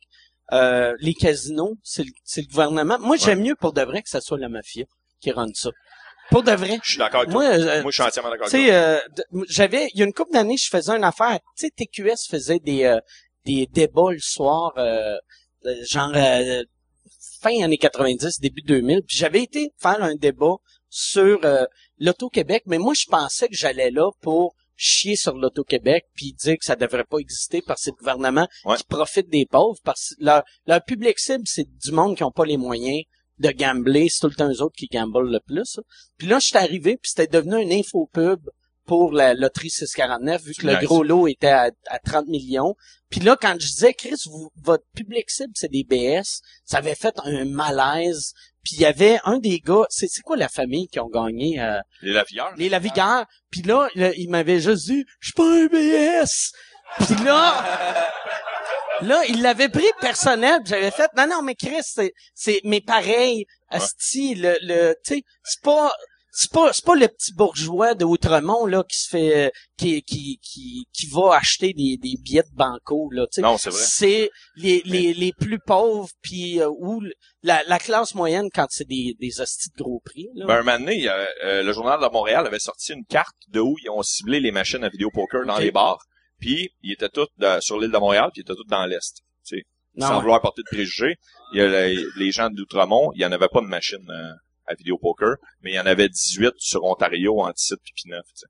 euh, 0.52 0.94
les 1.00 1.14
casinos, 1.14 1.76
c'est 1.82 2.04
le, 2.04 2.10
c'est 2.24 2.42
le 2.42 2.46
gouvernement. 2.48 2.98
Moi, 3.00 3.16
j'aime 3.16 3.40
mieux 3.42 3.56
pour 3.56 3.72
de 3.72 3.82
vrai 3.82 4.02
que 4.02 4.08
ça 4.08 4.20
soit 4.20 4.38
la 4.38 4.48
mafia 4.48 4.84
qui 5.20 5.30
rende 5.30 5.54
ça. 5.54 5.70
Pour 6.30 6.42
de 6.42 6.52
vrai. 6.52 6.78
Je 6.82 6.90
suis 6.90 6.98
d'accord 6.98 7.20
avec 7.22 7.32
Moi, 7.32 7.44
toi. 7.44 7.54
euh, 7.54 7.82
Moi, 7.82 7.90
je 7.90 7.94
suis 7.94 8.02
entièrement 8.02 8.30
d'accord 8.30 8.48
tu 8.48 8.56
avec 8.56 8.68
toi. 8.68 8.74
sais, 8.74 8.74
euh, 8.74 8.98
de- 9.40 9.44
j'avais, 9.48 9.88
il 9.94 9.98
y 9.98 10.02
a 10.02 10.06
une 10.06 10.12
couple 10.14 10.32
d'années, 10.32 10.56
je 10.56 10.68
faisais 10.68 10.92
une 10.92 11.04
affaire. 11.04 11.38
Tu 11.56 11.66
sais, 11.66 11.70
TQS 11.70 12.28
faisait 12.30 12.58
des, 12.58 12.84
euh, 12.84 13.00
des 13.44 13.66
débats 13.66 14.12
le 14.12 14.18
soir, 14.20 14.72
euh, 14.78 15.16
euh, 15.66 15.74
genre 15.88 16.12
euh, 16.14 16.62
fin 17.40 17.62
années 17.62 17.76
90, 17.78 18.40
début 18.40 18.62
2000. 18.62 19.02
Puis 19.06 19.16
j'avais 19.16 19.42
été 19.42 19.72
faire 19.78 20.02
un 20.02 20.14
débat 20.14 20.54
sur 20.88 21.40
euh, 21.44 21.64
l'Auto-Québec, 21.98 22.62
mais 22.66 22.78
moi, 22.78 22.94
je 22.94 23.06
pensais 23.06 23.48
que 23.48 23.54
j'allais 23.56 23.90
là 23.90 24.10
pour 24.20 24.54
chier 24.76 25.16
sur 25.16 25.36
l'Auto-Québec 25.36 26.04
puis 26.14 26.32
dire 26.32 26.56
que 26.58 26.64
ça 26.64 26.76
devrait 26.76 27.04
pas 27.04 27.18
exister 27.18 27.62
parce 27.62 27.80
que 27.80 27.84
c'est 27.84 27.90
le 27.90 27.96
gouvernement 27.98 28.48
Ouais. 28.64 28.76
qui 28.76 28.84
profite 28.84 29.28
des 29.28 29.46
pauvres 29.46 29.78
parce 29.84 30.10
que 30.18 30.24
leur, 30.24 30.42
leur 30.66 30.82
public 30.84 31.18
cible, 31.18 31.44
c'est 31.46 31.68
du 31.78 31.92
monde 31.92 32.16
qui 32.16 32.24
ont 32.24 32.30
pas 32.32 32.44
les 32.46 32.56
moyens 32.56 33.02
de 33.38 33.50
gambler. 33.50 34.08
C'est 34.08 34.20
tout 34.20 34.28
le 34.28 34.34
temps 34.34 34.50
eux 34.50 34.62
autres 34.62 34.76
qui 34.76 34.86
gamblent 34.86 35.30
le 35.30 35.40
plus. 35.40 35.78
Puis 36.18 36.26
là, 36.28 36.38
je 36.38 36.46
suis 36.46 36.56
arrivé 36.56 36.96
puis 36.96 37.10
c'était 37.14 37.26
devenu 37.38 37.54
un 37.54 37.70
infopub 37.78 38.40
pour 38.84 39.12
la 39.12 39.34
loterie 39.34 39.70
649 39.70 40.42
vu 40.42 40.54
que 40.54 40.66
le 40.66 40.74
gros 40.84 41.04
lot 41.04 41.28
était 41.28 41.46
à, 41.48 41.70
à 41.88 41.98
30 42.00 42.26
millions. 42.26 42.74
Puis 43.10 43.20
là, 43.20 43.36
quand 43.40 43.52
je 43.60 43.66
disais, 43.66 43.94
Chris, 43.94 44.16
vous- 44.26 44.50
votre 44.56 44.84
public 44.94 45.30
cible, 45.30 45.52
c'est 45.54 45.70
des 45.70 45.84
BS, 45.84 46.40
ça 46.64 46.78
avait 46.78 46.96
fait 46.96 47.14
un 47.24 47.44
malaise. 47.44 48.32
Puis 48.62 48.76
il 48.76 48.80
y 48.80 48.86
avait 48.86 49.18
un 49.24 49.38
des 49.38 49.58
gars, 49.58 49.84
c'est 49.90 50.08
c'est 50.08 50.22
quoi 50.22 50.36
la 50.36 50.48
famille 50.48 50.88
qui 50.88 51.00
ont 51.00 51.08
gagné 51.08 51.60
euh, 51.60 51.80
Les 52.02 52.12
lavilleurs. 52.12 52.52
les 52.56 52.68
Lavigueurs. 52.68 53.26
Puis 53.50 53.62
là, 53.62 53.88
là, 53.94 54.12
il 54.16 54.30
m'avait 54.30 54.60
juste 54.60 54.86
dit, 54.86 55.04
je 55.20 55.26
suis 55.26 55.34
pas 55.34 55.44
un 55.44 55.66
BS. 55.66 56.52
Puis 56.98 57.24
là, 57.24 57.64
là, 59.02 59.22
il 59.28 59.42
l'avait 59.42 59.68
pris 59.68 59.90
personnel. 60.00 60.60
puis 60.62 60.70
J'avais 60.70 60.90
fait, 60.90 61.10
non, 61.16 61.26
non, 61.26 61.42
mais 61.42 61.54
Chris, 61.54 61.82
c'est, 61.82 62.12
c'est, 62.34 62.60
mais 62.64 62.80
pareil, 62.80 63.46
asti, 63.68 64.34
le, 64.34 64.56
le, 64.62 64.94
tu 65.04 65.14
sais, 65.14 65.22
c'est 65.42 65.62
pas, 65.62 65.92
c'est 66.34 66.50
pas, 66.50 66.72
c'est 66.72 66.84
pas 66.84 66.94
le 66.96 67.06
petit 67.08 67.32
bourgeois 67.34 67.94
de 67.94 68.04
Outremont 68.04 68.64
là 68.66 68.82
qui 68.88 68.96
se 68.98 69.08
fait, 69.08 69.46
euh, 69.46 69.50
qui, 69.76 70.02
qui, 70.02 70.38
qui, 70.42 70.86
qui 70.92 71.06
va 71.06 71.36
acheter 71.36 71.74
des, 71.74 71.98
des 71.98 72.16
billets 72.20 72.42
de 72.42 72.56
banco 72.56 73.10
là. 73.12 73.26
tu 73.26 73.34
sais. 73.36 73.42
Non, 73.42 73.58
c'est 73.58 73.70
vrai. 73.70 73.82
C'est 73.84 74.30
les, 74.56 74.80
les, 74.86 75.12
les 75.14 75.32
plus 75.32 75.58
pauvres 75.58 76.08
puis 76.22 76.60
euh, 76.60 76.68
ou 76.70 77.02
la, 77.42 77.62
la 77.68 77.78
classe 77.78 78.14
moyenne 78.14 78.48
quand 78.52 78.66
c'est 78.70 78.88
des, 78.88 79.14
des 79.20 79.40
hosties 79.40 79.68
de 79.76 79.82
gros 79.82 80.00
prix. 80.04 80.28
Là. 80.34 80.46
Ben, 80.46 80.54
un 80.54 80.62
moment 80.62 80.78
donné, 80.78 80.96
il 80.96 81.02
y 81.04 81.08
a, 81.08 81.28
euh, 81.44 81.62
le 81.62 81.72
journal 81.72 82.00
de 82.00 82.06
Montréal 82.12 82.46
avait 82.46 82.58
sorti 82.58 82.92
une 82.92 83.04
carte 83.04 83.36
de 83.48 83.60
où 83.60 83.76
ils 83.84 83.90
ont 83.90 84.02
ciblé 84.02 84.40
les 84.40 84.50
machines 84.52 84.82
à 84.84 84.88
vidéo 84.88 85.10
poker 85.12 85.44
dans 85.46 85.58
les 85.58 85.70
bars. 85.70 85.98
Puis, 86.40 86.70
ils 86.82 86.92
étaient 86.92 87.08
tous 87.08 87.28
de- 87.38 87.60
sur 87.60 87.78
l'île 87.78 87.92
de 87.92 87.98
Montréal, 87.98 88.30
puis 88.32 88.40
ils 88.40 88.42
étaient 88.42 88.56
tous 88.56 88.66
dans 88.68 88.84
l'Est. 88.86 89.18
Tu 89.46 89.58
sais, 89.58 89.62
sans 89.98 90.14
ouais. 90.14 90.20
vouloir 90.20 90.40
porter 90.40 90.62
de 90.62 90.74
préjugés. 90.74 91.14
Il 91.52 91.58
y 91.58 91.60
a 91.60 91.68
les, 91.68 92.04
les 92.16 92.32
gens 92.32 92.50
d'Outremont, 92.50 93.12
il 93.14 93.20
y 93.20 93.24
en 93.26 93.30
avait 93.30 93.48
pas 93.52 93.60
de 93.60 93.66
machine 93.66 94.04
euh, 94.10 94.32
à 94.66 94.74
vidéo 94.74 94.98
poker, 94.98 95.36
mais 95.62 95.72
il 95.72 95.74
y 95.74 95.80
en 95.80 95.86
avait 95.86 96.08
18 96.08 96.54
sur 96.58 96.84
Ontario, 96.84 97.40
Anticite 97.42 97.80
puis 97.82 97.92
Pineuf. 97.94 98.24
tu 98.28 98.32
sais. 98.40 98.46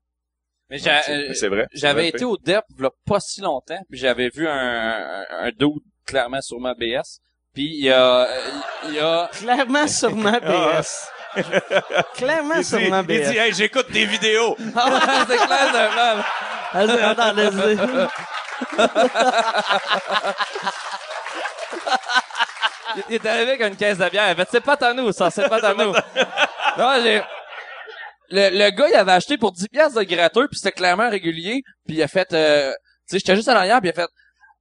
Mais 0.69 0.77
j'ai- 0.77 1.33
C'est 1.35 1.49
vrai. 1.49 1.67
J'avais 1.73 2.07
été 2.07 2.23
au 2.25 2.37
DEP 2.37 2.63
il 2.77 2.83
y 2.83 2.85
a 2.85 2.91
pas 3.05 3.19
si 3.19 3.41
longtemps, 3.41 3.79
puis 3.89 3.99
j'avais 3.99 4.29
vu 4.29 4.47
un, 4.47 4.53
un, 4.53 5.25
un 5.47 5.49
dude 5.51 5.81
clairement 6.05 6.41
sur 6.41 6.59
ma 6.59 6.73
BS. 6.73 7.19
Puis 7.53 7.65
il 7.65 7.83
y 7.85 7.91
a, 7.91 8.27
il 8.85 8.93
y 8.95 8.99
a, 8.99 9.29
Clairement 9.33 9.87
sur 9.87 10.15
ma 10.15 10.39
BS. 10.39 11.09
Clairement 12.15 12.55
Il 12.57 12.65
sur 12.65 12.79
dit, 12.79 12.89
ma 12.89 13.01
il 13.01 13.07
dit, 13.07 13.17
BS. 13.19 13.37
hey, 13.37 13.53
j'écoute 13.53 13.87
tes 13.91 14.05
vidéos. 14.05 14.55
Ah, 14.75 15.25
c'est 15.27 15.37
clair, 15.37 15.69
c'est 15.71 15.95
mal. 15.95 16.23
Vas-y, 16.73 17.01
attends, 17.01 17.33
vas-y. 17.33 17.77
Il, 22.95 23.03
il 23.09 23.15
est 23.15 23.25
arrivé 23.25 23.51
avec 23.51 23.61
une 23.61 23.75
caisse 23.75 23.97
de 23.97 24.09
bière. 24.09 24.27
Il 24.27 24.31
a 24.31 24.35
fait, 24.35 24.47
c'est 24.51 24.61
pas 24.61 24.73
à 24.75 24.93
nous, 24.93 25.11
ça, 25.11 25.29
c'est 25.31 25.47
pas 25.49 25.65
à 25.65 25.73
nous. 25.73 25.93
non, 26.77 26.99
j'ai, 27.03 27.21
le, 28.29 28.49
le 28.49 28.69
gars, 28.71 28.87
il 28.89 28.95
avait 28.95 29.11
acheté 29.11 29.37
pour 29.37 29.51
10 29.51 29.67
piastres 29.69 29.99
de 29.99 30.03
gratteux, 30.03 30.47
puis 30.47 30.57
c'était 30.57 30.71
clairement 30.71 31.09
régulier. 31.09 31.61
Puis 31.85 31.95
il 31.97 32.01
a 32.03 32.07
fait, 32.07 32.31
euh, 32.33 32.71
tu 32.71 32.77
sais, 33.11 33.19
j'étais 33.19 33.35
juste 33.35 33.47
à 33.47 33.53
l'arrière, 33.53 33.79
puis 33.79 33.89
il 33.89 33.91
a 33.91 33.95
fait, 33.95 34.09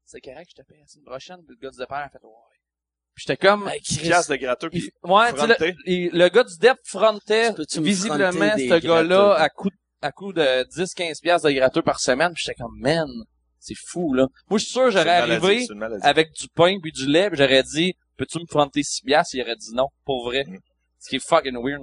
c'est 0.04 0.20
correct, 0.20 0.50
je 0.56 0.62
te 0.62 0.66
paye 0.68 0.78
la 0.80 0.86
semaine 0.86 1.04
prochaine. 1.06 1.36
Puis 1.46 1.56
le 1.58 1.62
gars 1.66 1.70
du 1.70 1.78
départ 1.78 1.98
a 2.04 2.08
fait, 2.10 2.18
ouais. 2.22 2.30
Puis 3.14 3.24
j'étais 3.26 3.36
comme, 3.46 3.68
Hey, 3.68 3.80
Chris, 3.82 4.08
de 4.28 4.36
gratteux, 4.36 4.68
il- 4.72 4.80
puis 4.80 4.92
ouais, 5.04 5.32
tu 5.32 5.40
sais, 5.40 5.46
fronté. 5.46 5.70
le, 5.70 5.74
il- 5.92 6.10
le 6.12 6.28
gars 6.28 6.44
du 6.44 6.56
DEP 6.58 6.76
frontait 6.84 7.50
visiblement 7.78 8.30
ce 8.56 8.78
gars-là 8.80 9.34
à 9.34 9.48
coup, 9.50 9.68
de- 9.70 9.76
à 10.02 10.12
coup 10.12 10.32
de 10.32 10.64
10-15 10.70 11.20
piastres 11.20 11.46
de 11.48 11.52
gratteux 11.52 11.82
par 11.82 12.00
semaine. 12.00 12.32
Puis 12.34 12.42
j'étais 12.46 12.60
comme, 12.60 12.74
man, 12.78 13.06
c'est 13.58 13.76
fou, 13.86 14.12
là. 14.14 14.26
Moi, 14.48 14.58
je 14.58 14.64
suis 14.64 14.72
sûr, 14.72 14.90
j'aurais 14.90 15.10
arrivé 15.10 15.66
maladie. 15.74 16.02
avec 16.04 16.32
du 16.32 16.48
pain 16.48 16.78
puis 16.82 16.90
du 16.92 17.06
lait, 17.06 17.28
puis 17.28 17.38
j'aurais 17.38 17.62
dit, 17.62 17.94
peux-tu 18.16 18.38
me 18.38 18.46
fronter 18.46 18.82
6 18.82 19.02
piastres? 19.02 19.34
Il 19.34 19.42
aurait 19.42 19.56
dit 19.56 19.74
non, 19.74 19.88
pour 20.04 20.24
vrai. 20.24 20.44
Mm. 20.46 20.58
Ce 20.98 21.08
qui 21.08 21.16
est 21.16 21.26
fucking 21.26 21.56
weird. 21.62 21.82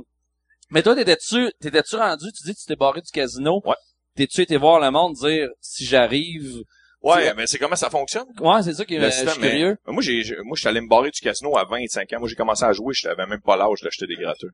Mais 0.70 0.84
toi, 0.84 0.96
t'étais-tu, 0.96 1.52
t'étais-tu 1.60 1.96
rendu, 1.96 2.32
tu 2.32 2.44
dis 2.44 2.56
tu 2.56 2.66
t'es 2.66 2.76
barré 2.76 3.02
du 3.02 3.12
casino? 3.12 3.62
Ouais. 3.66 3.76
T'es-tu 4.16 4.42
été 4.42 4.58
voir 4.58 4.80
le 4.80 4.92
monde 4.92 5.14
dire, 5.16 5.50
si 5.62 5.86
j'arrive, 5.86 6.64
Ouais, 7.02 7.34
mais 7.34 7.48
c'est 7.48 7.58
comment 7.58 7.78
ça 7.78 7.90
fonctionne? 7.90 8.26
ouais, 8.42 8.62
c'est 8.62 8.74
ça 8.74 8.84
qui 8.86 8.96
est, 8.96 9.00
je 9.00 9.40
mais- 9.40 9.50
curieux. 9.52 9.78
Moi, 9.88 10.02
j'ai, 10.04 10.22
j'ai- 10.22 10.36
moi, 10.44 10.56
je 10.56 10.60
suis 10.60 10.68
allé 10.68 10.82
me 10.82 10.90
barrer 10.90 11.12
du 11.12 11.22
casino 11.22 11.58
à 11.58 11.64
25 11.64 12.12
ans. 12.14 12.20
Moi, 12.20 12.28
j'ai 12.28 12.36
commencé 12.36 12.66
à 12.66 12.74
jouer, 12.74 12.94
j'avais 12.94 13.26
même 13.26 13.40
pas 13.42 13.56
l'âge 13.56 13.80
d'acheter 13.82 14.06
des 14.06 14.16
gratteux. 14.16 14.50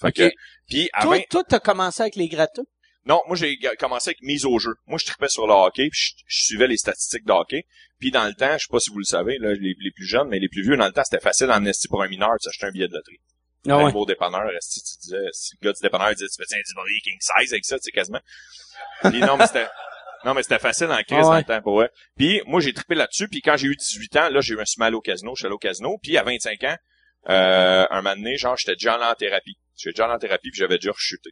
Fait 0.00 0.08
Ok. 0.08 0.14
que, 0.14 0.30
puis 0.66 0.88
à 0.94 1.02
Toi, 1.02 1.16
20 1.18 1.22
toi, 1.28 1.44
t'as 1.46 1.60
commencé 1.60 2.00
avec 2.00 2.16
les 2.16 2.28
gratteux? 2.28 2.64
Non, 3.06 3.22
moi, 3.26 3.36
j'ai 3.36 3.58
commencé 3.78 4.10
avec 4.10 4.22
mise 4.22 4.44
au 4.44 4.58
jeu. 4.58 4.74
Moi, 4.86 4.98
je 4.98 5.06
tripais 5.06 5.28
sur 5.28 5.46
le 5.46 5.54
hockey, 5.54 5.88
puis 5.90 6.00
je, 6.00 6.22
je 6.26 6.44
suivais 6.44 6.66
les 6.66 6.76
statistiques 6.76 7.24
de 7.24 7.32
hockey. 7.32 7.64
Puis 7.98 8.10
dans 8.10 8.26
le 8.26 8.34
temps, 8.34 8.52
je 8.52 8.64
sais 8.64 8.70
pas 8.70 8.80
si 8.80 8.90
vous 8.90 8.98
le 8.98 9.04
savez, 9.04 9.38
là, 9.38 9.52
les, 9.54 9.74
les 9.78 9.90
plus 9.90 10.06
jeunes, 10.06 10.28
mais 10.28 10.38
les 10.38 10.48
plus 10.48 10.62
vieux, 10.62 10.76
dans 10.76 10.86
le 10.86 10.92
temps, 10.92 11.04
c'était 11.04 11.22
facile 11.22 11.50
en 11.50 11.64
esti 11.64 11.88
pour 11.88 12.02
un 12.02 12.08
mineur 12.08 12.32
de 12.32 12.42
s'acheter 12.42 12.66
un 12.66 12.70
billet 12.70 12.88
de 12.88 12.94
loterie. 12.94 13.20
Ah 13.68 13.74
Un 13.74 13.84
ouais. 13.84 13.92
beau 13.92 14.06
dépanneur, 14.06 14.48
esti, 14.56 14.80
tu 14.82 14.98
disais, 15.02 15.28
si 15.32 15.54
le 15.60 15.66
gars 15.66 15.72
du 15.72 15.80
dépanneur 15.82 16.14
disait, 16.14 16.26
tu 16.28 16.42
fais 16.42 16.56
un 16.56 16.62
Dibori 16.66 17.00
King 17.02 17.18
Size 17.20 17.52
avec 17.52 17.64
ça, 17.64 17.78
tu 17.78 17.84
sais, 17.84 17.90
quasiment. 17.90 18.20
Puis 19.02 19.20
non, 19.20 19.36
mais 19.36 19.46
c'était, 19.46 19.68
non, 20.24 20.34
mais 20.34 20.42
c'était 20.42 20.58
facile 20.58 20.86
en 20.86 21.02
crise 21.02 21.18
Ah 21.20 21.22
dans 21.22 21.36
le 21.36 21.44
temps 21.44 21.62
pour 21.62 21.82
eux. 21.82 21.88
Puis 22.16 22.40
moi, 22.46 22.60
j'ai 22.60 22.72
trippé 22.72 22.94
là-dessus. 22.94 23.28
Puis 23.28 23.42
quand 23.42 23.56
j'ai 23.56 23.66
eu 23.66 23.76
18 23.76 24.16
ans, 24.16 24.28
là, 24.30 24.40
j'ai 24.40 24.54
eu 24.54 24.60
un 24.60 24.64
mal 24.78 24.94
au 24.94 25.00
casino. 25.00 25.34
Je 25.34 25.40
suis 25.40 25.46
allé 25.46 25.54
au 25.54 25.58
casino. 25.58 25.98
Puis 26.02 26.16
à 26.16 26.22
25 26.22 26.64
ans, 26.64 26.76
euh, 27.28 27.86
un 27.90 28.02
moment 28.02 28.16
donné, 28.16 28.36
genre, 28.36 28.56
j'étais 28.56 28.76
déjà 28.76 28.94
allé 28.94 29.04
en 29.04 29.14
thérapie. 29.14 29.58
J'étais 29.76 29.92
déjà 29.92 30.04
allé 30.04 30.14
en 30.14 30.18
thérapie, 30.18 30.50
puis 30.50 30.58
j'avais 30.58 30.76
déjà 30.76 30.92
rechuté 30.92 31.30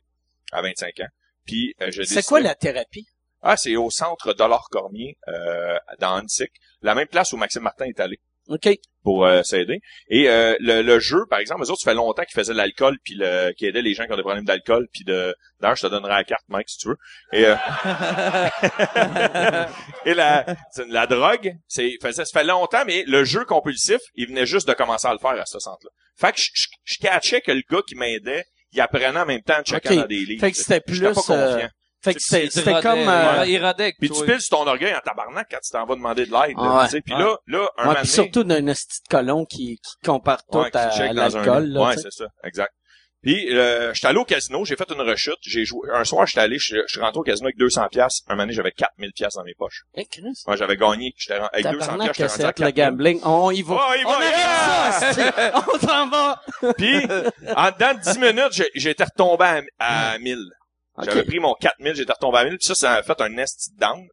à 0.53 0.61
25 0.61 1.01
ans. 1.01 1.09
Puis 1.49 1.75
euh, 1.81 1.91
j'ai 1.91 2.05
C'est 2.05 2.25
quoi 2.25 2.41
la 2.41 2.55
thérapie? 2.55 3.07
Ah, 3.43 3.57
c'est 3.57 3.77
au 3.77 3.91
centre 3.91 4.33
Dollar 4.35 4.69
Cormier, 4.71 5.17
euh, 5.29 5.77
dans 5.99 6.17
Annecy. 6.17 6.47
La 6.83 6.95
même 6.95 7.09
place 7.09 7.33
où 7.33 7.37
Maxime 7.37 7.63
Martin 7.63 7.87
est 7.87 8.01
allé 8.01 8.19
OK. 8.49 8.69
pour 9.03 9.25
euh, 9.25 9.43
s'aider. 9.43 9.79
Et 10.09 10.29
euh, 10.29 10.57
le, 10.61 10.83
le 10.83 10.99
jeu, 10.99 11.25
par 11.31 11.39
exemple, 11.39 11.63
eux 11.63 11.71
autres, 11.71 11.81
ça 11.83 11.93
fait 11.93 11.97
longtemps 11.97 12.25
qu'ils 12.25 12.35
faisaient 12.35 12.53
de 12.53 12.59
l'alcool, 12.59 12.99
puis 13.05 13.15
le, 13.17 13.53
qui 13.53 13.67
aidaient 13.67 13.83
les 13.83 13.95
gens 13.95 14.07
qui 14.07 14.13
ont 14.13 14.17
des 14.17 14.23
problèmes 14.23 14.45
d'alcool, 14.45 14.89
puis 14.93 15.05
de... 15.05 15.35
D'ailleurs, 15.61 15.77
je 15.77 15.87
te 15.87 15.91
donnerai 15.91 16.13
la 16.13 16.25
carte, 16.25 16.45
Mike, 16.49 16.69
si 16.69 16.79
tu 16.79 16.89
veux. 16.89 16.97
Et, 17.33 17.47
euh, 17.47 17.55
et 20.05 20.15
la, 20.15 20.45
la 20.89 21.07
drogue, 21.07 21.55
c'est, 21.69 21.97
ça 22.13 22.25
fait 22.25 22.45
longtemps, 22.45 22.85
mais 22.87 23.05
le 23.07 23.25
jeu 23.25 23.45
compulsif, 23.45 24.01
il 24.15 24.29
venait 24.29 24.47
juste 24.47 24.69
de 24.69 24.75
commencer 24.75 25.09
à 25.09 25.13
le 25.13 25.19
faire 25.19 25.41
à 25.41 25.47
ce 25.47 25.59
centre-là. 25.59 25.91
Fait 26.17 26.33
que 26.33 26.41
je, 26.41 26.51
je, 26.55 26.67
je 26.85 26.99
catchais 26.99 27.41
que 27.41 27.53
le 27.53 27.63
gars 27.71 27.83
qui 27.87 27.95
m'aidait, 27.95 28.45
il 28.73 28.81
apprenait 28.81 29.19
en 29.19 29.27
même 29.27 29.43
temps 29.43 29.59
en 29.59 29.63
checkant 29.63 29.95
dans 29.95 30.07
des 30.07 30.17
livres. 30.25 30.41
Fait 30.41 30.51
que 30.53 30.57
c'était 30.57 30.81
plus, 30.81 30.95
J'étais 30.97 31.09
pas 31.09 31.15
confiant. 31.15 31.35
euh, 31.37 31.69
Fait 32.03 32.15
que 32.15 32.21
c'était 32.21 32.81
comme... 32.81 33.09
euh, 33.09 33.45
Puis 33.99 34.11
tu 34.11 34.25
piles 34.25 34.41
sur 34.41 34.59
ton 34.59 34.67
orgueil 34.67 34.95
en 34.95 35.01
tabarnak 35.01 35.49
quand 35.51 35.59
tu 35.63 35.71
t'en 35.73 35.85
vas 35.85 35.95
demander 35.97 36.27
de 36.27 36.31
l'aide. 36.33 36.55
Ah 36.57 36.79
ouais. 36.79 36.85
tu 36.85 36.91
sais. 36.93 37.01
Puis 37.01 37.15
Ouais. 37.15 37.21
là, 37.21 37.37
là, 37.47 37.59
un 37.59 37.61
ouais, 37.61 37.67
moment 37.87 37.95
puis 37.95 37.95
donné- 37.95 38.07
surtout 38.07 38.45
d'un 38.45 38.67
esti 38.69 39.01
de 39.03 39.09
colon 39.09 39.45
qui, 39.45 39.79
qui 39.83 40.07
compare 40.07 40.45
tout 40.47 40.59
Ouais, 40.59 40.71
qui 40.71 40.79
à, 40.79 40.91
check 40.91 41.01
à 41.09 41.11
un 41.11 41.13
l'alcool. 41.15 41.65
là, 41.71 41.81
Ouais, 41.89 41.97
c'est 41.97 42.13
ça, 42.13 42.27
exact. 42.45 42.73
Puis 43.23 43.53
euh, 43.53 43.93
j'étais 43.95 44.07
allé 44.07 44.19
au 44.19 44.25
casino, 44.25 44.65
j'ai 44.65 44.77
fait 44.77 44.91
une 44.93 45.01
rechute, 45.01 45.39
j'ai 45.43 45.65
joué 45.65 45.89
un 45.93 46.05
soir 46.05 46.25
j'étais 46.27 46.41
allé, 46.41 46.59
je, 46.59 46.77
suis 46.87 47.01
rentré 47.01 47.19
au 47.19 47.25
casino 47.25 47.47
avec 47.47 47.59
200 47.59 47.89
pièces, 47.91 48.23
un 48.29 48.37
moment 48.37 48.51
j'avais 48.53 48.71
4000 48.71 49.13
pièces 49.13 49.35
dans 49.35 49.43
mes 49.43 49.55
poches. 49.55 49.83
Eh. 49.97 50.07
Moi 50.47 50.55
j'avais 50.55 50.77
gagné, 50.77 51.13
j'étais 51.17 51.35
avec 51.35 51.65
200 51.65 51.79
Tabarnak 51.79 52.13
pièces, 52.13 52.33
j'étais 52.33 52.45
rendu 52.45 52.63
à 52.63 52.67
le 52.67 52.73
4000. 52.73 52.75
gambling. 52.75 53.21
On 53.25 53.51
y 53.51 53.63
va. 53.63 53.77
Oh, 53.77 53.95
il 53.99 54.05
va, 54.05 54.19
on 54.19 54.21
yeah! 54.21 54.93
ça. 54.93 55.65
On 55.75 55.79
s'en 55.87 56.09
va. 56.09 56.43
Puis 56.77 56.97
en 57.57 57.71
dedans 57.73 57.95
de 57.95 58.13
10 58.13 58.19
minutes, 58.21 58.71
j'étais 58.77 59.05
retombé 59.05 59.63
à, 59.79 60.13
à 60.13 60.19
1000. 60.19 60.39
J'avais 61.03 61.25
pris 61.25 61.41
mon 61.41 61.55
4000, 61.55 61.95
j'étais 61.97 62.13
retombé 62.13 62.39
à 62.39 62.45
1000, 62.45 62.59
puis 62.59 62.67
ça 62.67 62.75
ça 62.77 62.95
a 62.95 63.03
fait 63.03 63.21
un 63.21 63.31
nest 63.31 63.71
down. 63.79 64.07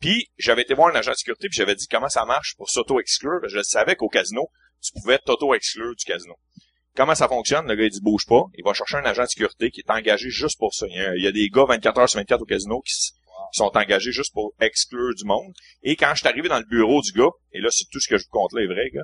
Puis 0.00 0.30
j'avais 0.38 0.62
été 0.62 0.74
voir 0.74 0.94
un 0.94 0.98
agent 0.98 1.12
de 1.12 1.16
sécurité, 1.16 1.48
puis 1.48 1.56
j'avais 1.56 1.74
dit 1.74 1.86
comment 1.88 2.08
ça 2.08 2.24
marche 2.24 2.54
pour 2.56 2.70
s'auto-exclure. 2.70 3.40
Je 3.48 3.62
savais 3.62 3.96
qu'au 3.96 4.08
casino, 4.08 4.48
tu 4.82 4.92
pouvais 5.00 5.18
t'auto-exclure 5.18 5.94
du 5.96 6.04
casino. 6.04 6.34
Comment 6.94 7.14
ça 7.14 7.28
fonctionne? 7.28 7.66
Le 7.66 7.74
gars, 7.74 7.84
il 7.84 7.90
dit 7.90 8.00
bouge 8.02 8.26
pas. 8.26 8.42
Il 8.56 8.64
va 8.64 8.74
chercher 8.74 8.96
un 8.96 9.04
agent 9.04 9.22
de 9.22 9.28
sécurité 9.28 9.70
qui 9.70 9.80
est 9.80 9.90
engagé 9.90 10.28
juste 10.28 10.58
pour 10.58 10.74
ça. 10.74 10.86
Il 10.88 10.96
y 10.96 11.00
a, 11.00 11.16
il 11.16 11.24
y 11.24 11.26
a 11.26 11.32
des 11.32 11.48
gars 11.48 11.64
24 11.66 11.98
heures 11.98 12.08
sur 12.08 12.18
24 12.18 12.42
au 12.42 12.44
casino 12.44 12.80
qui, 12.82 12.92
sont 13.52 13.70
engagés 13.74 14.12
juste 14.12 14.32
pour 14.32 14.54
exclure 14.60 15.14
du 15.14 15.24
monde. 15.24 15.52
Et 15.82 15.96
quand 15.96 16.10
je 16.14 16.20
suis 16.20 16.28
arrivé 16.28 16.48
dans 16.48 16.58
le 16.58 16.64
bureau 16.64 17.00
du 17.02 17.12
gars, 17.12 17.30
et 17.52 17.60
là, 17.60 17.68
c'est 17.70 17.84
tout 17.90 18.00
ce 18.00 18.08
que 18.08 18.16
je 18.16 18.24
vous 18.24 18.30
compte 18.30 18.52
là 18.52 18.62
est 18.62 18.66
vrai, 18.66 18.90
gars, 18.92 19.02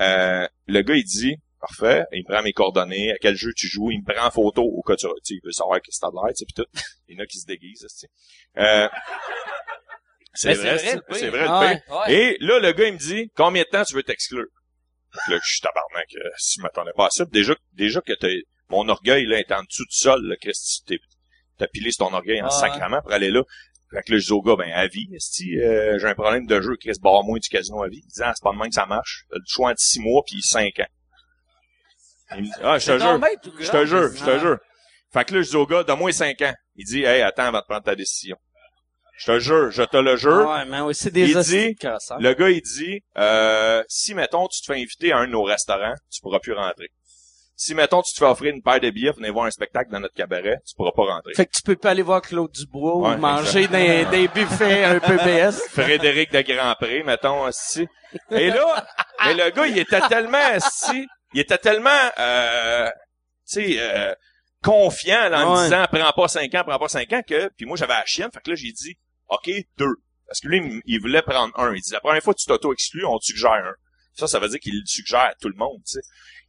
euh, 0.00 0.48
le 0.66 0.82
gars, 0.82 0.94
il 0.94 1.04
dit, 1.04 1.36
parfait, 1.60 2.04
il 2.12 2.22
me 2.26 2.32
prend 2.32 2.42
mes 2.42 2.52
coordonnées, 2.52 3.12
à 3.12 3.16
quel 3.18 3.36
jeu 3.36 3.52
tu 3.56 3.66
joues, 3.66 3.90
il 3.90 4.00
me 4.00 4.12
prend 4.12 4.26
en 4.26 4.30
photo 4.30 4.62
au 4.62 4.82
cas 4.82 4.94
où 4.94 5.20
tu 5.24 5.34
il 5.34 5.40
veut 5.42 5.52
savoir 5.52 5.80
que 5.80 5.86
c'est 5.90 6.06
de 6.06 6.12
l'air, 6.12 6.34
tu 6.34 6.36
sais, 6.36 6.44
pis 6.44 6.54
tout. 6.54 6.66
Il 7.08 7.16
y 7.16 7.20
en 7.20 7.22
a 7.22 7.26
qui 7.26 7.38
se 7.38 7.46
déguisent, 7.46 7.86
tu 7.88 7.88
sais. 7.88 8.08
Euh, 8.58 8.88
c'est 10.34 10.54
vrai, 10.54 10.78
c'est 10.78 11.28
vrai, 11.30 11.40
le 11.40 11.46
pire. 11.46 11.82
Ah. 11.88 12.08
Ouais. 12.08 12.14
Et 12.14 12.36
là, 12.40 12.58
le 12.58 12.72
gars, 12.72 12.88
il 12.88 12.94
me 12.94 12.98
dit, 12.98 13.30
combien 13.34 13.62
de 13.62 13.68
temps 13.68 13.84
tu 13.84 13.94
veux 13.94 14.02
t'exclure? 14.02 14.46
Là, 15.28 15.38
je 15.42 15.48
suis 15.48 15.60
tabarnak, 15.60 16.08
euh, 16.16 16.28
si 16.38 16.58
je 16.58 16.62
m'attendais 16.62 16.92
pas 16.96 17.06
à 17.06 17.10
ça. 17.10 17.24
Déjà, 17.26 17.54
déjà 17.72 18.00
que 18.00 18.12
t'as, 18.12 18.28
mon 18.70 18.88
orgueil, 18.88 19.26
là, 19.26 19.38
est 19.38 19.52
en 19.52 19.62
dessous 19.62 19.84
du 19.84 19.96
sol, 19.96 20.26
là, 20.26 20.36
Christy, 20.40 20.82
t'es- 20.86 20.98
t'as 21.58 21.66
pilé 21.68 21.90
sur 21.92 22.06
ton 22.08 22.14
orgueil 22.14 22.42
en 22.42 22.46
Ah, 22.46 22.50
sacrament 22.50 23.00
pour 23.02 23.12
aller 23.12 23.30
là. 23.30 23.42
Fait 23.92 24.02
que 24.02 24.12
là, 24.12 24.18
je 24.18 24.24
dis 24.26 24.32
au 24.32 24.42
gars, 24.42 24.56
ben, 24.56 24.70
à 24.72 24.86
vie, 24.88 25.08
esti, 25.14 25.58
euh, 25.60 25.98
j'ai 25.98 26.06
un 26.08 26.14
problème 26.14 26.46
de 26.46 26.60
jeu, 26.60 26.76
Chris, 26.80 26.94
barre-moi 27.00 27.38
du 27.38 27.48
casino 27.48 27.82
à 27.82 27.88
vie. 27.88 28.02
Il 28.04 28.08
dit, 28.08 28.20
ah, 28.22 28.32
c'est 28.34 28.42
pas 28.42 28.52
de 28.52 28.58
même 28.58 28.68
que 28.68 28.74
ça 28.74 28.86
marche. 28.86 29.24
T'as 29.30 29.36
le 29.36 29.44
choix 29.46 29.70
entre 29.70 29.80
six 29.80 30.00
mois 30.00 30.22
puis 30.26 30.42
cinq 30.42 30.80
ans. 30.80 30.86
Il 32.32 32.38
me 32.38 32.42
dit, 32.42 32.50
ah, 32.62 32.78
je 32.78 32.86
te 32.86 32.98
jure. 32.98 33.18
Je 33.60 33.70
te 33.70 33.86
jure, 33.86 34.08
je 34.16 34.24
te 34.24 34.38
jure. 34.40 34.58
Fait 35.12 35.24
que 35.24 35.34
là, 35.34 35.42
je 35.42 35.48
dis 35.50 35.56
au 35.56 35.66
gars, 35.66 35.84
donne-moi 35.84 36.12
5 36.12 36.42
ans. 36.42 36.52
Il 36.74 36.84
dit, 36.84 37.04
hey, 37.04 37.22
attends 37.22 37.44
avant 37.44 37.60
de 37.60 37.64
prendre 37.64 37.84
ta 37.84 37.94
décision. 37.94 38.36
Je 39.18 39.26
te 39.32 39.38
jure, 39.38 39.70
je 39.70 39.82
te 39.82 39.96
le 39.96 40.16
jure. 40.16 40.48
Ouais, 40.48 40.64
mais 40.66 40.80
aussi 40.80 41.10
des 41.10 41.28
Il 41.30 41.38
dit-. 41.38 41.76
Le 42.20 42.34
gars, 42.34 42.50
il 42.50 42.60
dit, 42.60 43.02
euh, 43.16 43.82
si, 43.88 44.14
mettons, 44.14 44.46
tu 44.48 44.60
te 44.60 44.66
fais 44.66 44.80
inviter 44.80 45.12
à 45.12 45.18
un 45.18 45.26
de 45.26 45.32
nos 45.32 45.42
restaurants, 45.42 45.94
tu 46.10 46.20
pourras 46.20 46.38
plus 46.38 46.52
rentrer. 46.52 46.90
Si, 47.58 47.74
mettons, 47.74 48.02
tu 48.02 48.12
te 48.12 48.18
fais 48.18 48.26
offrir 48.26 48.54
une 48.54 48.62
paire 48.62 48.80
de 48.80 48.90
billets 48.90 49.12
pour 49.12 49.20
venir 49.20 49.32
voir 49.32 49.46
un 49.46 49.50
spectacle 49.50 49.90
dans 49.90 50.00
notre 50.00 50.12
cabaret, 50.12 50.58
tu 50.66 50.74
pourras 50.76 50.92
pas 50.94 51.04
rentrer. 51.04 51.32
Fait 51.32 51.46
que 51.46 51.52
tu 51.52 51.62
peux 51.62 51.76
pas 51.76 51.90
aller 51.90 52.02
voir 52.02 52.20
Claude 52.20 52.52
Dubois 52.52 52.96
Ouais, 52.98 53.14
ou 53.14 53.18
manger 53.18 53.66
des, 53.66 54.04
des 54.04 54.28
buffets 54.28 54.84
un 54.84 55.00
peu 55.00 55.16
BS. 55.16 55.62
Frédéric 55.70 56.30
de 56.32 56.42
Grandpré, 56.42 57.02
mettons, 57.02 57.50
si. 57.52 57.88
Et 58.30 58.50
là, 58.50 58.86
mais 59.24 59.32
le 59.34 59.50
gars, 59.50 59.66
il 59.66 59.78
était 59.78 60.02
tellement, 60.02 60.60
si, 60.60 61.08
il 61.32 61.40
était 61.40 61.56
tellement, 61.56 61.90
euh, 62.18 62.90
tu 63.50 63.64
sais, 63.64 63.76
euh, 63.78 64.14
confiant, 64.62 65.30
là, 65.30 65.46
en 65.46 65.56
me 65.56 65.64
disant, 65.64 65.86
prends 65.90 66.12
pas 66.12 66.28
cinq 66.28 66.54
ans, 66.54 66.62
prends 66.66 66.78
pas 66.78 66.88
cinq 66.88 67.10
ans, 67.14 67.22
que, 67.26 67.48
puis 67.56 67.64
moi, 67.64 67.78
j'avais 67.78 67.94
la 67.94 68.04
chienne, 68.04 68.28
fait 68.32 68.40
que 68.42 68.50
là, 68.50 68.56
j'ai 68.56 68.72
dit, 68.72 68.98
OK, 69.28 69.50
deux. 69.78 69.94
Parce 70.26 70.40
que 70.40 70.48
lui, 70.48 70.58
il 70.58 70.82
il 70.86 71.00
voulait 71.00 71.22
prendre 71.22 71.52
un. 71.58 71.74
Il 71.74 71.80
dit, 71.80 71.92
la 71.92 72.00
première 72.00 72.22
fois 72.22 72.34
que 72.34 72.40
tu 72.40 72.46
t'auto-exclus, 72.46 73.04
on 73.04 73.18
te 73.18 73.24
suggère 73.26 73.52
un. 73.52 73.74
Ça, 74.14 74.26
ça 74.26 74.38
veut 74.38 74.48
dire 74.48 74.58
qu'il 74.60 74.74
le 74.74 74.86
suggère 74.86 75.20
à 75.20 75.34
tout 75.40 75.48
le 75.48 75.56
monde, 75.56 75.78
tu 75.86 75.92
sais. 76.00 76.00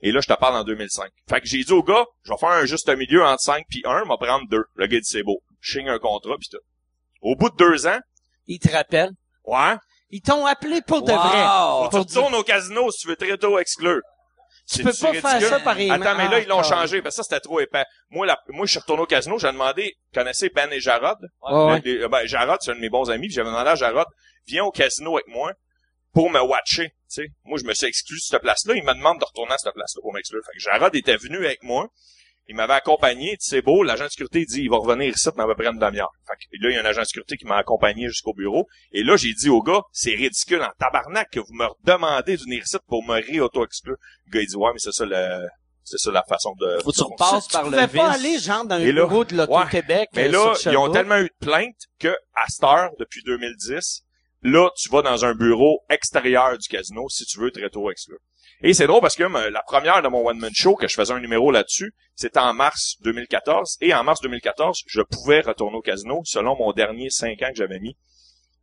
Et 0.02 0.12
là, 0.12 0.20
je 0.22 0.28
te 0.28 0.34
parle 0.34 0.56
en 0.56 0.64
2005. 0.64 1.10
Fait 1.30 1.42
que 1.42 1.48
j'ai 1.48 1.64
dit 1.64 1.72
au 1.74 1.84
gars, 1.84 2.06
je 2.24 2.32
vais 2.32 2.38
faire 2.38 2.50
un 2.50 2.66
juste 2.66 2.88
milieu 2.90 3.24
entre 3.26 3.42
5 3.42 3.66
puis 3.70 3.82
1, 3.84 4.04
je 4.04 4.10
vais 4.10 4.16
prendre 4.20 4.48
deux. 4.50 4.64
Le 4.76 4.88
gars 4.88 5.00
dit, 5.00 5.06
c'est 5.06 5.24
beau. 5.24 5.42
Je 5.60 5.72
signe 5.80 5.90
un 5.90 6.00
contrat, 6.00 6.36
puis 6.40 6.48
tout. 6.50 6.60
Au 7.22 7.36
bout 7.36 7.50
de 7.50 7.56
deux 7.58 7.88
ans, 7.88 8.00
Ils 8.46 8.60
te 8.60 8.70
rappellent. 8.72 9.12
ouais, 9.46 9.76
Ils 10.12 10.22
t'ont 10.22 10.46
appelé 10.46 10.82
pour 10.86 11.02
de 11.02 11.12
Wow. 11.12 11.18
vrai. 11.20 11.44
on 11.86 11.90
te 11.90 11.98
retourne 11.98 12.36
au 12.36 12.44
casino 12.44 12.90
si 12.92 13.00
tu 13.02 13.08
veux 13.10 13.16
très 13.18 13.38
tôt 13.38 13.58
exclure. 13.60 14.02
Tu 14.70 14.84
peux 14.84 14.92
pas 14.94 15.14
faire 15.14 15.42
ça 15.42 15.60
par 15.62 15.80
email. 15.80 15.92
Attends, 16.02 16.16
mais 16.18 16.28
là, 16.28 16.40
ils 16.40 16.48
l'ont 16.48 16.60
Ah, 16.60 16.64
changé, 16.64 17.02
parce 17.02 17.16
que 17.16 17.24
ça, 17.24 17.24
c'était 17.24 17.40
trop 17.40 17.60
épais. 17.62 17.86
Moi, 18.10 18.26
la- 18.26 18.38
moi, 18.50 18.66
je 18.66 18.72
suis 18.72 18.80
retourné 18.80 19.04
au 19.04 19.06
casino, 19.06 19.38
j'ai 19.40 19.48
demandé, 19.52 19.96
connaissez 20.14 20.50
Ben 20.50 20.70
et 20.74 20.80
Jarod? 20.82 21.18
Ouais, 21.42 21.66
ouais. 21.66 21.82
Les- 21.86 22.08
ben, 22.08 22.26
Jarod, 22.26 22.58
c'est 22.62 22.72
un 22.72 22.76
de 22.76 22.80
mes 22.82 22.90
bons 22.90 23.10
amis, 23.10 23.30
j'avais 23.30 23.50
demandé 23.50 23.70
à 23.70 23.76
Jarod, 23.76 24.08
viens 24.46 24.66
au 24.66 24.72
casino 24.72 25.16
avec 25.16 25.28
moi 25.28 25.54
pour 26.14 26.30
me 26.30 26.40
watcher, 26.42 26.90
tu 26.90 26.94
sais. 27.08 27.28
Moi, 27.46 27.58
je 27.60 27.66
me 27.66 27.74
suis 27.74 27.88
exclu 27.88 28.18
de 28.18 28.22
cette 28.22 28.42
place-là, 28.42 28.74
il 28.76 28.84
me 28.84 28.94
demande 28.94 29.20
de 29.20 29.26
retourner 29.26 29.54
à 29.54 29.58
cette 29.58 29.74
place-là 29.74 30.02
pour 30.02 30.14
m'exclure. 30.14 30.42
Fait 30.46 30.58
que 30.58 30.60
Jarod 30.64 30.94
était 30.96 31.16
venu 31.18 31.38
avec 31.46 31.64
moi, 31.64 31.88
il 32.48 32.56
m'avait 32.56 32.74
accompagné, 32.74 33.36
c'est 33.40 33.62
beau, 33.62 33.84
l'agent 33.84 34.06
de 34.06 34.10
sécurité 34.10 34.46
dit 34.46 34.62
il 34.62 34.70
va 34.70 34.78
revenir 34.78 35.14
ici 35.14 35.30
dans 35.36 35.44
à 35.44 35.48
peu 35.48 35.56
près 35.56 35.68
une 35.68 35.80
demi-heure. 35.80 36.12
Fait 36.26 36.36
que 36.36 36.64
là, 36.64 36.70
il 36.72 36.76
y 36.76 36.78
a 36.78 36.82
un 36.82 36.86
agent 36.86 37.02
de 37.02 37.08
sécurité 37.08 37.38
qui 37.38 37.46
m'a 37.46 37.58
accompagné 37.58 38.08
jusqu'au 38.08 38.34
bureau. 38.34 38.68
Et 38.92 39.04
là, 39.04 39.18
j'ai 39.18 39.34
dit 39.34 39.50
au 39.50 39.62
gars, 39.62 39.82
c'est 39.92 40.12
ridicule 40.12 40.62
en 40.62 40.70
tabarnak 40.80 41.30
que 41.30 41.40
vous 41.40 41.54
me 41.54 41.66
redemandez 41.66 42.38
de 42.38 42.42
venir 42.42 42.64
ici 42.64 42.78
pour 42.88 43.04
me 43.04 43.16
ré-auto-exclure. 43.16 43.98
Le 44.28 44.32
gars, 44.32 44.42
il 44.42 44.48
dit 44.48 44.56
ouais, 44.56 44.72
mais 44.74 44.80
c'est 44.80 44.94
ça 44.94 45.06
le 45.06 45.48
c'est 45.84 45.98
ça 45.98 46.12
la 46.12 46.24
façon 46.24 46.54
de. 46.60 46.80
Faut 46.84 46.92
que 46.92 46.98
tu 46.98 47.04
repasses 47.04 47.48
Tu 47.48 47.54
par 47.54 47.64
le 47.64 47.72
pouvais 47.72 47.88
pas 47.88 48.12
aller, 48.12 48.40
genre, 48.40 48.66
dans 48.66 48.78
là, 48.78 48.92
bureau 48.92 49.24
de 49.24 49.36
l'Auto-Québec. 49.36 50.10
Mais 50.16 50.28
euh, 50.28 50.32
là, 50.32 50.56
sur 50.56 50.72
ils 50.72 50.78
ont 50.78 50.92
tellement 50.92 51.18
eu 51.18 51.30
de 51.30 51.46
plaintes 51.46 51.88
que, 52.00 52.10
à 52.10 52.46
cette 52.50 52.64
heure, 52.64 52.90
depuis 53.00 53.24
2010, 53.24 54.04
là, 54.44 54.70
tu 54.76 54.90
vas 54.90 55.02
dans 55.02 55.24
un 55.24 55.34
bureau 55.34 55.80
extérieur 55.90 56.58
du 56.58 56.68
casino 56.68 57.08
si 57.08 57.26
tu 57.26 57.40
veux 57.40 57.52
te 57.52 57.60
rétro-exclure. 57.60 58.20
Et 58.64 58.74
c'est 58.74 58.88
drôle 58.88 59.02
parce 59.02 59.16
que 59.16 59.24
euh, 59.24 59.50
la 59.50 59.62
première 59.62 60.02
de 60.02 60.08
mon 60.08 60.28
one-man 60.28 60.54
show, 60.54 60.76
que 60.76 60.88
je 60.88 60.96
faisais 60.96 61.14
un 61.14 61.20
numéro 61.20 61.52
là-dessus, 61.52 61.94
c'était 62.16 62.40
en 62.40 62.54
mars 62.54 62.96
2014. 63.02 63.78
Et 63.82 63.94
en 63.94 64.04
mars 64.04 64.22
2014, 64.22 64.84
je 64.88 65.02
pouvais 65.02 65.42
retourner 65.42 65.78
au 65.78 65.82
casino 65.82 66.22
selon 66.26 66.58
mon 66.58 66.72
dernier 66.74 67.10
5 67.10 67.42
ans 67.44 67.50
que 67.50 67.58
j'avais 67.58 67.80
mis. 67.80 67.96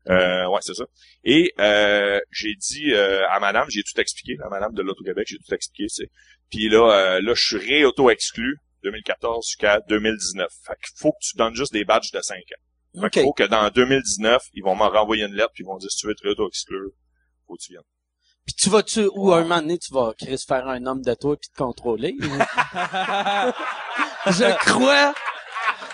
Euh, 0.09 0.47
ouais, 0.49 0.61
c'est 0.61 0.74
ça. 0.74 0.84
Et 1.24 1.53
euh, 1.59 2.20
j'ai 2.30 2.55
dit 2.55 2.92
euh, 2.92 3.26
à 3.30 3.40
madame, 3.40 3.66
j'ai 3.70 3.82
tout 3.82 3.99
expliqué, 3.99 4.36
à 4.45 4.49
madame 4.49 4.74
de 4.74 4.82
l'Auto-Québec, 4.82 5.26
j'ai 5.28 5.38
tout 5.38 5.55
expliqué. 5.55 5.88
c'est 5.88 6.11
Puis 6.51 6.68
là, 6.68 6.90
euh, 6.90 7.20
là, 7.22 7.34
je 7.34 7.42
suis 7.42 7.57
ré-auto-exclu 7.57 8.59
2014 8.82 9.47
jusqu'à 9.47 9.80
2019. 9.88 10.47
Fait 10.66 10.74
qu'il 10.74 10.99
faut 10.99 11.12
que 11.12 11.22
tu 11.22 11.36
donnes 11.36 11.55
juste 11.55 11.72
des 11.72 11.84
badges 11.84 12.11
de 12.12 12.20
5 12.20 12.36
ans. 12.36 13.01
Fait 13.01 13.07
OK. 13.07 13.11
qu'il 13.12 13.22
faut 13.22 13.32
que 13.32 13.45
dans 13.45 13.70
2019, 13.70 14.42
ils 14.53 14.62
vont 14.62 14.74
m'en 14.74 14.90
renvoyer 14.90 15.24
une 15.24 15.34
lettre 15.34 15.51
puis 15.55 15.64
ils 15.64 15.66
vont 15.66 15.78
dire 15.78 15.90
si 15.90 15.99
tu 15.99 16.07
veux 16.07 16.14
te 16.14 16.22
réauto-exclure, 16.22 16.90
faut 17.47 17.55
que 17.55 17.62
tu 17.62 17.72
viennes. 17.72 17.82
Puis 18.45 18.55
tu 18.55 18.68
vas-tu, 18.68 19.09
ou 19.14 19.32
un 19.32 19.42
moment 19.42 19.61
donné, 19.61 19.78
tu 19.78 19.92
vas, 19.92 20.12
Chris, 20.18 20.45
faire 20.47 20.68
un 20.68 20.84
homme 20.86 21.03
de 21.03 21.14
toi 21.14 21.36
puis 21.36 21.49
te 21.49 21.57
contrôler? 21.57 22.14
je 24.26 24.57
crois. 24.66 25.14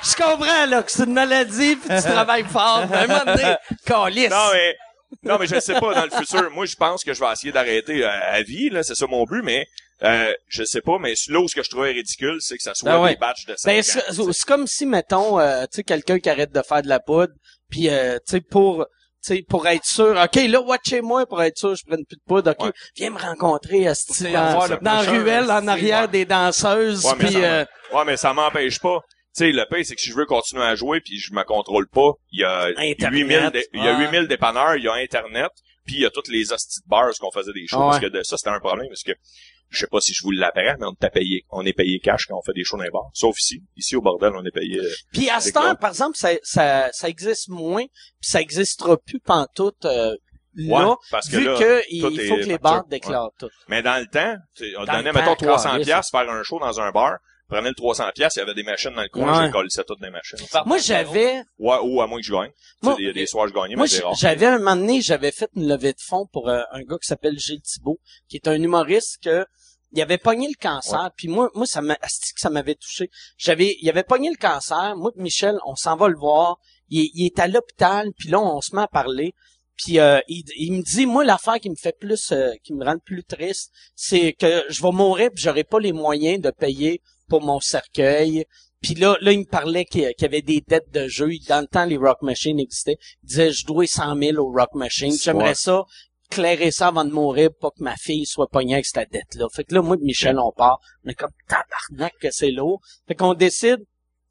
Je 0.03 0.17
comprends, 0.17 0.67
là, 0.67 0.83
que 0.83 0.91
c'est 0.91 1.05
une 1.05 1.13
maladie 1.13 1.77
puis 1.77 1.89
tu 1.95 2.03
travailles 2.03 2.45
fort. 2.45 2.87
Mais 2.91 2.97
un 2.97 3.07
moment 3.07 3.25
donné, 3.25 3.55
calice. 3.87 4.31
Non, 4.31 4.49
mais, 4.53 4.77
non, 5.23 5.39
mais 5.39 5.47
je 5.47 5.61
sais 5.61 5.75
pas 5.75 5.95
dans 5.95 6.05
le 6.05 6.11
futur. 6.11 6.51
Moi, 6.51 6.67
je 6.67 6.77
pense 6.77 7.05
que 7.05 7.13
je 7.13 7.21
vais 7.21 7.31
essayer 7.31 7.53
d'arrêter 7.53 8.05
euh, 8.05 8.09
à 8.09 8.43
vie, 8.43 8.71
là. 8.71 8.83
C'est 8.83 8.95
ça 8.95 9.07
mon 9.07 9.25
but, 9.25 9.43
mais, 9.43 9.67
euh, 10.03 10.33
je 10.49 10.65
sais 10.65 10.81
pas, 10.81 10.99
mais 10.99 11.15
là 11.29 11.41
où 11.41 11.49
ce 11.49 11.55
que 11.55 11.63
je 11.63 11.69
trouvais 11.69 11.91
ridicule, 11.93 12.39
c'est 12.41 12.57
que 12.57 12.63
ça 12.63 12.75
soit 12.75 12.91
Ben 12.91 13.03
ouais. 13.03 13.11
des 13.15 13.21
badges 13.21 13.45
de 13.47 13.55
5 13.57 13.71
Ben, 13.71 13.83
c'est 13.83 14.45
comme 14.47 14.67
si, 14.67 14.87
mettons, 14.87 15.39
euh, 15.39 15.63
tu 15.65 15.77
sais, 15.77 15.83
quelqu'un 15.85 16.19
qui 16.19 16.31
arrête 16.31 16.53
de 16.53 16.63
faire 16.63 16.83
de 16.83 16.89
la 16.89 17.01
poudre, 17.01 17.33
puis, 17.69 17.91
euh, 17.91 18.17
tu 18.27 18.33
sais, 18.37 18.41
pour, 18.41 18.87
sais, 19.23 19.43
pour 19.49 19.67
être 19.69 19.85
sûr, 19.85 20.17
OK, 20.23 20.37
là, 20.49 20.61
watchez-moi 20.61 21.27
pour 21.27 21.43
être 21.43 21.57
sûr, 21.59 21.75
je 21.75 21.85
prenne 21.85 22.05
plus 22.07 22.17
de 22.17 22.23
poudre, 22.27 22.51
OK, 22.53 22.65
Ouais. 22.67 22.73
viens 22.97 23.11
me 23.11 23.19
rencontrer, 23.19 23.87
C'est 23.95 24.33
dans, 24.33 24.67
dans 24.81 24.93
la 24.93 25.01
ruelle, 25.03 25.51
en 25.51 25.67
arrière 25.69 26.03
ouais. 26.03 26.09
des 26.09 26.25
danseuses, 26.25 27.05
Ouais, 27.05 27.13
mais 27.19 27.31
ça 27.31 27.39
euh, 27.39 27.65
Ouais, 27.93 28.05
mais 28.07 28.17
ça 28.17 28.33
m'empêche 28.33 28.79
pas. 28.81 29.01
Tu 29.37 29.45
sais, 29.45 29.53
le 29.53 29.65
pire, 29.71 29.85
c'est 29.87 29.95
que 29.95 30.01
si 30.01 30.11
je 30.11 30.15
veux 30.17 30.27
continuer 30.27 30.65
à 30.65 30.75
jouer 30.75 31.01
puis 31.01 31.19
je 31.19 31.33
me 31.33 31.45
contrôle 31.45 31.87
pas, 31.89 32.13
il 32.33 32.41
y 32.41 32.45
a 32.45 32.67
Internet. 32.79 33.21
8000 33.21 33.51
dé- 33.53 33.67
il 33.75 33.85
y 33.85 33.89
a 33.89 33.93
Ouais. 33.95 34.05
8000 34.07 34.27
dépanneurs, 34.27 34.75
il 34.77 34.83
y 34.85 34.89
a 34.89 34.95
Internet, 34.95 35.51
puis 35.87 35.97
il 35.97 36.01
y 36.03 36.07
a 36.07 36.11
toutes 36.11 36.29
les 36.29 36.53
hosties 36.53 36.81
de 36.81 36.89
bars 36.89 37.11
qu'on 37.21 37.31
faisait 37.31 37.53
des. 37.53 37.61
Ouais. 37.63 37.69
Parce 37.71 38.01
que 38.01 38.07
de, 38.07 38.23
ça, 38.25 38.37
c'était 38.37 38.51
un 38.51 38.59
problème, 38.59 38.89
parce 38.89 39.03
que 39.05 39.13
je 39.71 39.79
sais 39.81 39.87
pas 39.87 40.01
si 40.01 40.13
je 40.13 40.23
vous 40.23 40.31
l'apprends, 40.33 40.75
mais 40.79 40.87
on 40.87 40.93
est 41.01 41.11
payé, 41.11 41.45
on 41.51 41.65
est 41.65 41.73
payé 41.73 41.99
cash 42.01 42.27
quand 42.27 42.37
on 42.37 42.43
fait 42.43 42.53
des 42.53 42.65
shows 42.65 42.77
dans 42.77 42.83
les 42.85 42.91
bars. 42.91 43.11
Sauf 43.15 43.39
ici. 43.41 43.63
Ici, 43.77 43.97
au 43.97 44.03
bordel, 44.03 44.33
on 44.35 44.45
est 44.45 44.51
payé... 44.51 44.79
euh, 44.79 44.89
Puis 45.13 45.31
à 45.31 45.37
heure, 45.37 45.43
clair. 45.53 45.79
par 45.79 45.91
exemple, 45.91 46.17
ça, 46.17 46.31
ça, 46.43 46.91
ça 46.93 47.09
existe 47.09 47.49
moins, 47.49 47.85
puis 47.85 48.31
ça 48.31 48.41
existera 48.41 48.97
plus 48.99 49.21
pantoute 49.21 49.85
euh, 49.85 50.17
là, 50.55 50.89
Ouais, 50.91 50.95
parce 51.11 51.29
que 51.29 51.37
vu 51.37 51.45
là, 51.45 51.57
que 51.59 51.83
il 51.91 52.03
faut 52.29 52.37
que 52.37 52.43
les 52.43 52.59
bars 52.59 52.85
déclarent 52.87 53.31
tout. 53.39 53.49
Mais 53.69 53.83
dans 53.83 53.99
le 54.01 54.07
temps, 54.07 54.37
on 54.79 54.85
Dans 54.85 54.93
donnait, 54.97 55.13
temps, 55.13 55.19
mettons, 55.21 55.37
300 55.37 55.71
calisse. 55.71 55.87
pièces 55.87 56.11
faire 56.11 56.29
un 56.29 56.43
show 56.43 56.59
dans 56.59 56.81
un 56.81 56.91
bar. 56.91 57.19
Prenez 57.51 57.69
le 57.71 57.75
300 57.75 58.05
pièces, 58.15 58.37
il 58.37 58.39
y 58.39 58.43
avait 58.43 58.55
des 58.55 58.63
machines 58.63 58.93
dans 58.95 59.03
le 59.03 59.09
coin, 59.09 59.41
Ouais. 59.41 59.47
je 59.49 59.53
collissais 59.53 59.83
toutes 59.87 60.01
les 60.01 60.11
machines. 60.11 60.39
Moi, 60.67 60.79
j'avais, 60.79 61.43
Ouais, 61.59 61.77
ou 61.83 62.01
à 62.01 62.07
moins 62.07 62.21
que 62.21 62.25
je 62.27 62.33
gagne. 62.33 62.51
Moi- 62.83 62.97
Il 62.99 63.07
y 63.07 63.09
a 63.09 63.13
des 63.13 63.27
soirs 63.27 63.49
je 63.49 63.53
gagnais, 63.55 63.75
moi, 63.77 63.85
mais 63.85 63.89
c'est 63.89 64.03
rare. 64.03 64.15
j'avais 64.15 64.47
un 64.47 64.59
moment 64.59 64.77
donné, 64.77 65.01
j'avais 65.03 65.33
fait 65.33 65.51
une 65.57 65.67
levée 65.69 65.93
de 65.93 66.01
fonds 66.01 66.27
pour 66.33 66.49
euh, 66.49 66.63
un 66.73 66.83
gars 66.83 66.97
qui 67.01 67.07
s'appelle 67.09 67.39
Gilles 67.39 67.61
Thibault, 67.63 67.99
qui 68.29 68.37
est 68.37 68.47
un 68.49 68.55
humoriste 68.63 69.19
que 69.23 69.45
il 69.93 70.01
avait 70.01 70.19
pogné 70.19 70.47
le 70.47 70.55
cancer, 70.61 71.11
puis 71.17 71.27
moi, 71.27 71.51
moi, 71.55 71.67
ça 71.67 71.83
m'a, 71.83 71.99
ça 72.37 72.49
m'avait 72.49 72.77
touché. 72.77 73.11
J'avais, 73.37 73.77
il 73.83 73.91
avait 73.91 74.05
pogné 74.05 74.31
le 74.31 74.37
cancer. 74.37 74.95
Moi, 74.97 75.11
Michel, 75.17 75.59
on 75.67 75.75
s'en 75.75 75.97
va 75.97 76.07
le 76.09 76.17
voir. 76.17 76.59
Il, 76.91 77.11
il 77.15 77.27
est 77.27 77.41
à 77.41 77.49
l'hôpital, 77.49 78.07
puis 78.17 78.29
là, 78.29 78.39
on 78.41 78.61
se 78.61 78.77
met 78.77 78.83
à 78.83 78.87
parler. 78.87 79.35
Puis 79.77 79.99
euh, 79.99 80.21
il, 80.29 80.45
il 80.57 80.75
me 80.75 80.83
dit, 80.83 81.07
moi, 81.07 81.25
l'affaire 81.25 81.59
qui 81.59 81.71
me 81.71 81.75
fait 81.75 81.97
plus, 81.99 82.31
euh, 82.31 82.53
qui 82.63 82.73
me 82.73 82.85
rend 82.85 82.93
le 82.93 83.01
plus 83.05 83.25
triste, 83.25 83.73
c'est 83.97 84.33
que 84.35 84.63
je 84.69 84.81
vais 84.81 84.93
mourir, 84.93 85.31
puis 85.35 85.43
j'aurai 85.43 85.65
pas 85.65 85.81
les 85.81 85.93
moyens 85.93 86.41
de 86.41 86.51
payer 86.53 87.03
pour 87.31 87.43
mon 87.43 87.61
cercueil. 87.61 88.45
Puis 88.83 88.95
là, 88.95 89.17
là, 89.21 89.33
il 89.33 89.41
me 89.41 89.45
parlait 89.45 89.85
qu'il 89.85 90.03
y 90.03 90.25
avait 90.25 90.43
des 90.43 90.63
dettes 90.67 90.91
de 90.93 91.07
jeu. 91.07 91.31
Dans 91.49 91.61
le 91.61 91.67
temps, 91.67 91.85
les 91.85 91.97
Rock 91.97 92.23
Machines 92.23 92.59
existaient. 92.59 92.97
Il 93.23 93.29
disait, 93.29 93.53
je 93.53 93.65
dois 93.65 93.87
100 93.87 94.17
000 94.17 94.39
au 94.39 94.51
Rock 94.53 94.75
Machine. 94.75 95.13
J'aimerais 95.13 95.55
ça, 95.55 95.85
clairer 96.31 96.71
ça 96.71 96.89
avant 96.89 97.05
de 97.05 97.13
mourir 97.13 97.51
pour 97.51 97.73
pas 97.73 97.77
que 97.79 97.85
ma 97.85 97.97
fille 97.97 98.27
soit 98.27 98.49
pognée 98.49 98.75
avec 98.75 98.87
cette 98.87 99.13
dette-là. 99.13 99.47
Fait 99.53 99.65
que 99.65 99.75
là, 99.75 99.83
moi 99.83 99.97
et 100.01 100.05
Michel, 100.05 100.39
on 100.39 100.53
part. 100.53 100.81
On 101.05 101.11
est 101.11 101.15
comme 101.15 101.31
tabarnak 101.49 102.15
que 102.21 102.31
c'est 102.31 102.51
lourd. 102.51 102.81
Fait 103.07 103.15
qu'on 103.15 103.35
décide, 103.35 103.85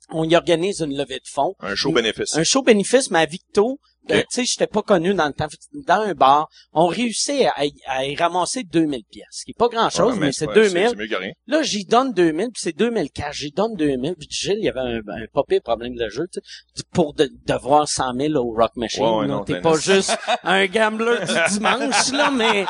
on 0.10 0.28
y 0.28 0.36
organise 0.36 0.82
une 0.82 0.97
levée 0.97 1.20
de 1.20 1.28
fonds. 1.28 1.56
Un 1.60 1.76
show 1.76 1.91
bénéfice. 1.91 2.36
Un 2.36 2.43
show 2.43 2.64
bénéfice, 2.64 3.12
mais 3.12 3.20
à 3.20 3.26
Victo, 3.26 3.80
Ok. 4.06 4.16
euh, 4.16 4.20
tu 4.22 4.26
sais, 4.30 4.45
j'étais 4.45 4.68
pas 4.68 4.82
connu 4.82 5.14
dans 5.14 5.28
le 5.28 5.34
temps. 5.34 5.47
Dans 5.86 6.02
un 6.02 6.14
bar, 6.14 6.50
on 6.74 6.88
réussit 6.88 7.45
à, 7.56 7.66
y- 7.66 7.74
à 7.86 8.06
y 8.06 8.16
ramasser 8.16 8.64
2000 8.64 9.04
pièces. 9.12 9.26
Ce 9.32 9.45
qui 9.45 9.52
est 9.52 9.58
pas 9.58 9.68
grand-chose, 9.68 10.14
Ouais, 10.14 10.20
mais 10.20 10.32
c'est 10.32 10.47
pas- 10.47 10.54
2000. 10.54 10.89
C'est 10.89 10.95
mieux 10.95 11.08
que 11.08 11.16
rien. 11.16 11.32
Là, 11.47 11.62
j'y 11.64 11.86
donne 11.86 12.14
2000, 12.14 12.45
puis 12.52 12.62
c'est 12.62 12.76
2000 12.78 13.12
cash. 13.12 13.38
J'y 13.38 13.52
donne 13.52 13.76
2000, 13.76 14.16
puis 14.16 14.28
Gilles, 14.32 14.58
il 14.60 14.66
y 14.66 14.70
avait 14.70 14.80
un, 14.80 14.97
un 15.00 15.26
pas 15.34 15.43
pire 15.47 15.62
problème 15.62 15.95
de 15.95 16.10
jeu, 16.10 16.28
tu 16.32 16.39
sais, 16.74 16.84
pour 16.93 17.14
de, 17.14 17.30
devoir 17.45 17.88
100 17.88 18.14
000 18.18 18.34
au 18.36 18.54
Rock 18.56 18.72
Machine. 18.76 19.04
Ouais, 19.04 19.10
ouais, 19.12 19.28
là. 19.28 19.34
non, 19.36 19.43
T'es 19.43 19.62
pas 19.62 19.78
juste 19.78 20.18
un 20.43 20.66
gambler 20.68 21.18
du 21.20 21.34
dimanche, 21.54 22.12
là, 22.12 22.32
mais... 22.32 22.66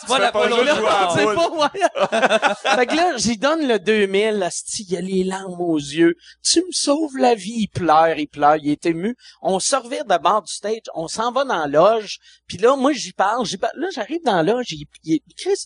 C'est 0.00 0.08
pas 0.08 0.18
la 0.18 0.32
pas 0.32 0.48
polo 0.48 0.64
juste 0.64 0.76
jouer 0.76 0.86
à 0.88 1.02
la 1.02 1.10
C'est 1.16 1.24
pas, 1.34 1.50
ouais. 1.50 2.76
fait 2.76 2.86
que 2.86 2.96
là, 2.96 3.12
j'y 3.16 3.36
donne 3.36 3.66
le 3.68 3.78
2000, 3.78 4.42
asti, 4.42 4.86
il 4.88 4.96
a 4.96 5.00
les 5.00 5.24
larmes 5.24 5.60
aux 5.60 5.76
yeux. 5.78 6.14
Tu 6.42 6.60
me 6.60 6.70
sauves 6.72 7.16
la 7.18 7.34
vie, 7.34 7.54
il 7.62 7.68
pleure, 7.68 8.16
il 8.18 8.28
pleure, 8.28 8.56
il 8.56 8.70
est 8.70 8.86
ému. 8.86 9.16
On 9.42 9.58
se 9.60 9.76
revire 9.76 10.04
de 10.04 10.16
bord 10.18 10.42
du 10.46 10.52
stage, 10.52 10.82
on 10.94 11.08
s'en 11.08 11.32
va 11.32 11.44
dans 11.44 11.58
la 11.58 11.66
loge, 11.66 12.18
puis 12.46 12.58
là, 12.58 12.76
moi, 12.76 12.92
j'y 12.92 13.12
parle, 13.12 13.44
j'y 13.44 13.58
parle. 13.58 13.78
Là, 13.78 13.88
j'arrive 13.94 14.22
dans 14.24 14.36
la 14.36 14.42
loge, 14.42 14.66
il, 14.70 14.86
il, 15.04 15.20
Chris, 15.36 15.64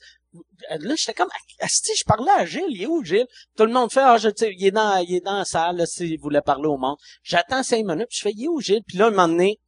là, 0.68 0.94
j'étais 0.96 1.14
comme, 1.14 1.28
asti, 1.60 1.92
je 1.96 2.04
parlais 2.04 2.30
à 2.32 2.46
Gilles, 2.46 2.64
il 2.68 2.82
est 2.82 2.86
où, 2.86 3.04
Gilles? 3.04 3.26
Tout 3.56 3.64
le 3.64 3.72
monde 3.72 3.92
fait, 3.92 4.00
ah, 4.02 4.16
je 4.18 4.28
il 4.52 4.66
est 4.66 4.70
dans, 4.70 4.96
il 4.98 5.16
est 5.16 5.24
dans 5.24 5.38
la 5.38 5.44
salle, 5.44 5.76
là, 5.76 5.86
s'il 5.86 6.18
voulait 6.18 6.42
parler 6.42 6.68
au 6.68 6.76
monde. 6.76 6.96
J'attends 7.22 7.62
cinq 7.62 7.84
minutes, 7.84 8.08
puis 8.08 8.18
je 8.18 8.22
fais, 8.22 8.32
il 8.34 8.44
est 8.44 8.48
où, 8.48 8.60
Gilles? 8.60 8.82
Puis 8.86 8.98
là, 8.98 9.06
un 9.06 9.10
moment 9.10 9.28
donné, 9.28 9.58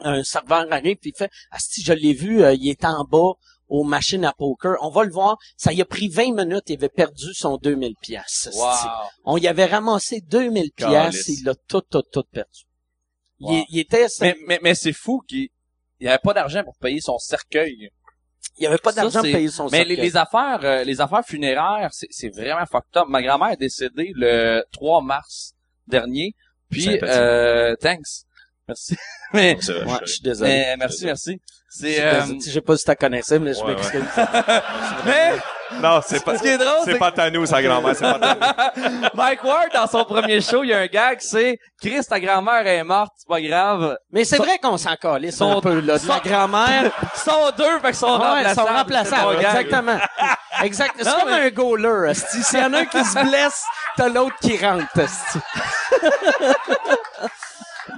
un 0.00 0.22
serveur 0.24 0.66
arrive, 0.70 0.96
puis 0.96 1.12
il 1.14 1.18
fait, 1.18 1.30
asti, 1.50 1.82
je 1.82 1.92
l'ai 1.92 2.12
vu, 2.12 2.42
euh, 2.42 2.54
il 2.54 2.68
est 2.68 2.84
en 2.84 3.04
bas, 3.04 3.34
aux 3.68 3.84
machines 3.84 4.24
à 4.24 4.32
poker. 4.32 4.76
On 4.80 4.90
va 4.90 5.04
le 5.04 5.10
voir. 5.10 5.38
Ça 5.56 5.72
y 5.72 5.80
a 5.80 5.84
pris 5.84 6.08
20 6.08 6.34
minutes. 6.34 6.64
Il 6.68 6.76
avait 6.76 6.88
perdu 6.88 7.34
son 7.34 7.56
2000 7.56 7.94
pièces. 8.00 8.48
Wow. 8.54 8.72
On 9.24 9.36
y 9.38 9.48
avait 9.48 9.66
ramassé 9.66 10.20
2000 10.20 10.72
pièces. 10.72 11.28
Il 11.28 11.44
l'a 11.44 11.54
tout, 11.68 11.80
tout, 11.80 12.02
tout 12.02 12.24
perdu. 12.30 12.64
Wow. 13.40 13.52
Il, 13.52 13.64
il 13.68 13.78
était, 13.80 14.06
Mais, 14.20 14.36
mais, 14.46 14.60
mais 14.62 14.74
c'est 14.74 14.92
fou 14.92 15.22
qu'il 15.26 15.48
il 16.00 16.08
avait 16.08 16.18
pas 16.18 16.34
d'argent 16.34 16.62
pour 16.62 16.76
payer 16.76 17.00
son 17.00 17.18
cercueil. 17.18 17.90
il 18.58 18.64
y 18.64 18.66
avait 18.66 18.78
pas 18.78 18.92
d'argent 18.92 19.20
pour 19.20 19.30
payer 19.30 19.48
son 19.48 19.68
Mais 19.70 19.84
les, 19.84 19.96
cercueil. 19.96 20.04
les 20.04 20.16
affaires, 20.16 20.60
euh, 20.64 20.84
les 20.84 21.00
affaires 21.00 21.24
funéraires, 21.24 21.90
c'est, 21.92 22.28
vraiment 22.28 22.66
fucked 22.66 22.96
up. 22.96 23.08
Ma 23.08 23.22
grand-mère 23.22 23.50
est 23.50 23.56
décédée 23.56 24.12
le 24.14 24.62
3 24.72 25.02
mars 25.02 25.54
dernier. 25.86 26.34
Puis, 26.70 26.98
euh, 27.02 27.76
thanks. 27.76 28.25
Merci. 28.68 28.96
mais, 29.32 29.54
vrai, 29.54 29.84
Ouais, 29.84 29.98
je- 30.04 30.12
suis 30.12 30.20
désolé. 30.22 30.50
mais 30.50 30.76
merci, 30.76 31.04
merci. 31.04 31.40
Je 31.48 31.78
C'est, 31.78 31.94
sais 31.94 32.02
euh, 32.04 32.20
pas- 32.20 32.26
Je 32.44 32.50
sais 32.50 32.60
pas 32.60 32.76
si 32.76 32.84
t'as 32.84 32.94
connaissé, 32.94 33.38
mais 33.38 33.54
je 33.54 33.60
Ouais, 33.60 33.74
m'excuse. 33.74 34.02
mais, 35.04 35.32
Non, 35.82 36.00
c'est 36.06 36.24
pas, 36.24 36.36
ce 36.38 36.42
qui 36.42 36.48
est 36.48 36.58
drôle, 36.58 36.70
c'est 36.84 36.92
c'est 36.92 36.98
pas 36.98 37.10
ta 37.12 37.28
nous, 37.30 37.44
sa 37.44 37.60
grand-mère, 37.62 37.94
c'est 37.96 38.02
pas 38.02 38.18
ta 38.18 38.72
nous. 38.78 39.08
Mike 39.14 39.44
Ward, 39.44 39.68
dans 39.74 39.86
son 39.88 40.04
premier 40.04 40.40
show, 40.40 40.62
il 40.62 40.70
y 40.70 40.72
a 40.72 40.78
un 40.78 40.86
gag, 40.86 41.18
c'est 41.20 41.58
Chris, 41.80 42.04
ta 42.08 42.18
grand-mère 42.20 42.66
est 42.66 42.84
morte, 42.84 43.12
c'est 43.16 43.28
pas 43.28 43.40
grave. 43.40 43.96
Mais 44.12 44.24
c'est 44.24 44.36
vrai 44.38 44.58
qu'on 44.58 44.76
s'en 44.78 44.94
calisse 44.96 45.40
un 45.40 45.54
Son- 45.54 45.60
peu, 45.60 45.74
là. 45.80 45.80
De 45.80 45.86
la 45.86 45.98
son- 45.98 46.18
grand-mère. 46.24 46.92
Sont 47.16 47.50
deux, 47.58 47.78
fait 47.80 47.86
qu'ils 47.88 47.94
sont 47.96 48.06
Ouais, 48.18 48.26
remplaçables. 48.26 48.68
sont 48.68 48.74
remplaçables. 48.74 49.36
Exactement. 49.36 49.98
Exact. 50.62 50.94
C'est 50.98 51.04
comme 51.04 51.28
mais- 51.30 51.46
un 51.46 51.50
goaler. 51.50 52.14
S'il 52.14 52.58
y 52.60 52.62
en 52.62 52.72
a 52.72 52.78
un 52.78 52.84
qui 52.86 53.04
se 53.04 53.28
blesse, 53.28 53.62
t'as 53.96 54.08
l'autre 54.08 54.36
qui 54.40 54.56
rentre. 54.56 54.86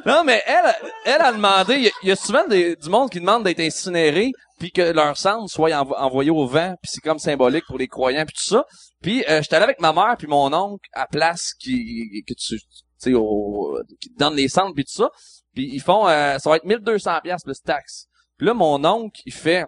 Non, 0.08 0.24
mais 0.24 0.42
elle, 0.46 0.74
elle 1.04 1.20
a 1.22 1.32
demandé, 1.32 1.74
il 1.76 1.82
y 1.84 1.88
a- 1.88 1.92
y, 2.02 2.10
a 2.10 2.16
souvent 2.16 2.46
des- 2.48 2.76
du 2.76 2.88
monde 2.88 3.10
qui 3.10 3.20
demande 3.20 3.44
d'être 3.44 3.60
incinéré, 3.60 4.30
puis 4.58 4.70
que 4.72 4.82
leur 4.92 5.16
cendre 5.16 5.48
soit 5.48 5.70
envo- 5.70 5.96
envoyé 5.96 6.30
au 6.30 6.46
vent, 6.46 6.74
puis 6.82 6.90
c'est 6.92 7.00
comme 7.00 7.18
symbolique 7.18 7.64
pour 7.66 7.78
les 7.78 7.88
croyants, 7.88 8.24
puis 8.24 8.34
tout 8.36 8.44
ça. 8.54 8.64
Puis 9.02 9.22
euh, 9.28 9.42
j'étais 9.42 9.56
allé 9.56 9.64
avec 9.64 9.80
ma 9.80 9.92
mère 9.92 10.16
puis 10.18 10.26
mon 10.26 10.52
oncle 10.52 10.88
à 10.92 11.06
place 11.06 11.52
qui 11.54 12.22
tu 12.26 12.34
tu 12.34 12.58
sais 12.96 13.12
au 13.14 13.78
qui 14.00 14.10
donne 14.18 14.34
les 14.34 14.48
cendres 14.48 14.74
puis 14.74 14.84
tout 14.84 14.92
ça. 15.02 15.10
Puis 15.54 15.68
ils 15.72 15.80
font 15.80 16.08
euh, 16.08 16.38
ça 16.38 16.50
va 16.50 16.56
être 16.56 16.64
1200 16.64 17.20
pièces 17.22 17.42
plus 17.44 17.60
taxe. 17.60 18.06
Puis 18.38 18.46
là 18.48 18.54
mon 18.54 18.84
oncle, 18.84 19.20
il 19.26 19.32
fait 19.32 19.64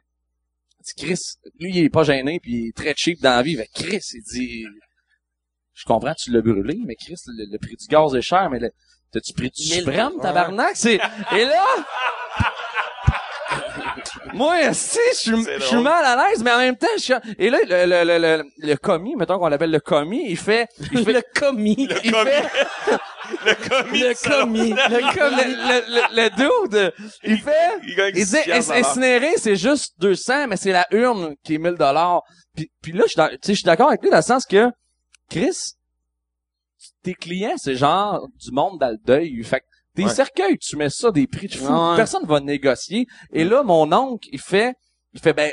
dit 0.85 0.93
Chris, 0.97 1.21
lui 1.61 1.71
il 1.77 1.85
est 1.85 1.91
pas 1.91 2.03
gêné 2.03 2.41
puis 2.41 2.53
il 2.53 2.69
est 2.69 2.77
très 2.77 2.95
cheap 2.97 3.21
dans 3.21 3.37
la 3.37 3.43
vie, 3.43 3.53
il 3.53 3.59
fait 3.59 3.71
Chris, 3.73 4.03
il 4.15 4.23
dit 4.33 4.65
je 5.75 5.85
comprends, 5.85 6.15
tu 6.15 6.31
l'as 6.33 6.43
brûlé, 6.43 6.77
mais 6.85 6.97
Chris, 6.97 7.15
le, 7.29 7.47
le 7.53 7.59
prix 7.59 7.77
du 7.77 7.87
gaz 7.87 8.15
est 8.17 8.21
cher, 8.23 8.51
mais 8.51 8.59
le- 8.59 8.73
t'as-tu 9.13 9.33
pris 9.33 9.51
du 9.51 9.63
1000 9.63 9.73
suprême, 9.81 10.13
tabarnak? 10.21 10.73
C'est, 10.75 11.01
et 11.37 11.45
là, 11.45 11.65
moi, 14.33 14.73
si, 14.73 14.99
je 15.25 15.59
suis, 15.61 15.77
mal 15.83 16.05
à 16.05 16.17
l'aise, 16.29 16.43
mais 16.43 16.53
en 16.53 16.59
même 16.59 16.77
temps, 16.77 16.87
je 16.97 17.03
suis, 17.03 17.15
et 17.39 17.51
là, 17.51 17.59
le, 17.69 17.87
le, 17.87 18.05
le, 18.05 18.19
le, 18.39 18.45
le 18.59 18.77
commis, 18.77 19.17
mettons 19.17 19.39
qu'on 19.39 19.49
l'appelle 19.49 19.71
le 19.73 19.81
commis, 19.81 20.25
il 20.29 20.37
fait, 20.37 20.69
il 20.93 21.05
fait, 21.05 21.13
Le 21.13 21.23
commis. 21.41 21.87
Le 21.89 21.97
il 22.05 22.13
commis. 22.13 22.31
fait, 22.31 22.49
Le 23.47 23.55
commis. 23.69 24.01
Le 24.01 24.29
commis. 24.29 24.71
Le 24.71 24.97
le, 24.99 25.15
commis. 25.15 25.55
le, 25.55 25.81
le, 25.89 26.23
le 26.23 26.31
dude, 26.71 26.93
il 27.25 27.39
fait, 27.39 27.53
Il 27.87 27.95
gagne 27.97 28.13
il 28.15 28.25
dit, 28.25 28.31
10 28.31 28.43
piastres 28.45 28.71
à 28.73 28.79
l'heure. 28.79 28.89
incinérer, 28.89 29.33
c'est 29.37 29.57
juste 29.57 29.95
200, 29.99 30.47
mais 30.49 30.57
c'est 30.57 30.73
la 30.73 30.87
urne 30.93 31.35
qui 31.45 31.55
est 31.55 31.59
1000 31.59 31.75
dollars. 31.75 32.23
Puis, 32.55 32.71
puis 32.83 32.93
là, 32.93 33.03
je 33.05 33.09
suis 33.11 33.17
dans- 33.17 33.29
tu 33.29 33.35
sais, 33.43 33.53
je 33.53 33.59
suis 33.59 33.65
d'accord 33.65 33.89
avec 33.89 34.03
lui 34.03 34.11
dans 34.11 34.17
le 34.17 34.23
sens 34.23 34.47
que, 34.47 34.69
Chris, 35.29 35.75
tes 37.03 37.15
clients, 37.15 37.57
c'est 37.57 37.75
genre 37.75 38.27
du 38.39 38.51
monde 38.53 38.79
dans 38.79 38.91
le 38.91 38.99
deuil. 39.05 39.43
Fait 39.45 39.61
que 39.61 39.65
tes 39.95 40.05
Ouais. 40.05 40.11
cercueils, 40.11 40.59
tu 40.59 40.77
mets 40.77 40.91
ça 40.91 41.11
des 41.11 41.27
prix 41.27 41.49
de 41.49 41.55
fou. 41.55 41.73
Ouais. 41.73 41.97
Personne 41.97 42.25
va 42.27 42.41
négocier. 42.41 43.07
Et 43.33 43.45
là, 43.45 43.63
mon 43.63 43.93
oncle, 43.93 44.29
il 44.33 44.41
fait, 44.41 44.75
il 45.13 45.21
fait, 45.21 45.33
ben, 45.33 45.51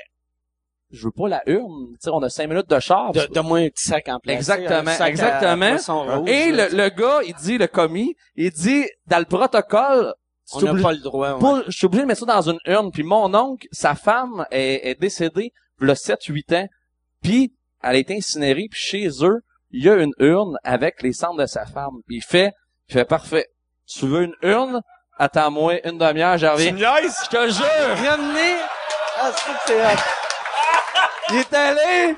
je 0.92 1.04
veux 1.06 1.12
pas 1.12 1.28
la 1.28 1.42
urne. 1.48 1.88
Tu 1.94 1.98
sais, 2.02 2.10
on 2.14 2.22
a 2.22 2.30
cinq 2.30 2.48
minutes 2.48 2.70
de 2.70 2.80
char. 2.80 3.12
De, 3.12 3.26
Donne-moi 3.34 3.60
un 3.60 3.70
petit 3.70 3.88
sac 3.90 4.08
en 4.08 4.20
plastique. 4.20 4.38
Exactement, 4.56 4.92
à 5.00 5.10
exactement. 5.10 6.18
rouge, 6.20 6.30
Et 6.30 6.52
le, 6.52 6.70
le 6.76 6.90
gars, 6.90 7.20
il 7.28 7.34
dit, 7.36 7.58
le 7.58 7.68
commis, 7.68 8.16
il 8.36 8.52
dit, 8.52 8.86
dans 9.08 9.20
le 9.20 9.26
protocole, 9.26 10.14
on 10.54 10.62
n'a 10.62 10.82
pas 10.82 10.94
le 10.94 11.00
droit. 11.00 11.34
ouais. 11.34 11.62
je 11.68 11.72
suis 11.76 11.88
obligé 11.88 12.04
de 12.04 12.08
mettre 12.08 12.22
ça 12.22 12.26
dans 12.42 12.50
une 12.50 12.60
urne. 12.66 12.90
Puis 12.92 13.04
mon 13.04 13.34
oncle, 13.36 13.68
sa 13.74 13.96
femme 13.96 14.46
est, 14.52 14.88
est 14.90 14.96
décédée 15.00 15.52
le 15.80 15.92
7-8 15.94 16.56
ans. 16.56 16.68
Puis 17.22 17.54
elle 17.84 17.96
a 17.96 17.98
été 17.98 18.16
incinérée. 18.16 18.68
Puis 18.72 18.80
chez 18.80 19.10
eux, 19.24 19.42
il 19.72 19.84
y 19.84 19.90
a 19.90 19.96
une 19.96 20.14
urne 20.20 20.58
avec 20.64 21.02
les 21.02 21.14
cendres 21.14 21.42
de 21.42 21.46
sa 21.46 21.66
femme. 21.66 22.02
Puis 22.08 22.18
il 22.18 22.24
fait, 22.24 22.54
il 22.90 22.94
fait 22.94 23.06
parfait. 23.06 23.48
Tu 23.88 24.06
veux 24.08 24.24
une 24.24 24.36
urne? 24.42 24.82
Attends-moi 25.20 25.86
une 25.88 25.98
demi-heure, 25.98 26.38
j'en 26.38 26.56
Tu 26.56 26.70
reviens. 26.70 26.72
Je 26.76 27.30
te 27.30 27.50
jure! 27.50 28.10
Ramenez. 28.10 28.56
Ah, 29.20 29.32
c'est. 29.66 29.78
Il 31.30 31.38
est 31.40 31.54
allé, 31.54 32.16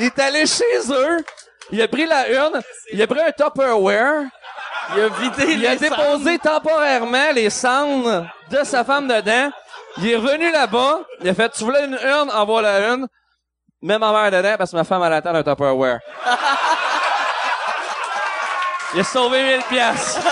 il 0.00 0.06
est 0.06 0.18
allé 0.18 0.44
chez 0.44 0.64
eux. 0.90 1.24
Il 1.70 1.80
a 1.80 1.86
pris 1.86 2.06
la 2.06 2.28
urne. 2.28 2.60
Il 2.92 3.00
a 3.00 3.06
pris 3.06 3.20
un 3.20 3.30
Tupperware. 3.30 4.24
Il 4.96 5.00
a 5.02 5.08
vidé 5.08 5.52
Il 5.52 5.66
a 5.66 5.76
déposé 5.76 6.38
temporairement 6.38 7.30
les 7.34 7.50
cendres 7.50 8.26
de 8.50 8.64
sa 8.64 8.82
femme 8.82 9.06
dedans. 9.06 9.50
Il 9.98 10.10
est 10.10 10.16
revenu 10.16 10.50
là-bas. 10.50 11.00
Il 11.20 11.28
a 11.28 11.34
fait, 11.34 11.50
tu 11.50 11.62
voulais 11.62 11.84
une 11.84 11.98
urne? 12.02 12.30
Envoie 12.30 12.62
la 12.62 12.80
urne. 12.88 13.06
Mets 13.82 13.98
ma 13.98 14.12
mère 14.12 14.30
dedans 14.30 14.56
parce 14.58 14.70
que 14.72 14.76
ma 14.76 14.84
femme, 14.84 15.02
elle 15.04 15.12
attend 15.12 15.34
un 15.34 15.42
Tupperware. 15.42 15.98
Il 18.94 19.00
a 19.00 19.04
sauvé 19.04 19.42
1000 19.42 19.62
piastres. 19.68 20.20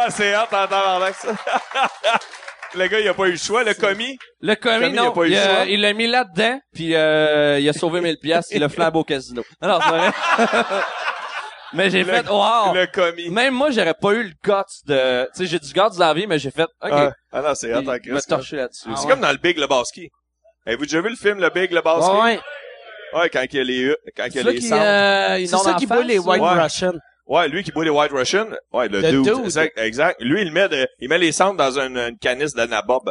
Ah, 0.00 0.06
c'est 0.10 0.32
hâte 0.32 0.50
d'entendre 0.50 1.02
avec 1.04 1.14
ça. 1.16 1.28
le 2.74 2.86
gars, 2.86 3.00
il 3.00 3.08
a 3.08 3.14
pas 3.14 3.26
eu 3.26 3.32
le 3.32 3.36
choix. 3.36 3.64
Le 3.64 3.74
commis, 3.74 4.16
Le 4.40 4.54
commis, 4.54 4.74
Commis, 4.80 4.92
il 4.92 4.98
a 4.98 5.02
non, 5.02 5.12
pas 5.12 5.22
eu 5.22 5.26
il 5.26 5.32
le 5.34 5.38
a- 5.40 5.44
choix. 5.54 5.64
il 5.66 5.80
l'a 5.80 5.92
mis 5.92 6.06
là-dedans, 6.06 6.60
puis 6.74 6.94
euh, 6.94 7.58
il 7.58 7.68
a 7.68 7.72
sauvé 7.72 8.00
1000 8.00 8.16
piastres. 8.18 8.52
Il 8.54 8.62
a 8.64 8.68
flambé 8.68 8.98
au 8.98 9.04
casino. 9.04 9.42
Non, 9.60 9.68
non, 9.68 9.80
c'est 9.82 9.88
vrai. 9.90 10.10
Mais 11.72 11.90
j'ai 11.90 12.04
fait, 12.04 12.26
wow! 12.28 12.72
le 12.74 12.86
commis. 12.86 13.28
Même 13.30 13.54
moi, 13.54 13.70
j'aurais 13.70 13.94
pas 13.94 14.12
eu 14.12 14.22
le 14.24 14.30
guts 14.42 14.52
de... 14.86 15.24
Tu 15.26 15.30
sais, 15.34 15.46
j'ai 15.46 15.58
du 15.58 15.72
guts 15.72 15.96
dans 15.98 16.06
la 16.06 16.14
vie, 16.14 16.26
mais 16.26 16.38
j'ai 16.38 16.50
fait, 16.50 16.62
OK. 16.64 16.90
Ah, 16.90 17.12
ah 17.32 17.42
non, 17.42 17.54
c'est 17.54 17.68
m'a 17.82 17.98
Christ. 17.98 18.28
torché 18.28 18.56
là-dessus. 18.56 18.88
C'est 18.96 19.08
comme 19.08 19.20
dans 19.20 19.30
le 19.32 19.38
Big 19.38 19.58
Lebowski. 19.58 20.08
Avez-vous 20.66 20.84
déjà 20.84 21.00
vu 21.00 21.10
le 21.10 21.16
film 21.16 21.40
Le 21.40 21.50
Big 21.50 21.70
Lebowski? 21.72 22.10
Ouais. 22.16 22.40
Ouais, 23.14 23.30
quand 23.30 23.42
il 23.50 23.56
y 23.56 23.60
a 23.60 23.64
les, 23.64 23.96
quand 24.16 24.24
il 24.26 24.34
y 24.34 24.38
a 24.38 24.42
C'est 24.42 24.42
ça 24.42 24.50
les 24.50 24.58
qui, 24.58 24.66
cendres. 24.68 24.82
euh, 24.82 25.36
C'est 25.38 25.56
ça 25.56 25.74
qui 25.74 25.86
boit 25.86 26.02
les? 26.02 26.18
White 26.18 26.42
Ouais. 26.42 26.62
Russian. 26.62 26.92
Ouais, 27.26 27.48
lui 27.48 27.62
qui 27.62 27.72
boit 27.72 27.84
les 27.84 27.90
White 27.90 28.12
Russian. 28.12 28.48
Ouais, 28.72 28.88
le, 28.88 29.00
Le 29.00 29.10
dude. 29.10 29.22
dude. 29.24 29.44
Exact, 29.44 29.78
exact. 29.78 30.16
Lui, 30.20 30.42
il 30.42 30.52
met 30.52 30.68
de, 30.68 30.86
il 30.98 31.08
met 31.08 31.18
les 31.18 31.32
cendres 31.32 31.56
dans 31.56 31.78
une, 31.78 31.96
une 31.96 32.18
canisse 32.18 32.54
de 32.54 32.64
nabob. 32.64 33.10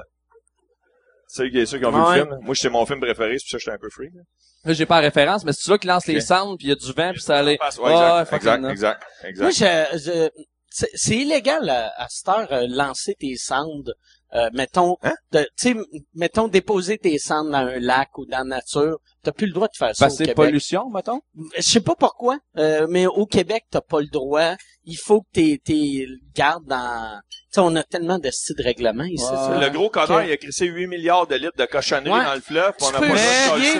Ceux 1.28 1.49
qui, 1.49 1.65
ceux 1.67 1.78
qui 1.80 1.86
ont 1.86 1.91
vu 1.91 1.99
le 1.99 2.23
film. 2.23 2.39
Moi, 2.41 2.55
c'est 2.55 2.69
mon 2.69 2.86
film 2.86 2.99
préféré, 2.99 3.38
c'est 3.38 3.43
pour 3.45 3.51
ça 3.51 3.57
que 3.57 3.61
j'étais 3.61 3.71
un 3.75 3.80
peu 3.80 3.89
free. 3.89 4.09
là. 4.13 4.21
Là, 4.65 4.73
j'ai 4.73 4.86
pas 4.86 4.95
la 4.95 5.01
référence, 5.07 5.45
mais 5.45 5.53
c'est 5.53 5.69
ça 5.69 5.78
qui 5.78 5.88
lance 5.88 6.07
les 6.07 6.19
cendres, 6.21 6.57
puis 6.57 6.67
il 6.67 6.69
y 6.69 6.73
a 6.73 6.75
du 6.75 6.91
vent, 6.93 7.11
puis 7.11 7.21
ça 7.21 7.38
allait... 7.39 7.57
Ouais, 7.80 7.91
exact, 7.91 8.34
exact, 8.34 8.65
exact, 8.69 9.03
exact. 9.23 9.41
Moi, 9.41 9.51
je, 9.51 9.97
je- 9.99 10.30
c'est, 10.69 10.89
c'est 10.93 11.15
illégal 11.15 11.69
à, 11.69 11.91
à 11.97 12.07
cette 12.09 12.28
heure 12.28 12.47
euh, 12.51 12.67
lancer 12.69 13.15
tes 13.19 13.36
cendres. 13.38 13.93
Euh, 14.36 14.49
mettons, 14.53 14.97
Hein? 15.03 15.15
de- 15.32 15.47
tu 15.57 15.78
mettons 16.13 16.49
déposer 16.49 16.97
tes 16.97 17.17
cendres 17.17 17.51
dans 17.51 17.59
un 17.59 17.80
lac 17.80 18.17
ou 18.17 18.25
dans 18.25 18.39
la 18.39 18.43
nature. 18.43 18.97
T'as 19.23 19.32
plus 19.32 19.47
le 19.47 19.53
droit 19.53 19.67
de 19.69 19.75
faire 19.78 19.95
ça 19.95 20.05
Parce 20.05 20.15
c'est 20.17 20.25
Québec. 20.25 20.36
pollution, 20.36 20.89
mettons? 20.89 21.21
Je 21.55 21.61
sais 21.61 21.80
pas 21.80 21.95
pourquoi, 21.95 22.38
euh, 22.57 22.88
mais 22.89 23.05
au 23.07 23.25
Québec, 23.25 23.63
t'as 23.71 23.80
pas 23.82 24.01
le 24.01 24.07
droit. 24.07 24.55
Il 24.89 24.95
faut 24.95 25.19
que 25.21 25.27
t'es, 25.33 25.59
t'es 25.63 26.05
gardes 26.33 26.65
dans. 26.65 27.19
Tu 27.29 27.38
sais, 27.51 27.59
on 27.59 27.75
a 27.75 27.83
tellement 27.83 28.19
de 28.19 28.31
styles 28.31 28.55
de 28.57 28.63
règlements 28.63 29.03
ici. 29.03 29.23
Ouais. 29.25 29.29
ça. 29.35 29.57
Le 29.59 29.69
gros 29.69 29.89
connard, 29.89 30.23
il 30.23 30.31
a 30.31 30.38
crissé 30.38 30.65
8 30.65 30.88
milliards 30.88 31.27
de 31.27 31.35
litres 31.35 31.57
de 31.57 31.65
cochonneries 31.65 32.17
Ouais. 32.17 32.23
dans 32.25 32.33
le 32.35 32.39
fleuve, 32.41 32.71
pis 32.77 32.83
on 32.85 32.91
n'a 32.91 32.99
peux 32.99 33.07
pas 33.07 33.13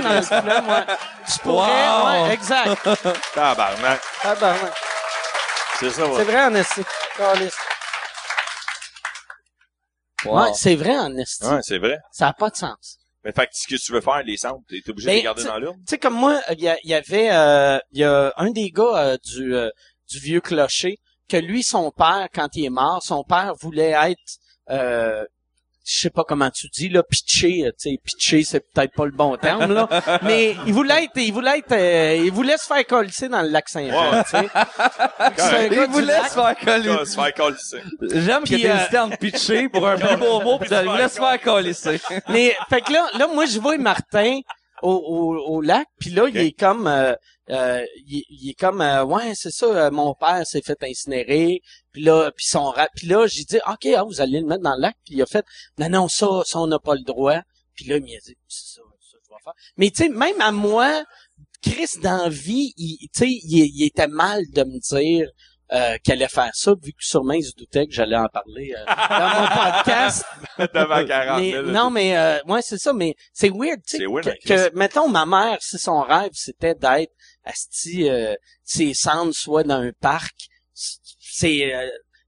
dans 0.04 0.16
le 0.16 0.22
ça. 0.22 0.42
fleuve, 0.42 0.68
ouais. 0.68 0.96
Tu 1.34 1.40
pourrais, 1.44 1.88
Wow. 1.88 2.26
ouais, 2.28 2.34
exact. 2.34 2.84
Tabarnak. 3.34 4.02
Tabarnak. 4.22 4.74
C'est 5.80 5.90
ça, 5.92 5.96
C'est 5.96 6.02
ouais. 6.12 6.24
vrai 6.26 6.44
en 6.44 6.56
esti. 6.56 6.82
Wow. 10.26 10.36
Ouais, 10.40 10.52
c'est 10.56 10.76
vrai 10.76 10.98
en 10.98 11.16
esti. 11.16 11.46
Ouais, 11.46 11.60
c'est 11.62 11.78
vrai. 11.78 11.98
Ça 12.12 12.28
a 12.30 12.34
pas 12.34 12.50
de 12.50 12.56
sens. 12.58 12.98
Mais 13.24 13.32
fait 13.32 13.46
que 13.46 13.52
ce 13.54 13.68
que 13.68 13.76
tu 13.82 13.92
veux 13.94 14.02
faire, 14.02 14.24
les 14.24 14.38
cendres, 14.38 14.62
t'es 14.68 14.82
obligé 14.90 15.06
de 15.08 15.12
Ben, 15.12 15.16
les 15.18 15.24
garder 15.24 15.44
dans 15.44 15.58
l'urne? 15.58 15.78
Tu 15.80 15.92
sais, 15.92 15.98
comme 15.98 16.16
moi, 16.16 16.40
il 16.52 16.62
y, 16.62 16.68
a- 16.70 16.78
il 16.84 16.90
y 16.90 16.94
avait, 16.94 17.30
euh, 17.32 17.78
il 17.92 18.00
y 18.00 18.04
a 18.04 18.34
un 18.38 18.52
des 18.52 18.70
gars 18.72 18.96
euh, 18.98 19.18
du, 19.24 19.54
euh, 19.56 19.70
du 20.10 20.20
vieux 20.20 20.42
clocher 20.42 20.98
que 21.30 21.38
lui, 21.38 21.64
son 21.64 21.92
père, 21.92 22.28
quand 22.34 22.48
il 22.56 22.66
est 22.66 22.70
mort, 22.70 23.04
son 23.04 23.24
père 23.24 23.54
voulait 23.60 23.92
être, 23.92 24.20
euh, 24.70 25.26
je 25.86 26.00
sais 26.02 26.10
pas 26.10 26.24
comment 26.26 26.50
tu 26.50 26.68
dis 26.70 26.88
là, 26.90 27.04
pitché, 27.04 27.64
tu 27.80 27.90
sais, 27.92 27.98
pitché, 28.04 28.44
c'est 28.44 28.62
peut-être 28.74 28.94
pas 28.94 29.06
le 29.06 29.12
bon 29.12 29.36
terme 29.38 29.74
là, 29.74 29.88
mais 30.24 30.56
il 30.66 30.74
voulait 30.74 31.04
être, 31.06 31.12
il 31.18 31.32
voulait 31.34 31.60
être, 31.60 31.72
euh, 31.74 32.24
il 32.26 32.32
voulait 32.32 32.58
se 32.58 32.66
faire 32.66 32.86
coller 32.86 33.10
dans 33.30 33.42
le 33.42 33.50
lac 33.50 33.68
Saint-Jean, 33.68 34.24
tu 34.24 34.30
sais. 34.32 34.48
C'est 34.50 35.22
un 35.22 35.32
Correct. 35.32 35.74
gars 35.74 35.82
Il 35.84 35.88
du 35.88 35.94
voulait 35.94 36.06
lac. 36.14 36.28
se 36.30 36.34
faire 36.34 36.56
coller. 36.58 37.06
Se 37.06 37.16
faire 37.16 37.34
colisser. 37.34 37.82
J'aime 38.02 38.44
que 38.44 38.48
Puis, 38.50 38.62
t'aies 38.62 38.70
euh, 38.72 38.76
hésité 39.08 39.18
pitcher 39.18 39.70
pour 39.70 39.88
un 39.88 39.98
plus 39.98 40.18
beau 40.18 40.42
mot, 40.42 40.60
pis 40.60 40.68
il 40.72 40.90
voulait 40.90 41.10
se 41.10 41.20
faire 41.20 41.42
coller. 41.42 41.74
Mais 42.30 42.56
fait 42.70 42.82
que 42.82 42.92
là, 42.94 43.06
là, 43.18 43.28
moi 43.28 43.46
je 43.46 43.60
vois 43.60 43.78
Martin 43.78 44.40
au, 44.82 44.92
au, 44.94 45.56
au 45.56 45.62
lac, 45.62 45.88
puis 46.00 46.10
là 46.12 46.28
il 46.30 46.38
est 46.38 46.58
comme, 46.58 46.88
euh, 46.88 47.14
euh, 47.50 47.86
il, 48.06 48.24
il 48.30 48.50
est 48.50 48.54
comme, 48.54 48.82
euh, 48.82 49.06
ouais 49.06 49.34
c'est 49.36 49.52
ça, 49.52 49.66
euh, 49.66 49.92
mon 49.92 50.14
père 50.14 50.46
s'est 50.46 50.62
fait 50.62 50.78
incinérer, 50.84 51.62
puis 51.92 52.04
là, 52.04 52.32
puis 52.36 52.46
son 52.46 52.74
puis 52.96 53.08
là 53.08 53.26
j'ai 53.28 53.44
dit, 53.44 53.60
ok, 53.68 53.88
ah, 53.96 54.04
vous 54.04 54.20
allez 54.22 54.42
le 54.42 54.48
mettre 54.48 54.64
dans 54.64 54.76
le 54.76 54.82
lac, 54.82 54.96
puis 55.06 55.16
il 55.16 55.22
a 55.22 55.26
fait, 55.26 55.46
non 55.78 55.90
non 55.90 56.08
ça, 56.08 56.28
ça 56.46 56.60
on 56.60 56.68
n'a 56.68 56.80
pas 56.80 56.96
le 56.96 57.04
droit, 57.04 57.40
puis 57.76 57.86
là 57.86 57.98
il 57.98 58.02
m'a 58.02 58.08
dit, 58.08 58.36
c'est 58.48 58.76
ça, 58.76 58.82
ça 59.00 59.18
je 59.24 59.30
vais 59.30 59.42
faire. 59.44 59.54
Mais 59.78 59.90
tu 59.92 60.04
sais, 60.04 60.10
même 60.10 60.42
à 60.42 60.52
moi, 60.52 61.04
Chris 61.62 62.00
d'envie, 62.02 62.74
il, 62.78 62.98
tu 63.14 63.20
sais, 63.20 63.30
il, 63.30 63.72
il 63.76 63.86
était 63.86 64.08
mal 64.08 64.44
de 64.52 64.64
me 64.64 64.80
dire. 64.80 65.30
Euh, 65.74 65.98
qu'il 65.98 66.14
allait 66.14 66.30
faire 66.30 66.52
ça, 66.54 66.74
vu 66.82 66.94
que 66.94 67.00
sûrement 67.04 67.34
il 67.34 67.44
se 67.44 67.52
doutait 67.54 67.88
que 67.88 67.92
j'allais 67.92 68.16
en 68.16 68.30
parler 68.30 68.74
euh, 68.74 68.86
dans 68.86 69.42
mon 69.42 69.48
podcast. 69.74 70.24
Devant 70.58 71.06
40 71.06 71.42
Mais, 71.42 71.52
000. 71.52 71.64
non, 71.64 71.90
mais 71.90 72.18
euh, 72.18 72.40
ouais, 72.48 72.62
c'est 72.62 72.78
ça, 72.78 72.94
mais 72.94 73.16
c'est 73.34 73.50
weird, 73.50 73.82
tu 73.86 73.98
sais, 73.98 73.98
C'est 73.98 74.06
weird, 74.06 74.24
que, 74.24 74.30
hein, 74.30 74.70
que, 74.70 74.78
mettons, 74.78 75.10
ma 75.10 75.26
mère, 75.26 75.58
si 75.60 75.78
son 75.78 76.00
rêve, 76.00 76.30
c'était 76.32 76.74
d'être 76.74 77.12
asti, 77.48 78.10
euh, 78.10 78.36
ses 78.64 78.94
cendres 78.94 79.34
soit 79.34 79.64
dans 79.64 79.82
un 79.82 79.92
parc, 80.00 80.36
c'est 80.74 81.74
euh, 81.74 81.88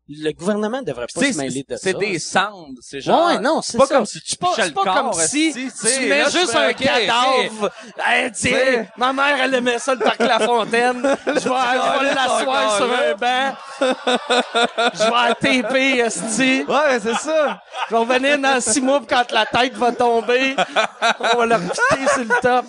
le 0.10 0.32
gouvernement 0.32 0.82
devrait 0.82 1.06
pas 1.14 1.22
se 1.22 1.38
mêler 1.38 1.64
de 1.70 1.76
c'est 1.76 1.92
ça. 1.92 1.98
des 2.00 2.20
cendres, 2.20 2.80
c'est 2.82 3.00
genre... 3.00 3.28
Ouais, 3.28 3.40
non, 3.40 3.62
c'est 3.62 3.78
pas 3.78 3.86
ça. 3.86 3.96
comme 3.96 4.06
si 4.08 4.20
tu 4.22 4.30
C'est 4.30 4.40
pas, 4.40 4.54
c'est 4.56 4.68
le 4.70 4.74
pas 4.74 4.84
corps, 4.84 5.12
comme 5.12 5.22
si 5.22 5.54
tu 5.54 6.08
mets 6.08 6.24
juste 6.32 6.56
un 6.56 6.74
cadavre. 6.74 7.72
Hey, 8.04 8.32
T'sais. 8.32 8.90
ma 8.98 9.14
mère, 9.14 9.40
elle 9.40 9.54
aimait 9.54 9.78
ça, 9.78 9.94
le 9.94 10.00
parc 10.00 10.20
La 10.20 10.40
Fontaine. 10.40 11.02
Je 11.28 11.32
vais, 11.32 11.40
je 11.40 12.00
vais 12.00 12.16
l'asseoir 12.16 12.78
sur 12.78 12.92
un 12.92 13.14
banc. 13.16 13.56
Je 14.94 15.48
vais 15.52 15.62
taper, 15.62 16.00
esti. 16.00 16.64
Ouais, 16.68 17.00
c'est 17.00 17.16
ça. 17.16 17.62
Je 17.90 17.94
vais 17.94 18.00
revenir 18.00 18.40
dans 18.40 18.60
six 18.60 18.82
mois, 18.82 19.02
quand 19.08 19.32
la 19.32 19.46
tête 19.46 19.76
va 19.76 19.92
tomber, 19.92 20.56
on 21.20 21.38
va 21.38 21.46
leur 21.46 21.60
piquer 21.60 22.08
sur 22.16 22.24
le 22.24 22.42
top. 22.42 22.66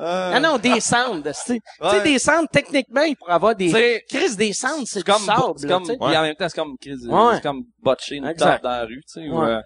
Ah 0.00 0.38
non, 0.40 0.58
des 0.58 0.80
cendres, 0.80 1.22
tu 1.24 1.32
sais. 1.34 1.60
Ouais. 1.80 2.02
des 2.02 2.18
cendres, 2.18 2.48
techniquement, 2.52 3.02
il 3.02 3.16
pourrait 3.16 3.32
avoir 3.32 3.54
des... 3.54 3.70
C'est- 3.70 4.04
Chris, 4.08 4.36
des 4.36 4.52
cendres, 4.52 4.86
c'est 4.86 5.02
comme, 5.04 5.22
sable, 5.22 5.54
c'est 5.56 5.66
comme, 5.68 5.82
tu 5.82 5.90
sais. 5.90 5.96
puis 5.98 6.16
en 6.16 6.22
même 6.22 6.34
temps, 6.36 6.48
c'est 6.48 6.56
comme, 6.60 6.76
Chris, 6.80 6.96
Ouais. 7.08 7.34
c'est 7.34 7.42
comme 7.42 7.62
botcher 7.80 8.16
une 8.16 8.26
Exact. 8.26 8.46
tarte 8.46 8.62
dans 8.62 8.70
la 8.70 8.84
rue, 8.84 9.02
tu 9.06 9.20
sais. 9.22 9.28
ou, 9.28 9.40
Ouais. 9.40 9.48
euh, 9.48 9.60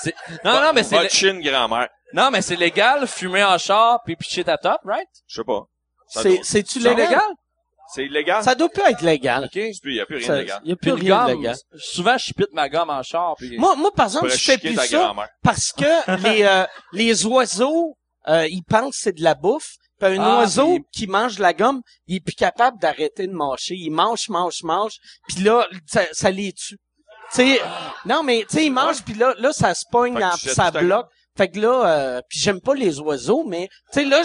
c'est- 0.00 0.14
non, 0.44 0.60
non, 0.60 0.70
mais 0.74 0.82
c'est, 0.82 0.96
Votre 0.96 1.10
chine 1.14 1.40
grand-mère. 1.40 1.88
non, 2.12 2.30
mais 2.30 2.42
c'est 2.42 2.56
légal, 2.56 3.06
fumer 3.06 3.44
en 3.44 3.58
char 3.58 4.00
puis 4.04 4.16
pitcher 4.16 4.44
ta 4.44 4.58
top, 4.58 4.80
right? 4.84 5.08
Je 5.26 5.36
sais 5.36 5.44
pas. 5.44 5.62
C'est, 6.08 6.28
doit- 6.36 6.38
c'est-tu 6.42 6.80
C'est 6.80 6.88
légal? 6.88 7.08
légal? 7.08 7.22
C'est 7.90 8.04
illégal? 8.04 8.42
Ça 8.42 8.54
doit 8.54 8.68
plus 8.68 8.82
être 8.82 9.00
légal. 9.00 9.44
OK. 9.44 9.54
Il 9.54 9.72
n'y 9.92 9.98
a 10.00 10.04
plus 10.04 10.16
rien 10.16 10.28
de 10.28 10.38
légal. 10.40 10.60
Il 10.64 10.68
y 10.68 10.72
a 10.72 10.76
plus 10.76 10.90
une 10.90 10.96
rien 10.98 11.22
de 11.24 11.30
gomme, 11.32 11.40
légal. 11.40 11.56
souvent, 11.78 12.18
je 12.18 12.34
pite 12.34 12.52
ma 12.52 12.68
gomme 12.68 12.90
en 12.90 13.02
char 13.02 13.34
puis... 13.38 13.56
Moi, 13.56 13.76
moi, 13.76 13.90
par 13.94 14.06
exemple, 14.06 14.28
je 14.28 14.36
fais 14.36 14.58
plus 14.58 14.74
ça 14.74 14.86
grand-mère. 14.88 15.28
parce 15.42 15.72
que 15.72 15.84
les, 16.22 16.42
euh, 16.42 16.66
les 16.92 17.24
oiseaux, 17.24 17.96
euh, 18.28 18.46
ils 18.48 18.62
pensent 18.62 18.96
que 18.96 19.02
c'est 19.02 19.12
de 19.16 19.22
la 19.22 19.34
bouffe. 19.34 19.74
Puis 20.00 20.16
un 20.16 20.20
Ah, 20.22 20.38
oiseau 20.40 20.78
qui 20.92 21.06
mange 21.08 21.36
de 21.36 21.42
la 21.42 21.52
gomme, 21.52 21.80
il 22.06 22.16
est 22.16 22.20
plus 22.20 22.34
capable 22.34 22.78
d'arrêter 22.78 23.26
de 23.26 23.32
mâcher. 23.32 23.74
Il 23.74 23.90
mange, 23.90 24.28
mange, 24.28 24.62
mange, 24.62 24.96
puis 25.28 25.42
là, 25.42 25.66
ça, 25.86 26.02
ça 26.12 26.30
les 26.30 26.52
tue. 26.52 26.76
Tu 26.76 27.36
sais, 27.36 27.60
non, 28.06 28.22
mais 28.22 28.44
tu 28.48 28.56
sais, 28.56 28.64
il 28.66 28.70
mange, 28.70 29.02
puis 29.04 29.14
là, 29.14 29.34
là, 29.38 29.52
ça 29.52 29.74
se 29.74 29.84
pogne, 29.90 30.14
ça 30.54 30.70
bloque. 30.84 31.06
Fait 31.36 31.48
que 31.48 31.58
là, 31.60 31.86
euh, 31.86 32.20
puis 32.28 32.38
j'aime 32.38 32.60
pas 32.60 32.74
les 32.74 33.00
oiseaux, 33.00 33.44
mais 33.44 33.68
tu 33.92 34.00
sais, 34.00 34.04
là, 34.04 34.22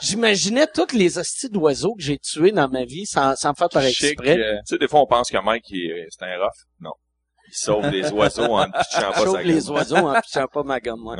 j'imaginais 0.00 0.66
toutes 0.66 0.92
les 0.92 1.18
hosties 1.18 1.48
d'oiseaux 1.50 1.94
que 1.94 2.02
j'ai 2.02 2.18
tués 2.18 2.52
dans 2.52 2.68
ma 2.68 2.84
vie 2.84 3.06
sans, 3.06 3.34
sans 3.36 3.54
faire 3.54 3.68
par 3.68 3.82
exprès. 4.12 4.38
euh, 4.38 4.56
Tu 4.58 4.74
sais, 4.74 4.78
des 4.78 4.88
fois, 4.88 5.00
on 5.00 5.06
pense 5.06 5.30
que 5.30 5.38
Mike, 5.42 5.64
il 5.70 5.90
est- 5.90 6.06
c'est 6.10 6.24
un 6.24 6.38
rough. 6.38 6.52
Non. 6.80 6.92
Il 7.48 7.54
sauve 7.54 7.86
les 7.88 8.10
oiseaux 8.12 8.44
en 8.54 8.66
ne 8.66 8.72
pitchant 8.72 9.12
pas 9.12 9.26
sa 9.32 9.42
les 9.42 9.54
gueule. 9.60 9.70
oiseaux 9.70 9.96
en 9.96 10.20
pitchant 10.20 10.46
pas 10.52 10.62
ma 10.62 10.80
gomme, 10.80 11.06
ouais. 11.06 11.16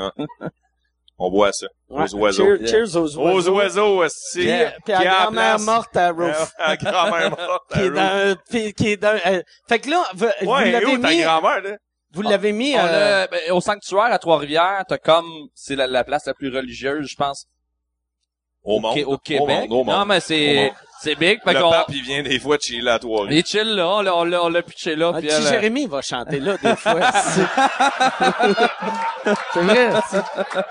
On 1.18 1.30
voit 1.30 1.52
ça. 1.52 1.66
Ouais. 1.88 2.04
Aux 2.12 2.14
oiseaux. 2.16 2.44
Cheers, 2.58 2.66
cheers 2.68 2.96
aux 2.96 3.16
Aux 3.18 3.18
oiseaux. 3.34 3.54
oiseaux, 3.54 4.04
aussi. 4.04 4.40
Puis, 4.40 4.50
puis 4.84 4.94
à 4.94 5.04
grand-mère 5.04 5.60
morte 5.60 5.96
à 5.96 6.10
Roof. 6.10 6.52
À 6.58 6.76
grand-mère 6.76 7.30
morte. 7.30 7.62
qui 7.72 7.80
est 7.80 7.90
dans, 7.90 8.36
qui 8.72 8.88
est 8.88 8.96
dans, 8.96 9.20
euh, 9.26 9.40
fait 9.68 9.78
que 9.78 9.90
là, 9.90 10.02
vous, 10.14 10.26
vous 10.42 10.50
Ouais, 10.50 10.72
l'avez 10.72 10.96
mis, 10.98 11.22
grand-mère, 11.22 11.60
là? 11.62 11.76
vous 12.12 12.22
l'avez 12.22 12.52
mis, 12.52 12.74
on 12.74 12.80
euh, 12.80 12.86
l'a- 12.90 13.26
ben, 13.28 13.40
au 13.52 13.60
sanctuaire 13.60 14.04
à 14.12 14.18
Trois-Rivières, 14.18 14.84
t'as 14.88 14.98
comme, 14.98 15.26
c'est 15.54 15.76
la, 15.76 15.86
la 15.86 16.02
place 16.02 16.26
la 16.26 16.34
plus 16.34 16.52
religieuse, 16.54 17.06
je 17.08 17.16
pense, 17.16 17.46
Au 18.64 18.80
monde. 18.80 18.98
Au 19.06 19.12
Au 19.14 19.18
Québec. 19.18 19.70
monde, 19.70 19.72
au 19.72 19.84
monde. 19.84 19.94
Non, 19.96 20.04
mais 20.06 20.16
Au 20.16 20.20
c'est. 20.20 20.72
C'est 21.04 21.14
big. 21.14 21.40
Fait 21.44 21.52
Le 21.52 21.60
qu'on, 21.60 21.70
pape, 21.70 21.86
il 21.90 22.02
vient 22.02 22.22
des 22.22 22.40
fois 22.40 22.56
de 22.56 22.88
à 22.88 22.98
trois 22.98 23.26
il 23.30 23.38
est 23.38 23.46
chill 23.46 23.76
là, 23.76 23.86
on 23.86 24.00
l'a, 24.02 24.14
on 24.16 24.24
l'a, 24.24 24.42
on 24.42 24.48
l'a 24.48 24.62
pitché 24.62 24.96
là, 24.96 25.12
ah, 25.14 25.18
puis 25.18 25.28
petit 25.28 25.36
elle, 25.36 25.46
euh, 25.46 25.50
Jérémy 25.50 25.86
va 25.86 26.00
chanter 26.02 26.40
là, 26.40 26.56
des 26.56 26.74
fois. 26.76 26.94
c'est 27.24 27.46
c'est 29.52 29.60
vrai, 29.60 29.90
c'est- 30.10 30.22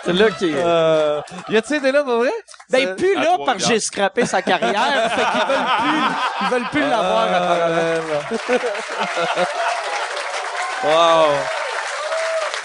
c'est 0.05 0.13
là 0.13 0.31
qu'il 0.31 0.49
est. 0.49 0.61
euh, 0.63 1.21
y 1.49 1.57
a-tu 1.57 1.75
été 1.75 1.91
là 1.91 2.03
pour 2.03 2.17
vrai? 2.17 2.31
Ben, 2.69 2.95
plus 2.95 3.15
à 3.15 3.23
là, 3.23 3.37
parce 3.45 3.57
que 3.63 3.67
j'ai 3.69 3.79
scrappé 3.79 4.25
sa 4.25 4.41
carrière, 4.41 5.11
fait 5.11 5.21
qu'ils 5.21 5.47
veulent 5.47 5.65
plus, 5.79 6.01
ils 6.41 6.47
veulent 6.49 6.69
plus 6.71 6.81
l'avoir 6.81 7.21
apparemment. 7.33 8.21
Wow. 10.83 11.27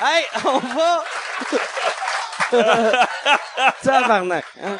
Hey, 0.05 0.25
on 0.45 0.59
va! 0.59 1.05
Tabarnak. 3.83 4.45
Hein? 4.63 4.79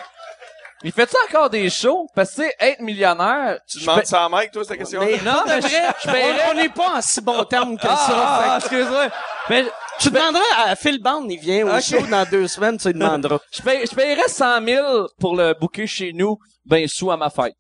Il 0.85 0.93
fait-tu 0.93 1.17
encore 1.29 1.51
des 1.51 1.69
shows? 1.71 2.07
Parce 2.15 2.31
que, 2.31 2.37
tu 2.37 2.43
sais, 2.43 2.55
être 2.61 2.81
millionnaire, 2.81 3.59
Tu 3.69 3.81
demandes 3.81 4.05
ça 4.05 4.25
à 4.25 4.29
Mike, 4.29 4.53
toi, 4.53 4.63
cette 4.65 4.79
question 4.79 5.01
Mais 5.01 5.19
Non, 5.25 5.43
mais 5.47 5.61
je- 5.61 5.67
vrai, 5.67 5.83
je 6.05 6.11
paierais- 6.11 6.51
on- 6.51 6.55
n'est 6.55 6.69
pas 6.69 6.99
en 6.99 7.03
si 7.03 7.21
bon 7.21 7.43
terme 7.45 7.77
que 7.77 7.87
Ah, 7.89 7.97
ça. 7.97 8.13
ah, 8.15 8.41
ah, 8.53 8.59
excuse-moi. 8.61 9.09
Mais 9.51 9.65
tu 9.99 10.11
demanderas 10.11 10.43
à 10.67 10.77
Phil 10.77 11.03
Bond, 11.03 11.27
il 11.29 11.39
vient 11.41 11.67
au 11.67 11.81
show 11.81 12.01
dans 12.07 12.25
deux 12.31 12.47
semaines, 12.47 12.79
tu 12.79 12.89
lui 12.89 12.95
demanderas. 12.95 13.39
je, 13.51 13.63
paye, 13.63 13.87
je 13.91 13.95
payerais 13.95 14.29
100 14.29 14.65
000 14.65 15.09
pour 15.19 15.35
le 15.37 15.55
booker 15.55 15.87
chez 15.89 16.13
nous, 16.13 16.39
ben 16.65 16.87
sous 16.87 17.11
à 17.11 17.17
ma 17.17 17.31
fête. 17.31 17.57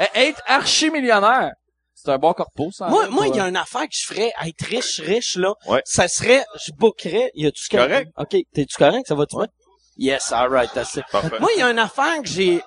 Eh, 0.00 0.04
Être 0.28 0.42
archi-millionnaire, 0.46 1.52
c'est 1.94 2.10
un 2.10 2.18
bon 2.18 2.34
corpo, 2.34 2.68
ça. 2.72 2.88
Moi, 2.88 3.08
moi, 3.08 3.28
il 3.28 3.36
y 3.36 3.40
a 3.40 3.48
une 3.48 3.56
affaire 3.56 3.82
que 3.82 3.94
je 3.96 4.04
ferais, 4.04 4.32
être 4.44 4.64
riche, 4.66 5.00
riche, 5.00 5.36
là. 5.36 5.54
Ouais. 5.66 5.80
Ça 5.86 6.08
serait, 6.08 6.44
je 6.66 6.72
bookerais, 6.72 7.30
y 7.34 7.46
a-tu 7.46 7.68
quelqu'un? 7.68 7.86
Correct. 7.88 8.10
OK. 8.18 8.36
T'es-tu 8.52 8.76
correct? 8.76 9.06
Ça 9.06 9.14
va-tu 9.14 9.36
bien? 9.36 9.46
Yes, 9.96 10.32
alright, 10.32 10.70
that's 10.72 10.96
it. 10.96 11.04
Parfait. 11.10 11.38
Moi, 11.40 11.50
il 11.56 11.60
y 11.60 11.62
a 11.62 11.70
une 11.70 11.78
affaire 11.78 12.20
que 12.22 12.28
j'ai, 12.28 12.60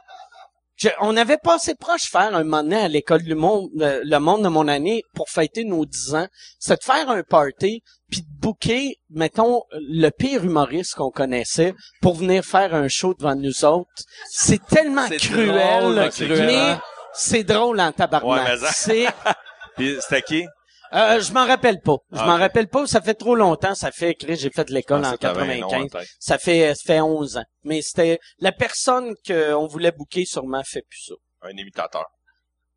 je- 0.78 0.90
on 1.02 1.18
avait 1.18 1.38
passé 1.38 1.76
proche 1.76 2.10
faire 2.10 2.34
un 2.36 2.44
moment 2.44 2.64
donné 2.64 2.78
à 2.78 2.88
l'école 2.88 3.24
du 3.24 3.36
monde, 3.36 3.70
le, 3.76 4.02
le 4.04 4.20
monde 4.20 4.44
de 4.44 4.48
mon 4.50 4.68
année 4.68 5.04
pour 5.14 5.30
fêter 5.30 5.64
nos 5.64 5.86
10 5.86 6.16
ans. 6.16 6.28
C'est 6.60 6.78
de 6.80 6.84
faire 6.84 7.10
un 7.10 7.24
party 7.24 7.82
puis 8.10 8.22
de 8.22 8.28
booker, 8.42 8.96
mettons, 9.10 9.64
le 9.74 10.10
pire 10.12 10.46
humoriste 10.46 10.96
qu'on 10.96 11.12
connaissait 11.12 11.74
pour 12.02 12.16
venir 12.16 12.46
faire 12.46 12.74
un 12.74 12.88
show 12.88 13.14
devant 13.14 13.36
nous 13.36 13.66
autres. 13.66 13.90
C'est 14.30 14.66
tellement 14.66 15.08
cruel, 15.10 15.82
drôle, 15.82 16.00
hein, 16.00 16.10
cruel, 16.10 16.46
mais 16.46 16.56
hein? 16.56 16.82
c'est 17.14 17.44
drôle 17.44 17.82
en 17.82 17.92
tabarnak. 17.92 18.48
Ouais, 18.62 18.68
c'est, 18.72 19.08
Puis 19.76 19.98
c'était 20.00 20.22
qui? 20.22 20.46
Euh, 20.94 21.22
je 21.22 21.32
m'en 21.34 21.46
rappelle 21.46 21.80
pas. 21.82 21.98
Je 22.12 22.18
Ah, 22.20 22.26
m'en 22.26 22.34
ok. 22.36 22.40
rappelle 22.42 22.68
pas. 22.68 22.86
Ça 22.88 23.02
fait 23.02 23.14
trop 23.14 23.36
longtemps. 23.36 23.76
Ça 23.76 23.92
fait, 23.92 24.14
Chris, 24.16 24.36
j'ai 24.38 24.50
fait 24.50 24.70
l'école 24.70 25.02
Ah, 25.04 25.08
en 25.10 25.12
ça, 25.12 25.18
t'avais 25.18 25.42
un 25.42 25.58
nom 25.60 25.68
en 25.68 25.70
95. 25.70 25.92
tête. 25.92 26.10
Ça 26.20 26.38
fait, 26.38 26.74
ça 26.76 26.82
fait 26.86 27.02
11 27.02 27.38
ans. 27.38 27.44
Mais 27.64 27.82
c'était 27.82 28.20
la 28.40 28.52
personne 28.52 29.14
qu'on 29.28 29.68
voulait 29.68 29.92
booker 29.92 30.26
sûrement 30.26 30.64
fait 30.64 30.84
plus 30.90 31.06
ça. 31.10 31.16
Un 31.44 31.52
imitateur. 31.58 32.06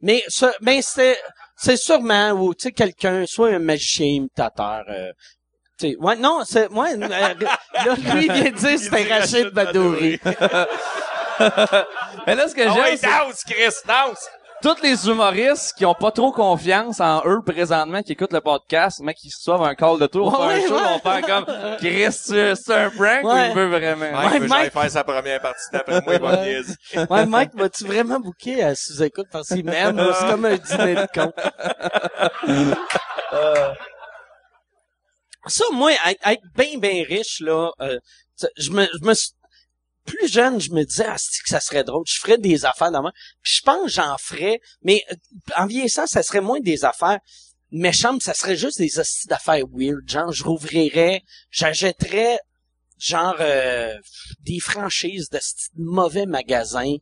Mais 0.03 0.23
ça, 0.29 0.53
ben 0.63 0.81
c'était, 0.81 1.19
c'est 1.57 1.77
sûrement 1.77 2.31
ou 2.31 2.55
tu 2.55 2.65
sais 2.69 2.73
quelqu'un, 2.73 3.27
soit 3.27 3.49
un 3.51 3.59
magicien 3.59 4.07
imitateur. 4.07 4.83
Euh, 4.89 5.13
tu 5.79 5.91
sais, 5.91 5.97
ouais, 5.99 6.17
non, 6.17 6.43
c'est, 6.47 6.69
ouais, 6.71 6.95
euh, 6.95 6.99
là, 7.09 7.35
lui 8.15 8.27
il 8.27 8.33
vient 8.33 8.51
de 8.51 8.57
dire 8.57 8.79
c'était 8.79 9.13
Rachid 9.13 9.49
Badouri. 9.49 10.19
Mais 12.27 12.35
là, 12.35 12.49
ce 12.49 12.55
que 12.55 12.63
Ah 12.67 12.73
j'aime, 12.75 12.83
ouais, 12.85 12.97
c'est 12.97 13.07
danse, 13.07 13.43
Chris, 13.45 13.75
danse! 13.87 14.29
Tous 14.63 14.83
les 14.83 15.09
humoristes 15.09 15.75
qui 15.77 15.85
ont 15.87 15.95
pas 15.95 16.11
trop 16.11 16.33
confiance 16.33 17.01
en 17.01 17.23
eux 17.27 17.41
présentement, 17.45 18.03
qui 18.03 18.13
écoutent 18.13 18.33
le 18.33 18.41
podcast, 18.41 19.01
mais 19.03 19.15
qui 19.15 19.29
reçoivent 19.29 19.63
un 19.63 19.75
call 19.75 19.99
de 19.99 20.07
tour, 20.07 20.27
Ouais, 20.33 20.39
faire 20.39 20.45
un 20.47 20.49
ouais, 20.49 20.69
show, 20.69 20.75
ouais. 20.75 20.83
vont 20.83 20.99
faire 20.99 21.27
comme, 21.27 21.77
Chris, 21.79 22.13
c'est 22.13 22.75
un 22.75 22.91
prank 22.91 23.25
ou 23.25 23.29
Ouais. 23.29 23.49
il 23.49 23.55
veut 23.55 23.69
vraiment? 23.69 24.11
Mike 24.13 24.33
Ouais, 24.33 24.39
Mike- 24.41 24.49
jamais 24.49 24.71
faire 24.71 24.91
sa 24.91 25.05
première 25.05 25.41
partie 25.41 25.65
d'après 25.73 26.01
moi, 26.03 26.15
il 26.15 26.21
va 26.21 26.37
niaiser. 26.45 26.75
Ouais, 27.09 27.27
Mike, 27.27 27.51
vas-tu 27.55 27.85
vraiment 27.85 28.21
booker 28.21 28.63
à 28.63 28.75
sous-écoute 28.75 29.27
parce 29.33 29.49
qu'il 29.49 29.65
m'aime? 29.65 30.01
C'est 30.19 30.27
comme 30.29 30.45
un 30.45 30.57
dîner 30.57 30.95
de 30.95 31.07
con. 31.15 31.33
Ça, 35.47 35.65
moi, 35.73 35.91
être, 35.93 36.21
être 36.27 36.43
bien, 36.55 36.79
bien 36.79 37.03
riche, 37.09 37.41
là, 37.41 37.71
euh, 37.81 37.99
je 38.59 38.71
me, 38.71 38.85
je 38.85 39.07
me 39.07 39.15
suis- 39.15 39.31
plus 40.11 40.29
jeune, 40.29 40.61
je 40.61 40.71
me 40.71 40.85
disais, 40.85 41.07
ah, 41.07 41.17
que 41.17 41.49
ça 41.49 41.61
serait 41.61 41.85
drôle, 41.85 42.05
je 42.07 42.19
ferais 42.19 42.39
des 42.39 42.65
affaires 42.65 42.91
dans. 42.91 43.03
Puis 43.43 43.55
je 43.57 43.63
pense 43.63 43.85
que 43.85 43.91
j'en 43.91 44.17
ferais, 44.19 44.61
mais 44.83 45.05
euh, 45.11 45.15
en 45.57 45.67
vieillissant, 45.67 46.07
ça 46.07 46.23
serait 46.23 46.41
moins 46.41 46.61
des 46.61 46.85
affaires 46.85 47.21
méchantes, 47.71 48.23
ça 48.23 48.35
serait 48.35 48.57
juste 48.57 48.79
des 48.79 48.99
hosties 48.99 49.29
d'affaires 49.29 49.65
weird. 49.73 50.09
Genre, 50.09 50.33
je 50.33 50.45
rouvrirais, 50.45 51.23
j'achèterais, 51.51 52.39
genre, 52.99 53.37
euh, 53.41 53.97
des 54.41 54.61
franchises 54.61 55.31
de 55.31 55.41
mauvais 55.77 56.27
magasins. 56.27 56.97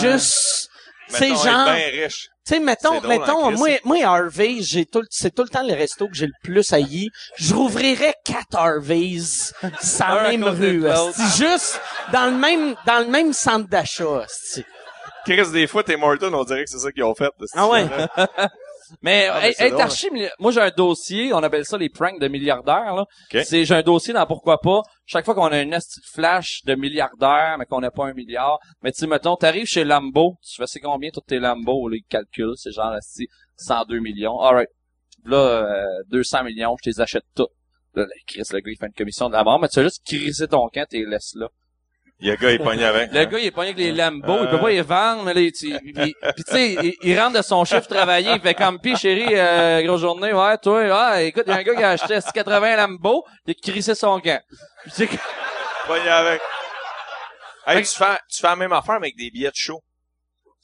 Juste, 0.00 0.70
c'est 1.08 1.28
genre, 1.28 1.68
être 1.68 1.92
bien 1.92 2.04
riche. 2.04 2.28
Tu 2.46 2.54
sais, 2.54 2.60
mettons, 2.60 3.00
drôle, 3.00 3.12
hein, 3.12 3.18
mettons, 3.18 3.50
moi, 3.52 3.68
moi, 3.84 4.04
Harvey, 4.04 4.58
j'ai 4.60 4.86
tout, 4.86 5.02
c'est 5.10 5.34
tout 5.34 5.42
le 5.42 5.48
temps 5.48 5.66
le 5.66 5.74
resto 5.74 6.06
que 6.06 6.14
j'ai 6.14 6.26
le 6.26 6.32
plus 6.44 6.72
haï. 6.72 7.08
Je 7.36 7.54
rouvrirais 7.54 8.14
quatre 8.24 8.56
Harveys, 8.56 9.52
sans 9.80 10.22
même 10.22 10.44
rue, 10.44 10.84
juste 11.36 11.80
dans 12.12 12.26
le 12.26 12.36
même, 12.36 12.76
dans 12.86 13.00
le 13.00 13.10
même 13.10 13.32
centre 13.32 13.68
d'achat. 13.68 14.26
Chris, 15.24 15.50
des 15.52 15.66
fois, 15.66 15.82
t'es 15.82 15.96
Morton, 15.96 16.32
on 16.32 16.44
dirait 16.44 16.62
que 16.62 16.70
c'est 16.70 16.78
ça 16.78 16.92
qu'ils 16.92 17.02
ont 17.02 17.16
fait. 17.16 17.30
Ah 17.54 17.66
ouais. 17.66 17.86
Mais, 19.02 19.28
Ah, 19.30 19.48
être- 19.48 19.68
drôle. 19.70 19.80
archi 19.82 20.08
milli- 20.10 20.30
moi 20.38 20.52
j'ai 20.52 20.60
un 20.60 20.70
dossier, 20.70 21.32
on 21.32 21.38
appelle 21.42 21.64
ça 21.64 21.76
les 21.78 21.88
pranks 21.88 22.20
de 22.20 22.28
milliardaires 22.28 22.94
là. 22.94 23.02
Ok. 23.32 23.42
C'est 23.44 23.64
j'ai 23.64 23.74
un 23.74 23.82
dossier 23.82 24.12
dans 24.14 24.26
pourquoi 24.26 24.60
pas. 24.60 24.82
Chaque 25.06 25.24
fois 25.24 25.34
qu'on 25.34 25.46
a 25.46 25.60
une 25.60 25.70
petite 25.70 26.04
flash 26.12 26.62
de 26.64 26.74
milliardaire, 26.74 27.56
mais 27.58 27.66
qu'on 27.66 27.80
n'a 27.80 27.90
pas 27.90 28.06
un 28.06 28.12
milliard, 28.14 28.58
mais 28.82 28.92
tu 28.92 28.98
sais 28.98 29.06
mettons, 29.06 29.36
t'arrives 29.36 29.66
chez 29.66 29.84
Lambo, 29.84 30.36
tu 30.42 30.56
fais 30.56 30.66
c'est 30.66 30.80
combien 30.80 31.10
tous 31.10 31.20
tes 31.20 31.38
Lambo, 31.38 31.88
là, 31.88 31.96
ils 31.96 32.04
calculent, 32.08 32.54
c'est 32.56 32.72
genre 32.72 32.94
esti, 32.96 33.26
102 33.56 33.98
millions. 34.00 34.40
Alright. 34.40 34.68
Là 35.24 35.36
euh, 35.36 35.84
200 36.10 36.44
millions, 36.44 36.76
je 36.84 36.90
les 36.90 37.00
achète 37.00 37.24
tous. 37.34 37.48
Là, 37.94 38.02
là, 38.02 38.08
Chris, 38.26 38.42
le 38.52 38.60
gars, 38.60 38.70
il 38.70 38.76
fait 38.78 38.86
une 38.86 38.92
commission 38.92 39.28
de 39.28 39.32
la 39.34 39.42
mort, 39.42 39.58
mais 39.58 39.68
tu 39.68 39.78
as 39.78 39.82
juste 39.84 40.02
crisser 40.06 40.46
ton 40.48 40.68
camp, 40.68 40.86
t'es 40.88 41.04
laisses 41.06 41.32
là. 41.34 41.48
Il 42.18 42.28
y 42.28 42.30
a 42.30 42.32
un 42.32 42.36
gars, 42.36 42.50
il 42.50 42.58
pogne 42.60 42.82
avec. 42.82 43.12
Le 43.12 43.24
gars, 43.26 43.38
il 43.38 43.44
est 43.46 43.50
pas 43.50 43.62
avec 43.62 43.76
les 43.76 43.92
Lambo, 43.92 44.38
il 44.40 44.46
Euh. 44.46 44.50
peut 44.50 44.58
pas 44.58 44.70
les 44.70 44.80
vendre, 44.80 45.24
mais 45.24 45.34
là, 45.34 45.40
il, 45.42 45.52
il- 45.62 45.80
il- 45.84 46.14
puis 46.34 46.44
tu 46.44 46.52
sais, 46.52 46.72
il, 46.72 46.94
il 47.02 47.20
rentre 47.20 47.36
de 47.36 47.42
son 47.42 47.62
chiffre 47.66 47.86
travaillé, 47.86 48.30
il 48.32 48.40
fait 48.40 48.54
comme, 48.54 48.80
pis 48.80 48.96
chérie, 48.96 49.26
euh, 49.32 49.82
grosse 49.82 50.00
journée, 50.00 50.32
ouais, 50.32 50.56
toi, 50.58 50.80
ouais, 51.10 51.28
écoute, 51.28 51.44
il 51.46 51.50
y 51.50 51.52
a 51.52 51.58
un 51.58 51.62
gars 51.62 51.74
qui 51.74 51.82
a 51.82 51.90
acheté 51.90 52.18
80 52.32 52.76
Lambo, 52.76 53.22
il 53.46 53.50
a 53.50 53.54
crissé 53.70 53.94
son 53.94 54.18
camp. 54.20 54.40
Puis 54.84 54.92
tu 54.92 55.06
sais, 55.06 55.18
Pogne 55.86 56.08
avec. 56.08 56.40
Hey, 57.66 57.82
tu 57.82 57.94
fais, 57.96 58.16
tu 58.32 58.40
fais 58.40 58.46
la 58.48 58.56
même 58.56 58.72
affaire, 58.72 58.94
mais 59.00 59.08
avec 59.08 59.16
des 59.16 59.30
billets 59.30 59.48
de 59.50 59.54
show. 59.54 59.80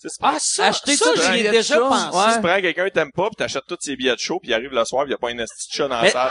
Tu 0.00 0.08
sais, 0.08 0.14
c'est 0.18 0.24
Ah, 0.26 0.36
ça, 0.38 0.66
Acheter 0.68 0.96
ça, 0.96 1.10
j'y 1.34 1.40
ai 1.46 1.50
déjà 1.50 1.78
pensé. 1.78 2.16
ouais. 2.16 2.34
Tu 2.36 2.40
prends 2.40 2.60
quelqu'un 2.60 2.84
que 2.88 2.94
t'aimes 2.94 3.12
pas, 3.12 3.28
pis 3.28 3.36
t'achètes 3.36 3.64
tous 3.68 3.76
ses 3.80 3.94
billets 3.96 4.14
de 4.14 4.18
show, 4.20 4.38
puis 4.40 4.50
il 4.50 4.54
arrive 4.54 4.72
le 4.72 4.84
soir, 4.84 5.04
pis 5.04 5.10
il 5.10 5.12
y 5.12 5.14
a 5.14 5.18
pas 5.18 5.30
une 5.30 5.40
esti 5.40 5.68
de 5.68 5.74
chat 5.76 5.88
dans 5.88 6.00
la 6.00 6.08
salle. 6.10 6.30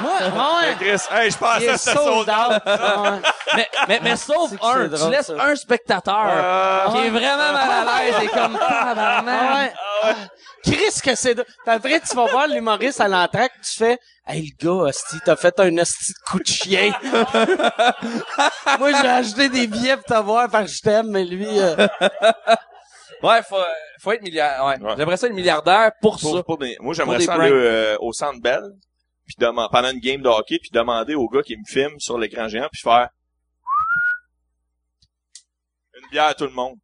Moi, 0.00 0.12
ouais. 0.20 0.68
Hey, 0.68 0.74
Chris, 0.76 1.02
hey, 1.10 1.30
je 1.30 1.36
est 1.36 1.66
que 1.66 1.76
c'était 1.76 1.96
sold 1.98 2.28
out. 2.28 2.62
Ouais. 2.66 3.20
mais, 3.56 3.68
mais, 3.88 4.00
mais 4.02 4.16
sauf 4.16 4.52
un, 4.62 4.88
tu 4.88 5.10
laisses 5.10 5.26
ça. 5.26 5.34
un 5.44 5.54
spectateur 5.56 6.26
Euh, 6.28 6.90
qui 6.90 6.98
est 7.06 7.10
vraiment 7.10 7.52
mal 7.52 7.88
à 7.88 8.02
l'aise 8.02 8.14
et 8.22 8.26
comme, 8.28 8.58
Ah 8.60 8.84
tabarnak. 8.94 9.56
ouais. 9.56 9.72
Ah. 10.02 10.14
Chris, 10.64 11.00
que 11.04 11.14
c'est... 11.14 11.36
après, 11.66 12.00
tu 12.00 12.16
vas 12.16 12.26
voir 12.26 12.46
l'humoriste 12.46 13.00
à 13.00 13.08
l'entraque, 13.08 13.52
tu 13.62 13.76
fais... 13.78 13.98
Hey, 14.26 14.40
le 14.58 14.64
gars, 14.66 14.88
hostie, 14.88 15.18
t'as 15.24 15.36
fait 15.36 15.58
un 15.60 15.76
hostie 15.76 16.12
de 16.12 16.30
coup 16.30 16.38
de 16.38 16.46
chien. 16.46 16.92
Moi, 18.78 18.90
j'ai 19.00 19.08
acheté 19.08 19.48
des 19.50 19.66
billets 19.66 19.96
pour 19.98 20.06
te 20.06 20.22
voir 20.22 20.48
parce 20.50 20.70
que 20.70 20.76
je 20.76 20.80
t'aime, 20.82 21.08
mais 21.10 21.24
lui... 21.24 21.46
euh, 21.60 21.86
Ouais, 23.22 23.40
faut, 23.48 23.56
faut 24.02 24.12
être 24.12 24.22
milliardaire, 24.22 24.64
ouais. 24.66 24.78
Ouais. 24.82 24.94
J'aimerais 24.98 25.16
ça 25.16 25.26
être 25.28 25.32
milliardaire 25.32 25.92
pour, 26.02 26.18
ça. 26.18 26.28
pour, 26.28 26.44
pour 26.44 26.58
des- 26.58 26.76
moi, 26.80 26.92
j'aimerais 26.94 27.20
ça 27.20 27.34
aller 27.34 27.50
euh, 27.52 27.96
au 28.00 28.12
Centre 28.12 28.40
Bell, 28.42 28.62
puis 29.26 29.36
pendant 29.38 29.90
une 29.90 30.00
game 30.00 30.20
de 30.22 30.28
hockey, 30.28 30.58
puis 30.58 30.70
demander 30.72 31.14
au 31.14 31.28
gars 31.28 31.42
qui 31.42 31.56
me 31.56 31.64
filme 31.66 31.98
sur 31.98 32.18
l'écran 32.18 32.48
géant, 32.48 32.68
puis 32.70 32.80
faire 32.82 33.08
une 35.96 36.08
bière 36.10 36.26
à 36.26 36.34
tout 36.34 36.44
le 36.44 36.50
monde. 36.50 36.74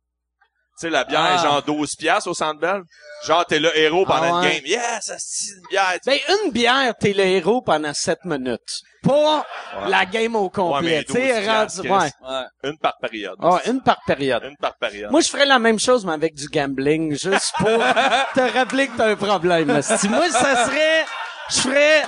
Tu 0.78 0.86
sais, 0.86 0.90
la 0.90 1.04
bière 1.04 1.20
Ah. 1.22 1.34
est 1.34 1.42
genre 1.46 1.62
12 1.62 1.94
piastres 1.96 2.30
au 2.30 2.34
Centre 2.34 2.58
Bell. 2.58 2.80
Genre, 3.26 3.44
t'es 3.44 3.58
le 3.58 3.76
héros 3.76 4.06
pendant 4.06 4.36
Ah 4.38 4.42
le 4.42 4.48
ouais. 4.48 4.54
game. 4.60 4.66
Yes, 4.66 5.12
c'est 5.18 5.52
une 5.54 5.62
bière. 5.68 5.92
tu- 6.02 6.08
Ben, 6.10 6.18
une 6.44 6.52
bière, 6.52 6.94
t'es 6.98 7.12
le 7.12 7.22
héros 7.24 7.60
pendant 7.60 7.92
7 7.92 8.24
minutes. 8.24 8.80
Pas 9.02 9.44
la 9.88 10.06
game 10.06 10.34
au 10.36 10.48
complet. 10.48 11.04
tu 11.04 11.12
sais, 11.12 11.40
12 11.42 11.48
rendu, 11.48 11.90
ouais. 11.90 12.10
Ouais. 12.22 12.44
Une 12.64 12.78
par 12.78 12.96
période. 12.98 13.36
Ah, 13.42 13.60
une 13.66 13.82
par 13.82 13.98
période. 14.06 14.42
Une 14.44 14.56
par 14.56 14.74
période. 14.78 15.10
Moi, 15.10 15.20
je 15.20 15.28
ferais 15.28 15.44
la 15.46 15.58
même 15.58 15.78
chose, 15.78 16.06
mais 16.06 16.12
avec 16.12 16.34
du 16.34 16.46
gambling, 16.48 17.12
juste 17.12 17.52
pour 17.58 17.66
te 18.34 18.52
rappeler 18.56 18.88
que 18.88 18.96
t'as 18.96 19.10
un 19.10 19.16
problème, 19.16 19.68
asti. 19.70 20.08
Moi, 20.08 20.30
ça 20.30 20.64
serait, 20.64 21.04
je 21.50 21.60
ferais, 21.60 22.02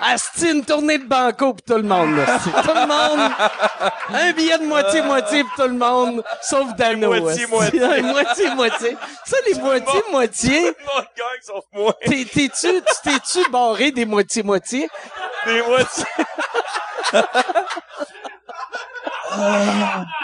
asti, 0.00 0.50
une 0.50 0.64
tournée 0.64 0.98
de 0.98 1.04
banco 1.06 1.54
pour 1.54 1.62
tout 1.62 1.76
le 1.76 1.82
monde, 1.82 2.18
asti. 2.20 2.50
Tout 2.62 2.74
le 2.74 2.86
monde, 2.86 3.32
un 4.12 4.32
billet 4.32 4.58
de 4.58 4.64
moitié-moitié 4.64 5.44
pour 5.44 5.54
tout 5.56 5.70
le 5.70 5.78
monde, 5.78 6.24
sauf 6.42 6.74
Dano. 6.74 7.08
Moitié-moitié. 7.08 7.80
Moitié-moitié. 8.02 8.96
Ça, 9.24 9.36
les 9.46 9.54
gang, 9.54 11.40
sauf 11.42 11.64
moi. 11.72 11.94
t'es, 12.04 12.24
t'es-tu, 12.24 12.82
t'es-tu 13.02 13.50
barré 13.50 13.90
des 13.90 14.04
moitié-moitié? 14.04 14.88
Des 15.46 15.62
moitiés. 15.62 16.04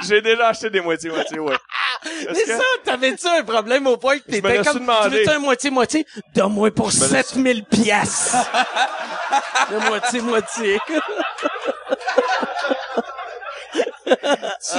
J'ai 0.07 0.21
déjà 0.23 0.49
acheté 0.49 0.71
des 0.71 0.81
moitiés-moitiés, 0.81 1.39
ouais. 1.39 1.57
C'est 2.03 2.45
que- 2.45 2.57
ça, 2.57 2.63
t'avais-tu 2.85 3.27
un 3.27 3.43
problème 3.45 3.87
au 3.87 3.97
point 3.97 4.19
que 4.19 4.25
t'étais 4.25 4.63
comme, 4.63 4.81
demandé. 4.81 5.23
tu 5.23 5.29
veux 5.31 5.37
un 5.37 5.41
moitié-moitié? 5.41 6.07
Donne-moi 6.35 6.71
pour 6.71 6.87
me 6.87 6.93
l'ai 6.93 6.99
su- 6.99 7.09
7000 7.09 7.65
piastres. 7.65 8.37
Le 9.71 9.81
moitié-moitié. 9.89 10.79
Tu 10.87 10.93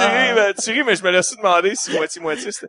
ris, 0.00 0.32
ben, 0.34 0.54
tu 0.54 0.70
ris, 0.72 0.82
mais 0.84 0.96
je 0.96 1.02
me 1.02 1.10
laisse 1.10 1.36
demander 1.36 1.74
si 1.74 1.92
moitié-moitié 1.92 2.52
c'était. 2.52 2.66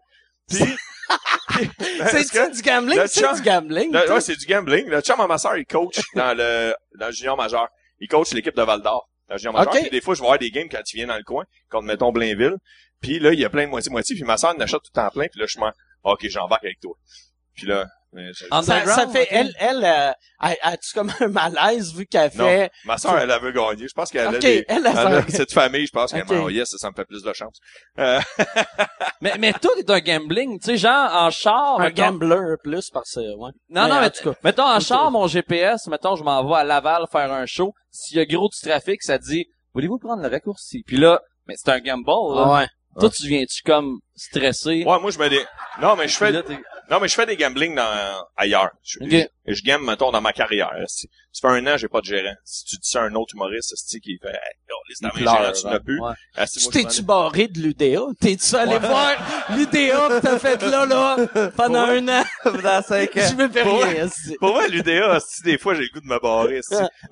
Puis, 0.50 0.76
C'est-tu 2.12 2.30
que- 2.32 2.56
du 2.56 2.62
gambling? 2.62 3.02
C'est 3.08 3.34
du 3.34 3.42
gambling? 3.42 3.92
le- 3.94 4.12
ouais, 4.14 4.22
c'est 4.22 4.36
du 4.36 4.46
gambling. 4.46 4.88
Le 4.88 5.02
chum 5.02 5.20
à 5.20 5.28
ma 5.28 5.38
soeur, 5.38 5.58
il 5.58 5.66
coach 5.66 6.00
dans 6.16 6.36
le, 6.38 6.74
dans 7.00 7.08
le 7.08 7.12
junior 7.12 7.36
majeur. 7.38 7.68
Il 8.00 8.08
coach 8.08 8.32
l'équipe 8.34 8.56
de 8.56 8.62
Val 8.62 8.82
d'Or. 8.82 9.09
Dans 9.30 9.36
le 9.36 9.40
junior 9.40 9.54
majeur. 9.54 9.74
Ok. 9.74 9.80
Puis 9.82 9.90
des 9.92 10.02
fois, 10.02 10.16
je 10.16 10.22
vais 10.22 10.28
voir 10.28 10.40
des 10.40 10.50
games 10.52 10.68
quand 10.70 10.82
il 10.92 10.98
vient 10.98 11.08
dans 11.08 11.18
le 11.18 11.24
coin, 11.24 11.46
contre, 11.70 11.86
mettons, 11.86 12.12
Blainville. 12.12 12.56
Puis 13.02 13.20
là, 13.20 13.32
il 13.32 13.40
y 13.40 13.46
a 13.46 13.50
plein 13.50 13.64
de 13.66 13.70
moitié-moitié. 13.70 14.16
Puis 14.16 14.26
ma 14.26 14.38
soeur 14.38 14.54
en 14.56 14.60
achète 14.60 14.82
tout 14.84 14.92
temps 14.94 15.10
plein. 15.10 15.28
Puis 15.32 15.40
là, 15.40 15.46
je 15.48 15.60
me 15.60 15.68
OK, 16.04 16.28
j'embarque 16.30 16.64
avec 16.66 16.80
toi. 16.82 16.94
Puis 17.56 17.68
là, 17.68 17.86
En- 18.50 18.64
ça, 18.64 18.84
ça 18.86 19.08
fait, 19.08 19.28
elle, 19.30 19.54
elle, 19.60 19.84
euh, 19.86 20.12
a- 20.40 20.56
a-tu 20.64 20.94
comme 20.96 21.12
un 21.20 21.28
malaise 21.28 21.94
vu 21.94 22.08
qu'elle 22.08 22.32
Non. 22.36 22.46
fait... 22.46 22.72
ma 22.86 22.98
soeur, 22.98 23.20
elle 23.20 23.30
avait 23.30 23.54
gagné. 23.54 23.88
Je 23.88 23.94
pense 23.94 24.10
qu'elle 24.10 24.26
a 24.26 24.32
Ok, 24.32 24.40
des, 24.40 24.66
elle 24.68 24.88
a 24.88 24.92
elle 24.92 24.98
a 25.18 25.22
fait- 25.22 25.32
cette 25.32 25.54
famille, 25.54 25.86
je 25.86 25.92
pense 25.92 26.12
qu'elle 26.12 26.26
m'a 26.26 26.40
oh 26.42 26.50
yes, 26.50 26.70
ça 26.78 26.90
me 26.90 26.96
fait 26.96 27.06
plus 27.06 27.22
de 27.22 27.32
chance. 27.34 27.60
Euh, 28.00 28.20
Mais, 29.22 29.34
mais 29.38 29.54
tout 29.54 29.70
est 29.78 29.90
un 29.90 30.00
gambling. 30.00 30.60
Tu 30.60 30.66
sais, 30.72 30.78
genre, 30.78 31.10
en 31.14 31.30
char, 31.30 31.80
Un 31.80 31.84
mettons- 31.90 32.04
gambler 32.12 32.56
plus 32.64 32.90
parce 32.90 33.12
que, 33.14 33.20
ouais. 33.20 33.52
Non, 33.70 33.84
Mais 33.84 33.90
non, 33.90 33.96
en 33.96 34.02
mais, 34.02 34.10
tout 34.12 34.32
cas. 34.32 34.40
mettons, 34.44 34.64
en 34.64 34.80
char, 34.80 35.12
mon 35.12 35.28
GPS, 35.28 35.88
mettons, 35.88 36.16
je 36.16 36.24
m'en 36.24 36.48
vais 36.48 36.56
à 36.56 36.64
Laval 36.64 37.04
faire 37.12 37.32
un 37.32 37.46
show. 37.46 37.74
S'il 37.92 38.18
y 38.18 38.20
a 38.20 38.26
gros 38.26 38.50
du 38.50 38.60
trafic, 38.60 39.02
ça 39.04 39.18
dit, 39.18 39.48
voulez-vous 39.74 39.98
prendre 39.98 40.22
le 40.22 40.30
raccourci? 40.30 40.84
Puis 40.86 40.98
là, 40.98 41.22
mais 41.48 41.56
c'est 41.58 41.70
un 41.70 41.80
gamble, 41.80 42.06
là. 42.08 42.44
Ah 42.46 42.60
ouais. 42.60 42.68
Toi, 43.00 43.10
tu 43.10 43.28
viens-tu 43.28 43.62
comme 43.64 44.00
stressé? 44.16 44.84
ouais, 44.86 45.00
moi, 45.00 45.12
je 45.12 45.20
mets 45.20 45.30
des, 45.30 45.44
non, 45.82 45.96
mais 45.96 46.08
je 46.08 46.18
fais, 46.18 46.32
non, 46.90 47.00
mais 47.00 47.08
je 47.08 47.14
fais 47.16 47.26
des 47.26 47.38
gambling 47.38 47.76
dans, 47.76 48.26
ailleurs. 48.36 48.72
Je, 48.84 49.00
je, 49.02 49.54
je 49.54 49.64
game, 49.64 49.84
mettons, 49.86 50.12
dans 50.12 50.22
ma 50.22 50.34
carrière. 50.34 50.72
Si, 50.88 51.08
ça 51.32 51.48
fait 51.48 51.56
un 51.56 51.68
an, 51.68 51.78
j'ai 51.78 51.88
pas 51.88 52.02
de 52.02 52.06
gérant. 52.06 52.34
Si 52.44 52.66
tu 52.66 52.76
dis 52.78 52.90
ça 52.90 53.02
à 53.02 53.06
un 53.06 53.14
autre 53.14 53.36
humoriste, 53.36 53.74
c'est 53.76 54.00
qui 54.00 54.18
fait, 54.22 54.30
hey, 54.30 54.36
oh, 54.72 54.74
laisse 54.90 55.00
ta 55.00 55.18
gérant, 55.18 55.52
tu 55.52 55.66
n'as 55.68 55.80
plus. 55.80 56.02
ouais. 56.02 56.14
Ah, 56.36 56.46
t'es-tu 56.48 57.02
barré 57.04 57.48
de 57.48 57.60
l'UDA? 57.60 58.02
T'es-tu 58.20 58.56
allé 58.56 58.80
voir 58.80 59.12
l'UDA 59.52 59.70
que 59.70 60.20
t'as 60.22 60.40
fait 60.40 60.62
là, 60.64 60.86
là, 60.86 61.18
pendant 61.56 61.82
un 61.82 62.08
an? 62.08 62.24
Dans 62.64 62.82
cinq 62.82 63.18
ans. 63.18 63.28
Je 63.30 63.36
me 63.36 63.50
fais 63.50 63.64
Pour 63.64 63.84
rien. 63.84 64.08
Pour 64.40 64.54
moi, 64.54 64.68
l'UDA, 64.68 65.20
si 65.20 65.44
des 65.44 65.58
fois 65.58 65.76
j'ai 65.76 65.84
le 65.84 65.90
goût 65.94 66.02
de 66.02 66.08
me 66.08 66.20
barrer. 66.20 66.62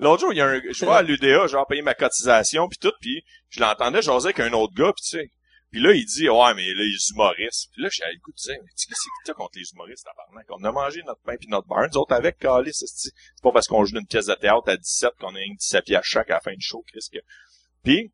L'autre 0.00 0.20
jour, 0.22 0.32
il 0.32 0.38
y 0.38 0.40
a 0.40 0.46
un, 0.46 0.60
je 0.70 0.84
vais 0.84 0.90
à 0.92 1.02
l'UDA, 1.02 1.46
genre 1.46 1.66
payer 1.66 1.82
ma 1.82 1.94
cotisation 1.94 2.68
puis 2.68 2.78
tout, 2.78 2.92
puis 3.00 3.22
je 3.48 3.60
l'entendais 3.60 4.02
jaser 4.02 4.26
avec 4.26 4.40
un 4.40 4.52
autre 4.52 4.74
gars, 4.74 4.92
puis 4.94 5.02
tu 5.02 5.18
sais. 5.18 5.30
Puis 5.70 5.80
là, 5.80 5.92
il 5.92 6.04
dit 6.06 6.28
ouais, 6.28 6.54
mais 6.54 6.66
là, 6.66 6.82
les 6.82 7.10
humoristes. 7.10 7.70
Puis 7.72 7.82
là, 7.82 7.88
j'ai 7.92 8.04
le 8.10 8.18
goût 8.20 8.32
de 8.32 8.36
dire, 8.36 8.56
mais 8.62 8.70
tu 8.70 8.84
sais, 8.84 8.88
qu'est-ce 8.88 9.00
que 9.00 9.26
t'as 9.26 9.34
contre 9.34 9.58
les 9.58 9.70
humoristes, 9.70 10.04
tabarnak? 10.04 10.46
On 10.50 10.64
a 10.64 10.72
mangé 10.72 11.02
notre 11.04 11.20
pain 11.22 11.36
puis 11.36 11.48
notre 11.48 11.68
beurre, 11.68 11.88
nous 11.92 11.98
autres 11.98 12.14
avec 12.14 12.42
esti. 12.66 13.10
C'est 13.12 13.42
pas 13.42 13.52
parce 13.52 13.66
qu'on 13.66 13.84
joue 13.84 13.98
une 13.98 14.06
pièce 14.06 14.26
de 14.26 14.34
théâtre 14.34 14.68
à 14.68 14.76
17 14.76 15.10
qu'on 15.20 15.34
a 15.34 15.40
une 15.40 15.56
17 15.56 15.84
pièces 15.84 16.04
chaque 16.04 16.30
à 16.30 16.34
la 16.34 16.40
fin 16.40 16.52
du 16.54 16.60
show, 16.60 16.82
Chris, 16.88 17.06
que. 17.12 17.18
Puis, 17.84 18.12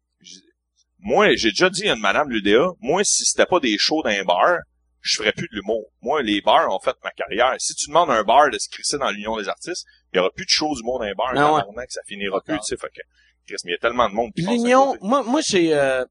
moi, 0.99 1.35
j'ai 1.37 1.51
déjà 1.51 1.71
dit 1.71 1.89
à 1.89 1.95
une 1.95 2.01
madame 2.01 2.29
l'UDA, 2.31 2.71
moi, 2.81 3.05
si 3.05 3.25
c'était 3.25 3.47
pas 3.47 3.61
des 3.61 3.79
shows 3.79 4.03
d'un 4.03 4.25
bar, 4.25 4.59
je 5.01 5.17
ferais 5.17 5.33
plus 5.33 5.49
de 5.49 5.57
l'humour. 5.57 5.85
Moi, 6.01 6.23
les 6.23 6.41
bars 6.41 6.69
ont 6.75 6.81
fait 6.81 6.97
ma 7.05 7.11
carrière. 7.11 7.55
Si 7.59 7.75
tu 7.75 7.89
demandes 7.89 8.11
à 8.11 8.15
un 8.15 8.25
bar 8.25 8.51
de 8.51 8.59
se 8.59 8.69
crisser 8.71 8.97
dans 8.99 9.11
l'Union 9.11 9.37
des 9.37 9.49
artistes, 9.49 9.87
il 10.13 10.17
y 10.17 10.19
aura 10.19 10.31
plus 10.31 10.47
de 10.47 10.51
shows 10.51 10.75
d'humour 10.75 10.99
dans 10.99 11.05
les 11.05 11.15
bars, 11.15 11.33
Ah 11.37 11.53
ouais. 11.53 11.61
tabarnak, 11.61 11.93
ça 11.93 12.01
finira 12.07 12.41
plus, 12.41 12.57
tu 12.59 12.65
sais, 12.65 12.77
fait 12.79 12.89
que, 12.89 13.03
Chris, 13.47 13.57
mais 13.65 13.73
il 13.73 13.75
y 13.75 13.77
a 13.77 13.79
tellement 13.79 14.09
de 14.09 14.15
monde 14.15 14.33
à 14.37 14.41
L'union, 14.51 14.97
moi, 15.03 15.23
moi, 15.23 15.41
j'ai, 15.43 15.75
euh, 15.75 16.05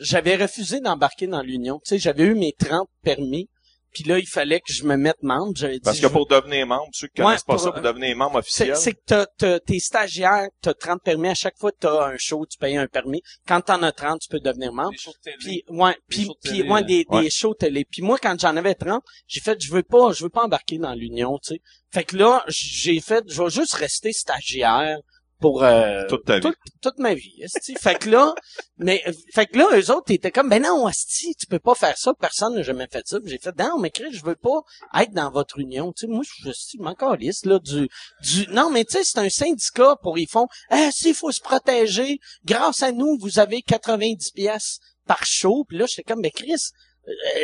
j'avais 0.00 0.36
refusé 0.36 0.80
d'embarquer 0.80 1.26
dans 1.26 1.42
l'union. 1.42 1.80
Tu 1.84 1.90
sais, 1.90 1.98
j'avais 1.98 2.24
eu 2.24 2.34
mes 2.34 2.52
30 2.52 2.88
permis. 3.02 3.48
Puis 3.90 4.04
là, 4.04 4.18
il 4.18 4.26
fallait 4.28 4.60
que 4.60 4.70
je 4.70 4.84
me 4.84 4.96
mette 4.98 5.22
membre. 5.22 5.54
J'avais 5.56 5.76
dit, 5.76 5.80
Parce 5.82 5.98
que 5.98 6.06
pour 6.08 6.26
devenir 6.28 6.66
membre, 6.66 6.88
ceux 6.92 7.08
qui 7.08 7.22
Ouais, 7.22 7.28
connaissent 7.28 7.42
pas 7.42 7.54
pour- 7.54 7.62
ça, 7.62 7.72
pour 7.72 7.80
devenir 7.80 8.14
membre 8.16 8.32
c'est, 8.34 8.38
officiel, 8.70 8.76
c'est 8.76 8.92
que 8.92 9.00
t'as, 9.06 9.26
t'as, 9.38 9.60
t'es 9.60 9.78
stagiaire, 9.78 10.48
t'as 10.60 10.74
30 10.74 11.02
permis. 11.02 11.28
À 11.28 11.34
chaque 11.34 11.56
fois 11.56 11.72
que 11.72 11.78
t'as 11.80 12.06
un 12.08 12.16
show, 12.18 12.44
tu 12.44 12.58
payes 12.58 12.76
un 12.76 12.86
permis. 12.86 13.22
Quand 13.46 13.62
t'en 13.62 13.82
as 13.82 13.92
30, 13.92 14.20
tu 14.20 14.28
peux 14.28 14.40
devenir 14.40 14.74
membre. 14.74 14.92
Les 14.92 14.98
shows 14.98 15.12
de 15.12 15.30
télé. 15.30 15.36
Puis 15.40 15.64
ouais, 15.70 15.96
puis 16.06 16.24
shows 16.26 16.34
de 16.34 16.38
puis 16.48 16.58
télé, 16.58 16.68
ouais, 16.70 16.84
des, 16.84 17.06
ouais. 17.08 17.22
des 17.22 17.30
shows 17.30 17.54
télé. 17.54 17.86
Puis 17.90 18.02
moi 18.02 18.18
quand 18.20 18.38
j'en 18.38 18.56
avais 18.58 18.74
30, 18.74 19.02
j'ai 19.26 19.40
fait 19.40 19.58
je 19.60 19.72
veux 19.72 19.82
pas 19.82 20.12
je 20.12 20.22
veux 20.22 20.30
pas 20.30 20.44
embarquer 20.44 20.76
dans 20.76 20.92
l'union, 20.94 21.38
tu 21.42 21.54
sais. 21.54 21.60
Fait 21.90 22.04
que 22.04 22.14
là, 22.18 22.44
j'ai 22.48 23.00
fait 23.00 23.24
je 23.26 23.42
vais 23.42 23.48
juste 23.50 23.72
rester 23.72 24.12
stagiaire 24.12 24.98
pour 25.40 25.62
euh, 25.62 26.06
toute 26.08 26.24
ta 26.24 26.38
vie. 26.38 26.48
toute, 26.82 26.98
ma 26.98 27.14
vie, 27.14 27.42
esti. 27.42 27.74
Fait 27.74 27.98
que 27.98 28.10
là, 28.10 28.34
mais 28.78 29.02
fait 29.32 29.46
que 29.46 29.58
là 29.58 29.68
eux 29.74 29.90
autres 29.90 30.12
étaient 30.12 30.30
comme 30.30 30.48
ben 30.48 30.62
non, 30.62 30.88
esti, 30.88 31.34
tu 31.34 31.46
peux 31.46 31.58
pas 31.58 31.74
faire 31.74 31.96
ça, 31.96 32.12
personne 32.14 32.54
n'a 32.54 32.62
jamais 32.62 32.88
fait 32.90 33.06
ça. 33.06 33.18
J'ai 33.24 33.38
fait 33.38 33.56
non, 33.58 33.78
mais 33.78 33.90
Chris, 33.90 34.12
je 34.12 34.24
veux 34.24 34.36
pas 34.36 34.60
être 35.00 35.12
dans 35.12 35.30
votre 35.30 35.58
union, 35.58 35.92
tu 35.92 36.06
sais. 36.06 36.12
Moi 36.12 36.22
je 36.24 36.50
suis 36.50 36.78
encore 36.84 37.16
liste 37.16 37.46
là 37.46 37.58
du 37.58 37.88
du 38.22 38.46
non, 38.50 38.70
mais 38.70 38.84
tu 38.84 38.98
sais 38.98 39.04
c'est 39.04 39.18
un 39.18 39.30
syndicat 39.30 39.96
pour 40.02 40.18
ils 40.18 40.28
font 40.28 40.48
ah 40.70 40.90
s'il 40.90 41.14
faut 41.14 41.32
se 41.32 41.40
protéger, 41.40 42.18
grâce 42.44 42.82
à 42.82 42.92
nous, 42.92 43.16
vous 43.20 43.38
avez 43.38 43.62
90 43.62 44.32
pièces 44.32 44.80
par 45.08 45.24
show. 45.24 45.64
Puis 45.66 45.78
là, 45.78 45.86
j'étais 45.88 46.04
comme, 46.04 46.20
mais 46.20 46.30
Chris, 46.30 46.70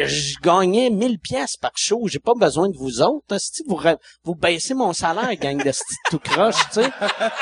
je 0.05 0.39
gagnais 0.41 0.91
1000 0.91 1.19
pièces 1.19 1.57
par 1.57 1.73
show. 1.77 2.07
J'ai 2.07 2.19
pas 2.19 2.35
besoin 2.35 2.69
de 2.69 2.77
vous 2.77 3.01
autres. 3.01 3.39
Si 3.39 3.63
vous, 3.67 3.81
vous 4.25 4.35
baissez 4.35 4.75
mon 4.75 4.93
salaire, 4.93 5.35
gang 5.37 5.63
de 5.63 5.73
tout 6.11 6.19
croche, 6.19 6.69
tu 6.73 6.83
sais. 6.83 6.91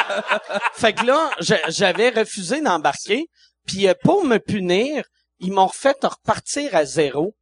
fait 0.74 0.92
que 0.92 1.06
là, 1.06 1.30
j'avais 1.68 2.10
refusé 2.10 2.60
d'embarquer. 2.60 3.26
Puis 3.66 3.88
euh, 3.88 3.94
pour 4.02 4.24
me 4.24 4.38
punir, 4.38 5.04
ils 5.38 5.52
m'ont 5.52 5.66
refait 5.66 5.94
repartir 6.02 6.74
à 6.74 6.84
zéro. 6.84 7.34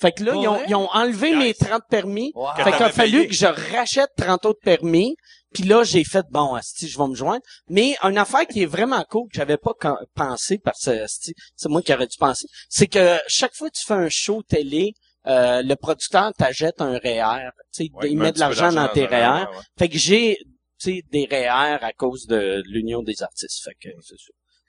Fait 0.00 0.12
que 0.12 0.24
là, 0.24 0.32
ils 0.34 0.48
ont, 0.48 0.60
ils 0.66 0.74
ont 0.74 0.88
enlevé 0.92 1.30
Nice. 1.30 1.38
mes 1.38 1.54
30 1.54 1.82
permis. 1.88 2.32
Wow. 2.34 2.48
Fait 2.56 2.72
qu'il 2.72 2.82
a 2.82 2.90
fallu 2.90 3.12
payé. 3.18 3.28
que 3.28 3.34
je 3.34 3.46
rachète 3.76 4.10
30 4.16 4.44
autres 4.46 4.60
permis. 4.62 5.16
Puis 5.52 5.62
là, 5.62 5.84
j'ai 5.84 6.02
fait, 6.02 6.24
bon, 6.30 6.54
asti, 6.54 6.88
je 6.88 6.98
vais 6.98 7.06
me 7.06 7.14
joindre. 7.14 7.42
Mais 7.68 7.94
une 8.02 8.18
affaire 8.18 8.44
qui 8.46 8.62
est 8.62 8.66
vraiment 8.66 9.04
cool, 9.08 9.28
que 9.30 9.36
j'avais 9.36 9.56
pas 9.56 9.70
pensé, 10.14 10.58
parce 10.58 10.84
que 10.86 11.02
asti, 11.04 11.32
c'est 11.54 11.68
moi 11.68 11.80
qui 11.80 11.94
aurais 11.94 12.08
dû 12.08 12.16
penser, 12.18 12.48
c'est 12.68 12.88
que 12.88 13.18
chaque 13.28 13.54
fois 13.54 13.70
que 13.70 13.76
tu 13.78 13.84
fais 13.86 13.94
un 13.94 14.08
show 14.08 14.42
télé, 14.42 14.94
euh, 15.28 15.62
le 15.62 15.76
producteur 15.76 16.32
t'achète 16.36 16.80
un 16.80 16.98
REER. 16.98 17.50
Tu 17.72 17.84
sais, 17.84 17.90
Ouais, 17.94 18.10
il 18.10 18.18
met 18.18 18.32
de 18.32 18.40
l'argent 18.40 18.72
dans 18.72 18.88
tes 18.88 19.06
REER. 19.06 19.16
REER, 19.28 19.40
ouais. 19.42 19.62
Fait 19.78 19.88
que 19.88 19.96
j'ai, 19.96 20.38
tu 20.80 20.96
sais, 20.96 21.02
des 21.12 21.28
REER 21.30 21.78
à 21.82 21.92
cause 21.92 22.26
de 22.26 22.60
l'Union 22.66 23.02
des 23.02 23.22
artistes. 23.22 23.62
Fait 23.62 23.74
que, 23.80 23.94
c'est. 24.02 24.16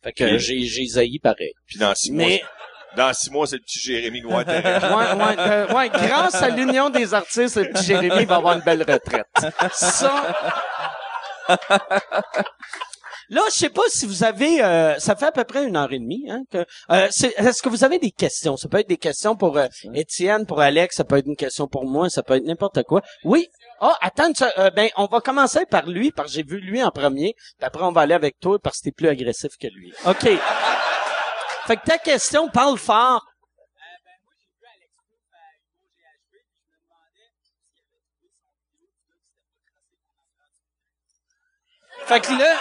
Fait 0.03 0.13
que 0.13 0.37
j'ai, 0.37 0.61
j'ai 0.65 0.85
zaï 0.85 1.17
pareil. 1.17 1.53
Puis 1.65 1.79
dans 1.79 1.95
six 1.95 2.11
mois, 2.11 2.27
Mais, 2.27 2.43
dans 2.97 3.11
six 3.13 3.29
mois, 3.31 3.45
c'est 3.47 3.57
le 3.57 3.61
petit 3.61 3.79
Jérémy 3.79 4.21
Guattari. 4.21 4.63
ouais, 4.63 5.23
ouais, 5.25 5.35
euh, 5.39 5.73
ouais, 5.73 5.89
grâce 5.89 6.35
à 6.35 6.49
l'Union 6.49 6.89
des 6.89 7.13
artistes, 7.13 7.57
le 7.57 7.69
petit 7.69 7.83
Jérémy 7.85 8.25
va 8.25 8.35
avoir 8.37 8.55
une 8.55 8.63
belle 8.63 8.81
retraite. 8.81 9.27
Ça. 9.73 10.23
Là, 13.29 13.41
je 13.49 13.55
sais 13.55 13.69
pas 13.69 13.81
si 13.87 14.05
vous 14.05 14.23
avez, 14.23 14.63
euh, 14.63 14.99
ça 14.99 15.15
fait 15.15 15.25
à 15.25 15.31
peu 15.31 15.43
près 15.45 15.65
une 15.65 15.75
heure 15.75 15.91
et 15.91 15.97
demie, 15.97 16.25
hein, 16.29 16.43
que, 16.51 16.63
euh, 16.91 17.07
c'est- 17.09 17.33
est-ce 17.37 17.63
que 17.63 17.69
vous 17.69 17.83
avez 17.83 17.97
des 17.97 18.11
questions? 18.11 18.55
Ça 18.55 18.67
peut 18.69 18.77
être 18.77 18.87
des 18.87 18.97
questions 18.97 19.35
pour 19.35 19.57
euh, 19.57 19.65
Étienne, 19.95 20.45
pour 20.45 20.61
Alex, 20.61 20.95
ça 20.97 21.05
peut 21.05 21.17
être 21.17 21.25
une 21.25 21.35
question 21.35 21.67
pour 21.67 21.85
moi, 21.87 22.07
ça 22.11 22.21
peut 22.21 22.35
être 22.35 22.45
n'importe 22.45 22.83
quoi. 22.83 23.01
Oui. 23.23 23.47
Ah, 23.81 23.97
attends, 24.01 24.27
une 24.27 24.35
se- 24.35 24.59
euh, 24.59 24.69
ben, 24.69 24.89
on 24.95 25.07
va 25.07 25.21
commencer 25.21 25.65
par 25.65 25.87
lui, 25.87 26.11
parce 26.11 26.27
que 26.29 26.35
j'ai 26.35 26.43
vu 26.43 26.59
lui 26.59 26.83
en 26.83 26.91
premier, 26.91 27.33
puis 27.57 27.65
après 27.65 27.83
on 27.83 27.91
va 27.91 28.01
aller 28.01 28.13
avec 28.13 28.39
toi, 28.39 28.59
parce 28.61 28.77
que 28.77 28.83
t'es 28.85 28.91
plus 28.91 29.07
agressif 29.07 29.49
que 29.59 29.67
lui. 29.73 29.91
OK. 30.05 30.29
Fait 31.65 31.77
que 31.77 31.85
ta 31.85 31.97
question, 31.97 32.49
parle 32.49 32.77
fort. 32.77 33.25
Fait 42.05 42.19
que 42.19 42.31
là, 42.33 42.55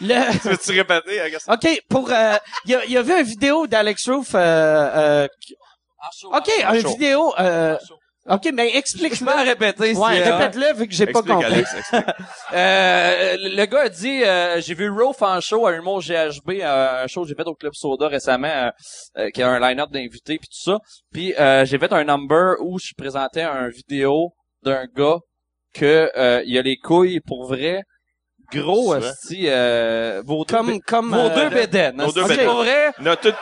le, 0.00 0.32
tu 0.40 0.48
veux-tu 0.48 0.70
répéter, 0.72 1.22
Augustin? 1.22 1.52
OK, 1.52 1.82
pour 1.90 2.10
euh, 2.10 2.36
il, 2.64 2.74
a, 2.74 2.84
il 2.86 2.96
a 2.96 3.02
vu 3.02 3.12
une 3.18 3.22
vidéo 3.22 3.66
d'Alex 3.66 4.08
Roof 4.08 4.34
euh, 4.34 4.38
euh, 4.38 5.28
OK, 6.24 6.50
un 6.64 6.80
chaud. 6.80 6.88
vidéo... 6.88 7.34
OK, 8.28 8.50
mais 8.54 8.70
Je 8.70 8.78
explique-le. 8.78 9.26
le 9.26 9.48
répéter. 9.48 9.94
Ouais, 9.94 10.14
si, 10.16 10.22
euh, 10.22 10.36
répète-le 10.36 10.74
vu 10.78 10.88
que 10.88 10.94
j'ai 10.94 11.06
pas 11.06 11.22
compris. 11.22 11.44
Alex. 11.44 11.74
Euh, 12.54 13.36
le 13.40 13.66
gars 13.66 13.82
a 13.82 13.88
dit, 13.88 14.22
euh, 14.22 14.60
j'ai 14.60 14.74
vu 14.74 14.88
Rolf 14.88 15.20
en 15.22 15.40
show 15.40 15.66
à 15.66 15.72
Humour 15.72 16.00
GHB, 16.00 16.60
euh, 16.62 17.04
un 17.04 17.06
show 17.06 17.22
que 17.22 17.28
j'ai 17.28 17.34
fait 17.34 17.46
au 17.46 17.54
Club 17.54 17.74
Soda 17.74 18.08
récemment, 18.08 18.70
euh, 19.18 19.30
qui 19.30 19.42
a 19.42 19.48
un 19.50 19.60
line-up 19.60 19.90
d'invités 19.90 20.38
puis 20.38 20.48
tout 20.48 20.70
ça. 20.70 20.78
Puis 21.12 21.34
euh, 21.38 21.64
j'ai 21.64 21.78
fait 21.78 21.92
un 21.92 22.04
number 22.04 22.54
où 22.60 22.78
je 22.78 22.92
présentais 22.96 23.42
un 23.42 23.68
vidéo 23.68 24.32
d'un 24.62 24.86
gars 24.96 25.18
que 25.74 26.10
euh, 26.16 26.42
il 26.46 26.56
a 26.56 26.62
les 26.62 26.76
couilles 26.76 27.20
pour 27.20 27.46
vrai, 27.46 27.82
gros 28.60 28.94
esti, 28.96 29.46
euh, 29.48 30.22
vos 30.24 30.44
deux, 30.44 30.78
Comme, 30.86 31.10
vos 31.10 31.16
euh, 31.30 31.34
deux 31.34 31.48
bédaines. 31.54 31.96
nos 31.96 32.12
deux 32.12 32.24
bédaines. 32.26 32.46
pour 32.46 32.56
vrai. 32.58 32.92
Il 33.00 33.04
y 33.04 33.08
a 33.08 33.16
tout, 33.16 33.32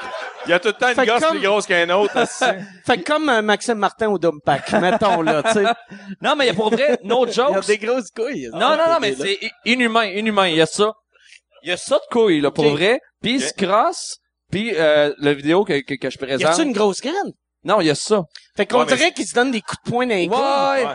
il 0.46 0.50
y 0.50 0.52
a 0.52 0.58
tout 0.60 0.68
le 0.68 0.74
temps 0.74 0.88
une 0.90 1.04
gosse 1.06 1.20
comme- 1.20 1.30
plus 1.38 1.40
grosse 1.46 1.66
qu'un 1.66 1.90
autre. 1.90 2.12
Fait 2.86 2.98
que 2.98 3.04
comme 3.04 3.28
euh, 3.28 3.42
Maxime 3.42 3.78
Martin 3.78 4.08
au 4.08 4.18
Dumpack, 4.18 4.72
mettons, 4.72 5.22
là, 5.22 5.42
tu 5.42 5.52
sais. 5.52 5.64
Non 6.22 6.34
mais 6.36 6.44
il 6.46 6.48
y 6.48 6.50
a 6.50 6.54
pour 6.54 6.70
vrai, 6.70 6.98
no 7.04 7.26
Il 7.26 7.30
y 7.30 7.32
joke. 7.32 7.56
a 7.56 7.60
des 7.60 7.78
grosses 7.78 8.10
couilles. 8.10 8.48
Non, 8.52 8.70
non, 8.76 8.88
non, 8.88 8.98
mais 9.00 9.14
c'est 9.14 9.38
inhumain, 9.64 10.04
inhumain. 10.06 10.48
Il 10.48 10.56
y 10.56 10.60
a 10.62 10.66
ça. 10.66 10.92
Il 11.62 11.68
y 11.68 11.72
a 11.72 11.76
ça 11.76 11.96
de 11.96 12.02
couilles, 12.10 12.40
là, 12.40 12.50
pour 12.50 12.68
vrai. 12.70 13.00
Puis 13.22 13.34
il 13.34 13.40
se 13.40 13.52
crosse. 13.54 14.18
Puis 14.50 14.72
euh, 14.74 15.14
la 15.18 15.32
vidéo 15.32 15.64
que, 15.64 15.80
que, 15.80 15.94
que 15.94 16.10
je 16.10 16.16
Y 16.16 16.18
présente. 16.18 16.52
a-tu 16.52 16.62
une 16.62 16.72
grosse 16.72 17.00
graine? 17.00 17.32
Non, 17.64 17.80
il 17.80 17.86
y 17.86 17.90
a 17.90 17.94
ça. 17.94 18.22
Fait 18.56 18.66
qu'on 18.66 18.80
Ouais, 18.80 18.86
mais 18.90 18.96
dirait 18.96 19.12
qu'il 19.12 19.24
se 19.26 19.34
donne 19.34 19.52
des 19.52 19.60
coups 19.60 19.78
de 19.84 19.90
poing 19.90 20.06
dans 20.06 20.14
les 20.16 20.26
couilles. 20.26 20.84
Ouais. 20.84 20.94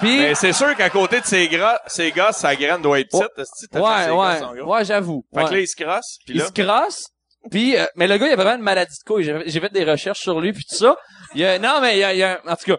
Puis 0.00 0.18
Mais 0.18 0.34
c'est 0.34 0.52
sûr 0.52 0.74
qu'à 0.76 0.90
côté 0.90 1.20
de 1.20 1.26
ses 1.26 1.48
gras, 1.48 1.80
ses 1.86 2.10
gosses, 2.12 2.36
sa 2.36 2.54
graine 2.54 2.80
doit 2.82 3.00
être 3.00 3.08
petite. 3.10 3.38
esti, 3.38 3.68
tellement 3.68 3.88
ouais, 3.88 4.10
ouais, 4.10 4.60
ouais, 4.62 4.84
j'avoue. 4.84 5.24
Fait 5.34 5.40
que 5.40 5.44
Ouais. 5.46 5.52
là, 5.54 5.60
il 5.60 5.66
se 5.68 5.76
crosse, 5.76 6.18
puis 6.24 6.34
il 6.36 6.40
là, 6.40 6.46
se 6.46 6.52
crosse. 6.52 7.08
Puis 7.50 7.76
euh, 7.76 7.86
mais 7.96 8.06
le 8.06 8.16
gars, 8.18 8.26
il 8.26 8.32
a 8.32 8.36
vraiment 8.36 8.54
une 8.56 8.62
maladie 8.62 8.96
de 8.98 9.04
couilles. 9.04 9.24
J'ai 9.46 9.60
fait 9.60 9.72
des 9.72 9.84
recherches 9.84 10.20
sur 10.20 10.40
lui 10.40 10.52
puis 10.52 10.64
tout 10.64 10.74
ça. 10.76 10.96
Il 11.34 11.40
y 11.40 11.44
a 11.46 11.58
non 11.58 11.80
mais 11.80 11.96
il 11.96 12.00
y 12.00 12.04
a, 12.04 12.12
il 12.12 12.18
y 12.18 12.22
a 12.22 12.32
un- 12.44 12.52
en 12.52 12.56
tout 12.56 12.64
cas 12.74 12.78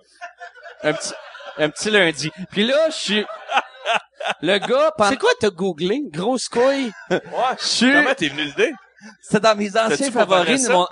un 0.84 0.94
petit 0.94 1.14
un 1.58 1.70
petit 1.70 1.90
lundi. 1.90 2.32
Puis 2.52 2.66
là, 2.66 2.90
je 2.90 2.96
suis 2.96 3.26
le 4.41 4.58
gars 4.60 4.91
pendant 4.98 5.10
C'est 5.10 5.18
quoi 5.18 5.30
t'as 5.40 5.50
googlé? 5.50 6.02
Grosse 6.12 6.48
couille? 6.50 6.91
ouais. 7.10 7.20
je 7.60 7.66
suis 7.66 7.91
Comment 7.91 8.14
t'es 8.16 8.28
venu 8.30 8.44
l'idée? 8.44 8.72
c'est 9.22 9.40
dans 9.41 9.56
mes 9.56 9.76
anciens 9.78 10.12
favoris 10.12 10.68
de 10.68 10.74
mon 10.74 10.88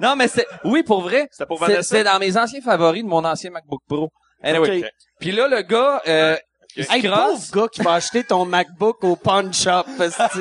Non 0.00 0.14
mais 0.16 0.28
c'est 0.28 0.46
oui 0.64 0.82
pour 0.82 1.00
vrai. 1.02 1.28
C'était 1.30 1.46
pour 1.46 1.58
C'est- 1.58 1.66
Vanessa? 1.66 1.96
C'est 1.96 2.04
dans 2.04 2.18
mes 2.18 2.36
anciens 2.36 2.60
favoris 2.60 3.02
de 3.02 3.08
mon 3.08 3.24
ancien 3.24 3.50
MacBook 3.50 3.82
Pro. 3.88 4.10
Anyway. 4.42 4.82
Ok. 4.84 4.90
Puis 5.20 5.32
là, 5.32 5.48
le 5.48 5.62
gars, 5.62 6.00
euh, 6.06 6.36
il 6.76 6.84
se 6.84 6.92
Hey, 6.92 7.02
crosse. 7.02 7.50
pauvre 7.50 7.62
gars 7.62 7.68
qui 7.68 7.82
va 7.82 7.94
acheter 7.94 8.24
ton 8.24 8.44
MacBook 8.44 9.02
au 9.04 9.16
pawn 9.16 9.52
shop. 9.52 9.84
esti. 10.00 10.22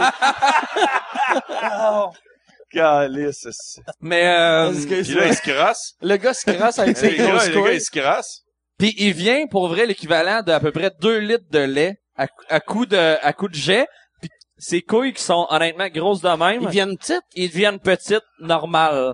Calice. 2.72 3.80
Mais, 4.02 4.28
euh, 4.28 4.72
Puis 4.74 5.14
là, 5.14 5.28
il 5.28 5.36
se 5.36 5.42
crosse. 5.42 5.94
le 6.02 6.18
gars 6.18 6.34
se 6.34 6.52
crasse 6.52 6.80
avec 6.80 6.98
ses 6.98 7.12
Le 7.12 7.18
gars, 7.18 7.30
grosses 7.32 7.48
le 7.48 7.54
gars, 7.56 7.62
couilles. 7.62 7.76
il 7.76 7.82
se 7.82 7.92
crosse. 7.92 8.42
puis 8.78 8.94
il 8.98 9.14
vient 9.14 9.48
pour 9.48 9.68
vrai 9.70 9.86
l'équivalent 9.86 10.42
d'à 10.42 10.60
peu 10.60 10.72
près 10.72 10.92
2 11.00 11.18
litres 11.20 11.50
de 11.50 11.60
lait 11.60 11.98
à, 12.16 12.28
cou- 12.28 12.44
à 12.50 12.60
coup 12.60 12.86
de, 12.86 13.18
à 13.22 13.34
coup 13.34 13.48
de 13.48 13.56
jet. 13.56 13.88
Puis 14.22 14.30
ses 14.58 14.82
couilles 14.82 15.14
qui 15.14 15.24
sont 15.24 15.48
honnêtement 15.50 15.88
grosses 15.88 16.22
de 16.22 16.30
même, 16.30 16.62
Ils 16.64 16.70
viennent 16.70 16.98
petites. 16.98 17.22
ils 17.36 17.50
deviennent 17.50 17.80
petites, 17.80 18.24
normales. 18.40 19.14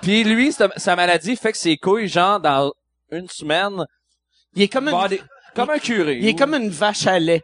Puis 0.00 0.24
lui, 0.24 0.52
sa, 0.52 0.68
sa 0.76 0.96
maladie 0.96 1.36
fait 1.36 1.52
que 1.52 1.58
ses 1.58 1.76
couilles, 1.76 2.08
genre, 2.08 2.40
dans 2.40 2.72
une 3.10 3.28
semaine, 3.28 3.84
Il 4.56 4.62
est 4.62 4.68
comme 4.68 4.88
une, 4.88 5.08
des- 5.08 5.22
comme 5.54 5.70
un 5.70 5.78
curé. 5.78 6.18
il 6.20 6.28
est 6.28 6.38
comme 6.38 6.54
une 6.54 6.70
vache 6.70 7.06
à 7.06 7.18
lait. 7.18 7.42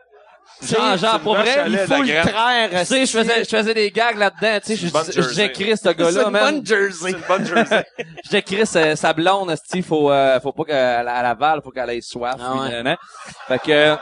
Genre, 0.63 0.97
genre, 0.99 1.21
pour 1.21 1.37
vrai, 1.37 1.65
il. 1.69 1.73
Il 1.73 1.79
faut 1.79 2.03
le 2.03 2.21
traire. 2.29 2.71
Tu 2.81 2.85
sais, 2.87 3.07
je 3.07 3.19
faisais, 3.19 3.45
je 3.45 3.49
faisais 3.49 3.73
des 3.73 3.91
gags 3.91 4.17
là-dedans, 4.19 4.61
tu 4.61 4.67
sais, 4.67 4.77
je, 4.77 4.87
une 4.87 4.91
bonne 4.93 5.05
je, 5.07 5.13
je 5.13 5.21
jersey. 5.23 5.49
décris 5.49 5.71
ce 5.71 5.83
C'est 5.85 5.95
gars-là, 5.99 6.23
une 6.25 6.31
man. 6.31 6.43
bonne 6.57 6.67
jersey. 6.67 6.99
C'est 7.03 7.11
une 7.13 7.25
bonne 7.27 7.47
jersey. 7.47 7.87
Je 8.25 8.31
décris 8.31 8.67
sa, 8.67 8.95
sa 8.95 9.13
blonde, 9.15 9.51
esti, 9.53 9.81
faut, 9.83 10.11
euh, 10.11 10.39
faut 10.41 10.53
pas 10.53 10.65
qu'elle 10.65 11.09
à 11.09 11.37
faut 11.65 11.71
qu'elle 11.71 11.91
ait 11.91 12.01
soif. 12.03 12.35
Ah 12.39 12.51
puis 12.53 12.61
ouais. 12.61 12.69
nanana. 12.69 12.99
Fait 13.49 13.59
que, 13.59 13.97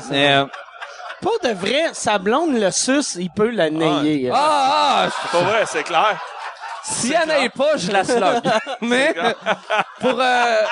c'est, 0.00 0.32
euh, 0.32 0.46
Pour 1.20 1.38
de 1.44 1.50
vrai, 1.50 1.90
sa 1.92 2.18
blonde 2.18 2.58
le 2.58 2.70
suce, 2.72 3.14
il 3.18 3.30
peut 3.30 3.50
la 3.50 3.70
nailler. 3.70 4.30
ah, 4.34 5.06
ah, 5.06 5.08
C'est 5.22 5.30
pas 5.38 5.44
vrai, 5.44 5.62
c'est 5.66 5.84
clair. 5.84 6.20
Si 6.84 7.12
elle 7.12 7.28
n'est 7.28 7.48
pas, 7.48 7.76
je 7.76 7.90
la 7.90 8.04
slog. 8.04 8.42
Mais, 8.82 9.14
pour, 10.00 10.20
euh, 10.20 10.62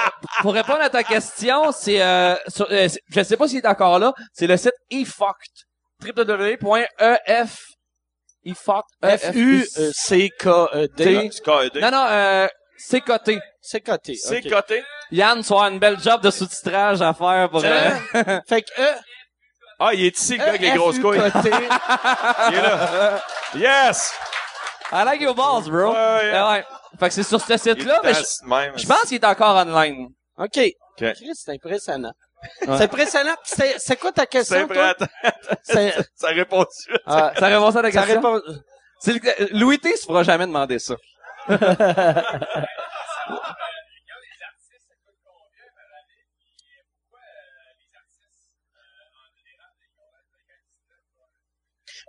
pour 0.42 0.52
répondre 0.54 0.80
à 0.82 0.90
ta 0.90 1.02
question, 1.02 1.72
c'est, 1.72 2.00
euh, 2.02 2.34
sur- 2.48 2.66
euh, 2.70 2.88
c'est- 2.88 3.00
je 3.08 3.22
sais 3.22 3.36
pas 3.36 3.48
s'il 3.48 3.58
est 3.58 3.66
encore 3.66 3.98
là, 3.98 4.12
c'est 4.32 4.46
le 4.46 4.56
site 4.56 4.74
efucked. 4.90 5.50
www.ef, 6.04 7.56
efucked, 8.44 8.84
E 9.04 9.16
F-U-C-K-E-D. 9.18 11.30
C'est 11.32 11.42
KED. 11.42 11.80
Non, 11.80 11.90
non, 11.90 12.06
euh, 12.10 12.46
c'est 12.76 13.00
coté. 13.00 13.40
C'est 13.60 13.80
coté. 13.80 14.14
C'est 14.16 14.44
ok. 14.44 14.52
coté. 14.52 14.84
Yann, 15.12 15.42
tu 15.42 15.48
vas 15.48 15.54
avoir 15.56 15.68
une 15.70 15.78
belle 15.78 16.00
job 16.00 16.20
de 16.22 16.30
sous-titrage 16.30 17.00
à 17.02 17.14
faire 17.14 17.48
pour, 17.50 17.62
euh, 17.64 17.90
Fait 18.48 18.62
que 18.62 18.80
E, 18.80 18.88
Ah, 19.78 19.94
il 19.94 20.04
est 20.06 20.18
ici, 20.18 20.32
le 20.32 20.38
gars 20.38 20.44
avec 20.48 20.60
les 20.60 20.70
grosses 20.72 20.98
couilles. 20.98 21.18
coté. 21.18 21.50
Il 21.50 22.54
est 22.54 22.62
là. 22.62 23.20
Yes! 23.54 24.12
I 24.92 25.04
like 25.04 25.20
your 25.22 25.34
balls, 25.34 25.68
bro. 25.68 25.92
Ouais, 25.92 26.32
ouais. 26.32 26.42
Ouais. 26.42 26.64
Fait 27.00 27.08
que 27.08 27.14
c'est 27.14 27.22
sur 27.22 27.40
ce 27.40 27.56
site-là, 27.56 28.00
mais 28.04 28.12
je, 28.14 28.20
je 28.20 28.86
pense 28.86 29.02
qu'il 29.08 29.16
est 29.16 29.24
encore 29.24 29.56
online. 29.56 30.10
OK. 30.36 30.58
OK. 30.58 31.12
Chris, 31.14 31.30
c'est 31.34 31.52
impressionnant. 31.52 32.12
Ouais. 32.66 32.76
C'est 32.76 32.84
impressionnant. 32.84 33.34
C'est, 33.44 33.76
c'est 33.78 33.96
quoi 33.96 34.12
ta 34.12 34.22
C'est 34.22 34.28
question, 34.28 34.68
toi? 34.68 34.94
C'est, 35.62 35.94
Ça 36.14 36.28
répond 36.28 36.66
ah, 37.06 37.32
Ça 37.38 37.46
répond 37.46 37.70
ça 37.70 37.78
à 37.78 37.82
ta 37.82 37.92
ça 37.92 38.02
question? 38.02 38.20
répond... 38.20 38.40
C'est 39.00 39.12
le- 39.14 39.58
Louis 39.58 39.78
T 39.78 39.96
se 39.96 40.04
fera 40.04 40.22
jamais 40.22 40.46
demander 40.46 40.78
ça. 40.78 40.94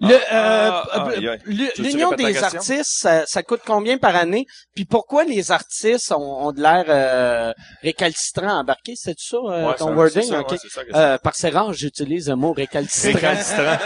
Le, 0.01 0.15
euh, 0.15 0.19
Ah, 0.31 0.83
ah, 0.91 1.07
euh, 1.09 1.37
L'union 1.77 2.11
des 2.11 2.43
artistes, 2.43 2.91
ça, 2.99 3.25
ça 3.25 3.43
coûte 3.43 3.61
combien 3.65 3.97
par 3.97 4.15
année? 4.15 4.45
Puis 4.75 4.85
pourquoi 4.85 5.23
les 5.23 5.51
artistes 5.51 6.11
ont, 6.11 6.47
ont 6.47 6.51
de 6.51 6.61
l'air 6.61 6.85
euh, 6.87 7.53
récalcitrants? 7.81 8.59
Embarqués? 8.59 8.95
C'est 8.95 9.15
ça, 9.19 9.37
euh, 9.37 9.67
Ouais, 9.67 9.75
ton 9.75 9.93
wording? 9.95 10.23
ça, 10.23 10.41
ouais, 10.41 10.57
ça. 10.57 10.81
Euh, 10.95 11.17
que 11.17 11.29
c'est 11.33 11.49
rare, 11.49 11.73
j'utilise 11.73 12.29
le 12.29 12.35
mot 12.35 12.53
récalcitrant. 12.53 13.13
Récalcitrant. 13.13 13.77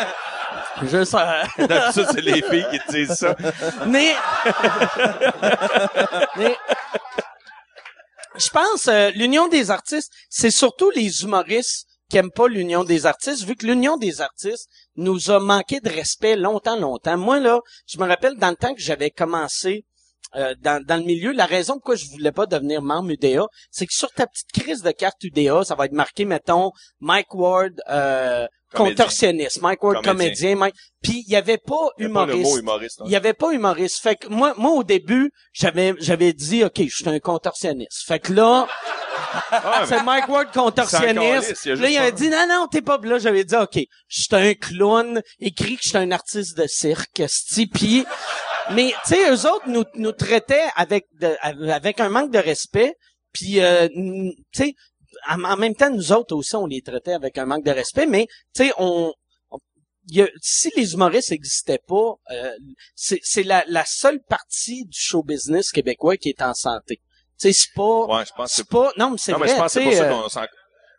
Je 0.83 1.03
sais. 1.03 1.17
D'habitude, 1.67 2.07
c'est 2.11 2.21
les 2.21 2.41
filles 2.43 2.65
qui 2.71 2.79
disent 2.91 3.13
ça. 3.15 3.35
Mais, 3.87 4.13
mais 6.37 6.55
je 8.37 8.49
pense 8.49 8.87
euh, 8.87 9.09
l'union 9.15 9.47
des 9.47 9.71
artistes, 9.71 10.11
c'est 10.29 10.51
surtout 10.51 10.91
les 10.91 11.23
humoristes 11.23 11.86
qui 12.09 12.17
aiment 12.17 12.31
pas 12.31 12.47
l'union 12.47 12.83
des 12.83 13.05
artistes, 13.05 13.43
vu 13.43 13.55
que 13.55 13.65
l'union 13.65 13.97
des 13.97 14.21
artistes 14.21 14.69
nous 14.95 15.29
a 15.29 15.39
manqué 15.39 15.79
de 15.79 15.89
respect 15.89 16.35
longtemps, 16.35 16.77
longtemps. 16.79 17.17
Moi 17.17 17.39
là, 17.39 17.59
je 17.87 17.97
me 17.97 18.07
rappelle 18.07 18.35
dans 18.37 18.49
le 18.49 18.55
temps 18.55 18.73
que 18.73 18.81
j'avais 18.81 19.11
commencé 19.11 19.85
euh, 20.35 20.53
dans, 20.61 20.83
dans 20.83 20.97
le 20.97 21.03
milieu, 21.03 21.31
la 21.31 21.45
raison 21.45 21.75
pourquoi 21.75 21.95
je 21.95 22.05
voulais 22.11 22.33
pas 22.33 22.45
devenir 22.45 22.81
membre 22.81 23.11
UDA, 23.11 23.45
c'est 23.71 23.85
que 23.85 23.93
sur 23.93 24.11
ta 24.11 24.27
petite 24.27 24.51
crise 24.51 24.81
de 24.81 24.91
carte 24.91 25.23
UDA, 25.23 25.63
ça 25.63 25.75
va 25.75 25.85
être 25.85 25.93
marqué, 25.93 26.25
mettons, 26.25 26.71
Mike 26.99 27.33
Ward, 27.33 27.73
euh, 27.89 28.45
contorsionniste, 28.73 29.61
Mike 29.61 29.81
Ward, 29.81 30.03
Comédien. 30.03 30.13
comédien, 30.13 30.55
Mike. 30.57 30.75
Puis 31.01 31.23
il 31.25 31.31
y 31.31 31.35
avait 31.37 31.57
pas 31.57 31.89
y 31.97 32.03
humoriste. 32.03 32.45
hein. 33.01 33.05
Il 33.05 33.11
y 33.11 33.15
avait 33.15 33.33
pas 33.33 33.51
humoriste. 33.53 34.01
Fait 34.01 34.15
que 34.17 34.27
moi, 34.27 34.53
moi 34.57 34.71
au 34.71 34.83
début, 34.83 35.31
j'avais, 35.53 35.93
j'avais 35.99 36.33
dit, 36.33 36.63
ok, 36.65 36.81
je 36.83 36.89
suis 36.95 37.07
un 37.09 37.19
contorsionniste. 37.19 38.03
Fait 38.05 38.19
que 38.19 38.33
là, 38.33 38.67
Ah, 39.51 39.85
c'est 39.87 40.03
Mike 40.03 40.27
Ward 40.27 40.51
contorsionniste. 40.53 41.65
il 41.65 41.71
Là, 41.73 41.89
il 41.89 41.97
a 41.97 42.01
pas- 42.03 42.11
dit, 42.11 42.29
non, 42.29 42.45
non, 42.47 42.67
t'es 42.67 42.81
pas. 42.81 42.97
Là, 43.03 43.19
j'avais 43.19 43.43
dit, 43.43 43.55
ok, 43.55 43.79
je 44.07 44.21
suis 44.21 44.27
un 44.35 44.53
clown, 44.53 45.21
écrit 45.39 45.75
que 45.77 45.83
je 45.83 45.89
suis 45.89 45.97
un 45.97 46.11
artiste 46.11 46.57
de 46.57 46.67
cirque, 46.67 47.23
sti. 47.27 47.67
Puis, 47.67 48.05
mais 48.71 48.93
tu 49.05 49.15
sais, 49.15 49.29
eux 49.31 49.45
autres 49.49 49.67
nous, 49.67 49.83
nous 49.95 50.11
traitaient 50.11 50.67
avec, 50.75 51.05
de- 51.19 51.35
avec 51.71 51.99
un 51.99 52.09
manque 52.09 52.31
de 52.31 52.39
respect. 52.39 52.95
Puis, 53.33 53.59
euh, 53.61 53.87
tu 53.89 54.33
sais, 54.53 54.73
en, 55.29 55.57
même 55.57 55.75
temps, 55.75 55.89
nous 55.89 56.11
autres 56.11 56.35
aussi, 56.35 56.55
on 56.55 56.65
les 56.65 56.81
traitait 56.81 57.13
avec 57.13 57.37
un 57.37 57.45
manque 57.45 57.63
de 57.65 57.71
respect. 57.71 58.05
Mais, 58.05 58.27
tu 58.55 58.65
sais, 58.65 58.73
on, 58.77 59.13
a- 59.51 60.27
si 60.41 60.71
les 60.75 60.93
humoristes 60.93 61.31
n'existaient 61.31 61.81
pas, 61.87 62.13
euh, 62.31 62.51
c'est 62.95 63.19
c'est 63.23 63.43
la, 63.43 63.63
la 63.67 63.83
seule 63.85 64.21
partie 64.27 64.85
du 64.85 64.97
show 64.99 65.21
business 65.23 65.71
québécois 65.71 66.17
qui 66.17 66.29
est 66.29 66.41
en 66.41 66.53
santé. 66.53 67.01
Tu 67.39 67.51
sais, 67.51 67.53
c'est 67.53 67.73
pas, 67.75 68.05
Ouais, 68.05 68.25
je 68.25 68.31
pense 68.35 68.51
c'est 68.51 68.67
pas, 68.67 68.91
non, 68.97 69.11
mais 69.11 69.17
c'est 69.17 69.31
Non, 69.31 69.39
mais 69.39 69.45
vrai, 69.47 69.55
je 69.55 69.59
pense 69.61 69.73
que 69.73 69.79
c'est 69.79 69.83
pour 69.85 69.93
ça 69.93 70.05
qu'on 70.09 70.29
s'en... 70.29 70.45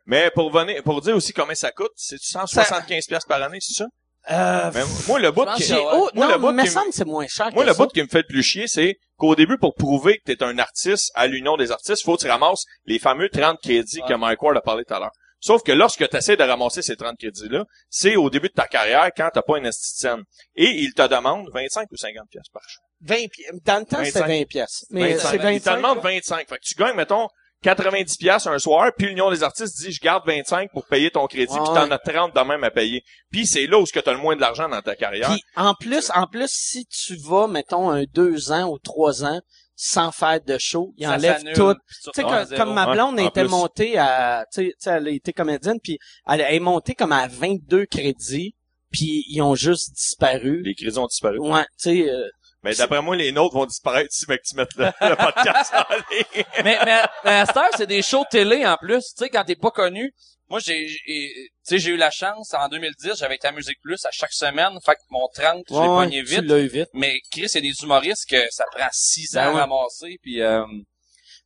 Mais 0.06 0.31
pour 0.31 0.51
venir, 0.51 0.82
pour 0.85 1.01
dire 1.01 1.15
aussi 1.16 1.32
combien 1.32 1.55
ça 1.55 1.70
coûte, 1.73 1.93
c'est 1.97 2.19
175 2.20 3.06
pièces 3.06 3.24
par 3.24 3.43
année, 3.43 3.59
c'est 3.60 3.74
ça? 3.74 3.86
euh, 4.31 4.70
Mais 4.74 4.82
moi, 5.06 5.19
le 5.19 5.31
bout 5.32 5.47
qui, 5.56 5.73
oh, 5.74 6.09
Moi, 6.15 6.27
le 6.27 6.32
non, 6.35 6.39
bout 6.40 6.52
mais 6.52 6.65
qui 6.65 6.70
semble 6.70 6.89
que 6.90 6.94
c'est 6.94 7.05
moins 7.05 7.27
cher 7.27 7.51
moi, 7.52 7.62
que 7.65 7.69
le 7.69 7.74
ça. 7.74 7.82
bout 7.85 7.90
qui 7.93 8.02
me 8.02 8.09
fait 8.09 8.19
le 8.23 8.27
plus 8.27 8.43
chier, 8.43 8.69
c'est 8.69 8.97
qu'au 9.16 9.35
début, 9.35 9.59
pour 9.59 9.74
prouver 9.74 10.19
que 10.19 10.32
t'es 10.32 10.43
un 10.43 10.59
artiste 10.59 11.10
à 11.15 11.27
l'Union 11.27 11.56
des 11.56 11.70
artistes, 11.73 12.05
faut 12.05 12.16
que 12.16 12.23
tu 12.23 12.28
ramasses 12.31 12.65
les 12.86 12.98
fameux 12.98 13.28
30 13.28 13.59
crédits 13.60 14.01
que 14.09 14.15
Mike 14.15 14.43
Ward 14.43 14.56
a 14.56 14.60
parlé 14.60 14.85
tout 14.85 14.94
à 14.94 15.01
l'heure. 15.01 15.12
Sauf 15.40 15.62
que 15.62 15.73
lorsque 15.73 16.09
tu 16.09 16.16
essaies 16.16 16.36
de 16.36 16.43
ramasser 16.43 16.82
ces 16.82 16.97
30 16.97 17.16
crédits-là, 17.19 17.65
c'est 17.90 18.16
au 18.16 18.28
début 18.31 18.48
de 18.48 18.55
ta 18.55 18.66
carrière 18.66 19.10
quand 19.16 19.28
t'as 19.32 19.43
pas 19.43 19.59
une 19.59 19.70
scène. 19.73 20.23
Et 20.56 20.69
il 20.82 20.94
te 20.94 21.06
demande 21.06 21.48
25 21.52 21.86
ou 21.93 21.97
50 21.97 22.28
pièces 22.31 22.48
par 22.52 22.62
show. 22.66 22.81
20 23.03 23.15
pi- 23.31 23.43
Dans 23.65 23.79
le 23.81 23.85
temps, 23.85 24.05
c'était 24.05 24.20
25. 24.20 24.27
20 24.27 24.45
pièces. 24.49 24.87
Mais 24.91 25.12
25. 25.15 25.29
c'est 25.29 25.35
Il 25.37 25.39
te 25.41 25.43
25. 25.69 25.77
demande 25.77 25.99
25. 26.01 26.49
Fait 26.49 26.57
que 26.57 26.62
tu 26.62 26.75
gagnes, 26.75 26.97
mettons, 26.97 27.29
90 27.62 28.16
pièces 28.19 28.47
un 28.47 28.59
soir, 28.59 28.93
puis 28.97 29.09
l'Union 29.09 29.31
des 29.33 29.43
artistes 29.43 29.77
dit, 29.81 29.91
je 29.91 30.01
garde 30.01 30.25
25 30.27 30.70
pour 30.73 30.87
payer 30.87 31.11
ton 31.11 31.27
crédit, 31.27 31.53
Ouais. 31.53 31.59
puis 31.59 31.75
t'en 31.75 31.91
as 31.91 31.99
30 31.99 32.35
de 32.35 32.41
même 32.41 32.62
à 32.62 32.70
payer. 32.70 33.03
Puis 33.33 33.47
c'est 33.47 33.66
là 33.66 33.79
où 33.81 33.85
tu 33.85 33.99
as 33.99 34.12
le 34.12 34.19
moins 34.19 34.37
de 34.37 34.41
l'argent 34.41 34.69
dans 34.69 34.81
ta 34.81 34.95
carrière. 34.95 35.29
Puis 35.29 35.43
en 35.57 35.75
plus, 35.75 36.11
en 36.15 36.27
plus, 36.29 36.49
si 36.51 36.87
tu 36.87 37.16
vas, 37.16 37.49
mettons, 37.49 37.91
un 37.91 38.05
deux 38.05 38.53
ans 38.53 38.69
ou 38.70 38.79
trois 38.79 39.25
ans 39.25 39.41
sans 39.75 40.11
faire 40.12 40.41
de 40.41 40.57
show, 40.59 40.93
il 40.97 41.07
Ça 41.07 41.15
enlève 41.15 41.43
tout. 41.55 41.75
tu 41.75 42.11
sais, 42.15 42.23
comme, 42.57 42.75
ma 42.75 42.93
blonde 42.93 43.19
était 43.20 43.43
plus. 43.43 43.49
montée 43.51 43.99
à, 43.99 44.45
tu 44.53 44.73
sais, 44.79 44.91
elle 44.91 45.09
été 45.09 45.33
comédienne, 45.33 45.79
puis 45.83 45.99
elle 46.29 46.41
est 46.41 46.59
montée 46.61 46.95
comme 46.95 47.12
à 47.12 47.27
22 47.29 47.87
crédits, 47.87 48.55
puis 48.93 49.25
ils 49.29 49.41
ont 49.43 49.55
juste 49.55 49.93
disparu. 49.95 50.62
Les 50.65 50.75
crédits 50.75 50.99
ont 50.99 51.07
disparu. 51.07 51.39
Ouais, 51.41 51.62
tu 51.81 51.91
sais, 52.05 52.09
euh, 52.11 52.29
Mais 52.69 52.74
d'après 52.77 53.03
moi, 53.03 53.16
les 53.16 53.32
nôtres 53.32 53.55
vont 53.55 53.66
disparaître 53.66 54.12
si 54.12 54.24
mec, 54.28 54.43
tu 54.43 54.55
mettes 54.57 54.74
le, 54.77 54.86
le 54.86 55.16
podcast 55.16 55.73
en 55.74 55.95
ligne. 55.95 56.45
mais, 56.65 56.78
mais, 56.85 57.03
mais 57.24 57.31
à 57.31 57.47
cette 57.47 57.57
heure, 57.57 57.70
c'est 57.77 57.86
des 57.86 58.03
shows 58.03 58.24
télé 58.31 58.66
en 58.66 58.77
plus. 58.77 59.05
Tu 59.16 59.24
sais, 59.24 59.28
quand 59.31 59.45
t'es 59.45 59.57
pas 59.57 59.70
connu, 59.70 60.12
moi, 60.51 60.61
j'ai, 60.61 60.89
j'ai- 60.89 60.99
tu 61.07 61.51
sais, 61.62 61.78
j'ai 61.78 61.90
eu 61.90 61.97
la 61.97 62.11
chance, 62.11 62.55
en 62.55 62.69
2010, 62.69 63.16
j'avais 63.19 63.35
été 63.36 63.47
à 63.49 63.53
Musique 63.53 63.78
Plus 63.82 64.03
à 64.07 64.11
chaque 64.12 64.32
semaine. 64.32 64.73
Fait 64.85 64.95
que 64.95 65.01
mon 65.11 65.28
30, 65.35 65.62
je 65.69 65.74
l'ai 65.74 65.81
ouais, 65.81 65.86
pogné 65.86 66.23
tu 66.24 66.31
vite. 66.31 66.40
l'as 66.45 66.59
eu 66.59 66.69
vite. 66.69 66.89
Mais 66.95 67.19
Chris, 67.31 67.49
c'est 67.51 67.61
des 67.61 67.74
humoristes 67.82 68.24
que 68.31 68.40
ça 68.51 68.65
prend 68.74 68.89
six 68.93 69.36
ans 69.36 69.40
Ben 69.43 69.49
à 69.49 69.53
ouais. 69.55 69.61
ramasser. 69.61 70.19
Puis, 70.23 70.40
euh, 70.40 70.65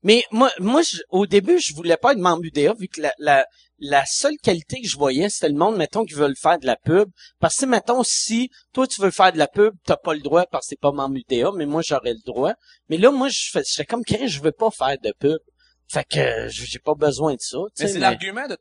Mais 0.04 0.24
moi, 0.30 0.50
moi, 0.58 0.82
je- 0.82 0.98
au 1.10 1.26
début, 1.26 1.58
je 1.60 1.74
voulais 1.74 1.96
pas 1.96 2.12
être 2.12 2.18
membre 2.18 2.44
UDA, 2.44 2.74
vu 2.78 2.88
que 2.88 3.00
la, 3.00 3.12
la, 3.18 3.46
la 3.84 4.06
seule 4.06 4.36
qualité 4.40 4.80
que 4.80 4.86
je 4.88 4.96
voyais, 4.96 5.28
c'était 5.28 5.48
le 5.48 5.56
monde, 5.58 5.76
mettons, 5.76 6.04
qui 6.04 6.14
veulent 6.14 6.36
faire 6.36 6.58
de 6.58 6.66
la 6.66 6.76
pub. 6.76 7.10
Parce 7.40 7.56
que, 7.58 7.66
mettons, 7.66 8.04
si 8.04 8.48
toi, 8.72 8.86
tu 8.86 9.00
veux 9.02 9.10
faire 9.10 9.32
de 9.32 9.38
la 9.38 9.48
pub, 9.48 9.74
t'as 9.84 9.96
pas 9.96 10.14
le 10.14 10.20
droit 10.20 10.46
parce 10.46 10.66
que 10.66 10.70
t'es 10.76 10.78
pas 10.80 10.92
membre 10.92 11.16
UDA, 11.16 11.50
mais 11.56 11.66
moi, 11.66 11.82
j'aurais 11.84 12.12
le 12.12 12.24
droit. 12.24 12.54
Mais 12.88 12.96
là, 12.96 13.10
moi, 13.10 13.28
je 13.28 13.50
fais, 13.50 13.62
j'étais 13.68 13.84
comme, 13.84 14.04
Chris, 14.04 14.28
je 14.28 14.40
veux 14.40 14.52
pas 14.52 14.70
faire 14.70 14.96
de 15.02 15.12
pub. 15.18 15.38
Fait 15.88 16.04
que, 16.04 16.46
j'ai 16.48 16.78
pas 16.78 16.94
besoin 16.94 17.34
de 17.34 17.40
ça, 17.40 17.58
tu 17.76 17.82
mais 17.82 17.88
c'est 17.88 17.94
mais- 17.94 18.00
l'argument 18.00 18.46
de... 18.46 18.56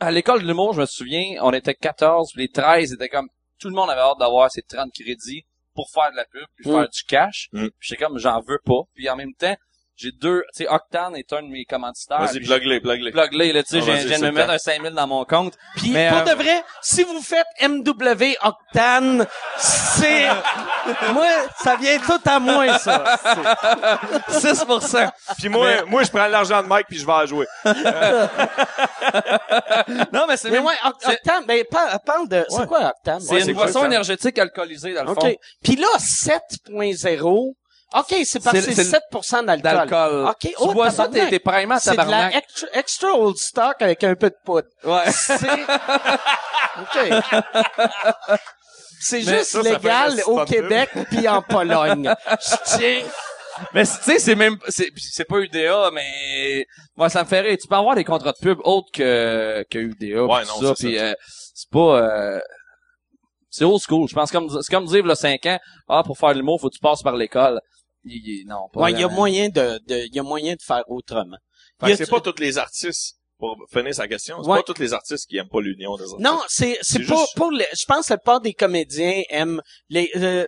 À 0.00 0.10
l'école 0.10 0.42
de 0.42 0.46
l'humour, 0.48 0.74
je 0.74 0.80
me 0.80 0.86
souviens, 0.86 1.38
on 1.42 1.52
était 1.52 1.74
14, 1.74 2.32
puis 2.32 2.42
les 2.42 2.48
13 2.50 2.92
étaient 2.92 3.08
comme... 3.08 3.28
Tout 3.60 3.68
le 3.68 3.74
monde 3.74 3.88
avait 3.88 4.00
hâte 4.02 4.18
d'avoir 4.18 4.50
ses 4.50 4.62
30 4.62 4.90
crédits 4.92 5.46
pour 5.74 5.88
faire 5.90 6.10
de 6.10 6.16
la 6.16 6.24
pub, 6.26 6.44
puis 6.56 6.68
Mm. 6.68 6.72
faire 6.74 6.88
du 6.90 7.02
cash. 7.04 7.48
Mm. 7.52 7.68
Puis 7.68 7.88
j'étais 7.88 8.04
comme, 8.04 8.18
j'en 8.18 8.40
veux 8.40 8.58
pas. 8.64 8.80
Puis 8.94 9.08
en 9.08 9.16
même 9.16 9.32
temps, 9.34 9.54
j'ai 9.96 10.12
deux... 10.12 10.42
Tu 10.54 10.64
sais, 10.64 10.68
Octane 10.70 11.16
est 11.16 11.32
un 11.32 11.42
de 11.42 11.48
mes 11.48 11.64
commanditaires. 11.64 12.20
Vas-y, 12.20 12.40
plug-les, 12.40 12.80
plug-les. 12.80 13.10
plug-les, 13.12 13.52
là, 13.52 13.62
tu 13.62 13.70
sais, 13.70 13.80
je 13.80 13.90
viens- 13.90 14.18
de 14.18 14.24
me 14.26 14.30
mettre 14.30 14.50
un 14.50 14.58
5000 14.58 14.92
dans 14.92 15.06
mon 15.06 15.24
compte. 15.24 15.54
Puis 15.76 15.90
Mais, 15.90 16.08
pour 16.10 16.18
euh, 16.18 16.24
de 16.24 16.32
vrai, 16.42 16.62
si 16.82 17.02
vous 17.02 17.20
faites 17.22 17.46
MW 17.62 18.34
Octane, 18.42 19.26
c'est 19.56 20.26
moi, 21.12 21.26
ça 21.62 21.76
vient 21.76 21.98
tout 21.98 22.20
à 22.24 22.38
moi 22.38 22.78
ça. 22.78 23.04
6%. 24.30 25.10
Puis 25.38 25.48
moi, 25.48 25.84
moi, 25.86 26.02
je 26.02 26.10
prends 26.10 26.26
l'argent 26.26 26.62
de 26.62 26.68
Mike 26.68 26.86
puis 26.88 26.98
je 26.98 27.06
vais 27.06 27.12
en 27.12 27.26
jouer. 27.26 27.46
non, 30.12 30.26
mais 30.28 30.36
c'est 30.36 30.50
Mais 30.50 30.58
ouais, 30.58 30.74
Octane, 30.84 31.44
ben 31.46 31.64
parle, 31.70 31.98
parle 32.04 32.28
de 32.28 32.44
c'est 32.48 32.56
Ouais. 32.60 32.66
quoi 32.66 32.92
Octane? 32.96 33.20
C'est 33.20 33.34
Ouais, 33.34 33.44
une 33.44 33.54
boisson 33.54 33.84
énergétique 33.84 34.38
alcoolisée, 34.38 34.94
dans 34.94 35.04
le 35.04 35.14
fond. 35.14 35.20
OK. 35.28 35.36
Puis 35.62 35.76
là 35.76 35.88
7.0 35.98 37.54
OK, 37.94 38.14
c'est 38.24 38.42
parce 38.42 38.56
que 38.56 38.62
C'est- 38.62 38.74
c'est 38.74 38.84
c'est 38.84 39.00
7% 39.12 39.42
d'alcool. 39.44 39.62
D'alcool. 39.62 40.26
OK, 40.28 40.36
Tu 40.40 40.54
oh, 40.58 40.72
bois 40.72 40.90
ça, 40.90 41.04
t'es, 41.04 41.10
tabarnak. 41.12 41.30
t'es 41.30 41.38
primement 41.38 41.78
C'est 41.78 41.92
de 41.92 41.96
la 42.10 42.36
extra, 42.36 42.68
extra 42.72 43.12
old 43.14 43.36
stock 43.36 43.76
avec 43.80 44.02
un 44.04 44.14
peu 44.16 44.28
de 44.28 44.36
poudre. 44.44 44.66
Ouais. 44.84 45.10
C'est 45.10 45.34
OK. 46.80 47.12
C'est 49.00 49.20
juste 49.22 49.44
ça, 49.44 49.62
légal 49.62 50.20
au 50.26 50.44
Québec 50.44 50.90
puis 51.10 51.28
en 51.28 51.42
Pologne. 51.42 52.12
Je 52.30 52.76
tiens 52.76 53.02
Mais 53.72 53.86
tu 53.86 53.92
sais, 54.02 54.18
c'est 54.18 54.34
même, 54.34 54.56
c'est, 54.68 54.90
c'est 54.96 55.24
pas 55.24 55.38
UDA, 55.38 55.90
mais 55.92 56.66
moi 56.96 57.08
ça 57.08 57.22
me 57.22 57.28
fait 57.28 57.40
rire. 57.40 57.56
Tu 57.60 57.68
peux 57.68 57.76
avoir 57.76 57.94
des 57.94 58.04
contrats 58.04 58.32
de 58.32 58.38
pub 58.42 58.58
autres 58.64 58.90
que 58.92 59.64
que 59.70 59.78
UDA, 59.78 60.24
Ouais, 60.24 60.42
pis 60.42 60.48
non, 60.48 60.60
ça, 60.60 60.74
c'est 60.76 60.86
puis 60.88 60.98
euh, 60.98 61.12
c'est 61.54 61.70
pas, 61.70 62.00
euh, 62.02 62.40
c'est 63.48 63.64
old 63.64 63.80
school. 63.80 64.08
Je 64.08 64.14
pense 64.14 64.30
comme 64.30 64.48
c'est 64.50 64.74
comme 64.74 64.86
dire 64.86 65.04
là 65.06 65.14
5 65.14 65.46
ans, 65.46 65.58
ah 65.88 66.02
pour 66.04 66.18
faire 66.18 66.34
le 66.34 66.42
mot, 66.42 66.58
faut 66.58 66.68
que 66.68 66.74
tu 66.74 66.80
passes 66.80 67.02
par 67.02 67.14
l'école. 67.16 67.60
Il- 68.06 68.40
il- 68.42 68.46
non, 68.46 68.68
pas 68.72 68.80
Ouais, 68.82 68.92
il 68.92 69.00
y 69.00 69.04
a 69.04 69.08
moyen 69.08 69.48
de, 69.48 69.78
de 69.86 69.96
il 70.06 70.14
y 70.14 70.18
a 70.18 70.22
moyen 70.22 70.54
de 70.54 70.62
faire 70.62 70.84
autrement. 70.88 71.36
C'est 71.96 72.08
pas 72.08 72.20
tous 72.20 72.38
les 72.40 72.56
artistes, 72.58 73.16
pour 73.38 73.56
finir 73.70 73.94
sa 73.94 74.08
question, 74.08 74.42
c'est 74.42 74.48
Ouais. 74.48 74.58
pas 74.58 74.62
tous 74.72 74.80
les 74.80 74.92
artistes 74.94 75.26
qui 75.28 75.36
aiment 75.36 75.48
pas 75.48 75.60
l'union 75.60 75.94
des 75.96 76.04
artistes. 76.04 76.20
Non, 76.20 76.40
c'est 76.48 76.78
c'est 76.82 77.00
pas 77.06 77.16
juste- 77.16 77.36
pour 77.36 77.50
les, 77.50 77.66
je 77.78 77.84
pense 77.86 78.06
que 78.06 78.12
la 78.14 78.18
plupart 78.18 78.40
des 78.40 78.54
comédiens 78.54 79.22
aiment 79.28 79.60
les 79.90 80.10
euh, 80.16 80.46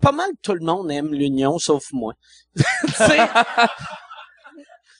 pas 0.00 0.12
mal 0.12 0.30
tout 0.42 0.54
le 0.54 0.64
monde 0.64 0.90
aime 0.90 1.12
l'union 1.12 1.58
sauf 1.58 1.84
moi. 1.92 2.14
Tu 2.56 2.92
sais, 2.92 3.16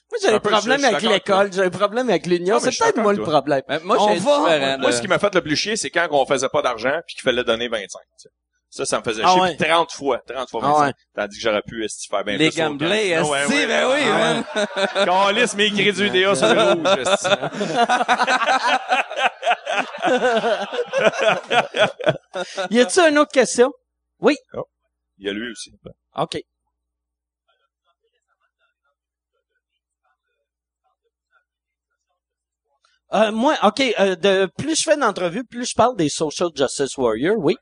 Moi, 0.09 0.19
j'ai 0.21 0.29
Un 0.29 0.35
un 0.35 0.39
problème 0.39 0.85
avec 0.85 1.01
l'école, 1.01 1.51
j'ai 1.51 1.63
un 1.63 1.69
problème 1.69 2.09
avec 2.09 2.25
l'union. 2.27 2.59
C'est 2.59 2.77
peut-être 2.77 2.97
moi 3.01 3.13
le 3.13 3.21
problème. 3.23 3.61
Mais 3.67 3.79
moi, 3.81 3.97
On 3.99 4.07
j'ai 4.07 4.19
va- 4.19 4.37
différent. 4.57 4.77
Moi, 4.79 4.91
ce 4.93 5.01
qui 5.01 5.07
m'a 5.09 5.19
fait 5.19 5.33
le 5.35 5.41
plus 5.41 5.55
chier, 5.57 5.75
c'est 5.75 5.89
quand 5.89 6.07
on 6.11 6.25
faisait 6.25 6.47
pas 6.47 6.61
d'argent 6.61 6.97
puis 7.05 7.15
qu'il 7.15 7.23
fallait 7.23 7.43
donner 7.43 7.67
25. 7.67 7.99
tu 7.99 8.05
sais. 8.17 8.29
Ça, 8.77 8.85
ça 8.85 8.99
me 8.99 9.03
faisait 9.03 9.23
Ah 9.25 9.31
chier. 9.33 9.41
ouais. 9.41 9.55
Puis 9.57 9.67
30 9.67 9.91
fois, 9.91 10.19
30 10.27 10.49
fois 10.51 10.61
Ah 10.63 10.67
25. 10.67 10.85
ouais. 10.85 10.93
Tandis 11.15 11.37
que 11.37 11.41
j'aurais 11.43 11.61
pu 11.63 11.83
esti, 11.83 12.07
faire 12.07 12.23
bien 12.23 12.37
les 12.37 12.49
plus 12.49 12.57
gamblés, 12.57 13.09
esti, 13.09 13.27
Ouais, 13.31 13.45
ouais, 13.47 13.65
ben 13.65 13.87
oui, 13.87 13.93
ouais. 13.93 14.09
man. 14.11 14.43
Câlisse 15.05 15.55
mes 15.55 15.71
crédits 15.71 16.03
UDA 16.03 16.35
sur 16.35 16.53
le 16.53 16.73
rouge, 16.73 16.99
esti. 16.99 17.27
Y 22.69 22.79
a-tu 22.79 22.99
une 22.99 23.17
autre 23.17 23.31
question? 23.31 23.71
Il 24.21 24.35
y 25.25 25.29
a 25.29 25.33
lui 25.33 25.51
aussi. 25.51 25.71
OK. 26.15 26.37
Euh, 33.13 33.31
moi, 33.31 33.55
OK, 33.63 33.81
euh, 33.99 34.15
de 34.15 34.49
plus 34.57 34.77
je 34.77 34.83
fais 34.83 34.97
d'entrevues, 34.97 35.45
plus 35.45 35.69
je 35.69 35.73
parle 35.75 35.95
des 35.95 36.09
social 36.09 36.49
justice 36.53 36.97
warriors, 36.97 37.37
oui. 37.37 37.55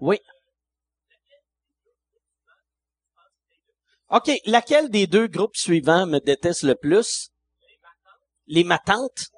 Oui. 0.00 0.18
OK, 4.10 4.30
laquelle 4.46 4.90
des 4.90 5.06
deux 5.06 5.28
groupes 5.28 5.56
suivants 5.56 6.06
me 6.06 6.18
déteste 6.18 6.62
le 6.62 6.74
plus? 6.74 7.30
Les 8.46 8.64
matantes? 8.64 9.28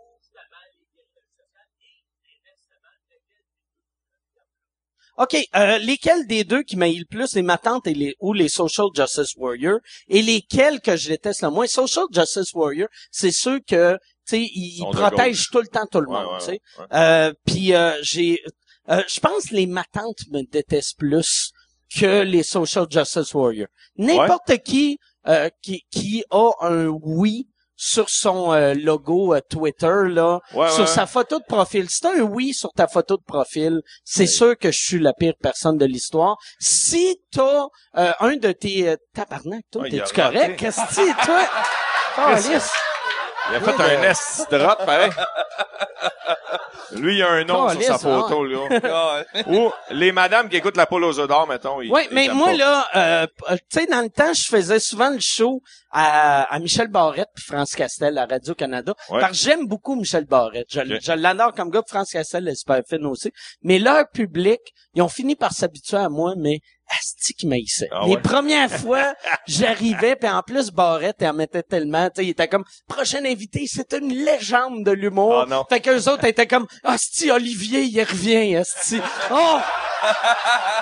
OK, 5.18 5.36
euh, 5.54 5.78
lesquels 5.78 6.26
des 6.26 6.44
deux 6.44 6.62
qui 6.62 6.76
m'aillent 6.76 7.00
le 7.00 7.04
plus, 7.04 7.34
les 7.34 7.42
matantes 7.42 7.86
et 7.86 7.92
les, 7.92 8.16
ou 8.18 8.32
les 8.32 8.48
social 8.48 8.86
justice 8.94 9.34
warriors, 9.36 9.78
et 10.08 10.22
lesquels 10.22 10.80
que 10.80 10.96
je 10.96 11.08
déteste 11.08 11.42
le 11.42 11.50
moins? 11.50 11.66
Social 11.66 12.06
justice 12.10 12.54
warriors, 12.54 12.88
c'est 13.10 13.30
ceux 13.30 13.60
que, 13.60 13.94
tu 13.94 14.00
sais, 14.24 14.50
ils, 14.54 14.86
protègent 14.90 15.50
tout 15.50 15.60
le 15.60 15.68
temps 15.68 15.86
tout 15.86 16.00
le 16.00 16.08
Ouais, 16.08 16.18
monde, 16.18 16.32
ouais, 16.32 16.38
tu 16.38 16.44
sais. 16.46 16.60
ouais. 16.78 16.86
Euh, 16.94 17.32
puis 17.44 17.74
euh, 17.74 17.98
j'ai, 18.00 18.42
euh, 18.90 19.02
je 19.08 19.20
pense 19.20 19.46
que 19.50 19.54
les 19.54 19.66
matantes 19.66 20.20
me 20.30 20.42
détestent 20.50 20.98
plus 20.98 21.52
que 21.98 22.22
les 22.22 22.42
social 22.42 22.86
justice 22.90 23.34
warriors. 23.34 23.68
N'importe 23.96 24.58
qui 24.64 24.98
euh, 25.28 25.48
qui 25.62 25.84
qui 25.90 26.24
a 26.30 26.50
un 26.62 26.86
oui 26.86 27.46
sur 27.76 28.08
son 28.08 28.52
euh, 28.52 28.74
logo 28.74 29.34
euh, 29.34 29.40
Twitter 29.48 29.92
là, 30.08 30.40
Ouais, 30.54 30.70
sur 30.70 30.80
ouais. 30.82 30.86
sa 30.86 31.06
photo 31.06 31.38
de 31.40 31.44
profil. 31.44 31.88
Si 31.90 32.00
t'as 32.00 32.12
un 32.16 32.22
oui 32.22 32.54
sur 32.54 32.70
ta 32.72 32.86
photo 32.86 33.16
de 33.16 33.22
profil, 33.24 33.80
c'est 34.04 34.26
sûr 34.26 34.56
que 34.56 34.70
je 34.70 34.78
suis 34.78 34.98
la 35.00 35.12
pire 35.12 35.34
personne 35.40 35.78
de 35.78 35.84
l'histoire. 35.84 36.36
Si 36.60 37.20
t'as 37.32 37.66
euh, 37.96 38.12
un 38.20 38.36
de 38.36 38.52
tes 38.52 38.88
euh, 38.88 38.96
tabarnak, 39.14 39.64
toi, 39.70 39.88
t'es-tu 39.88 40.14
correct? 40.14 40.58
Qu'est-ce 40.58 40.80
que 40.80 41.24
toi? 41.26 41.42
Il 43.50 43.56
a 43.56 43.60
fait 43.60 43.70
un 43.80 44.56
de 44.58 44.64
rot, 44.64 44.76
pareil. 44.86 45.10
Lui, 46.92 47.16
il 47.16 47.22
a 47.22 47.30
un 47.30 47.44
nom 47.44 47.68
sur 47.70 47.80
sa 47.82 47.88
Calisse, 47.88 48.04
hein. 48.04 48.22
photo, 48.28 48.44
là. 48.44 49.24
Ou 49.46 49.70
les 49.90 50.12
madames 50.12 50.48
qui 50.48 50.56
écoutent 50.56 50.76
la 50.76 50.86
poule 50.86 51.04
aux 51.04 51.18
œufs 51.18 51.26
d'or, 51.28 51.46
mettons. 51.48 51.80
ils- 51.80 51.90
Oui, 51.90 52.02
ils 52.10 52.14
mais 52.14 52.28
moi, 52.28 52.48
pas. 52.48 52.52
là, 52.54 52.86
euh, 52.96 53.26
tu 53.50 53.56
sais, 53.80 53.86
dans 53.86 54.02
le 54.02 54.10
temps, 54.10 54.32
je 54.34 54.44
faisais 54.44 54.78
souvent 54.78 55.08
le 55.10 55.18
show 55.20 55.62
à, 55.90 56.42
à 56.54 56.58
Michel 56.58 56.88
Barrette 56.88 57.28
puis 57.34 57.44
France 57.44 57.74
Castel 57.74 58.18
à 58.18 58.26
Radio-Canada. 58.26 58.94
Ouais. 59.08 59.20
Parce 59.20 59.32
que 59.32 59.38
j'aime 59.38 59.66
beaucoup 59.66 59.94
Michel 59.94 60.26
Barrette. 60.26 60.66
Je, 60.70 60.80
je 61.00 61.12
l'adore 61.12 61.54
comme 61.54 61.70
gars. 61.70 61.82
puis 61.82 61.92
France 61.96 62.10
Castel 62.10 62.46
est 62.48 62.54
super 62.54 62.80
fine 62.86 63.06
aussi. 63.06 63.32
Mais 63.62 63.78
leur 63.78 64.08
public, 64.10 64.60
ils 64.94 65.00
ont 65.02 65.08
fini 65.08 65.34
par 65.34 65.52
s'habituer 65.52 65.96
à 65.96 66.10
moi, 66.10 66.34
mais 66.36 66.58
asti 66.98 67.34
qui 67.34 67.46
m'haïssait. 67.46 67.88
Ah 67.90 68.04
Les 68.06 68.18
premières 68.18 68.70
fois, 68.80 69.14
j'arrivais, 69.46 70.16
puis 70.16 70.28
en 70.28 70.42
plus, 70.42 70.70
Barrette, 70.70 71.16
elle 71.20 71.28
en 71.28 71.34
mettait 71.34 71.62
tellement, 71.62 72.08
tu 72.08 72.16
sais, 72.16 72.26
il 72.26 72.30
était 72.30 72.48
comme, 72.48 72.64
prochain 72.88 73.24
invité, 73.24 73.64
c'est 73.66 73.92
une 73.94 74.12
légende 74.12 74.84
de 74.84 74.92
l'humour. 74.92 75.42
Ah 75.42 75.46
non. 75.48 75.64
Fait 75.68 75.80
qu'eux 75.80 76.08
autres 76.08 76.24
étaient 76.24 76.46
comme, 76.46 76.66
asti, 76.84 77.30
Olivier, 77.30 77.82
il 77.82 78.02
revient, 78.02 78.56
asti. 78.56 79.00
Oh! 79.30 79.58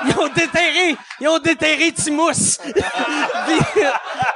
Ils 0.07 0.19
ont 0.19 0.29
déterré, 0.29 0.97
ils 1.21 1.29
ont 1.29 1.39
déterré 1.39 1.93
Timous. 1.93 2.59
puis, 2.65 3.83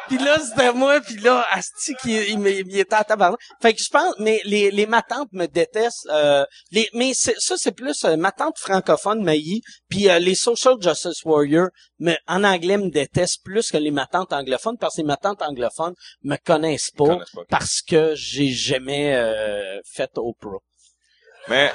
puis 0.08 0.18
là, 0.18 0.38
c'était 0.38 0.72
moi, 0.72 1.00
puis 1.00 1.16
là, 1.18 1.46
Asti, 1.50 1.94
qui, 2.02 2.14
il, 2.14 2.78
était 2.78 2.94
à 2.94 3.04
tabarnak. 3.04 3.38
Fait 3.60 3.72
que 3.72 3.82
je 3.82 3.88
pense, 3.88 4.14
mais 4.18 4.40
les, 4.44 4.70
les 4.70 4.86
matantes 4.86 5.28
me 5.32 5.46
détestent. 5.46 6.08
Euh, 6.10 6.44
les, 6.70 6.88
mais 6.92 7.12
ça, 7.14 7.54
c'est 7.56 7.72
plus 7.72 8.04
euh, 8.04 8.16
ma 8.16 8.32
tante 8.32 8.58
francophone, 8.58 9.22
Maï, 9.22 9.60
puis 9.88 10.10
euh, 10.10 10.18
les 10.18 10.34
social 10.34 10.74
justice 10.80 11.24
warriors, 11.24 11.68
me, 11.98 12.14
en 12.26 12.44
anglais, 12.44 12.76
me 12.76 12.90
détestent 12.90 13.42
plus 13.44 13.70
que 13.70 13.78
les 13.78 13.90
matantes 13.90 14.32
anglophones, 14.32 14.76
parce 14.78 14.96
que 14.96 15.00
les 15.00 15.06
matantes 15.06 15.42
anglophones 15.42 15.94
me 16.22 16.36
connaissent 16.36 16.90
pas, 16.90 17.06
connaissent 17.06 17.30
pas. 17.34 17.44
parce 17.48 17.80
que 17.82 18.14
j'ai 18.14 18.50
jamais 18.50 19.16
euh, 19.16 19.80
fait 19.84 20.10
Oprah. 20.16 20.58
Mais, 21.48 21.72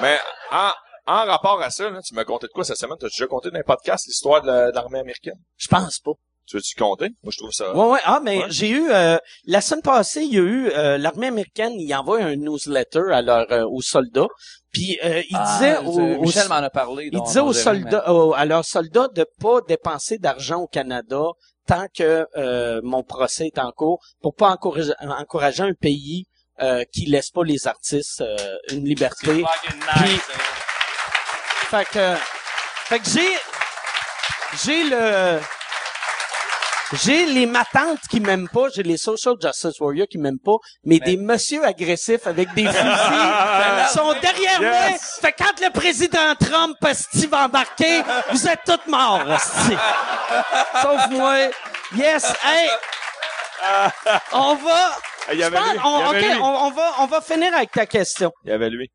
mais 0.00 0.18
en, 0.52 0.70
en 1.08 1.24
rapport 1.26 1.60
à 1.62 1.70
ça, 1.70 1.90
là, 1.90 2.00
tu 2.02 2.14
m'as 2.14 2.24
conté 2.24 2.46
de 2.46 2.52
quoi 2.52 2.64
cette 2.64 2.76
semaine? 2.76 2.96
T'as 3.00 3.08
déjà 3.08 3.26
conté 3.26 3.50
dans 3.50 3.58
un 3.58 3.62
podcast 3.62 4.06
l'histoire 4.06 4.42
de 4.42 4.46
la- 4.46 4.70
de 4.70 4.74
l'armée 4.76 4.98
américaine? 5.00 5.38
Je 5.56 5.68
pense 5.68 5.98
pas. 6.00 6.12
Tu 6.46 6.56
veux-tu 6.56 6.74
compter? 6.76 7.08
Moi, 7.22 7.30
je 7.30 7.36
trouve 7.38 7.50
ça... 7.52 7.74
Ouais, 7.76 7.90
ouais. 7.92 7.98
Ah, 8.04 8.20
mais 8.24 8.38
Ouais. 8.38 8.44
j'ai 8.48 8.70
eu 8.70 8.90
euh, 8.90 9.18
la 9.46 9.60
semaine 9.60 9.82
passée, 9.82 10.22
il 10.22 10.32
y 10.32 10.38
a 10.38 10.40
eu 10.40 10.70
euh, 10.70 10.96
l'armée 10.96 11.26
américaine, 11.26 11.72
il 11.76 11.94
envoie 11.94 12.20
un 12.22 12.36
newsletter 12.36 13.02
à 13.12 13.20
leurs 13.20 13.52
euh, 13.52 13.64
aux 13.68 13.82
soldats. 13.82 14.28
Puis 14.72 14.98
euh, 15.04 15.20
il 15.28 15.36
disait 15.52 15.74
Ah, 15.76 15.82
aux, 15.82 15.98
aux- 16.00 16.20
Michel 16.22 16.48
m'en 16.48 16.54
a 16.54 16.70
parlé. 16.70 17.10
il 17.12 17.20
disait 17.22 17.40
aux 17.40 17.52
soldats 17.52 18.10
aux- 18.10 18.32
à 18.32 18.46
leurs 18.46 18.64
soldats 18.64 19.08
de 19.14 19.26
pas 19.40 19.60
dépenser 19.68 20.16
d'argent 20.18 20.60
au 20.62 20.66
Canada 20.66 21.22
tant 21.66 21.86
que 21.94 22.26
euh, 22.38 22.80
mon 22.82 23.02
procès 23.02 23.48
est 23.48 23.58
en 23.58 23.70
cours 23.72 24.00
pour 24.22 24.34
pas 24.34 24.48
encourager, 24.48 24.92
encourager 25.02 25.62
un 25.64 25.74
pays 25.74 26.24
euh, 26.62 26.82
qui 26.94 27.04
laisse 27.04 27.28
pas 27.30 27.44
les 27.44 27.66
artistes 27.66 28.22
euh, 28.22 28.36
une 28.72 28.84
liberté. 28.86 29.44
Puis- 29.96 30.18
Fait 31.70 31.84
que, 31.86 32.14
fait 32.86 32.98
que 33.00 33.04
j'ai, 33.10 33.36
j'ai 34.64 34.84
le, 34.84 35.38
j'ai 36.94 37.26
les 37.26 37.44
matantes 37.44 38.00
qui 38.10 38.20
m'aiment 38.20 38.48
pas, 38.48 38.68
j'ai 38.74 38.82
les 38.82 38.96
social 38.96 39.34
justice 39.40 39.78
warriors 39.78 40.06
qui 40.10 40.16
m'aiment 40.16 40.38
pas, 40.42 40.56
mais, 40.84 40.98
des 40.98 41.18
messieurs 41.18 41.62
agressifs 41.64 42.26
avec 42.26 42.54
des 42.54 42.64
fusils 42.66 43.88
sont 43.92 44.14
derrière 44.22 44.62
moi. 44.62 44.98
Fait 45.20 45.32
que 45.32 45.42
quand 45.44 45.60
le 45.60 45.70
président 45.72 46.34
Trump 46.40 46.76
esti, 46.86 47.26
va 47.26 47.44
embarquer, 47.44 48.02
vous 48.30 48.48
êtes 48.48 48.60
tous 48.64 48.90
morts. 48.90 49.20
Sauf 50.82 51.08
moi. 51.10 51.34
Yes, 51.94 52.32
hey! 52.44 52.68
On 54.32 54.54
va, 54.54 54.96
Il 55.32 55.38
y 55.38 55.40
je 55.40 55.44
avait 55.46 55.56
pense- 55.58 55.72
lui. 55.72 55.80
on, 55.84 55.98
il 55.98 56.00
y 56.00 56.04
avait 56.04 56.18
ok, 56.28 56.32
lui. 56.34 56.40
on, 56.42 56.66
on 56.66 56.70
va, 56.70 56.92
on 57.00 57.06
va 57.06 57.20
finir 57.20 57.54
avec 57.54 57.72
ta 57.72 57.86
question. 57.86 58.30
Il 58.44 58.50
y 58.50 58.52
avait 58.52 58.70
lui. 58.70 58.88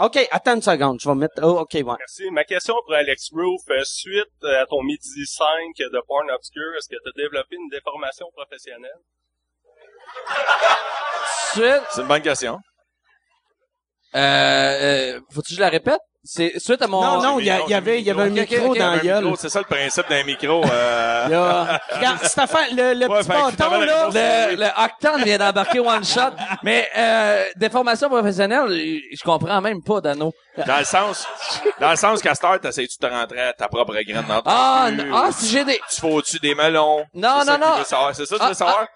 OK, 0.00 0.28
attends 0.30 0.54
une 0.54 0.62
seconde, 0.62 1.00
je 1.00 1.08
vais 1.08 1.14
mettre, 1.16 1.42
oh, 1.42 1.58
OK, 1.60 1.74
ouais. 1.74 1.82
Merci. 1.98 2.30
Ma 2.30 2.44
question 2.44 2.74
pour 2.84 2.94
Alex 2.94 3.30
Roof, 3.32 3.62
euh, 3.70 3.82
suite 3.84 4.44
à 4.44 4.64
ton 4.66 4.82
midi 4.82 5.26
5 5.26 5.44
de 5.78 6.00
Porn 6.06 6.30
Obscure, 6.30 6.72
est-ce 6.76 6.88
que 6.88 6.94
tu 7.02 7.08
as 7.08 7.12
développé 7.16 7.56
une 7.56 7.68
déformation 7.68 8.26
professionnelle? 8.32 9.00
Suite, 11.52 11.82
C'est 11.90 12.00
une 12.02 12.06
bonne 12.08 12.22
question. 12.22 12.58
euh, 14.14 14.18
euh, 15.16 15.20
faut-tu 15.32 15.50
que 15.50 15.56
je 15.56 15.60
la 15.60 15.68
répète? 15.68 16.00
C'est 16.30 16.58
suite 16.58 16.82
à 16.82 16.86
mon... 16.86 17.00
Non, 17.02 17.22
non, 17.22 17.38
il 17.40 17.46
y, 17.46 17.50
avait, 17.50 18.00
il 18.00 18.06
y 18.06 18.10
avait 18.10 18.22
un 18.24 18.28
micro 18.28 18.74
dans 18.74 18.90
la 18.90 18.98
gueule. 18.98 19.24
micro, 19.24 19.36
C'est 19.40 19.48
ça 19.48 19.60
le 19.60 19.64
principe 19.64 20.10
d'un 20.10 20.24
micro. 20.24 20.62
Euh... 20.62 21.28
Là, 21.28 21.80
regarde, 21.90 22.18
cette 22.22 22.38
affaire, 22.38 22.66
le, 22.70 22.92
le 22.92 23.06
Ouais, 23.08 23.20
petit 23.20 23.28
bâton, 23.28 23.80
là, 23.80 24.08
Le, 24.50 24.56
le 24.56 24.66
Octane 24.84 25.24
vient 25.24 25.38
d'embarquer 25.38 25.80
one 25.80 26.04
shot. 26.04 26.32
Mais 26.62 26.86
euh, 26.98 27.46
déformation 27.56 28.10
professionnelle, 28.10 28.68
je 28.70 29.24
comprends 29.24 29.58
même 29.62 29.82
pas, 29.82 30.02
Dano. 30.02 30.34
Dans 30.66 30.76
le 30.78 30.84
sens, 30.84 31.26
dans 31.80 31.90
le 31.92 31.96
sens 31.96 32.20
qu'à 32.20 32.34
cette 32.34 32.44
heure, 32.44 32.60
t'essayes-tu 32.60 32.98
de 33.00 33.08
te 33.08 33.10
rentrer 33.10 33.40
à 33.40 33.52
ta 33.54 33.68
propre 33.68 33.94
graine 33.94 34.26
dans 34.28 34.42
ton 34.42 34.50
Ah, 34.50 34.88
cul, 34.90 35.10
ah 35.10 35.28
ou 35.30 35.32
si 35.32 35.48
j'ai 35.48 35.64
des... 35.64 35.80
Tu 35.90 35.98
fous-tu 36.02 36.38
des 36.40 36.54
melons? 36.54 37.06
Non, 37.14 37.38
non, 37.46 37.56
non. 37.58 37.76
C'est 37.78 37.86
ça 37.86 38.12
que 38.12 38.24
tu 38.34 38.36
Ah, 38.38 38.48
veux 38.48 38.54
savoir? 38.54 38.86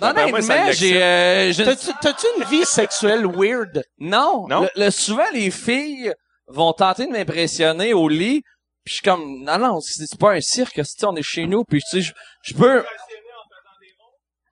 Non, 0.00 0.12
non, 0.12 0.32
mais 0.32 0.72
j'ai... 0.72 1.00
Euh, 1.00 1.52
t'as-tu, 1.56 1.86
t'as-tu 2.00 2.26
une 2.38 2.44
vie 2.46 2.64
sexuelle 2.64 3.26
weird? 3.26 3.84
Non. 4.00 4.46
Non? 4.48 4.62
Le, 4.62 4.86
le- 4.86 4.90
souvent, 4.90 5.22
les 5.32 5.52
filles 5.52 6.12
vont 6.52 6.72
tenter 6.72 7.06
de 7.06 7.12
m'impressionner 7.12 7.92
au 7.94 8.08
lit. 8.08 8.42
Puis 8.84 8.92
je 8.92 8.92
suis 8.94 9.02
comme, 9.02 9.42
non, 9.44 9.58
non, 9.58 9.80
c'est 9.80 10.18
pas 10.18 10.32
un 10.32 10.40
cirque, 10.40 10.80
si 10.84 11.04
on 11.04 11.14
est 11.16 11.22
chez 11.22 11.46
nous. 11.46 11.64
Puis 11.64 11.80
tu 11.80 12.00
sais, 12.00 12.00
je, 12.02 12.12
je 12.42 12.54
peux... 12.54 12.84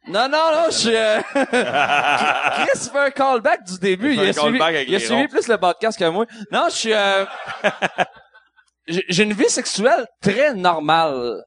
Non, 0.06 0.28
non, 0.28 0.50
non, 0.52 0.64
je 0.70 0.76
suis... 0.76 0.96
Euh... 0.96 1.20
Chris 1.34 2.88
fait 2.90 2.98
un 2.98 3.10
callback 3.10 3.64
du 3.64 3.78
début. 3.78 4.14
Il 4.14 4.22
Il, 4.22 4.28
a 4.28 4.32
suivi, 4.32 4.58
il 4.86 4.94
a 4.94 5.00
suivi 5.00 5.28
plus 5.28 5.48
le 5.48 5.58
podcast 5.58 5.98
que 5.98 6.04
moi. 6.08 6.24
Non, 6.50 6.66
je 6.70 6.74
suis... 6.74 6.92
Euh... 6.92 7.24
j'ai 8.86 9.22
une 9.22 9.34
vie 9.34 9.50
sexuelle 9.50 10.06
très 10.22 10.54
normale. 10.54 11.42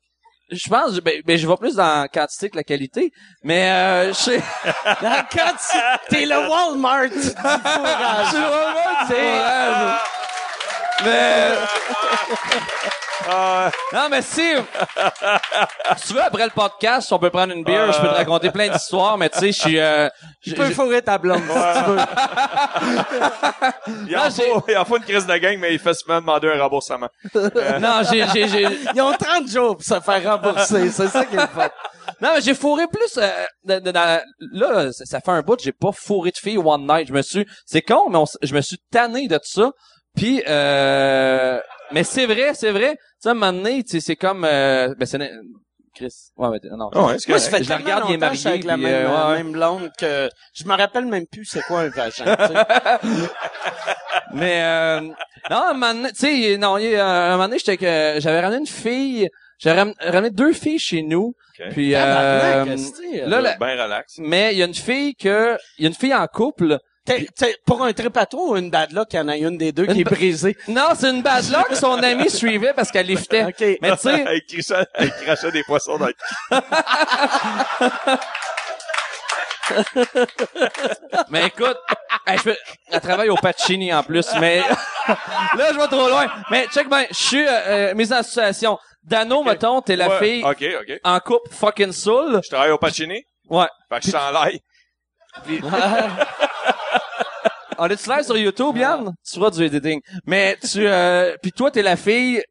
Je 0.52 0.70
pense, 0.70 1.00
ben, 1.00 1.22
ben, 1.26 1.38
je 1.38 1.48
vais 1.48 1.56
plus 1.56 1.76
dans 1.76 2.02
la 2.02 2.08
quantité 2.08 2.50
que 2.50 2.58
la 2.58 2.64
qualité, 2.64 3.10
mais 3.44 3.72
euh, 3.72 4.08
je 4.10 4.14
sais... 4.14 4.42
Quand 4.84 5.54
tu- 5.54 6.10
t'es 6.10 6.26
le 6.26 6.50
Walmart 6.50 7.10
du 7.10 7.20
fourrage. 7.20 8.28
C'est 8.32 8.38
vraiment 8.38 9.00
du 9.02 9.14
fourrage. 9.14 10.00
Mais... 11.06 11.48
Ah, 13.30 13.70
Non, 13.94 14.08
mais 14.10 14.22
si... 14.24 14.42
si 15.98 16.08
tu 16.08 16.14
veux, 16.14 16.24
après 16.24 16.44
le 16.46 16.50
podcast, 16.50 17.12
on 17.14 17.20
peut 17.20 17.30
prendre 17.30 17.54
une 17.54 17.64
bière, 17.64 17.92
je 17.92 18.02
peux 18.02 18.08
te 18.08 18.14
raconter 18.14 18.50
plein 18.50 18.68
d'histoires, 18.70 19.18
mais 19.18 19.30
tu 19.30 19.38
sais, 19.40 19.52
je 19.52 19.60
suis... 19.60 19.80
Euh, 19.80 20.10
Tu 20.42 20.54
peux 20.54 20.70
fourrer 20.72 21.02
ta 21.04 21.18
blonde, 21.20 21.44
si 21.44 21.84
tu 21.84 21.90
veux. 21.92 22.00
il, 24.08 24.18
en 24.18 24.24
Non, 24.24 24.30
j'ai- 24.36 24.50
faut, 24.52 24.64
il 24.68 24.78
en 24.78 24.86
faut 24.86 24.98
une 24.98 25.04
crise 25.04 25.26
de 25.28 25.38
gang, 25.38 25.58
mais 25.60 25.74
il 25.74 25.80
fait 25.80 25.94
seulement 25.94 26.20
demander 26.20 26.50
un 26.52 26.62
remboursement. 26.64 27.10
non, 27.36 28.02
j'ai... 28.12 28.26
j'ai, 28.34 28.48
j'ai... 28.48 28.68
Ils 28.96 29.02
ont 29.02 29.14
30 29.14 29.48
jours 29.50 29.78
pour 29.78 29.86
se 29.86 30.00
faire 30.00 30.24
rembourser. 30.32 30.90
C'est 30.90 31.08
ça 31.08 31.24
qui 31.26 31.36
est. 31.36 31.40
Non, 32.20 32.32
mais 32.36 32.42
j'ai 32.42 32.56
fourré 32.56 32.86
plus... 32.88 33.18
Euh, 33.18 33.30
de- 33.66 33.80
de- 33.80 33.92
là, 33.94 34.92
ça, 34.92 35.06
ça 35.06 35.20
fait 35.22 35.32
un 35.32 35.42
bout, 35.42 35.60
j'ai 35.62 35.72
pas 35.72 35.92
fourré 35.92 36.32
de 36.32 36.38
filles 36.38 36.58
one 36.58 36.88
night. 36.88 37.08
Je 37.08 37.14
me 37.14 37.22
suis... 37.22 37.46
C'est 37.66 37.82
con, 37.84 38.10
mais 38.10 38.18
on 38.18 38.26
je 38.42 38.54
me 38.56 38.62
suis 38.62 38.78
tanné 38.92 39.28
de 39.28 39.36
tout 39.38 39.42
ça. 39.62 39.70
Puis, 40.16 40.44
euh... 40.48 41.60
Mais 41.92 42.04
c'est 42.04 42.26
vrai, 42.26 42.54
c'est 42.54 42.72
vrai. 42.72 42.96
Tu 42.96 43.02
sais, 43.20 43.30
à 43.30 43.32
un 43.32 43.36
moment 43.36 43.54
donné, 43.54 43.84
tu 43.84 43.92
sais, 43.92 44.00
c'est 44.00 44.16
comme... 44.16 44.46
Euh... 44.46 44.94
Ben, 44.98 45.06
c'est... 45.06 45.20
Chris. 45.94 46.14
Ouais, 46.38 46.48
mais 46.52 46.60
non. 46.78 46.90
Ah 46.94 47.04
ouais, 47.08 47.20
c'est 47.20 47.28
Moi, 47.28 47.38
Je 47.62 47.70
la 47.70 47.78
regarde, 47.78 48.06
il 48.10 48.24
est 48.24 48.36
suis 48.36 48.48
avec 48.48 48.64
la 48.64 48.78
marié, 48.78 48.96
même, 48.98 49.12
euh, 49.12 49.28
ouais. 49.32 49.38
même 49.44 49.52
blonde 49.52 49.92
que 50.00 50.30
je 50.54 50.64
me 50.64 50.74
rappelle 50.74 51.06
même 51.06 51.28
plus 51.28 51.44
c'est 51.44 51.62
quoi 51.64 51.82
un 51.82 51.90
vagin. 51.90 52.24
tu 52.24 52.54
sais. 52.54 53.28
Mais 54.34 54.62
euh, 54.64 55.02
non, 55.50 55.58
un 55.68 55.74
moment 55.74 55.94
donné, 55.94 56.10
tu 56.14 56.16
sais, 56.20 56.58
non, 56.58 56.78
il 56.78 56.92
y 56.92 56.96
a- 56.96 57.06
un 57.06 57.32
moment 57.34 57.46
donné, 57.50 57.60
j'étais 57.60 57.76
que 57.76 58.16
j'avais 58.22 58.40
ramené 58.40 58.60
une 58.60 58.68
fille, 58.68 59.28
j'avais 59.60 59.80
ram- 59.82 59.94
ramené 60.00 60.30
deux 60.30 60.54
filles 60.54 60.80
chez 60.80 61.02
nous, 61.02 61.36
puis 61.72 61.94
euh, 61.94 62.66
là, 63.26 63.42
la- 63.42 63.58
Ben 63.58 63.78
relax. 63.78 64.16
mais 64.20 64.54
il 64.54 64.60
y 64.60 64.64
a 64.64 64.66
une 64.68 64.74
fille 64.74 65.14
que, 65.16 65.58
il 65.78 65.84
y 65.84 65.86
a 65.86 65.90
une 65.90 65.96
fille 65.96 66.14
en 66.16 66.26
couple. 66.28 66.80
T'es- 67.18 67.28
t'es- 67.38 67.58
pour 67.66 67.84
un 67.84 67.94
trip 67.94 68.16
à 68.18 68.26
toi 68.26 68.42
ou 68.50 68.58
une 68.58 68.70
bad 68.70 68.92
luck, 68.92 69.08
il 69.14 69.18
y 69.18 69.20
en 69.20 69.28
a 69.28 69.38
une 69.38 69.58
des 69.58 69.72
deux 69.72 69.86
qui 69.88 70.02
est 70.02 70.06
brisée? 70.06 70.58
Non, 70.68 70.90
c'est 70.98 71.10
une 71.10 71.22
bad 71.22 71.44
luck, 71.50 71.76
son 71.76 71.94
ami 72.04 72.30
suivait 72.30 72.74
parce 72.74 72.92
qu'elle 72.92 73.08
liftait. 73.08 73.46
OK. 73.46 73.78
Mais 73.82 73.92
tu 73.92 73.98
sais, 73.98 74.26
il, 75.00 75.12
crachait, 75.24 75.52
des 75.52 75.64
poissons 75.64 75.98
dans 75.98 76.08
le 76.08 76.14
mais 81.30 81.48
écoute, 81.48 81.78
hey, 82.28 82.38
je 82.38 82.44
peux- 82.44 82.58
elle 82.92 83.02
travaille 83.02 83.30
au 83.30 83.36
Pacini 83.36 83.94
en 83.94 84.04
plus, 84.04 84.28
mais 84.40 84.60
là 85.08 85.72
je 85.74 85.78
vais 85.80 85.88
trop 85.88 86.10
loin. 86.10 86.28
Mais 86.50 86.68
check 86.68 86.90
ben, 86.90 87.06
je 87.10 87.16
suis 87.16 87.48
euh, 87.48 87.92
euh, 87.92 87.96
mise 87.96 88.12
en 88.12 88.24
situation. 88.24 88.78
Dano, 89.04 89.44
mettons, 89.44 89.82
t'es 89.82 89.96
la 89.96 90.10
Ouais, 90.10 90.20
fille 90.20 90.44
OK, 90.44 90.64
OK. 90.82 91.00
en 91.04 91.20
couple 91.20 91.50
fucking 91.54 91.92
soul. 91.92 92.40
Je 92.44 92.50
travaille 92.50 92.72
au 92.72 92.78
Pacini? 92.78 93.24
Ouais. 93.50 93.66
Fait 93.90 94.00
que 94.00 94.04
je 94.06 94.10
suis 94.10 94.18
en 94.18 94.32
l'ail. 94.32 94.62
On 97.78 97.88
est 97.88 98.08
live 98.08 98.24
sur 98.24 98.38
YouTube, 98.38 98.78
Yann? 98.78 99.14
Tu 99.26 99.40
feras 99.40 99.50
du 99.50 99.64
editing. 99.64 100.02
Mais 100.26 100.58
tu, 100.62 100.86
euh, 100.88 101.36
puis 101.42 101.52
toi, 101.52 101.72
t'es 101.72 101.82
la 101.82 101.96
fille 101.96 102.44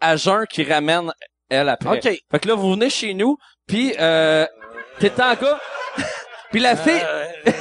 à 0.00 0.16
jeun 0.16 0.46
qui 0.46 0.62
ramène 0.62 1.12
elle 1.48 1.68
après. 1.68 1.98
OK. 1.98 2.02
Fait 2.30 2.38
que 2.38 2.48
là, 2.48 2.54
vous 2.54 2.70
venez 2.72 2.90
chez 2.90 3.14
nous, 3.14 3.36
puis 3.66 3.94
euh, 3.98 4.46
t'es 4.98 5.10
en 5.20 5.34
cas. 5.34 5.58
puis 6.50 6.60
la 6.60 6.76
fille, 6.76 7.02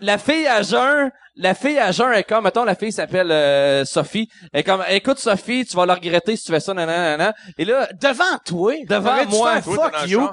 la 0.00 0.18
fille 0.18 0.46
à 0.46 0.62
jeun, 0.62 1.10
la 1.36 1.54
fille 1.54 1.78
à 1.78 1.92
jeun 1.92 2.12
est 2.12 2.24
comme, 2.24 2.44
mettons, 2.44 2.64
la 2.64 2.74
fille 2.74 2.92
s'appelle 2.92 3.30
euh, 3.30 3.84
Sophie. 3.84 4.28
Elle 4.52 4.60
est 4.60 4.64
comme, 4.64 4.84
écoute 4.88 5.18
Sophie, 5.18 5.64
tu 5.64 5.76
vas 5.76 5.86
le 5.86 5.92
regretter 5.92 6.36
si 6.36 6.44
tu 6.44 6.52
fais 6.52 6.60
ça, 6.60 6.74
nanana, 6.74 7.16
nanana. 7.16 7.34
Et 7.58 7.64
là, 7.64 7.88
Devant 8.00 8.38
toi. 8.44 8.74
Devant 8.86 9.24
moi. 9.26 9.60
Toi, 9.62 9.90
Fuck 9.90 10.08
you, 10.08 10.30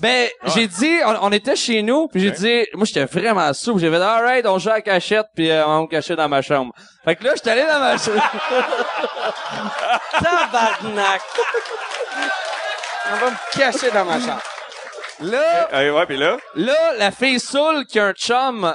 ben, 0.00 0.28
j'ai 0.54 0.66
dit, 0.66 0.98
on, 1.06 1.16
on 1.22 1.32
était 1.32 1.56
chez 1.56 1.82
nous, 1.82 2.08
puis 2.08 2.20
j'ai 2.20 2.30
dit, 2.32 2.66
moi 2.74 2.84
j'étais 2.84 3.04
vraiment 3.04 3.52
sous, 3.52 3.78
j'ai 3.78 3.90
fait, 3.90 3.96
alright, 4.02 4.46
on 4.46 4.58
joue 4.58 4.70
à 4.70 4.74
la 4.74 4.80
cachette, 4.80 5.26
puis 5.34 5.50
euh, 5.50 5.66
on 5.66 5.76
va 5.76 5.80
me 5.82 5.86
cacher 5.86 6.16
dans 6.16 6.28
ma 6.28 6.42
chambre. 6.42 6.72
Fait 7.04 7.16
que 7.16 7.24
là, 7.24 7.32
j'étais 7.36 7.50
allé 7.50 7.62
dans 7.62 7.80
ma 7.80 7.96
chambre. 7.96 8.22
Tabarnak. 10.20 11.22
On 13.12 13.16
va 13.16 13.30
me 13.30 13.58
cacher 13.58 13.90
dans 13.90 14.04
ma 14.04 14.20
chambre. 14.20 14.42
Là, 15.20 15.68
Euh, 15.74 15.92
ouais, 15.92 16.06
puis 16.06 16.16
là, 16.16 16.38
là, 16.54 16.92
la 16.98 17.10
fille 17.10 17.38
saoule 17.38 17.84
qui 17.86 17.98
a 17.98 18.06
un 18.06 18.12
chum 18.12 18.72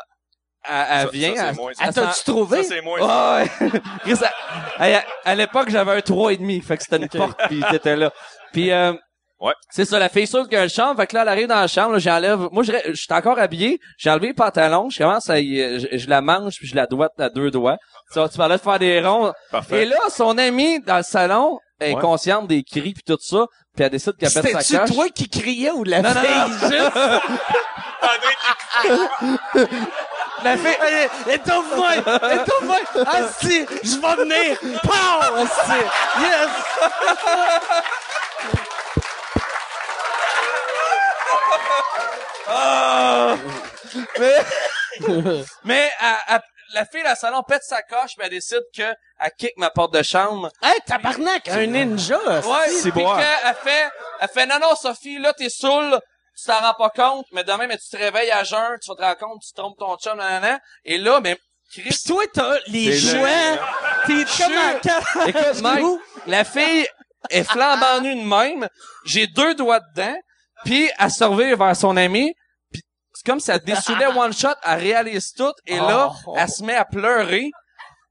elle, 0.69 1.09
vient. 1.11 1.35
ça, 1.35 1.53
moins, 1.53 1.71
Ah, 1.79 1.91
t'as-tu 1.93 2.23
trouvé? 2.23 2.63
Ça, 2.63 2.75
c'est 2.75 2.81
moi. 2.81 2.99
Ah 3.01 3.43
ouais. 3.61 3.69
Chris, 4.03 4.17
à, 4.77 4.85
à- 4.97 5.03
à 5.25 5.35
l'époque, 5.35 5.69
j'avais 5.69 5.91
un 5.91 5.99
3,5. 5.99 6.63
Fait 6.63 6.77
que 6.77 6.83
c'était 6.83 6.97
une 6.97 7.09
porte, 7.09 7.39
puis 7.47 7.63
t'étais 7.71 7.95
là. 7.95 8.11
Puis, 8.53 8.71
euh, 8.71 8.93
Ouais. 9.37 9.51
C'est 9.69 9.83
ça, 9.83 9.99
la 9.99 10.07
fille 10.07 10.25
saute 10.27 10.47
qu'il 10.47 10.57
y 10.57 10.61
a 10.61 10.63
une 10.63 10.69
chambre. 10.69 10.95
Fait 11.01 11.07
que 11.07 11.13
là, 11.15 11.23
elle 11.23 11.27
arrive 11.27 11.47
dans 11.47 11.59
la 11.59 11.67
chambre, 11.67 11.91
là, 11.91 11.99
j'enlève. 11.99 12.47
Moi, 12.53 12.63
je 12.63 12.71
suis 12.93 13.13
encore 13.13 13.37
habillé. 13.37 13.79
J'ai 13.97 14.09
enlevé 14.09 14.27
les 14.27 14.33
pantalons. 14.33 14.89
Je 14.89 14.97
commence 14.97 15.29
à 15.29 15.39
y- 15.41 15.77
je, 15.77 15.97
je 15.97 16.09
la 16.09 16.21
mange, 16.21 16.53
puis 16.57 16.67
je 16.69 16.75
la 16.75 16.87
doite 16.87 17.11
à 17.19 17.29
deux 17.29 17.51
doigts. 17.51 17.75
Tu 18.13 18.17
vois, 18.19 18.29
tu 18.29 18.37
parlais 18.37 18.55
de 18.55 18.61
faire 18.61 18.79
des 18.79 19.01
ronds. 19.05 19.33
Parfait. 19.51 19.81
Et 19.83 19.85
là, 19.85 19.97
son 20.09 20.37
amie 20.37 20.79
dans 20.79 20.95
le 20.97 21.03
salon 21.03 21.59
est 21.81 21.93
Ouais. 21.93 21.99
consciente 22.01 22.47
des 22.47 22.63
cris 22.63 22.93
puis 22.93 23.03
tout 23.05 23.17
ça. 23.19 23.45
Puis 23.75 23.83
elle 23.83 23.89
décide 23.91 24.13
qu'elle 24.17 24.31
pète 24.31 24.51
sa 24.53 24.61
C'était-tu 24.61 24.77
coche. 24.77 24.91
toi 24.95 25.05
qui 25.13 25.27
criais 25.29 25.71
ou 25.71 25.83
la 25.83 26.01
Non, 26.01 26.13
non, 26.13 26.21
fille? 26.21 26.69
Juste... 26.71 26.93
La 30.43 30.57
fille, 30.57 30.77
elle, 30.81 31.33
étouffe-moi! 31.33 31.95
Étouffe-moi! 31.95 32.77
Asti, 33.07 33.65
je 33.83 33.99
vais 33.99 34.15
venir! 34.15 34.57
Pow! 34.83 35.37
Asti! 35.41 35.81
Yes! 36.19 36.49
Mais, 44.19 44.35
mais 45.63 45.91
elle- 46.01 46.15
elle- 46.35 46.41
la 46.73 46.85
fille 46.85 47.03
le 47.07 47.15
salon 47.15 47.41
pète 47.43 47.63
sa 47.63 47.81
coche, 47.83 48.15
puis 48.17 48.23
elle 48.23 48.29
décide 48.29 48.63
que 48.75 48.81
elle 48.83 49.31
kick 49.37 49.53
ma 49.57 49.69
porte 49.69 49.93
de 49.93 50.03
chambre. 50.03 50.49
Hey, 50.61 50.79
tabarnak! 50.85 51.47
Un 51.47 51.67
ninja! 51.67 52.17
Ouais, 52.17 52.69
c'est 52.69 52.91
puis 52.91 53.01
boire. 53.03 53.17
qu'elle 53.17 53.55
fait, 53.63 53.89
elle 54.19 54.27
fait, 54.29 54.45
non, 54.45 54.59
non, 54.59 54.75
Sophie, 54.75 55.19
là, 55.19 55.31
t'es 55.33 55.49
saoul, 55.49 55.99
tu 56.37 56.45
t'en 56.45 56.59
rends 56.59 56.73
pas 56.73 56.89
compte, 56.89 57.25
mais 57.31 57.43
demain, 57.43 57.67
mais 57.67 57.77
tu 57.77 57.89
te 57.89 57.97
réveilles 57.97 58.31
à 58.31 58.43
jeun, 58.43 58.77
tu 58.81 58.89
vas 58.89 58.95
te 58.95 59.01
rendre 59.01 59.17
compte, 59.17 59.41
tu 59.41 59.53
trompes 59.53 59.77
ton 59.77 59.95
chum, 59.97 60.17
nanana. 60.17 60.59
Et 60.83 60.97
là, 60.97 61.19
mais, 61.21 61.37
Pis 61.71 61.81
Chris, 61.81 61.97
toi, 62.05 62.23
t'as 62.33 62.57
les 62.67 62.95
jouets, 62.97 63.57
t'es 64.05 64.23
comme 64.37 64.53
Écoute, 64.53 65.27
Écoute, 65.27 65.61
Mike, 65.61 65.85
la 66.27 66.43
fille 66.43 66.87
est 67.29 67.43
flambant 67.43 68.01
nue 68.01 68.15
de 68.15 68.27
même. 68.27 68.67
J'ai 69.05 69.27
deux 69.27 69.55
doigts 69.55 69.79
dedans. 69.79 70.15
Puis 70.63 70.89
elle 70.99 71.11
se 71.11 71.23
revient 71.23 71.55
vers 71.55 71.75
son 71.75 71.97
ami. 71.97 72.33
Puis 72.71 72.81
c'est 73.13 73.25
comme 73.25 73.39
si 73.39 73.51
elle 73.51 73.63
dessoulait 73.63 74.05
one 74.15 74.31
shot. 74.33 74.53
Elle 74.63 74.79
réalise 74.79 75.33
tout. 75.33 75.53
Et 75.65 75.77
là, 75.77 76.11
Oh. 76.27 76.35
elle 76.37 76.49
se 76.49 76.63
met 76.63 76.75
à 76.75 76.85
pleurer. 76.85 77.49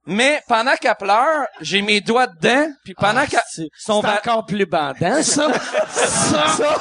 Mais 0.06 0.42
pendant 0.46 0.74
qu'elle 0.76 0.94
pleure, 0.96 1.46
j'ai 1.60 1.80
mes 1.82 2.00
doigts 2.00 2.26
dedans. 2.26 2.66
Puis 2.84 2.94
pendant 2.94 3.24
qu'elle... 3.26 3.40
C'est 3.50 3.68
son 3.78 4.00
va- 4.00 4.14
encore 4.18 4.44
plus 4.44 4.66
bandant, 4.66 5.22
ça. 5.22 5.48
ça. 5.88 6.76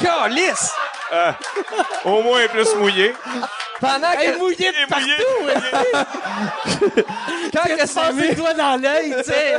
Calice! 0.00 0.70
Ah, 1.10 1.34
au 2.04 2.22
moins 2.22 2.46
plus 2.48 2.74
mouillé. 2.76 3.14
Pendant 3.80 4.10
Elle 4.12 4.18
qu'elle... 4.18 4.34
est 4.34 4.38
mouillée 4.38 4.72
de 4.72 4.86
partout! 4.88 5.08
Quand 7.52 7.62
elle 7.68 7.88
s'est 7.88 7.94
passe 8.00 8.14
les 8.14 8.34
doigts 8.34 8.54
dans 8.54 8.80
l'œil, 8.80 9.14
tu 9.18 9.24
sais. 9.32 9.54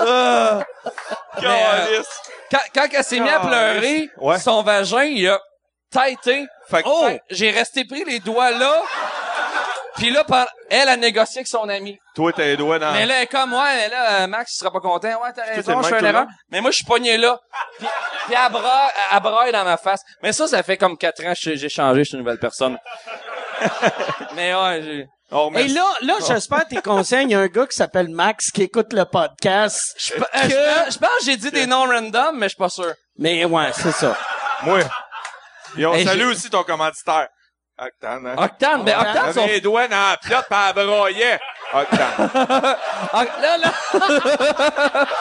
euh, 0.00 0.60
Calice. 1.40 2.06
quand, 2.50 2.58
quand 2.74 2.86
elle 2.92 3.04
s'est 3.04 3.20
mise 3.20 3.32
à 3.32 3.40
pleurer, 3.40 4.10
Ouais. 4.18 4.38
son 4.38 4.62
vagin, 4.62 5.02
il 5.04 5.28
a 5.28 5.38
taité. 5.90 6.46
Fait 6.70 6.82
que- 6.82 6.88
oh! 6.88 7.08
J'ai 7.30 7.50
resté 7.50 7.84
pris 7.84 8.04
les 8.04 8.18
doigts 8.20 8.50
là. 8.50 8.82
Puis 9.96 10.10
là, 10.10 10.24
elle 10.70 10.88
a 10.88 10.96
négocié 10.96 11.38
avec 11.38 11.46
son 11.48 11.68
ami. 11.68 11.98
Toi, 12.14 12.32
t'as 12.32 12.44
les 12.44 12.56
doigts 12.56 12.78
dans... 12.78 12.92
Mais 12.92 13.06
là, 13.06 13.16
elle 13.16 13.22
est 13.24 13.26
comme, 13.26 13.52
ouais, 13.52 13.76
mais 13.76 13.88
là, 13.88 14.22
euh, 14.22 14.26
Max, 14.26 14.52
il 14.54 14.58
sera 14.58 14.70
pas 14.70 14.80
content. 14.80 15.08
Ouais, 15.22 15.30
t'as 15.34 15.44
raison, 15.44 15.82
je 15.82 15.88
fais 15.88 15.98
une 16.00 16.04
erreur. 16.06 16.26
Mais 16.50 16.60
moi, 16.60 16.70
je 16.70 16.76
suis 16.76 16.84
pogné 16.84 17.16
là. 17.16 17.38
Puis, 17.78 17.86
puis 18.26 18.34
elle, 18.36 18.52
braille, 18.52 18.90
elle 19.12 19.20
braille 19.20 19.52
dans 19.52 19.64
ma 19.64 19.76
face. 19.76 20.00
Mais 20.22 20.32
ça, 20.32 20.46
ça 20.46 20.62
fait 20.62 20.76
comme 20.76 20.96
quatre 20.98 21.24
ans 21.24 21.32
que 21.32 21.54
j'ai 21.56 21.68
changé, 21.68 22.00
je 22.04 22.08
suis 22.08 22.14
une 22.14 22.20
nouvelle 22.24 22.38
personne. 22.38 22.78
mais 24.34 24.54
ouais, 24.54 24.82
j'ai... 24.82 25.06
Oh, 25.32 25.50
Et 25.56 25.66
là, 25.68 25.84
là, 26.02 26.14
j'espère 26.24 26.64
que 26.68 26.74
t'es 26.76 26.82
conscient, 26.82 27.18
il 27.18 27.30
y 27.30 27.34
a 27.34 27.40
un 27.40 27.48
gars 27.48 27.66
qui 27.66 27.74
s'appelle 27.74 28.08
Max 28.08 28.52
qui 28.52 28.62
écoute 28.62 28.92
le 28.92 29.04
podcast. 29.06 29.96
Je, 29.98 30.12
pe- 30.12 30.20
euh, 30.20 30.24
je 30.44 30.54
pense- 30.84 30.94
je 30.94 30.98
pense 30.98 31.18
que 31.18 31.24
j'ai 31.24 31.36
dit 31.36 31.50
des 31.50 31.66
noms 31.66 31.84
random, 31.84 32.36
mais 32.38 32.44
je 32.46 32.50
suis 32.50 32.56
pas 32.58 32.68
sûr. 32.68 32.92
Mais 33.18 33.44
ouais, 33.44 33.70
c'est 33.74 33.90
ça. 33.90 34.16
Moi. 34.62 34.80
Et 35.76 35.84
on 35.84 35.98
salue 36.04 36.26
aussi 36.28 36.48
ton 36.48 36.62
commanditaire. 36.62 37.26
Octane, 37.78 38.26
hein? 38.26 38.34
Octane, 38.38 38.82
mais 38.84 38.94
Octane. 38.94 39.08
Octane, 39.08 39.24
Elle 39.28 39.34
son... 39.34 39.40
avait 39.42 39.52
les 39.52 39.60
doigts 39.60 39.88
dans 39.88 39.96
la 40.10 40.16
piotte 40.16 40.46
pis 40.48 40.54
elle 40.76 40.86
broyait. 40.86 41.40
Octane. 41.74 42.30
Oc- 43.12 43.28
là, 43.42 43.58
là. 43.58 43.72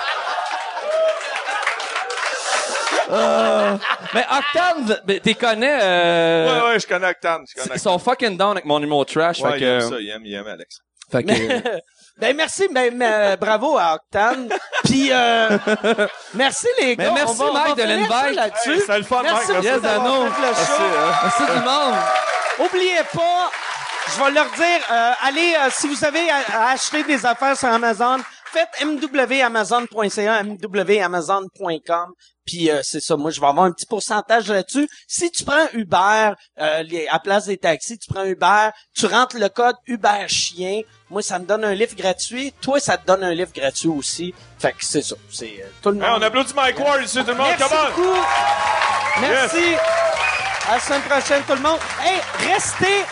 Euh, 3.11 3.77
mais 4.15 4.25
Octane, 4.31 4.99
ben, 5.05 5.19
t'es 5.19 5.35
connais, 5.35 5.77
euh, 5.79 6.47
Ouais, 6.67 6.69
ouais, 6.73 6.79
je 6.79 6.87
connais 6.87 7.07
Octane. 7.09 7.43
Je 7.47 7.61
connais 7.61 7.75
ils 7.75 7.79
sont 7.79 7.99
fucking 7.99 8.35
down 8.35 8.51
avec 8.53 8.65
mon 8.65 8.81
humour 8.81 9.05
trash. 9.05 9.39
Ouais, 9.41 9.51
fait 9.51 9.57
il 9.57 9.59
que, 9.61 9.65
aime 9.65 9.89
ça, 9.89 9.95
il 9.99 10.09
aime, 10.09 10.21
il 10.25 10.33
aime 10.33 10.47
Alex. 10.47 10.77
fait 11.11 11.23
que, 11.23 11.31
Ben 12.17 12.35
merci, 12.35 12.67
ben, 12.73 12.97
ben, 12.97 13.35
bravo 13.35 13.77
à 13.77 13.95
Octane. 13.95 14.49
Puis 14.85 15.09
euh, 15.11 15.55
merci 16.33 16.65
les 16.79 16.95
gars. 16.95 17.03
Mais 17.11 17.11
merci, 17.13 17.33
on 17.39 17.43
va, 17.43 17.45
on 17.51 17.53
Mike, 17.53 17.67
va 17.67 17.83
de 17.83 17.89
l'invite. 17.89 18.35
là-dessus. 18.37 18.71
Hey, 18.73 18.81
c'est 18.87 18.97
le 18.97 19.03
fun, 19.03 19.21
Merci 19.21 19.51
Mike. 19.51 19.55
beaucoup 19.57 19.65
Yes, 19.65 19.75
le 19.75 20.41
Merci, 20.41 20.65
show. 20.65 20.73
hein. 20.83 21.13
merci 21.23 21.45
tout 21.45 21.53
le 21.53 21.65
monde. 21.65 21.95
Oubliez 22.59 23.03
pas, 23.13 23.51
je 24.15 24.23
vais 24.23 24.31
leur 24.31 24.49
dire, 24.51 24.81
euh, 24.91 25.11
allez, 25.23 25.55
euh, 25.59 25.69
si 25.71 25.87
vous 25.87 26.05
avez 26.05 26.29
à, 26.29 26.37
à 26.53 26.71
acheter 26.71 27.03
des 27.03 27.25
affaires 27.25 27.57
sur 27.57 27.67
Amazon, 27.67 28.17
faites 28.51 28.69
mwamazon.ca, 28.85 30.43
mwamazon.com. 30.43 32.13
Puis 32.45 32.69
euh, 32.69 32.81
c'est 32.83 32.99
ça, 32.99 33.17
moi 33.17 33.31
je 33.31 33.41
vais 33.41 33.47
avoir 33.47 33.65
un 33.65 33.71
petit 33.71 33.87
pourcentage 33.87 34.49
là-dessus. 34.49 34.87
Si 35.07 35.31
tu 35.31 35.43
prends 35.43 35.65
Uber 35.73 36.33
euh, 36.59 36.83
les, 36.83 37.07
à 37.07 37.19
place 37.19 37.45
des 37.45 37.57
taxis, 37.57 37.97
tu 37.97 38.07
prends 38.13 38.23
Uber, 38.23 38.69
tu 38.95 39.07
rentres 39.07 39.37
le 39.37 39.49
code 39.49 39.75
Uber 39.87 40.27
chien. 40.27 40.81
Moi 41.09 41.23
ça 41.23 41.39
me 41.39 41.45
donne 41.45 41.65
un 41.65 41.73
livre 41.73 41.95
gratuit. 41.95 42.53
Toi 42.61 42.79
ça 42.79 42.97
te 42.97 43.07
donne 43.07 43.23
un 43.23 43.33
livre 43.33 43.51
gratuit 43.53 43.89
aussi. 43.89 44.33
Fait 44.59 44.73
que 44.73 44.85
c'est 44.85 45.01
ça, 45.01 45.15
c'est 45.31 45.55
euh, 45.59 45.67
tout 45.81 45.89
le 45.89 45.95
monde. 45.95 46.03
Hey, 46.03 46.13
on 46.17 46.21
applaudit 46.21 46.53
Mike 46.55 46.79
Ward 46.79 47.01
ici, 47.03 47.17
tout 47.19 47.27
le 47.27 47.33
monde. 47.35 47.47
Merci 47.47 47.63
Comment? 47.67 47.89
beaucoup. 47.89 48.19
Merci. 49.21 49.75
À 50.67 50.75
la 50.75 50.79
semaine 50.79 51.01
prochaine, 51.01 51.43
tout 51.47 51.53
le 51.53 51.61
monde. 51.61 51.79
Hey, 52.01 52.19
restez. 52.51 53.03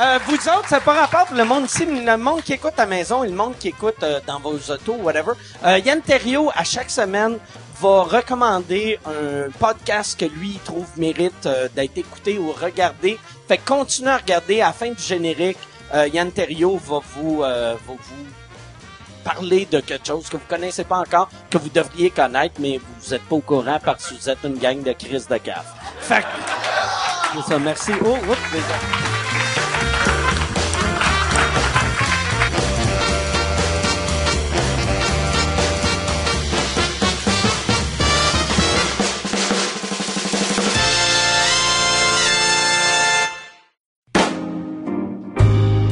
Euh, 0.00 0.18
vous 0.26 0.34
autres, 0.34 0.66
ça 0.66 0.76
n'a 0.76 0.80
pas 0.80 0.94
rapport 0.94 1.26
pour 1.26 1.36
le 1.36 1.44
monde 1.44 1.66
ici, 1.66 1.84
mais 1.84 2.00
le 2.00 2.16
monde 2.16 2.42
qui 2.42 2.54
écoute 2.54 2.72
à 2.78 2.82
la 2.82 2.86
maison 2.86 3.22
et 3.22 3.28
le 3.28 3.34
monde 3.34 3.54
qui 3.58 3.68
écoute 3.68 4.02
euh, 4.02 4.18
dans 4.26 4.40
vos 4.40 4.56
autos, 4.56 4.94
whatever. 4.94 5.32
Euh, 5.66 5.78
Yann 5.78 6.00
Terriot, 6.00 6.50
à 6.54 6.64
chaque 6.64 6.90
semaine, 6.90 7.36
va 7.80 8.02
recommander 8.04 8.98
un 9.04 9.50
podcast 9.58 10.18
que 10.18 10.24
lui 10.24 10.58
trouve 10.64 10.86
mérite 10.96 11.44
euh, 11.44 11.68
d'être 11.74 11.98
écouté 11.98 12.38
ou 12.38 12.50
regardé. 12.50 13.18
Fait 13.46 13.58
que 13.58 13.68
continuez 13.68 14.10
à 14.10 14.16
regarder. 14.16 14.62
À 14.62 14.68
la 14.68 14.72
fin 14.72 14.90
du 14.90 15.02
générique, 15.02 15.58
euh, 15.92 16.08
Yann 16.08 16.32
Terriot 16.32 16.78
va 16.78 17.00
vous, 17.14 17.42
euh, 17.42 17.74
va 17.74 17.78
vous 17.86 17.98
parler 19.24 19.66
de 19.70 19.80
quelque 19.80 20.06
chose 20.06 20.28
que 20.28 20.36
vous 20.36 20.42
connaissez 20.48 20.84
pas 20.84 20.98
encore, 20.98 21.28
que 21.50 21.58
vous 21.58 21.68
devriez 21.68 22.10
connaître, 22.10 22.54
mais 22.58 22.80
vous 23.00 23.14
êtes 23.14 23.22
pas 23.22 23.36
au 23.36 23.40
courant 23.40 23.78
parce 23.84 24.06
que 24.08 24.14
vous 24.14 24.28
êtes 24.28 24.38
une 24.44 24.58
gang 24.58 24.82
de 24.82 24.92
crise 24.92 25.26
de 25.28 25.36
caf. 25.38 25.64
Fait 26.00 26.22
que- 26.22 27.42
ça, 27.48 27.58
merci. 27.58 27.92
Oh. 28.04 28.16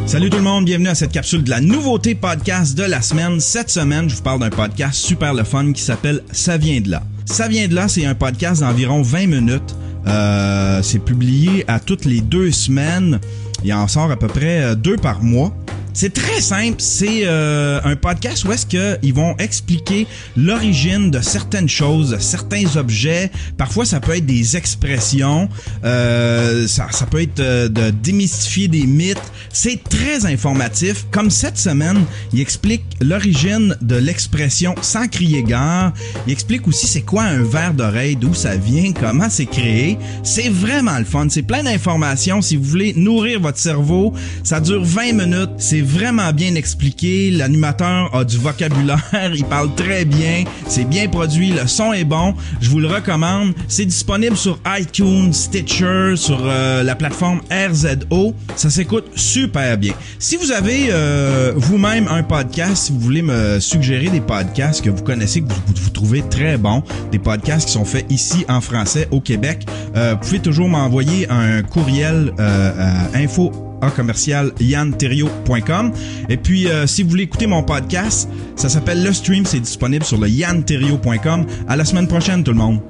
Salut 0.08 0.30
tout 0.30 0.38
le 0.38 0.42
monde, 0.42 0.64
bienvenue 0.64 0.88
à 0.88 0.94
cette 0.94 1.12
capsule 1.12 1.44
de 1.44 1.50
la 1.50 1.60
nouveauté 1.60 2.14
podcast 2.14 2.74
de 2.74 2.82
la 2.82 3.02
semaine. 3.02 3.40
Cette 3.40 3.68
semaine, 3.68 4.08
je 4.08 4.16
vous 4.16 4.22
parle 4.22 4.40
d'un 4.40 4.48
podcast 4.48 4.94
super 4.94 5.34
le 5.34 5.44
fun 5.44 5.74
qui 5.74 5.82
s'appelle 5.82 6.22
Ça 6.32 6.56
vient 6.56 6.80
de 6.80 6.90
là. 6.90 7.02
Ça 7.26 7.46
vient 7.46 7.68
de 7.68 7.74
là, 7.74 7.88
c'est 7.88 8.06
un 8.06 8.14
podcast 8.14 8.62
d'environ 8.62 9.02
20 9.02 9.26
minutes. 9.26 9.76
Euh, 10.06 10.80
c'est 10.82 11.00
publié 11.00 11.66
à 11.68 11.78
toutes 11.78 12.06
les 12.06 12.22
deux 12.22 12.50
semaines. 12.52 13.20
Il 13.62 13.74
en 13.74 13.86
sort 13.86 14.10
à 14.10 14.16
peu 14.16 14.28
près 14.28 14.62
euh, 14.62 14.74
deux 14.74 14.96
par 14.96 15.22
mois. 15.22 15.54
C'est 15.92 16.12
très 16.12 16.40
simple, 16.40 16.76
c'est 16.78 17.22
euh, 17.24 17.80
un 17.82 17.96
podcast 17.96 18.44
où 18.44 18.52
est-ce 18.52 18.66
que 18.66 18.98
ils 19.02 19.14
vont 19.14 19.36
expliquer 19.38 20.06
l'origine 20.36 21.10
de 21.10 21.20
certaines 21.20 21.68
choses, 21.68 22.16
certains 22.20 22.76
objets. 22.76 23.30
Parfois, 23.56 23.84
ça 23.84 23.98
peut 23.98 24.16
être 24.16 24.26
des 24.26 24.56
expressions, 24.56 25.48
euh, 25.84 26.68
ça, 26.68 26.86
ça 26.90 27.06
peut 27.06 27.22
être 27.22 27.40
euh, 27.40 27.68
de 27.68 27.90
démystifier 27.90 28.68
des 28.68 28.86
mythes. 28.86 29.18
C'est 29.52 29.82
très 29.82 30.26
informatif. 30.26 31.06
Comme 31.10 31.30
cette 31.30 31.58
semaine, 31.58 32.04
il 32.32 32.40
explique 32.40 32.84
l'origine 33.00 33.76
de 33.80 33.96
l'expression 33.96 34.74
sans 34.82 35.08
crier 35.08 35.42
gare. 35.42 35.92
Il 36.26 36.32
explique 36.32 36.68
aussi 36.68 36.86
c'est 36.86 37.02
quoi 37.02 37.24
un 37.24 37.42
verre 37.42 37.74
d'oreille, 37.74 38.14
d'où 38.14 38.34
ça 38.34 38.56
vient, 38.56 38.92
comment 38.92 39.28
c'est 39.30 39.46
créé. 39.46 39.98
C'est 40.22 40.48
vraiment 40.48 40.98
le 40.98 41.04
fun. 41.04 41.26
C'est 41.28 41.42
plein 41.42 41.62
d'informations. 41.64 42.40
Si 42.42 42.56
vous 42.56 42.64
voulez 42.64 42.92
nourrir 42.94 43.40
votre 43.40 43.58
cerveau, 43.58 44.12
ça 44.44 44.60
dure 44.60 44.84
20 44.84 45.12
minutes. 45.12 45.50
C'est 45.78 45.84
vraiment 45.84 46.32
bien 46.32 46.56
expliqué. 46.56 47.30
L'animateur 47.30 48.12
a 48.12 48.24
du 48.24 48.36
vocabulaire, 48.36 49.32
il 49.32 49.44
parle 49.44 49.72
très 49.76 50.04
bien, 50.04 50.42
c'est 50.66 50.84
bien 50.84 51.06
produit, 51.06 51.52
le 51.52 51.68
son 51.68 51.92
est 51.92 52.02
bon. 52.02 52.34
Je 52.60 52.68
vous 52.68 52.80
le 52.80 52.88
recommande. 52.88 53.52
C'est 53.68 53.84
disponible 53.84 54.36
sur 54.36 54.58
iTunes, 54.66 55.32
Stitcher, 55.32 56.14
sur 56.16 56.40
euh, 56.42 56.82
la 56.82 56.96
plateforme 56.96 57.40
RZO. 57.52 58.34
Ça 58.56 58.70
s'écoute 58.70 59.04
super 59.14 59.78
bien. 59.78 59.92
Si 60.18 60.36
vous 60.36 60.50
avez 60.50 60.88
euh, 60.90 61.52
vous-même 61.54 62.08
un 62.08 62.24
podcast, 62.24 62.86
si 62.86 62.92
vous 62.92 62.98
voulez 62.98 63.22
me 63.22 63.60
suggérer 63.60 64.08
des 64.08 64.20
podcasts 64.20 64.82
que 64.82 64.90
vous 64.90 65.04
connaissez, 65.04 65.42
que 65.42 65.46
vous, 65.46 65.90
trouvez 65.90 66.22
très 66.28 66.58
bons, 66.58 66.82
des 67.12 67.20
podcasts 67.20 67.66
qui 67.68 67.72
sont 67.74 67.84
faits 67.84 68.06
ici 68.10 68.44
en 68.48 68.60
français 68.60 69.06
au 69.12 69.20
Québec, 69.20 69.64
euh, 69.94 70.14
vous 70.14 70.26
pouvez 70.26 70.40
toujours 70.40 70.68
m'envoyer 70.68 71.30
un 71.30 71.62
courriel 71.62 72.32
euh, 72.40 72.72
info 73.14 73.67
commercial 73.94 74.52
yanterio.com 74.60 75.92
et 76.28 76.36
puis 76.36 76.68
euh, 76.68 76.86
si 76.86 77.02
vous 77.02 77.10
voulez 77.10 77.24
écouter 77.24 77.46
mon 77.46 77.62
podcast 77.62 78.28
ça 78.56 78.68
s'appelle 78.68 79.02
Le 79.04 79.12
Stream. 79.12 79.46
C'est 79.46 79.60
disponible 79.60 80.04
sur 80.04 80.18
le 80.18 80.28
yanterio.com 80.28 81.46
à 81.68 81.76
la 81.76 81.84
semaine 81.84 82.08
prochaine 82.08 82.42
tout 82.42 82.52
le 82.52 82.58
monde 82.58 82.80